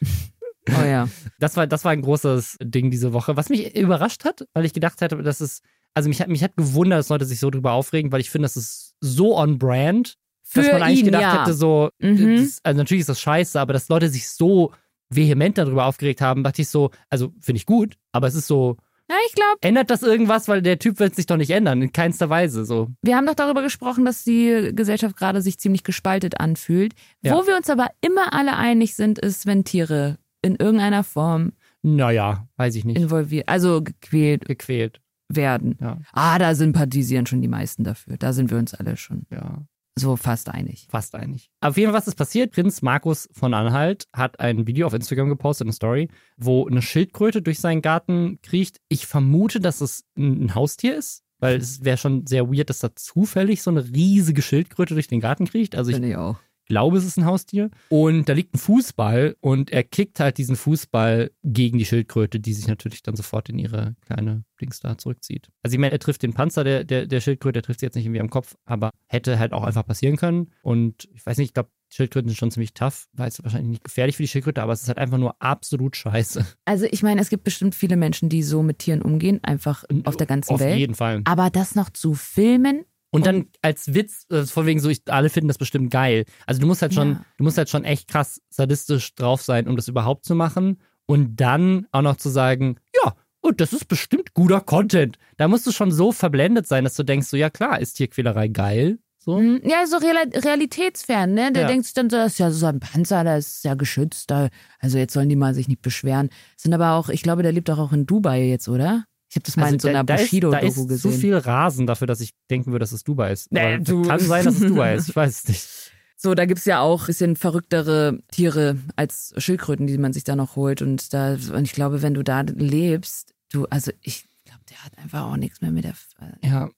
Oh 0.68 0.84
ja. 0.84 1.08
Das 1.38 1.56
war, 1.56 1.66
das 1.66 1.84
war 1.84 1.92
ein 1.92 2.02
großes 2.02 2.56
Ding 2.62 2.90
diese 2.90 3.12
Woche, 3.12 3.36
was 3.36 3.48
mich 3.48 3.76
überrascht 3.76 4.24
hat, 4.24 4.44
weil 4.54 4.64
ich 4.64 4.72
gedacht 4.72 5.00
hätte, 5.00 5.22
dass 5.22 5.40
es, 5.40 5.60
also 5.94 6.08
mich 6.08 6.20
hat, 6.20 6.28
mich 6.28 6.42
hat 6.42 6.56
gewundert, 6.56 6.98
dass 6.98 7.08
Leute 7.10 7.24
sich 7.24 7.38
so 7.38 7.50
drüber 7.50 7.72
aufregen, 7.72 8.10
weil 8.12 8.20
ich 8.20 8.30
finde, 8.30 8.46
das 8.46 8.56
ist 8.56 8.94
so 9.00 9.36
on 9.36 9.58
brand, 9.58 10.16
dass 10.54 10.66
Für 10.66 10.72
man 10.72 10.82
eigentlich 10.82 11.00
ihn, 11.00 11.04
gedacht 11.06 11.22
ja. 11.22 11.42
hätte, 11.42 11.54
so, 11.54 11.90
Mhm. 12.00 12.36
das, 12.38 12.58
also 12.64 12.78
natürlich 12.78 13.00
ist 13.02 13.08
das 13.08 13.20
scheiße, 13.20 13.60
aber 13.60 13.72
dass 13.72 13.88
Leute 13.88 14.08
sich 14.08 14.28
so 14.30 14.72
vehement 15.10 15.56
darüber 15.58 15.86
aufgeregt 15.86 16.20
haben, 16.20 16.42
dachte 16.42 16.62
ich 16.62 16.68
so, 16.68 16.90
also 17.08 17.32
finde 17.40 17.58
ich 17.58 17.66
gut, 17.66 17.94
aber 18.12 18.26
es 18.26 18.34
ist 18.34 18.46
so, 18.46 18.76
Ja, 19.10 19.16
ich 19.26 19.34
glaube, 19.34 19.56
ändert 19.62 19.90
das 19.90 20.02
irgendwas, 20.02 20.48
weil 20.48 20.60
der 20.60 20.78
Typ 20.78 20.98
wird 21.00 21.14
sich 21.14 21.26
doch 21.26 21.36
nicht 21.38 21.50
ändern, 21.50 21.80
in 21.82 21.92
keinster 21.92 22.28
Weise, 22.28 22.64
so. 22.66 22.88
wir 23.02 23.16
haben 23.16 23.26
doch 23.26 23.34
darüber 23.34 23.62
gesprochen, 23.62 24.04
dass 24.04 24.24
die 24.24 24.70
Gesellschaft 24.74 25.16
gerade 25.16 25.40
sich 25.40 25.58
ziemlich 25.58 25.82
gespaltet 25.84 26.40
anfühlt. 26.40 26.92
Ja. 27.22 27.34
Wo 27.36 27.46
wir 27.46 27.56
uns 27.56 27.70
aber 27.70 27.88
immer 28.02 28.34
alle 28.34 28.56
einig 28.56 28.94
sind, 28.96 29.18
ist, 29.18 29.46
wenn 29.46 29.64
Tiere 29.64 30.18
in 30.42 30.56
irgendeiner 30.56 31.04
Form 31.04 31.52
Naja, 31.82 32.48
weiß 32.56 32.74
ich 32.76 32.84
nicht. 32.84 32.96
involviert, 32.98 33.48
also 33.48 33.82
gequält 33.82 34.44
Gequält, 34.44 35.00
werden. 35.28 35.76
ja, 35.80 35.98
Ah, 36.12 36.38
da 36.38 36.54
sympathisieren 36.54 37.26
schon 37.26 37.42
die 37.42 37.48
meisten 37.48 37.84
dafür. 37.84 38.16
Da 38.16 38.32
sind 38.32 38.50
wir 38.50 38.58
uns 38.58 38.74
alle 38.74 38.96
schon 38.96 39.26
ja. 39.30 39.62
so 39.98 40.16
fast 40.16 40.48
einig. 40.48 40.86
Fast 40.90 41.14
einig. 41.14 41.50
Auf 41.60 41.76
jeden 41.76 41.90
Fall, 41.90 41.98
was 42.00 42.08
ist 42.08 42.14
passiert? 42.14 42.52
Prinz 42.52 42.82
Markus 42.82 43.28
von 43.32 43.52
Anhalt 43.52 44.06
hat 44.14 44.40
ein 44.40 44.66
Video 44.66 44.86
auf 44.86 44.94
Instagram 44.94 45.28
gepostet, 45.28 45.66
eine 45.66 45.72
Story, 45.72 46.08
wo 46.36 46.66
eine 46.66 46.82
Schildkröte 46.82 47.42
durch 47.42 47.58
seinen 47.60 47.82
Garten 47.82 48.38
kriecht. 48.42 48.78
Ich 48.88 49.06
vermute, 49.06 49.60
dass 49.60 49.80
es 49.80 50.04
ein 50.16 50.54
Haustier 50.54 50.96
ist, 50.96 51.24
weil 51.40 51.56
es 51.58 51.84
wäre 51.84 51.96
schon 51.98 52.26
sehr 52.26 52.48
weird, 52.50 52.70
dass 52.70 52.78
da 52.78 52.94
zufällig 52.96 53.62
so 53.62 53.70
eine 53.70 53.84
riesige 53.84 54.40
Schildkröte 54.42 54.94
durch 54.94 55.08
den 55.08 55.20
Garten 55.20 55.46
kriecht. 55.46 55.76
Also 55.76 55.90
ich 55.90 55.96
Finde 55.96 56.08
ich 56.10 56.16
auch. 56.16 56.38
Glaube, 56.68 56.98
es 56.98 57.04
ist 57.04 57.16
ein 57.16 57.24
Haustier. 57.24 57.70
Und 57.88 58.28
da 58.28 58.34
liegt 58.34 58.54
ein 58.54 58.58
Fußball 58.58 59.36
und 59.40 59.70
er 59.70 59.82
kickt 59.82 60.20
halt 60.20 60.38
diesen 60.38 60.56
Fußball 60.56 61.30
gegen 61.42 61.78
die 61.78 61.84
Schildkröte, 61.84 62.38
die 62.38 62.52
sich 62.52 62.68
natürlich 62.68 63.02
dann 63.02 63.16
sofort 63.16 63.48
in 63.48 63.58
ihre 63.58 63.96
kleine 64.06 64.44
Dings 64.60 64.80
da 64.80 64.96
zurückzieht. 64.98 65.50
Also 65.62 65.74
ich 65.74 65.80
meine, 65.80 65.92
er 65.92 65.98
trifft 65.98 66.22
den 66.22 66.34
Panzer 66.34 66.64
der, 66.64 66.84
der, 66.84 67.06
der 67.06 67.20
Schildkröte, 67.20 67.60
er 67.60 67.62
trifft 67.62 67.80
sie 67.80 67.86
jetzt 67.86 67.94
nicht 67.94 68.04
irgendwie 68.04 68.20
am 68.20 68.30
Kopf, 68.30 68.56
aber 68.64 68.90
hätte 69.06 69.38
halt 69.38 69.52
auch 69.52 69.64
einfach 69.64 69.86
passieren 69.86 70.16
können. 70.16 70.52
Und 70.62 71.08
ich 71.12 71.24
weiß 71.24 71.38
nicht, 71.38 71.48
ich 71.48 71.54
glaube, 71.54 71.70
Schildkröten 71.90 72.28
sind 72.28 72.36
schon 72.36 72.50
ziemlich 72.50 72.74
tough, 72.74 73.08
weil 73.14 73.28
es 73.28 73.42
wahrscheinlich 73.42 73.70
nicht 73.70 73.84
gefährlich 73.84 74.16
für 74.16 74.22
die 74.22 74.28
Schildkröte, 74.28 74.62
aber 74.62 74.72
es 74.74 74.82
ist 74.82 74.88
halt 74.88 74.98
einfach 74.98 75.18
nur 75.18 75.40
absolut 75.40 75.96
scheiße. 75.96 76.44
Also 76.66 76.86
ich 76.90 77.02
meine, 77.02 77.20
es 77.20 77.30
gibt 77.30 77.44
bestimmt 77.44 77.74
viele 77.74 77.96
Menschen, 77.96 78.28
die 78.28 78.42
so 78.42 78.62
mit 78.62 78.80
Tieren 78.80 79.00
umgehen, 79.00 79.40
einfach 79.42 79.84
auf 80.04 80.16
der 80.16 80.26
ganzen 80.26 80.52
Auf 80.52 80.60
Welt. 80.60 80.76
jeden 80.76 80.94
Fall. 80.94 81.22
Aber 81.24 81.48
das 81.48 81.74
noch 81.74 81.88
zu 81.88 82.14
filmen, 82.14 82.84
Und 83.10 83.24
dann 83.26 83.46
als 83.62 83.94
Witz, 83.94 84.26
äh, 84.30 84.44
von 84.44 84.66
wegen 84.66 84.80
so, 84.80 84.88
ich, 84.90 85.00
alle 85.08 85.30
finden 85.30 85.48
das 85.48 85.56
bestimmt 85.58 85.90
geil. 85.90 86.24
Also 86.46 86.60
du 86.60 86.66
musst 86.66 86.82
halt 86.82 86.92
schon, 86.94 87.12
Ja. 87.12 87.24
du 87.38 87.44
musst 87.44 87.56
halt 87.58 87.70
schon 87.70 87.84
echt 87.84 88.08
krass 88.08 88.40
sadistisch 88.50 89.14
drauf 89.14 89.40
sein, 89.42 89.66
um 89.66 89.76
das 89.76 89.88
überhaupt 89.88 90.24
zu 90.26 90.34
machen. 90.34 90.78
Und 91.06 91.36
dann 91.36 91.86
auch 91.90 92.02
noch 92.02 92.16
zu 92.16 92.28
sagen, 92.28 92.76
ja, 93.02 93.14
und 93.40 93.62
das 93.62 93.72
ist 93.72 93.88
bestimmt 93.88 94.34
guter 94.34 94.60
Content. 94.60 95.16
Da 95.38 95.48
musst 95.48 95.66
du 95.66 95.72
schon 95.72 95.90
so 95.90 96.12
verblendet 96.12 96.66
sein, 96.66 96.84
dass 96.84 96.94
du 96.94 97.02
denkst, 97.02 97.28
so, 97.28 97.36
ja 97.38 97.48
klar, 97.48 97.80
ist 97.80 97.94
Tierquälerei 97.94 98.48
geil. 98.48 98.98
So. 99.18 99.38
Hm, 99.38 99.60
Ja, 99.64 99.86
so 99.86 99.96
real 99.96 100.16
realitätsfern, 100.34 101.32
ne? 101.32 101.50
Der 101.52 101.62
Ja. 101.62 101.68
denkt 101.68 101.86
sich 101.86 101.94
dann 101.94 102.10
so, 102.10 102.16
das 102.16 102.32
ist 102.32 102.38
ja 102.38 102.50
so 102.50 102.66
ein 102.66 102.80
Panzer, 102.80 103.24
der 103.24 103.38
ist 103.38 103.64
ja 103.64 103.74
geschützt. 103.74 104.30
Da, 104.30 104.48
also 104.80 104.98
jetzt 104.98 105.14
sollen 105.14 105.28
die 105.28 105.36
mal 105.36 105.54
sich 105.54 105.68
nicht 105.68 105.82
beschweren. 105.82 106.28
Sind 106.56 106.74
aber 106.74 106.92
auch, 106.92 107.08
ich 107.08 107.22
glaube, 107.22 107.42
der 107.42 107.52
lebt 107.52 107.68
doch 107.70 107.78
auch 107.78 107.92
in 107.92 108.04
Dubai 108.06 108.44
jetzt, 108.44 108.68
oder? 108.68 109.04
Ich 109.30 109.36
habe 109.36 109.44
das 109.44 109.56
mal 109.56 109.72
in 109.72 109.78
so 109.78 109.88
einer 109.88 110.08
Also 110.08 110.22
Bushido-Doku 110.24 110.86
gesehen. 110.86 111.12
so 111.12 111.16
viel 111.18 111.36
Rasen 111.36 111.86
dafür, 111.86 112.06
dass 112.06 112.20
ich 112.20 112.32
denken 112.50 112.72
würde, 112.72 112.82
dass 112.82 112.92
es 112.92 113.04
Dubai 113.04 113.32
ist. 113.32 113.52
Nee, 113.52 113.78
du- 113.78 114.02
Kann 114.02 114.20
sein, 114.20 114.44
dass 114.44 114.54
es 114.54 114.60
Dubai 114.60 114.94
ist. 114.94 115.08
Ich 115.10 115.16
weiß 115.16 115.42
es 115.44 115.48
nicht. 115.48 115.68
So, 116.16 116.34
da 116.34 116.46
gibt's 116.46 116.64
ja 116.64 116.80
auch 116.80 117.06
bisschen 117.06 117.36
verrücktere 117.36 118.18
Tiere 118.32 118.76
als 118.96 119.32
Schildkröten, 119.36 119.86
die 119.86 119.98
man 119.98 120.12
sich 120.12 120.24
da 120.24 120.34
noch 120.34 120.56
holt. 120.56 120.82
Und 120.82 121.12
da, 121.14 121.34
und 121.52 121.64
ich 121.64 121.72
glaube, 121.72 122.02
wenn 122.02 122.14
du 122.14 122.24
da 122.24 122.40
lebst, 122.40 123.34
du, 123.52 123.66
also 123.66 123.92
ich 124.02 124.24
glaube, 124.44 124.62
der 124.68 124.84
hat 124.84 124.98
einfach 124.98 125.24
auch 125.26 125.36
nichts 125.36 125.60
mehr 125.60 125.70
mit 125.70 125.84
der. 125.84 125.94
Ja. 126.42 126.70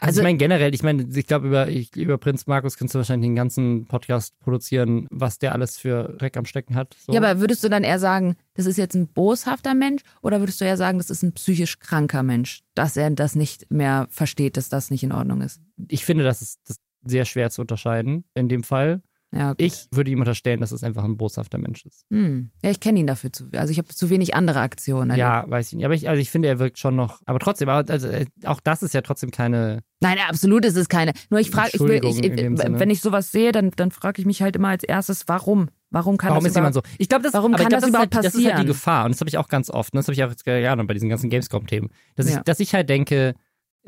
Also, 0.00 0.08
Also- 0.08 0.20
ich 0.20 0.24
meine 0.24 0.38
generell, 0.38 0.74
ich 0.74 0.82
meine, 0.82 1.06
ich 1.12 1.26
glaube, 1.26 1.48
über, 1.48 1.68
ich, 1.68 1.94
über 1.96 2.18
Prinz 2.18 2.46
Markus 2.46 2.76
kannst 2.76 2.94
du 2.94 2.98
wahrscheinlich 2.98 3.28
den 3.28 3.36
ganzen 3.36 3.86
Podcast 3.86 4.38
produzieren, 4.40 5.06
was 5.10 5.38
der 5.38 5.52
alles 5.52 5.76
für 5.76 6.14
Dreck 6.18 6.36
am 6.36 6.44
Stecken 6.44 6.74
hat. 6.74 6.96
So. 7.06 7.12
Ja, 7.12 7.20
aber 7.20 7.40
würdest 7.40 7.64
du 7.64 7.68
dann 7.68 7.84
eher 7.84 7.98
sagen, 7.98 8.36
das 8.54 8.66
ist 8.66 8.76
jetzt 8.76 8.94
ein 8.94 9.08
boshafter 9.08 9.74
Mensch 9.74 10.02
oder 10.22 10.40
würdest 10.40 10.60
du 10.60 10.64
eher 10.64 10.76
sagen, 10.76 10.98
das 10.98 11.10
ist 11.10 11.22
ein 11.22 11.32
psychisch 11.32 11.78
kranker 11.78 12.22
Mensch, 12.22 12.62
dass 12.74 12.96
er 12.96 13.10
das 13.10 13.34
nicht 13.34 13.70
mehr 13.70 14.06
versteht, 14.10 14.56
dass 14.56 14.68
das 14.68 14.90
nicht 14.90 15.02
in 15.02 15.12
Ordnung 15.12 15.42
ist? 15.42 15.60
ich 15.88 16.04
finde, 16.04 16.24
das 16.24 16.42
ist, 16.42 16.60
das 16.64 16.76
ist 16.76 16.82
sehr 17.04 17.24
schwer 17.24 17.50
zu 17.50 17.60
unterscheiden 17.60 18.24
in 18.34 18.48
dem 18.48 18.62
Fall. 18.64 19.00
Ja. 19.30 19.54
Ich 19.58 19.88
würde 19.90 20.10
ihm 20.10 20.20
unterstellen, 20.20 20.60
dass 20.60 20.72
es 20.72 20.82
einfach 20.82 21.04
ein 21.04 21.18
boshafter 21.18 21.58
Mensch 21.58 21.84
ist. 21.84 22.06
Hm. 22.10 22.50
Ja, 22.62 22.70
ich 22.70 22.80
kenne 22.80 22.98
ihn 22.98 23.06
dafür 23.06 23.30
zu. 23.30 23.48
Also 23.54 23.70
ich 23.70 23.78
habe 23.78 23.88
zu 23.88 24.08
wenig 24.08 24.34
andere 24.34 24.60
Aktionen. 24.60 25.16
Ja, 25.18 25.44
weiß 25.48 25.68
ich 25.68 25.74
nicht. 25.74 25.84
Aber 25.84 25.94
ich, 25.94 26.08
also 26.08 26.20
ich 26.20 26.30
finde, 26.30 26.48
er 26.48 26.58
wirkt 26.58 26.78
schon 26.78 26.96
noch. 26.96 27.20
Aber 27.26 27.38
trotzdem, 27.38 27.68
aber 27.68 27.90
also, 27.92 28.08
äh, 28.08 28.24
auch 28.44 28.60
das 28.60 28.82
ist 28.82 28.94
ja 28.94 29.02
trotzdem 29.02 29.30
keine. 29.30 29.82
Nein, 30.00 30.16
absolut 30.28 30.64
ist 30.64 30.76
es 30.76 30.88
keine. 30.88 31.12
Nur 31.28 31.40
ich 31.40 31.50
frage, 31.50 31.70
ich 31.74 31.80
will, 31.80 32.00
ich, 32.02 32.24
ich, 32.24 32.32
wenn 32.32 32.90
ich 32.90 33.00
sowas 33.00 33.30
sehe, 33.30 33.52
dann, 33.52 33.70
dann 33.76 33.90
frage 33.90 34.20
ich 34.20 34.26
mich 34.26 34.40
halt 34.40 34.56
immer 34.56 34.68
als 34.68 34.84
erstes, 34.84 35.24
warum? 35.26 35.68
Warum 35.90 36.16
kann 36.18 36.30
Warum 36.30 36.44
das 36.44 36.52
ist 36.52 36.56
jemand 36.56 36.74
so? 36.74 36.82
Ich 36.98 37.08
glaube, 37.08 37.24
das, 37.24 37.32
Warum 37.32 37.52
ich 37.52 37.58
kann 37.58 37.68
glaub, 37.68 37.80
das 37.80 37.88
ist 37.88 37.94
überhaupt 37.94 38.14
halt, 38.14 38.24
Das 38.24 38.34
ist 38.34 38.38
halt 38.38 38.46
die 38.46 38.50
passieren? 38.50 38.66
Gefahr. 38.66 39.04
Und 39.06 39.12
das 39.14 39.20
habe 39.20 39.28
ich 39.28 39.38
auch 39.38 39.48
ganz 39.48 39.70
oft. 39.70 39.92
Und 39.92 39.96
das 39.96 40.06
habe 40.06 40.14
ich 40.14 40.22
auch 40.24 40.28
jetzt 40.30 40.44
gerne 40.44 40.84
bei 40.84 40.94
diesen 40.94 41.08
ganzen 41.08 41.30
Gamescom-Themen. 41.30 41.90
Dass, 42.16 42.26
ich, 42.26 42.34
Ja. 42.34 42.42
dass 42.42 42.60
ich 42.60 42.74
halt 42.74 42.88
denke, 42.90 43.34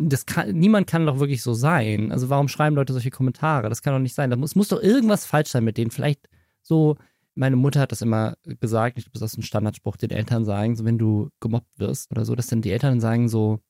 das 0.08 0.26
kann, 0.26 0.52
niemand 0.52 0.86
kann 0.86 1.06
doch 1.06 1.18
wirklich 1.18 1.42
so 1.42 1.52
sein. 1.52 2.10
Also 2.10 2.30
warum 2.30 2.48
schreiben 2.48 2.76
Leute 2.76 2.92
solche 2.92 3.10
Kommentare? 3.10 3.68
Das 3.68 3.82
kann 3.82 3.92
doch 3.92 4.00
nicht 4.00 4.14
sein. 4.14 4.30
Da 4.30 4.36
muss, 4.36 4.54
muss 4.54 4.68
doch 4.68 4.82
irgendwas 4.82 5.26
falsch 5.26 5.50
sein 5.50 5.64
mit 5.64 5.76
denen. 5.76 5.90
Vielleicht 5.90 6.28
so, 6.62 6.96
meine 7.34 7.56
Mutter 7.56 7.80
hat 7.80 7.92
das 7.92 8.02
immer 8.02 8.34
gesagt, 8.44 8.98
ich 8.98 9.04
glaube, 9.04 9.18
das 9.18 9.32
ist 9.32 9.38
ein 9.38 9.42
Standardspruch, 9.42 9.96
den 9.96 10.10
Eltern 10.10 10.44
sagen, 10.44 10.76
so 10.76 10.84
wenn 10.84 10.98
du 10.98 11.30
gemobbt 11.40 11.78
wirst 11.78 12.10
oder 12.10 12.24
so, 12.24 12.34
dass 12.34 12.46
dann 12.46 12.62
die 12.62 12.72
Eltern 12.72 13.00
sagen 13.00 13.28
so, 13.28 13.60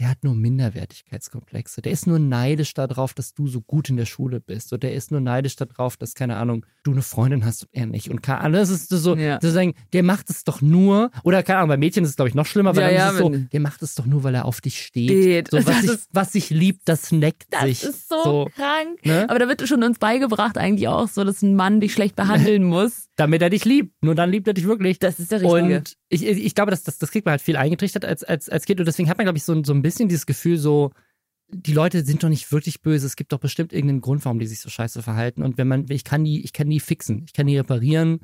der 0.00 0.08
hat 0.08 0.24
nur 0.24 0.34
Minderwertigkeitskomplexe. 0.34 1.82
Der 1.82 1.92
ist 1.92 2.06
nur 2.06 2.18
neidisch 2.18 2.74
darauf, 2.74 3.14
dass 3.14 3.34
du 3.34 3.46
so 3.46 3.60
gut 3.60 3.90
in 3.90 3.96
der 3.96 4.06
Schule 4.06 4.40
bist. 4.40 4.72
Oder 4.72 4.80
der 4.80 4.94
ist 4.94 5.10
nur 5.10 5.20
neidisch 5.20 5.56
darauf, 5.56 5.96
dass, 5.96 6.14
keine 6.14 6.36
Ahnung, 6.36 6.64
du 6.82 6.92
eine 6.92 7.02
Freundin 7.02 7.44
hast 7.44 7.64
und 7.64 7.68
er 7.72 7.86
nicht. 7.86 8.10
Und 8.10 8.22
keine 8.22 8.40
Ahnung, 8.40 8.54
das 8.60 8.70
ist 8.70 8.88
so, 8.88 9.14
Ja. 9.16 9.38
zu 9.40 9.50
sagen, 9.50 9.74
der 9.92 10.02
macht 10.02 10.30
es 10.30 10.44
doch 10.44 10.62
nur, 10.62 11.10
oder 11.22 11.42
keine 11.42 11.58
Ahnung, 11.58 11.68
bei 11.68 11.76
Mädchen 11.76 12.04
ist 12.04 12.10
es, 12.10 12.16
glaube 12.16 12.28
ich, 12.30 12.34
noch 12.34 12.46
schlimmer, 12.46 12.74
weil 12.74 12.82
Ja, 12.82 12.88
dann 12.88 12.96
ja, 12.96 13.08
ist 13.08 13.14
es 13.14 13.20
so, 13.20 13.46
der 13.52 13.60
macht 13.60 13.82
es 13.82 13.94
doch 13.94 14.06
nur, 14.06 14.24
weil 14.24 14.34
er 14.34 14.46
auf 14.46 14.60
dich 14.60 14.80
steht. 14.82 15.10
Steht. 15.10 15.50
So, 15.50 15.58
was, 15.58 15.64
Das 15.66 15.80
sich, 15.82 15.90
ist- 15.90 16.08
was 16.12 16.32
sich 16.32 16.50
liebt, 16.50 16.82
das 16.88 17.12
neckt 17.12 17.52
Das 17.52 17.62
sich. 17.64 17.82
ist 17.84 18.08
so, 18.08 18.48
krank. 18.54 19.04
ne? 19.04 19.28
Aber 19.28 19.38
da 19.38 19.48
wird 19.48 19.66
schon 19.68 19.82
uns 19.82 19.98
beigebracht 19.98 20.56
eigentlich 20.56 20.88
auch 20.88 21.08
so, 21.08 21.24
dass 21.24 21.42
ein 21.42 21.54
Mann 21.56 21.80
dich 21.80 21.92
schlecht 21.92 22.16
behandeln 22.16 22.64
muss. 22.70 23.08
Damit 23.20 23.42
er 23.42 23.50
dich 23.50 23.66
liebt. 23.66 24.02
Nur 24.02 24.14
dann 24.14 24.30
liebt 24.30 24.48
er 24.48 24.54
dich 24.54 24.64
wirklich. 24.66 24.98
Das 24.98 25.18
ist 25.18 25.30
der 25.30 25.42
Richtige. 25.42 25.76
Und 25.76 25.96
ich, 26.08 26.24
ich 26.24 26.54
glaube, 26.54 26.70
das, 26.70 26.82
das, 26.82 26.98
das 26.98 27.10
kriegt 27.10 27.26
man 27.26 27.32
halt 27.32 27.42
viel 27.42 27.56
eingetrichtert 27.56 28.04
als, 28.04 28.24
als, 28.24 28.48
als 28.48 28.64
Kind. 28.64 28.80
Und 28.80 28.86
deswegen 28.86 29.10
hat 29.10 29.18
man, 29.18 29.26
glaube 29.26 29.36
ich, 29.36 29.44
so, 29.44 29.62
so 29.62 29.74
ein 29.74 29.82
bisschen 29.82 30.08
dieses 30.08 30.24
Gefühl, 30.24 30.56
so, 30.56 30.90
die 31.52 31.74
Leute 31.74 32.04
sind 32.04 32.22
doch 32.22 32.30
nicht 32.30 32.50
wirklich 32.50 32.80
böse. 32.80 33.06
Es 33.06 33.16
gibt 33.16 33.32
doch 33.32 33.38
bestimmt 33.38 33.72
irgendeinen 33.74 34.00
Grund, 34.00 34.24
warum 34.24 34.38
die 34.38 34.46
sich 34.46 34.60
so 34.60 34.70
scheiße 34.70 35.02
verhalten. 35.02 35.42
Und 35.42 35.58
wenn 35.58 35.68
man, 35.68 35.84
ich 35.90 36.04
kann 36.04 36.24
die, 36.24 36.42
ich 36.42 36.52
kann 36.54 36.70
die 36.70 36.80
fixen, 36.80 37.24
ich 37.26 37.34
kann 37.34 37.46
die 37.46 37.58
reparieren. 37.58 38.20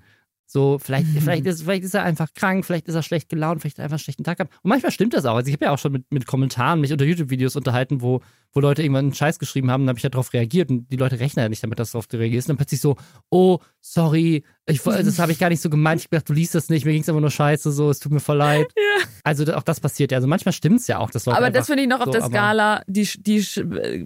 So, 0.48 0.78
vielleicht, 0.78 1.08
Mhm. 1.08 1.20
vielleicht, 1.22 1.44
ist, 1.44 1.62
vielleicht 1.62 1.82
ist 1.82 1.94
er 1.94 2.04
einfach 2.04 2.32
krank, 2.32 2.64
vielleicht 2.64 2.86
ist 2.86 2.94
er 2.94 3.02
schlecht 3.02 3.28
gelaunt, 3.28 3.60
vielleicht 3.60 3.78
hat 3.78 3.82
er 3.82 3.84
einfach 3.86 3.94
einen 3.96 4.04
schlechten 4.04 4.22
Tag 4.22 4.38
gehabt. 4.38 4.54
Und 4.62 4.68
manchmal 4.68 4.92
stimmt 4.92 5.12
das 5.12 5.26
auch. 5.26 5.34
Also 5.34 5.48
ich 5.48 5.54
habe 5.54 5.64
ja 5.64 5.72
auch 5.72 5.78
schon 5.78 5.90
mit, 5.90 6.04
mit 6.12 6.24
Kommentaren 6.26 6.80
mich 6.80 6.92
unter 6.92 7.04
YouTube-Videos 7.04 7.56
unterhalten, 7.56 8.00
wo, 8.00 8.20
wo 8.52 8.60
Leute 8.60 8.82
irgendwann 8.82 9.06
einen 9.06 9.14
Scheiß 9.14 9.40
geschrieben 9.40 9.72
haben, 9.72 9.82
dann 9.82 9.88
habe 9.88 9.98
ich 9.98 10.04
ja 10.04 10.08
darauf 10.08 10.32
reagiert 10.32 10.70
und 10.70 10.88
die 10.92 10.96
Leute 10.96 11.18
rechnen 11.18 11.42
ja 11.42 11.48
nicht 11.48 11.64
damit, 11.64 11.80
dass 11.80 11.90
du 11.90 11.98
darauf 11.98 12.06
reagierst. 12.12 12.46
Und 12.48 12.52
dann 12.52 12.58
plötzlich 12.58 12.80
so, 12.80 12.94
oh, 13.28 13.58
sorry, 13.80 14.44
Ich, 14.68 14.82
das 14.82 15.20
habe 15.20 15.30
ich 15.30 15.38
gar 15.38 15.48
nicht 15.48 15.60
so 15.60 15.70
gemeint. 15.70 16.00
Ich 16.00 16.08
dachte, 16.08 16.24
du 16.24 16.32
liest 16.32 16.54
das 16.56 16.68
nicht. 16.68 16.84
Mir 16.84 16.92
ging 16.92 17.02
es 17.02 17.08
einfach 17.08 17.20
nur 17.20 17.30
scheiße, 17.30 17.70
so, 17.70 17.88
es 17.88 18.00
tut 18.00 18.10
mir 18.10 18.18
voll 18.18 18.38
leid. 18.38 18.66
Ja. 18.76 19.06
Also 19.22 19.44
auch 19.54 19.62
das 19.62 19.78
passiert 19.78 20.10
ja. 20.10 20.18
Also 20.18 20.26
manchmal 20.26 20.52
stimmt 20.52 20.80
es 20.80 20.86
ja 20.88 20.98
auch, 20.98 21.10
dass 21.10 21.26
Leute 21.26 21.38
Aber 21.38 21.50
das 21.50 21.66
finde 21.66 21.82
ich 21.82 21.88
noch 21.88 22.00
auf 22.00 22.06
so, 22.06 22.12
der 22.12 22.22
Skala, 22.22 22.82
die, 22.86 23.08
die 23.18 23.44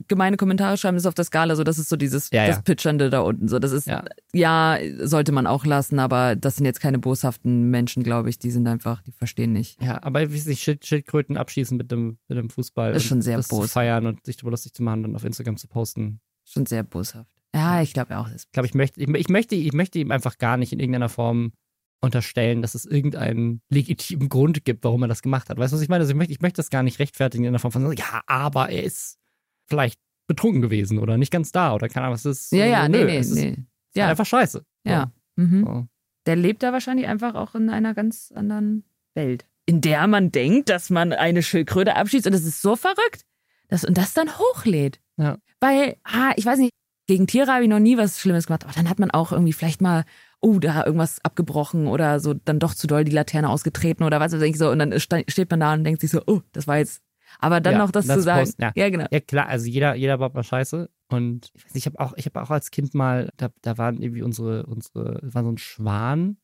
gemeine 0.09 0.37
Kommentare 0.37 0.77
schreiben, 0.77 0.97
ist 0.97 1.07
auf 1.07 1.15
der 1.15 1.25
Skala 1.25 1.57
so, 1.57 1.65
das 1.65 1.79
ist 1.79 1.89
so 1.89 1.97
dieses, 1.97 2.31
Ja, 2.31 2.47
das 2.47 2.57
ja. 2.57 2.63
Pitchernde 2.63 3.09
da 3.09 3.21
unten. 3.21 3.49
So, 3.49 3.59
das 3.59 3.73
ist, 3.73 3.87
Ja. 3.87 4.05
ja. 4.35 4.79
sollte 5.03 5.33
man 5.33 5.47
auch 5.47 5.65
lassen, 5.65 5.99
aber 5.99 6.37
das 6.37 6.57
sind 6.57 6.67
jetzt 6.67 6.81
keine 6.81 6.99
boshaften 6.99 7.71
Menschen, 7.71 8.03
glaube 8.03 8.29
ich. 8.29 8.39
Die 8.39 8.51
sind 8.51 8.67
einfach, 8.67 9.03
die 9.03 9.13
verstehen 9.13 9.53
nicht. 9.53 9.83
Ja, 9.83 10.03
aber 10.03 10.31
wie 10.31 10.39
sich 10.39 10.63
Schild, 10.63 10.85
Schildkröten 10.85 11.37
abschießen 11.39 11.77
mit 11.77 11.91
dem, 11.91 12.19
mit 12.29 12.37
dem 12.37 12.51
Fußball. 12.51 12.95
Ist 12.95 13.05
und 13.05 13.09
schon 13.09 13.23
sehr 13.23 13.39
das 13.39 13.49
bos. 13.49 13.73
feiern 13.73 14.07
und 14.07 14.27
sich 14.27 14.37
darüber 14.37 14.51
lustig 14.51 14.75
zu 14.75 14.83
machen 14.83 15.05
und 15.07 15.17
auf 15.17 15.25
Instagram 15.25 15.57
zu 15.57 15.69
posten. 15.69 16.21
Schon 16.45 16.67
sehr 16.67 16.83
boshaft. 16.83 17.31
Ja, 17.55 17.83
ich 17.83 17.93
glaube 17.93 18.17
auch. 18.19 18.29
Ich 18.29 18.51
glaube, 18.53 18.67
ich 18.67 18.75
möchte, 18.75 19.01
ich, 19.01 19.09
ich, 19.09 19.29
möchte, 19.29 19.55
ich 19.55 19.73
möchte 19.73 19.99
ihm 19.99 20.11
einfach 20.11 20.39
gar 20.39 20.57
nicht 20.57 20.73
in 20.73 20.81
irgendeiner 20.81 21.09
Form 21.09 21.53
unterstellen, 22.01 22.63
dass 22.63 22.75
es 22.75 22.87
irgendeinen 22.87 23.61
legitimen 23.69 24.29
Grund 24.29 24.65
gibt, 24.65 24.85
warum 24.85 25.03
er 25.03 25.09
das 25.09 25.23
gemacht 25.23 25.51
hat. 25.51 25.59
Weißt 25.59 25.73
du, 25.73 25.77
was 25.77 25.83
ich 25.83 25.89
meine? 25.89 26.03
Also 26.03 26.13
ich 26.13 26.17
möchte, 26.17 26.33
ich 26.33 26.41
möchte 26.41 26.57
das 26.57 26.71
gar 26.71 26.83
nicht 26.83 26.99
rechtfertigen 26.99 27.45
in 27.45 27.49
einer 27.49 27.59
Form 27.59 27.73
von, 27.73 27.93
ja, 27.93 28.23
aber 28.27 28.71
er 28.71 28.85
ist 28.85 29.19
vielleicht 29.67 29.99
betrunken 30.27 30.63
gewesen 30.63 30.99
oder 30.99 31.19
nicht 31.19 31.33
ganz 31.33 31.53
da 31.53 31.75
oder 31.75 31.89
keine 31.89 32.07
Ahnung, 32.07 32.15
was 32.15 32.25
ist. 32.25 32.53
ja, 32.53 32.65
ja, 32.65 32.83
so, 32.85 32.91
nee, 32.91 32.99
nö, 32.99 33.05
nee, 33.05 33.17
es 33.19 33.31
ist 33.31 33.35
nee. 33.35 33.49
halt 33.49 33.59
Ja, 33.95 34.09
einfach 34.09 34.27
scheiße. 34.27 34.65
So. 34.85 34.91
ja. 34.91 35.13
Mhm. 35.37 35.65
So. 35.65 35.87
Der 36.27 36.37
lebt 36.37 36.63
da 36.63 36.73
wahrscheinlich 36.73 37.07
einfach 37.09 37.35
auch 37.35 37.55
in 37.55 37.69
einer 37.69 37.95
ganz 37.95 38.33
anderen 38.35 38.85
Welt. 39.15 39.47
In 39.67 39.81
der 39.81 40.07
man 40.07 40.31
denkt, 40.33 40.69
dass 40.69 40.91
man 40.91 41.13
eine 41.13 41.43
Schildkröte 41.43 41.97
abschießt 41.97 42.27
und 42.27 42.33
das 42.33 42.45
ist 42.45 42.63
so 42.63 42.77
verrückt. 42.77 43.25
Das, 43.69 43.85
und 43.85 43.97
das 43.97 44.15
dann 44.15 44.39
hochlädt. 44.39 45.01
Ja. 45.17 45.39
Weil, 45.61 45.97
ah, 46.05 46.33
ich 46.37 46.45
weiß 46.47 46.59
nicht, 46.59 46.73
gegen 47.11 47.27
Tiere 47.27 47.53
habe 47.53 47.65
ich 47.65 47.69
noch 47.69 47.81
nie 47.81 47.99
was 47.99 48.21
Schlimmes 48.21 48.47
gemacht, 48.47 48.63
aber 48.63 48.73
dann 48.73 48.89
hat 48.89 49.01
man 49.01 49.11
auch 49.11 49.33
irgendwie 49.33 49.53
vielleicht 49.53 49.83
mal, 49.83 50.05
oh, 50.41 50.61
da 50.61 50.87
irgendwas 50.87 51.19
abgebrochen 51.25 51.89
oder 51.89 52.21
so 52.21 52.35
dann 52.35 52.61
doch 52.61 52.73
zu 52.73 52.87
doll 52.87 53.03
die 53.03 53.11
Laterne 53.11 53.49
ausgetreten 53.49 54.05
oder 54.05 54.21
was 54.21 54.33
weiß 54.33 54.43
ich 54.43 54.57
so. 54.57 54.71
Und 54.71 54.79
dann 54.79 54.95
steht 55.01 55.51
man 55.51 55.59
da 55.59 55.73
und 55.75 55.83
denkt 55.83 56.01
sich 56.03 56.11
so, 56.13 56.23
oh, 56.29 56.41
das 56.53 56.69
war 56.69 56.79
jetzt. 56.79 57.03
Aber 57.41 57.61
dann 57.61 57.73
Ja, 57.73 57.79
noch 57.81 57.91
das 57.91 58.07
das 58.07 58.19
zu 58.19 58.23
sagen. 58.23 58.41
posten, 58.45 58.63
ja. 58.63 58.73
ja, 58.77 58.91
genau. 58.91 59.07
Ja, 59.11 59.19
klar, 59.19 59.49
also 59.49 59.67
jeder, 59.67 59.97
jeder 59.97 60.19
baut 60.19 60.35
mal 60.35 60.45
Scheiße. 60.45 60.89
Und 61.09 61.51
ich 61.55 61.65
weiß 61.65 61.75
nicht, 61.75 61.83
ich 61.85 61.93
habe 61.93 61.99
auch, 61.99 62.13
ich 62.17 62.27
habe 62.27 62.41
auch 62.43 62.51
als 62.51 62.71
Kind 62.71 62.95
mal, 62.95 63.31
da, 63.37 63.49
da 63.63 63.77
waren 63.77 64.01
irgendwie 64.01 64.23
unsere, 64.23 64.67
unsere, 64.67 65.19
war 65.23 65.43
so 65.43 65.51
ein 65.51 65.59
Schwan 65.59 66.37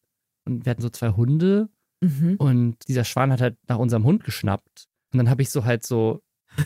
und 0.46 0.64
wir 0.66 0.70
hatten 0.70 0.82
so 0.82 0.90
zwei 0.90 1.10
Hunde 1.10 1.68
Mhm. 2.02 2.34
und 2.38 2.76
dieser 2.88 3.04
Schwan 3.04 3.32
hat 3.32 3.40
halt 3.40 3.56
nach 3.68 3.78
unserem 3.78 4.04
Hund 4.04 4.22
geschnappt. 4.24 4.86
Und 5.12 5.18
dann 5.18 5.30
habe 5.30 5.42
ich 5.42 5.48
so 5.50 5.64
halt 5.64 5.86
so 5.86 6.22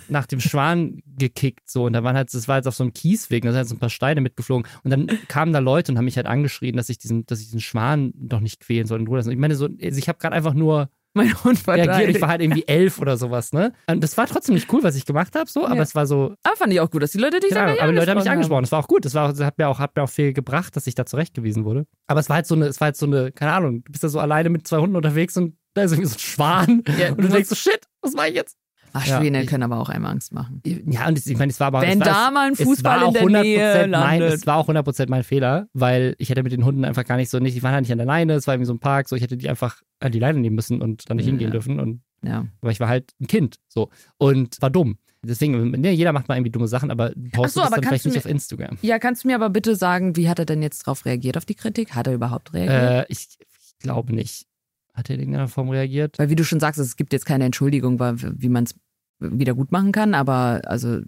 nach 0.08 0.26
dem 0.26 0.40
Schwan 0.40 1.00
gekickt 1.06 1.68
so 1.68 1.84
und 1.84 1.92
da 1.92 2.02
waren 2.04 2.16
halt, 2.16 2.32
das 2.32 2.48
war 2.48 2.56
jetzt 2.56 2.66
auf 2.66 2.74
so 2.74 2.84
einem 2.84 2.92
Kiesweg, 2.92 3.42
da 3.42 3.50
sind 3.50 3.56
halt 3.58 3.68
so 3.68 3.74
ein 3.74 3.78
paar 3.80 3.90
Steine 3.90 4.20
mitgeflogen 4.20 4.66
und 4.84 4.90
dann 4.90 5.06
kamen 5.28 5.52
da 5.52 5.58
Leute 5.58 5.92
und 5.92 5.98
haben 5.98 6.04
mich 6.06 6.16
halt 6.16 6.26
angeschrien, 6.26 6.76
dass 6.76 6.88
ich 6.88 6.98
diesen, 6.98 7.26
dass 7.26 7.40
ich 7.40 7.46
diesen 7.46 7.60
Schwan 7.60 8.12
doch 8.14 8.40
nicht 8.40 8.60
quälen 8.60 8.86
soll 8.86 9.00
in 9.00 9.06
Ruhe 9.06 9.18
lassen. 9.18 9.30
Ich 9.30 9.38
meine 9.38 9.54
so, 9.56 9.66
also 9.66 9.98
ich 9.98 10.08
habe 10.08 10.18
gerade 10.18 10.34
einfach 10.36 10.54
nur 10.54 10.88
Mein 11.12 11.34
Hund 11.42 11.66
war 11.66 11.74
reagiert, 11.76 12.10
ich 12.14 12.22
war 12.22 12.28
halt 12.28 12.40
irgendwie 12.40 12.68
elf 12.68 13.00
oder 13.00 13.16
sowas, 13.16 13.52
ne? 13.52 13.72
Und 13.88 14.00
das 14.02 14.16
war 14.16 14.28
trotzdem 14.28 14.54
nicht 14.54 14.72
cool, 14.72 14.84
was 14.84 14.94
ich 14.94 15.04
gemacht 15.04 15.34
habe, 15.34 15.50
so, 15.50 15.64
aber 15.66 15.74
Ja. 15.76 15.82
es 15.82 15.94
war 15.96 16.06
so, 16.06 16.34
Aber 16.44 16.54
fand 16.56 16.72
ich 16.72 16.78
auch 16.80 16.88
gut, 16.88 17.02
dass 17.02 17.10
die 17.10 17.18
Leute 17.18 17.40
dich 17.40 17.50
dann 17.50 17.70
aber 17.78 17.90
die 17.90 17.98
Leute 17.98 18.10
haben 18.12 18.18
mich 18.18 18.28
haben. 18.28 18.34
angesprochen. 18.34 18.62
Das 18.62 18.70
war 18.70 18.78
auch 18.78 18.86
gut. 18.86 19.04
Das, 19.04 19.14
war, 19.14 19.28
das 19.32 19.40
hat, 19.40 19.58
mir 19.58 19.66
auch, 19.68 19.80
hat 19.80 19.96
mir 19.96 20.04
auch 20.04 20.08
viel 20.08 20.32
gebracht, 20.32 20.76
dass 20.76 20.86
ich 20.86 20.94
da 20.94 21.04
zurechtgewiesen 21.06 21.64
wurde. 21.64 21.86
Aber 22.06 22.20
es 22.20 22.28
war 22.28 22.36
halt 22.36 22.46
so 22.46 22.54
eine, 22.54 22.66
es 22.66 22.80
war 22.80 22.86
halt 22.86 22.96
so 22.96 23.06
eine, 23.06 23.32
keine 23.32 23.52
Ahnung, 23.52 23.82
du 23.82 23.90
bist 23.90 24.04
da 24.04 24.08
so 24.08 24.20
alleine 24.20 24.50
mit 24.50 24.68
zwei 24.68 24.78
Hunden 24.78 24.94
unterwegs 24.94 25.36
und 25.36 25.56
da 25.74 25.82
ist 25.82 25.90
irgendwie 25.92 26.08
so 26.10 26.14
ein 26.14 26.20
Schwan. 26.20 26.82
Ja, 26.96 27.10
und 27.10 27.20
du 27.22 27.28
denkst 27.28 27.48
so, 27.48 27.54
shit, 27.56 27.80
was 28.02 28.16
war 28.16 28.28
ich 28.28 28.34
jetzt? 28.34 28.56
Ach, 28.92 29.06
Ja, 29.06 29.18
Schwäne 29.20 29.42
ich- 29.42 29.48
können 29.48 29.62
aber 29.62 29.78
auch 29.78 29.88
einmal 29.88 30.10
Angst 30.12 30.32
machen. 30.32 30.60
Ja, 30.86 31.06
und 31.08 31.16
es- 31.18 31.26
ich 31.26 31.38
meine, 31.38 31.50
es 31.50 31.60
war 31.60 31.68
aber. 31.68 31.82
Wenn 31.82 32.00
es 32.00 32.06
war, 32.08 32.14
da 32.26 32.30
mal 32.30 32.46
ein 32.48 32.56
Fußball 32.56 32.92
war 32.96 33.02
in 33.02 33.08
auch 33.08 33.12
der 33.12 33.22
100% 33.22 33.42
Nähe 33.42 33.88
mein, 33.88 34.22
es 34.22 34.46
war 34.46 34.56
auch 34.56 34.68
100% 34.68 35.10
mein 35.10 35.22
Fehler, 35.24 35.68
weil 35.74 36.14
ich 36.18 36.28
hätte 36.30 36.42
mit 36.42 36.52
den 36.52 36.64
Hunden 36.64 36.84
einfach 36.84 37.04
gar 37.04 37.16
nicht 37.16 37.30
so, 37.30 37.38
nicht, 37.38 37.56
die 37.56 37.62
waren 37.62 37.72
halt 37.72 37.82
nicht 37.82 37.92
an 37.92 37.98
der 37.98 38.06
Leine, 38.06 38.34
es 38.34 38.46
war 38.46 38.54
irgendwie 38.54 38.66
so 38.66 38.74
ein 38.74 38.80
Park, 38.80 39.08
so, 39.08 39.16
ich 39.16 39.22
hätte 39.22 39.36
die 39.36 39.48
einfach 39.48 39.80
an 40.00 40.12
die 40.12 40.18
Leine 40.18 40.40
nehmen 40.40 40.56
müssen 40.56 40.82
und 40.82 41.08
dann 41.08 41.16
nicht 41.16 41.26
Ja. 41.26 41.30
hingehen 41.30 41.50
dürfen 41.50 41.78
und, 41.80 42.00
Ja. 42.24 42.46
aber 42.60 42.70
ich 42.72 42.80
war 42.80 42.88
halt 42.88 43.12
ein 43.20 43.26
Kind, 43.26 43.56
so. 43.68 43.90
Und 44.18 44.56
war 44.60 44.70
dumm. 44.70 44.98
Deswegen, 45.22 45.72
ne, 45.72 45.90
jeder 45.92 46.12
macht 46.14 46.28
mal 46.28 46.36
irgendwie 46.36 46.50
dumme 46.50 46.66
Sachen, 46.66 46.90
aber 46.90 47.10
postet 47.32 47.52
so, 47.52 47.60
das 47.60 47.66
aber 47.66 47.76
dann 47.76 47.84
vielleicht 47.88 48.06
du 48.06 48.08
nicht 48.08 48.16
mir- 48.16 48.20
auf 48.20 48.26
Instagram. 48.30 48.78
Ja, 48.80 48.98
kannst 48.98 49.22
du 49.24 49.28
mir 49.28 49.34
aber 49.34 49.50
bitte 49.50 49.76
sagen, 49.76 50.16
wie 50.16 50.30
hat 50.30 50.38
er 50.38 50.46
denn 50.46 50.62
jetzt 50.62 50.86
darauf 50.86 51.04
reagiert, 51.04 51.36
auf 51.36 51.44
die 51.44 51.54
Kritik? 51.54 51.94
Hat 51.94 52.06
er 52.06 52.14
überhaupt 52.14 52.54
reagiert? 52.54 53.06
Äh, 53.10 53.12
ich, 53.12 53.28
ich 53.38 53.78
glaube 53.80 54.14
nicht. 54.14 54.46
Hat 54.94 55.08
er 55.08 55.14
in 55.14 55.20
irgendeiner 55.20 55.48
Form 55.48 55.70
reagiert? 55.70 56.18
Weil 56.18 56.30
wie 56.30 56.36
du 56.36 56.44
schon 56.44 56.60
sagst, 56.60 56.80
es 56.80 56.96
gibt 56.96 57.12
jetzt 57.12 57.26
keine 57.26 57.44
Entschuldigung, 57.44 58.00
wie 58.00 58.48
man 58.48 58.64
es 58.64 58.74
wieder 59.18 59.54
gut 59.54 59.70
machen 59.70 59.92
kann, 59.92 60.14
aber 60.14 60.62
also 60.64 61.00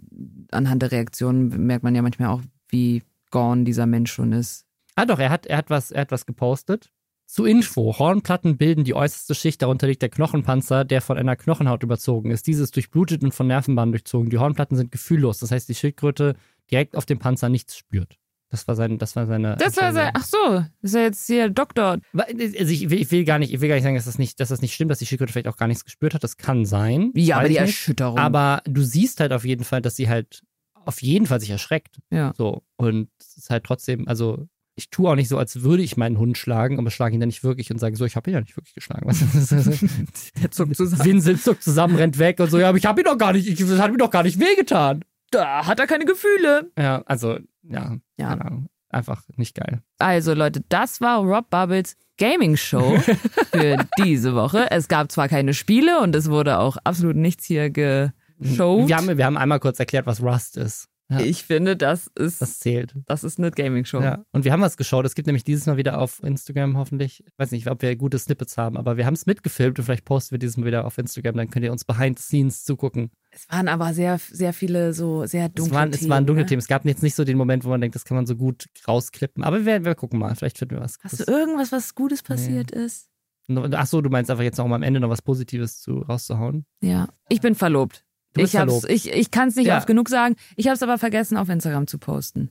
anhand 0.51 0.81
der 0.81 0.91
Reaktionen 0.91 1.65
merkt 1.65 1.83
man 1.83 1.95
ja 1.95 2.01
manchmal 2.01 2.29
auch, 2.29 2.41
wie 2.69 3.03
gone 3.31 3.63
dieser 3.63 3.85
Mensch 3.85 4.11
schon 4.11 4.31
ist. 4.31 4.65
Ah 4.95 5.05
doch, 5.05 5.19
er 5.19 5.29
hat, 5.29 5.47
er 5.47 5.57
hat 5.57 5.69
was, 5.69 5.91
er 5.91 6.01
hat 6.01 6.11
was 6.11 6.25
gepostet. 6.25 6.91
Zu 7.25 7.45
Info, 7.45 7.97
Hornplatten 7.97 8.57
bilden 8.57 8.83
die 8.83 8.93
äußerste 8.93 9.33
Schicht, 9.33 9.61
darunter 9.63 9.87
liegt 9.87 10.03
der 10.03 10.09
Knochenpanzer, 10.09 10.85
der 10.85 11.01
von 11.01 11.17
einer 11.17 11.35
Knochenhaut 11.35 11.81
überzogen 11.81 12.29
ist. 12.29 12.45
Dieses 12.45 12.65
ist 12.65 12.75
durchblutet 12.75 13.23
und 13.23 13.33
von 13.33 13.47
Nervenbahnen 13.47 13.91
durchzogen. 13.91 14.29
Die 14.29 14.37
Hornplatten 14.37 14.77
sind 14.77 14.91
gefühllos, 14.91 15.39
das 15.39 15.49
heißt, 15.49 15.67
die 15.67 15.73
Schildkröte 15.73 16.35
direkt 16.69 16.95
auf 16.95 17.07
dem 17.07 17.17
Panzer 17.17 17.49
nichts 17.49 17.75
spürt. 17.75 18.19
Das 18.53 18.67
war, 18.67 18.75
sein, 18.75 18.99
das 18.99 19.15
war 19.15 19.25
seine. 19.25 19.55
Das 19.57 19.77
war 19.77 19.91
sein, 19.93 20.11
ach 20.13 20.23
so, 20.23 20.63
ist 20.83 20.93
ja 20.93 21.01
jetzt 21.01 21.25
hier 21.25 21.49
Doktor. 21.49 21.97
Also 22.15 22.71
ich 22.71 22.87
will, 22.87 23.01
ich 23.01 23.09
will 23.09 23.25
gar 23.25 23.39
nicht, 23.39 23.51
ich 23.51 23.61
will 23.61 23.67
gar 23.67 23.73
nicht 23.73 23.83
sagen, 23.83 23.95
dass 23.95 24.05
das 24.05 24.19
nicht, 24.19 24.39
dass 24.39 24.49
das 24.49 24.61
nicht 24.61 24.75
stimmt, 24.75 24.91
dass 24.91 24.99
die 24.99 25.07
Schildkröte 25.07 25.33
vielleicht 25.33 25.47
auch 25.47 25.57
gar 25.57 25.67
nichts 25.67 25.83
gespürt 25.83 26.13
hat. 26.13 26.23
Das 26.23 26.37
kann 26.37 26.63
sein. 26.63 27.11
Ja, 27.15 27.37
aber 27.37 27.47
die 27.47 27.55
ich 27.55 27.61
nicht. 27.61 27.69
Erschütterung. 27.71 28.19
Aber 28.19 28.61
du 28.65 28.83
siehst 28.83 29.19
halt 29.21 29.33
auf 29.33 29.43
jeden 29.43 29.63
Fall, 29.63 29.81
dass 29.81 29.95
sie 29.95 30.07
halt 30.07 30.43
auf 30.85 31.01
jeden 31.01 31.25
Fall 31.25 31.39
sich 31.39 31.49
erschreckt. 31.49 31.97
ja. 32.11 32.31
So. 32.37 32.61
Und 32.75 33.09
es 33.19 33.37
ist 33.37 33.49
halt 33.49 33.63
trotzdem, 33.63 34.07
also 34.07 34.47
ich 34.75 34.91
tue 34.91 35.09
auch 35.09 35.15
nicht 35.15 35.29
so, 35.29 35.39
als 35.39 35.63
würde 35.63 35.81
ich 35.81 35.97
meinen 35.97 36.19
Hund 36.19 36.37
schlagen, 36.37 36.77
aber 36.77 36.91
schlage 36.91 37.15
ihn 37.15 37.21
dann 37.21 37.29
nicht 37.29 37.43
wirklich 37.43 37.71
und 37.71 37.79
sage 37.79 37.95
so, 37.95 38.05
ich 38.05 38.15
habe 38.15 38.29
ihn 38.29 38.35
ja 38.35 38.41
nicht 38.41 38.55
wirklich 38.55 38.75
geschlagen. 38.75 39.07
Der 40.43 40.51
zuckt 40.51 40.75
zusammen. 40.75 41.05
Winsel 41.05 41.39
zuckt 41.39 41.63
zusammen, 41.63 41.95
rennt 41.95 42.19
weg 42.19 42.39
und 42.39 42.51
so, 42.51 42.59
ja, 42.59 42.69
aber 42.69 42.77
ich 42.77 42.85
habe 42.85 43.01
ihn 43.01 43.05
doch 43.05 43.17
gar 43.17 43.33
nicht, 43.33 43.47
ich, 43.47 43.57
das 43.57 43.79
hat 43.79 43.91
mir 43.91 43.97
doch 43.97 44.11
gar 44.11 44.21
nicht 44.21 44.39
wehgetan. 44.39 45.03
Da 45.33 45.65
hat 45.65 45.79
er 45.79 45.87
keine 45.87 46.05
Gefühle. 46.05 46.71
Ja, 46.77 47.01
also, 47.05 47.37
ja, 47.63 47.97
Ja. 48.17 48.27
keine 48.29 48.45
Ahnung. 48.45 48.69
Einfach 48.89 49.23
nicht 49.37 49.55
geil. 49.55 49.81
Also 49.97 50.33
Leute, 50.35 50.61
das 50.69 51.01
war 51.01 51.19
Rob 51.19 51.49
Bubbles 51.49 51.97
Gaming 52.19 52.55
Show 52.57 52.97
für 53.51 53.77
diese 53.97 54.35
Woche. 54.35 54.69
Es 54.69 54.87
gab 54.87 55.11
zwar 55.11 55.27
keine 55.27 55.55
Spiele 55.55 55.99
und 55.99 56.15
es 56.15 56.29
wurde 56.29 56.59
auch 56.59 56.77
absolut 56.83 57.15
nichts 57.15 57.45
hier 57.45 57.71
geshowt. 57.71 58.87
Wir 58.87 58.95
haben, 58.97 59.17
wir 59.17 59.25
haben 59.25 59.37
einmal 59.37 59.59
kurz 59.59 59.79
erklärt, 59.79 60.05
was 60.05 60.21
Rust 60.21 60.57
ist. 60.57 60.89
Ja, 61.09 61.19
Ich 61.19 61.43
finde, 61.43 61.75
das 61.75 62.07
ist, 62.15 62.41
das 62.41 62.59
zählt. 62.59 62.95
das 63.05 63.23
ist 63.23 63.37
eine 63.37 63.51
Gaming 63.51 63.85
Show. 63.85 64.01
Ja. 64.01 64.23
Und 64.31 64.45
wir 64.45 64.53
haben 64.53 64.61
was 64.61 64.77
geschaut. 64.77 65.05
Es 65.05 65.15
gibt 65.15 65.27
nämlich 65.27 65.43
dieses 65.43 65.65
Mal 65.65 65.77
wieder 65.77 65.99
auf 65.99 66.23
Instagram 66.23 66.77
hoffentlich. 66.77 67.23
Ich 67.27 67.33
weiß 67.37 67.51
nicht, 67.51 67.67
ob 67.69 67.81
wir 67.81 67.95
gute 67.95 68.17
Snippets 68.17 68.57
haben, 68.57 68.77
aber 68.77 68.97
wir 68.97 69.05
haben 69.05 69.13
es 69.13 69.25
mitgefilmt 69.25 69.77
und 69.79 69.85
vielleicht 69.85 70.05
posten 70.05 70.31
wir 70.31 70.39
dieses 70.39 70.57
Mal 70.57 70.65
wieder 70.65 70.85
auf 70.85 70.97
Instagram. 70.97 71.35
Dann 71.35 71.49
könnt 71.49 71.65
ihr 71.65 71.71
uns 71.71 71.83
behind 71.83 72.17
the 72.19 72.23
scenes 72.23 72.63
zugucken. 72.63 73.11
Es 73.31 73.49
waren 73.49 73.67
aber 73.67 73.93
sehr, 73.93 74.17
sehr 74.17 74.53
viele 74.53 74.93
so 74.93 75.25
sehr 75.25 75.47
Es 75.47 75.53
dunkle 75.53 75.75
waren, 75.75 75.91
Themen. 75.91 76.03
es 76.03 76.09
waren 76.09 76.25
dunkle 76.25 76.43
ne? 76.43 76.49
Themen. 76.49 76.59
Es 76.59 76.67
gab 76.67 76.85
jetzt 76.85 77.03
nicht 77.03 77.15
so 77.15 77.23
den 77.23 77.37
Moment, 77.37 77.65
wo 77.65 77.69
man 77.69 77.81
denkt, 77.81 77.95
das 77.95 78.05
kann 78.05 78.15
man 78.15 78.25
so 78.25 78.35
gut 78.35 78.65
rausklippen. 78.87 79.43
Aber 79.43 79.65
wir, 79.65 79.83
wir 79.83 79.95
gucken 79.95 80.19
mal. 80.19 80.35
Vielleicht 80.35 80.57
finden 80.57 80.75
wir 80.75 80.81
was. 80.81 80.97
Hast 81.03 81.19
du 81.19 81.31
irgendwas, 81.31 81.71
was 81.71 81.95
Gutes 81.95 82.23
passiert 82.23 82.71
ist? 82.71 83.09
Ach 83.49 83.85
so, 83.87 84.01
du 84.01 84.09
meinst 84.09 84.31
einfach 84.31 84.43
jetzt 84.43 84.57
noch 84.57 84.67
mal 84.67 84.75
am 84.75 84.83
Ende 84.83 85.01
noch 85.01 85.09
was 85.09 85.21
Positives 85.21 85.81
zu, 85.81 85.99
rauszuhauen? 85.99 86.65
Ja. 86.81 87.09
Ich 87.27 87.41
bin 87.41 87.55
verlobt. 87.55 88.05
Du 88.33 88.41
bist 88.41 88.53
ich 88.53 88.59
hab's, 88.59 88.71
verlobt. 88.81 88.89
ich, 88.91 89.11
ich 89.11 89.31
kann 89.31 89.47
es 89.49 89.55
nicht 89.55 89.67
Ja. 89.67 89.77
oft 89.77 89.87
genug 89.87 90.09
sagen. 90.09 90.35
Ich 90.55 90.67
habe 90.67 90.75
es 90.75 90.83
aber 90.83 90.97
vergessen, 90.97 91.37
auf 91.37 91.49
Instagram 91.49 91.87
zu 91.87 91.97
posten. 91.97 92.49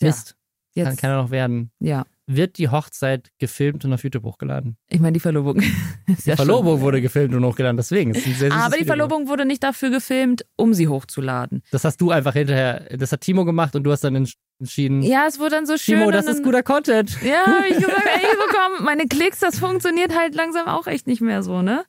Ja. 0.00 0.08
Mist. 0.08 0.36
Kann, 0.74 0.86
Jetzt, 0.86 1.00
kann 1.00 1.10
ja 1.10 1.22
noch 1.22 1.30
werden. 1.30 1.70
ja. 1.80 2.04
Wird 2.30 2.58
die 2.58 2.68
Hochzeit 2.68 3.30
gefilmt 3.38 3.86
und 3.86 3.92
auf 3.94 4.04
YouTube 4.04 4.22
hochgeladen? 4.22 4.76
Ich 4.90 5.00
meine, 5.00 5.14
die 5.14 5.20
Verlobung. 5.20 5.62
Die 6.26 6.36
Verlobung 6.36 6.82
wurde 6.82 7.00
gefilmt 7.00 7.34
und 7.34 7.42
hochgeladen, 7.42 7.78
deswegen. 7.78 8.12
sehr 8.12 8.50
Schon. 8.50 8.52
Aber 8.52 8.74
die 8.76 8.80
Video 8.82 8.86
Verlobung 8.86 9.28
wurde 9.28 9.46
nicht 9.46 9.62
dafür 9.62 9.88
gefilmt, 9.88 10.44
um 10.56 10.74
sie 10.74 10.88
hochzuladen. 10.88 11.62
Das 11.70 11.84
hast 11.84 12.02
du 12.02 12.10
einfach 12.10 12.34
hinterher, 12.34 12.80
das 12.98 13.12
hat 13.12 13.22
Timo 13.22 13.46
gemacht 13.46 13.74
und 13.76 13.82
du 13.84 13.92
hast 13.92 14.04
dann 14.04 14.14
entsch- 14.14 14.36
entschieden, 14.60 15.00
Ja, 15.02 15.24
es 15.26 15.38
wurde 15.38 15.52
dann 15.52 15.64
so 15.66 15.78
schön. 15.78 16.00
Timo, 16.00 16.10
das 16.10 16.26
dann, 16.26 16.34
ist 16.34 16.44
guter 16.44 16.62
Content. 16.62 17.16
Ja, 17.22 17.46
hab 17.46 17.64
ich 17.66 17.76
gesagt, 17.76 17.96
ey, 18.04 18.26
bekommen 18.46 18.84
meine 18.84 19.06
Klicks, 19.06 19.38
das 19.38 19.58
funktioniert 19.58 20.14
halt 20.14 20.34
langsam 20.34 20.66
auch 20.66 20.86
echt 20.86 21.06
nicht 21.06 21.22
mehr 21.22 21.42
so, 21.42 21.62
ne? 21.62 21.84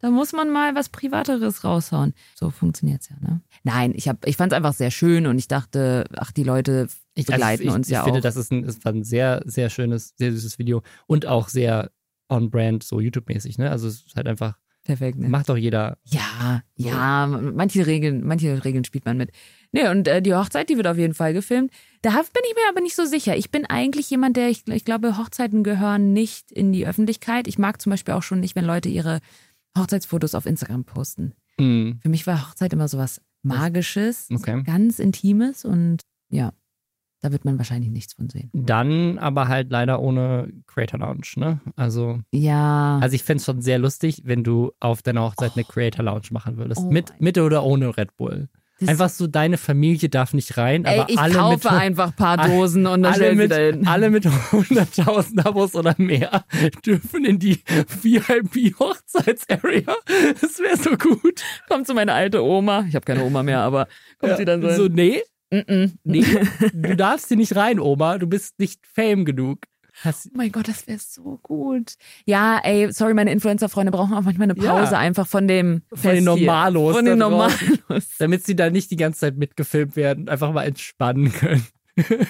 Da 0.00 0.10
muss 0.10 0.32
man 0.32 0.50
mal 0.50 0.74
was 0.74 0.88
Privateres 0.90 1.64
raushauen. 1.64 2.12
So 2.34 2.50
funktioniert's 2.50 3.08
ja, 3.08 3.16
ne? 3.20 3.40
Nein, 3.62 3.92
ich 3.94 4.08
hab, 4.08 4.26
ich 4.26 4.36
fand's 4.36 4.54
einfach 4.54 4.74
sehr 4.74 4.90
schön 4.90 5.26
und 5.26 5.38
ich 5.38 5.48
dachte, 5.48 6.04
ach, 6.16 6.30
die 6.30 6.42
Leute 6.44 6.88
Ich, 7.14 7.26
begleiten 7.26 7.62
ich, 7.62 7.70
uns 7.70 7.86
ich 7.88 7.94
ja 7.94 8.04
finde, 8.04 8.18
auch. 8.18 8.22
das 8.22 8.36
ist 8.36 8.52
ein, 8.52 8.64
es 8.64 8.84
war 8.84 8.92
ein 8.92 9.04
sehr, 9.04 9.42
sehr 9.46 9.70
schönes, 9.70 10.14
sehr 10.18 10.32
süßes 10.32 10.58
Video 10.58 10.82
und 11.06 11.26
auch 11.26 11.48
sehr 11.48 11.90
on-brand, 12.28 12.82
so 12.82 13.00
YouTube-mäßig, 13.00 13.58
ne? 13.58 13.70
Also 13.70 13.88
es 13.88 14.04
ist 14.06 14.16
halt 14.16 14.26
einfach, 14.28 14.58
Perfekt, 14.84 15.18
ne? 15.18 15.28
macht 15.30 15.48
doch 15.48 15.56
jeder. 15.56 15.96
Ja, 16.04 16.62
ja, 16.76 17.26
manche 17.26 17.86
Regeln, 17.86 18.22
manche 18.26 18.62
Regeln 18.64 18.84
spielt 18.84 19.06
man 19.06 19.16
mit. 19.16 19.30
Nee, 19.72 19.88
und 19.88 20.06
äh, 20.06 20.20
die 20.20 20.34
Hochzeit, 20.34 20.68
die 20.68 20.76
wird 20.76 20.86
auf 20.86 20.98
jeden 20.98 21.14
Fall 21.14 21.32
gefilmt. 21.32 21.72
Da 22.02 22.10
bin 22.10 22.42
ich 22.46 22.54
mir 22.54 22.68
aber 22.68 22.82
nicht 22.82 22.94
so 22.94 23.06
sicher. 23.06 23.34
Ich 23.36 23.50
bin 23.50 23.64
eigentlich 23.64 24.10
jemand, 24.10 24.36
der, 24.36 24.50
ich, 24.50 24.68
ich 24.68 24.84
glaube, 24.84 25.16
Hochzeiten 25.16 25.64
gehören 25.64 26.12
nicht 26.12 26.52
in 26.52 26.72
die 26.72 26.86
Öffentlichkeit. 26.86 27.48
Ich 27.48 27.58
mag 27.58 27.80
zum 27.80 27.90
Beispiel 27.90 28.12
auch 28.12 28.22
schon 28.22 28.40
nicht, 28.40 28.56
wenn 28.56 28.66
Leute 28.66 28.90
ihre 28.90 29.20
Hochzeitsfotos 29.76 30.34
auf 30.34 30.46
Instagram 30.46 30.84
posten. 30.84 31.32
Hm, 31.58 31.98
Für 32.02 32.08
mich 32.08 32.26
war 32.26 32.48
Hochzeit 32.48 32.72
immer 32.72 32.88
sowas 32.88 33.20
Magisches, 33.42 34.28
okay. 34.32 34.62
ganz 34.64 34.98
Intimes 34.98 35.64
und 35.64 36.00
ja. 36.30 36.52
Da 37.20 37.32
wird 37.32 37.46
man 37.46 37.56
wahrscheinlich 37.56 37.90
nichts 37.90 38.12
von 38.12 38.28
sehen. 38.28 38.50
Dann 38.52 39.18
aber 39.18 39.48
halt 39.48 39.70
leider 39.70 39.98
ohne 40.00 40.52
Creator 40.66 41.00
Lounge, 41.00 41.26
ne? 41.36 41.58
Also, 41.74 42.20
Ja. 42.34 42.98
also 43.00 43.14
ich 43.14 43.22
fände 43.22 43.38
es 43.38 43.46
schon 43.46 43.62
sehr 43.62 43.78
lustig, 43.78 44.22
wenn 44.26 44.44
du 44.44 44.72
auf 44.78 45.00
deiner 45.00 45.22
Hochzeit 45.22 45.52
eine 45.54 45.64
Creator 45.64 46.04
Lounge 46.04 46.26
machen 46.32 46.58
würdest. 46.58 46.82
Oh 46.84 46.90
mit, 46.90 47.18
mit 47.22 47.38
oder 47.38 47.64
ohne 47.64 47.96
Red 47.96 48.14
Bull. 48.18 48.50
Das- 48.80 48.88
Einfach 48.88 49.08
so, 49.08 49.26
deine 49.28 49.56
Familie 49.56 50.08
darf 50.08 50.34
nicht 50.34 50.56
rein, 50.56 50.84
Ey, 50.84 50.98
aber 50.98 51.08
ich 51.08 51.16
alle 51.18 51.34
kaufe 51.34 51.68
mit, 51.68 51.80
einfach 51.80 52.06
ein 52.08 52.12
paar 52.14 52.48
Dosen 52.48 52.86
und 52.88 53.02
dann 53.04 53.12
alle 53.14 53.34
mit, 53.36 53.50
da 53.52 53.56
hin. 53.56 53.86
alle 53.86 54.10
mit 54.10 54.26
100.000 54.26 55.44
Abos 55.46 55.74
oder 55.76 55.94
mehr 55.96 56.44
dürfen 56.84 57.24
in 57.24 57.38
die 57.38 57.62
VIP-Hochzeitsarea. 58.02 59.94
Das 60.40 60.58
wäre 60.58 60.76
so 60.76 60.90
gut. 60.96 61.42
Kommt 61.68 61.86
so 61.86 61.94
meine 61.94 62.12
alte 62.12 62.42
Oma. 62.42 62.84
Ich 62.88 62.94
habe 62.94 63.04
keine 63.04 63.24
Oma 63.24 63.42
mehr, 63.42 63.60
aber 63.60 63.86
kommt 64.18 64.36
sie 64.36 64.44
dann 64.44 64.62
so. 64.62 64.70
so, 64.70 64.88
nee, 64.88 65.22
Mm-mm. 65.52 65.92
nee, 66.04 66.24
du 66.72 66.96
darfst 66.96 67.28
hier 67.28 67.36
nicht 67.36 67.54
rein, 67.56 67.78
Oma. 67.78 68.18
Du 68.18 68.26
bist 68.26 68.58
nicht 68.58 68.80
Fame 68.86 69.24
genug. 69.24 69.60
Hast, 70.02 70.26
Oh 70.26 70.36
mein 70.36 70.50
Gott, 70.50 70.66
das 70.68 70.86
wäre 70.86 70.98
so 70.98 71.38
gut. 71.42 71.94
Ja, 72.26 72.60
ey, 72.64 72.92
sorry, 72.92 73.14
meine 73.14 73.30
Influencer-Freunde 73.32 73.92
brauchen 73.92 74.12
auch 74.14 74.22
manchmal 74.22 74.46
eine 74.50 74.54
Pause 74.54 74.92
Ja. 74.92 74.98
einfach 74.98 75.26
von 75.26 75.46
dem 75.46 75.82
Von 75.90 75.98
Fest 75.98 76.16
den 76.16 76.24
Normalos. 76.24 76.96
Von 76.96 77.04
den. 77.04 77.18
Normalos. 77.18 77.54
damit 78.18 78.44
sie 78.44 78.56
da 78.56 78.70
nicht 78.70 78.90
die 78.90 78.96
ganze 78.96 79.20
Zeit 79.20 79.36
mitgefilmt 79.36 79.94
werden, 79.96 80.28
einfach 80.28 80.52
mal 80.52 80.64
entspannen 80.64 81.32
können. 81.32 81.66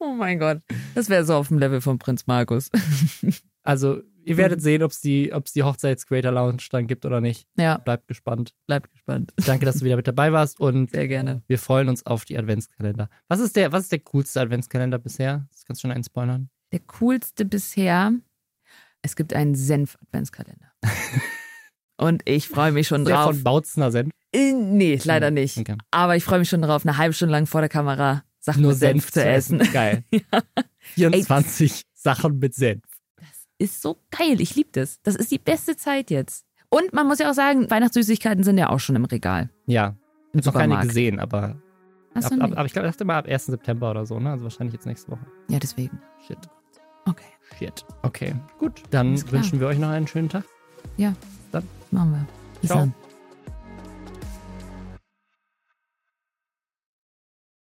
Oh 0.00 0.12
mein 0.12 0.38
Gott. 0.38 0.60
Das 0.94 1.08
wäre 1.08 1.24
so 1.24 1.34
auf 1.34 1.48
dem 1.48 1.58
Level 1.58 1.80
von 1.80 1.98
Prinz 1.98 2.26
Markus. 2.26 2.70
Also, 3.66 4.02
ihr 4.26 4.36
werdet 4.36 4.60
sehen, 4.60 4.82
ob 4.82 4.90
es 4.90 5.00
die, 5.00 5.32
ob's 5.32 5.54
die 5.54 5.62
Hochzeits-Creator 5.62 6.30
Lounge 6.30 6.58
dann 6.70 6.86
gibt 6.86 7.06
oder 7.06 7.22
nicht. 7.22 7.46
Ja, 7.56 7.78
Bleibt 7.78 8.08
gespannt. 8.08 8.52
bleibt 8.66 8.92
gespannt. 8.92 9.32
Danke, 9.46 9.64
dass 9.64 9.78
du 9.78 9.86
wieder 9.86 9.96
mit 9.96 10.06
dabei 10.06 10.32
warst 10.32 10.60
und 10.60 10.90
Sehr 10.90 11.08
gerne. 11.08 11.42
wir 11.46 11.58
freuen 11.58 11.88
uns 11.88 12.04
auf 12.04 12.26
die 12.26 12.36
Adventskalender. 12.36 13.08
Was 13.28 13.40
ist 13.40 13.56
der, 13.56 13.72
was 13.72 13.84
ist 13.84 13.92
der 13.92 14.00
coolste 14.00 14.42
Adventskalender 14.42 14.98
bisher? 14.98 15.46
Das 15.50 15.64
kannst 15.64 15.82
du 15.82 15.88
schon 15.88 15.96
einspoilern. 15.96 16.50
Der 16.74 16.80
coolste 16.98 17.44
bisher. 17.44 18.12
Es 19.00 19.14
gibt 19.14 19.32
einen 19.32 19.54
Senf-Adventskalender. 19.54 20.72
Und 21.96 22.22
ich 22.28 22.48
freue 22.48 22.72
mich 22.72 22.88
schon 22.88 23.04
Der 23.04 23.14
drauf. 23.14 23.26
von 23.36 23.44
Bautzner 23.44 23.92
Senf. 23.92 24.10
Äh, 24.34 24.52
Nee, 24.52 25.00
leider 25.04 25.30
nicht. 25.30 25.56
Okay. 25.56 25.76
Aber 25.92 26.16
ich 26.16 26.24
freue 26.24 26.40
mich 26.40 26.48
schon 26.48 26.62
drauf, 26.62 26.84
eine 26.84 26.98
halbe 26.98 27.14
Stunde 27.14 27.30
lang 27.30 27.46
vor 27.46 27.60
der 27.60 27.68
Kamera 27.70 28.24
Sachen 28.40 28.62
Nur 28.62 28.72
mit 28.72 28.80
Senf, 28.80 29.12
zu 29.12 29.24
essen. 29.24 29.60
Geil. 29.72 30.02
24 30.80 31.84
Sachen 31.94 32.40
mit 32.40 32.56
Senf. 32.56 32.82
Ist 33.58 33.80
so 33.80 34.00
geil. 34.10 34.40
Ich 34.40 34.56
liebe 34.56 34.70
das. 34.72 35.00
Das 35.02 35.14
ist 35.14 35.30
die 35.30 35.38
beste 35.38 35.76
Zeit 35.76 36.10
jetzt. 36.10 36.44
Und 36.70 36.92
man 36.92 37.06
muss 37.06 37.20
ja 37.20 37.30
auch 37.30 37.34
sagen, 37.34 37.70
Weihnachtssüßigkeiten 37.70 38.42
sind 38.42 38.58
ja 38.58 38.70
auch 38.70 38.80
schon 38.80 38.96
im 38.96 39.04
Regal. 39.04 39.48
Ja. 39.66 39.96
Im 40.32 40.40
Noch 40.40 40.52
keine 40.52 40.76
gesehen, 40.80 41.20
aber, 41.20 41.62
ab, 42.14 42.24
ab, 42.24 42.52
aber 42.56 42.64
ich 42.66 42.72
glaube, 42.72 42.88
dachte 42.88 43.04
mal 43.04 43.18
ab 43.18 43.28
1. 43.28 43.46
September 43.46 43.92
oder 43.92 44.04
so, 44.04 44.18
ne? 44.18 44.32
Also 44.32 44.42
wahrscheinlich 44.42 44.74
jetzt 44.74 44.86
nächste 44.86 45.12
Woche. 45.12 45.24
Ja, 45.48 45.60
deswegen. 45.60 46.00
Shit. 46.26 46.38
Okay. 47.06 47.24
Shit. 47.58 47.84
Okay. 48.02 48.34
Gut. 48.58 48.82
Dann 48.90 49.30
wünschen 49.30 49.60
wir 49.60 49.66
euch 49.68 49.78
noch 49.78 49.90
einen 49.90 50.06
schönen 50.06 50.28
Tag. 50.28 50.44
Machen 51.90 52.12
wir. 52.12 52.26
Bis 52.60 52.70
Ciao. 52.70 52.80
dann. 52.80 52.94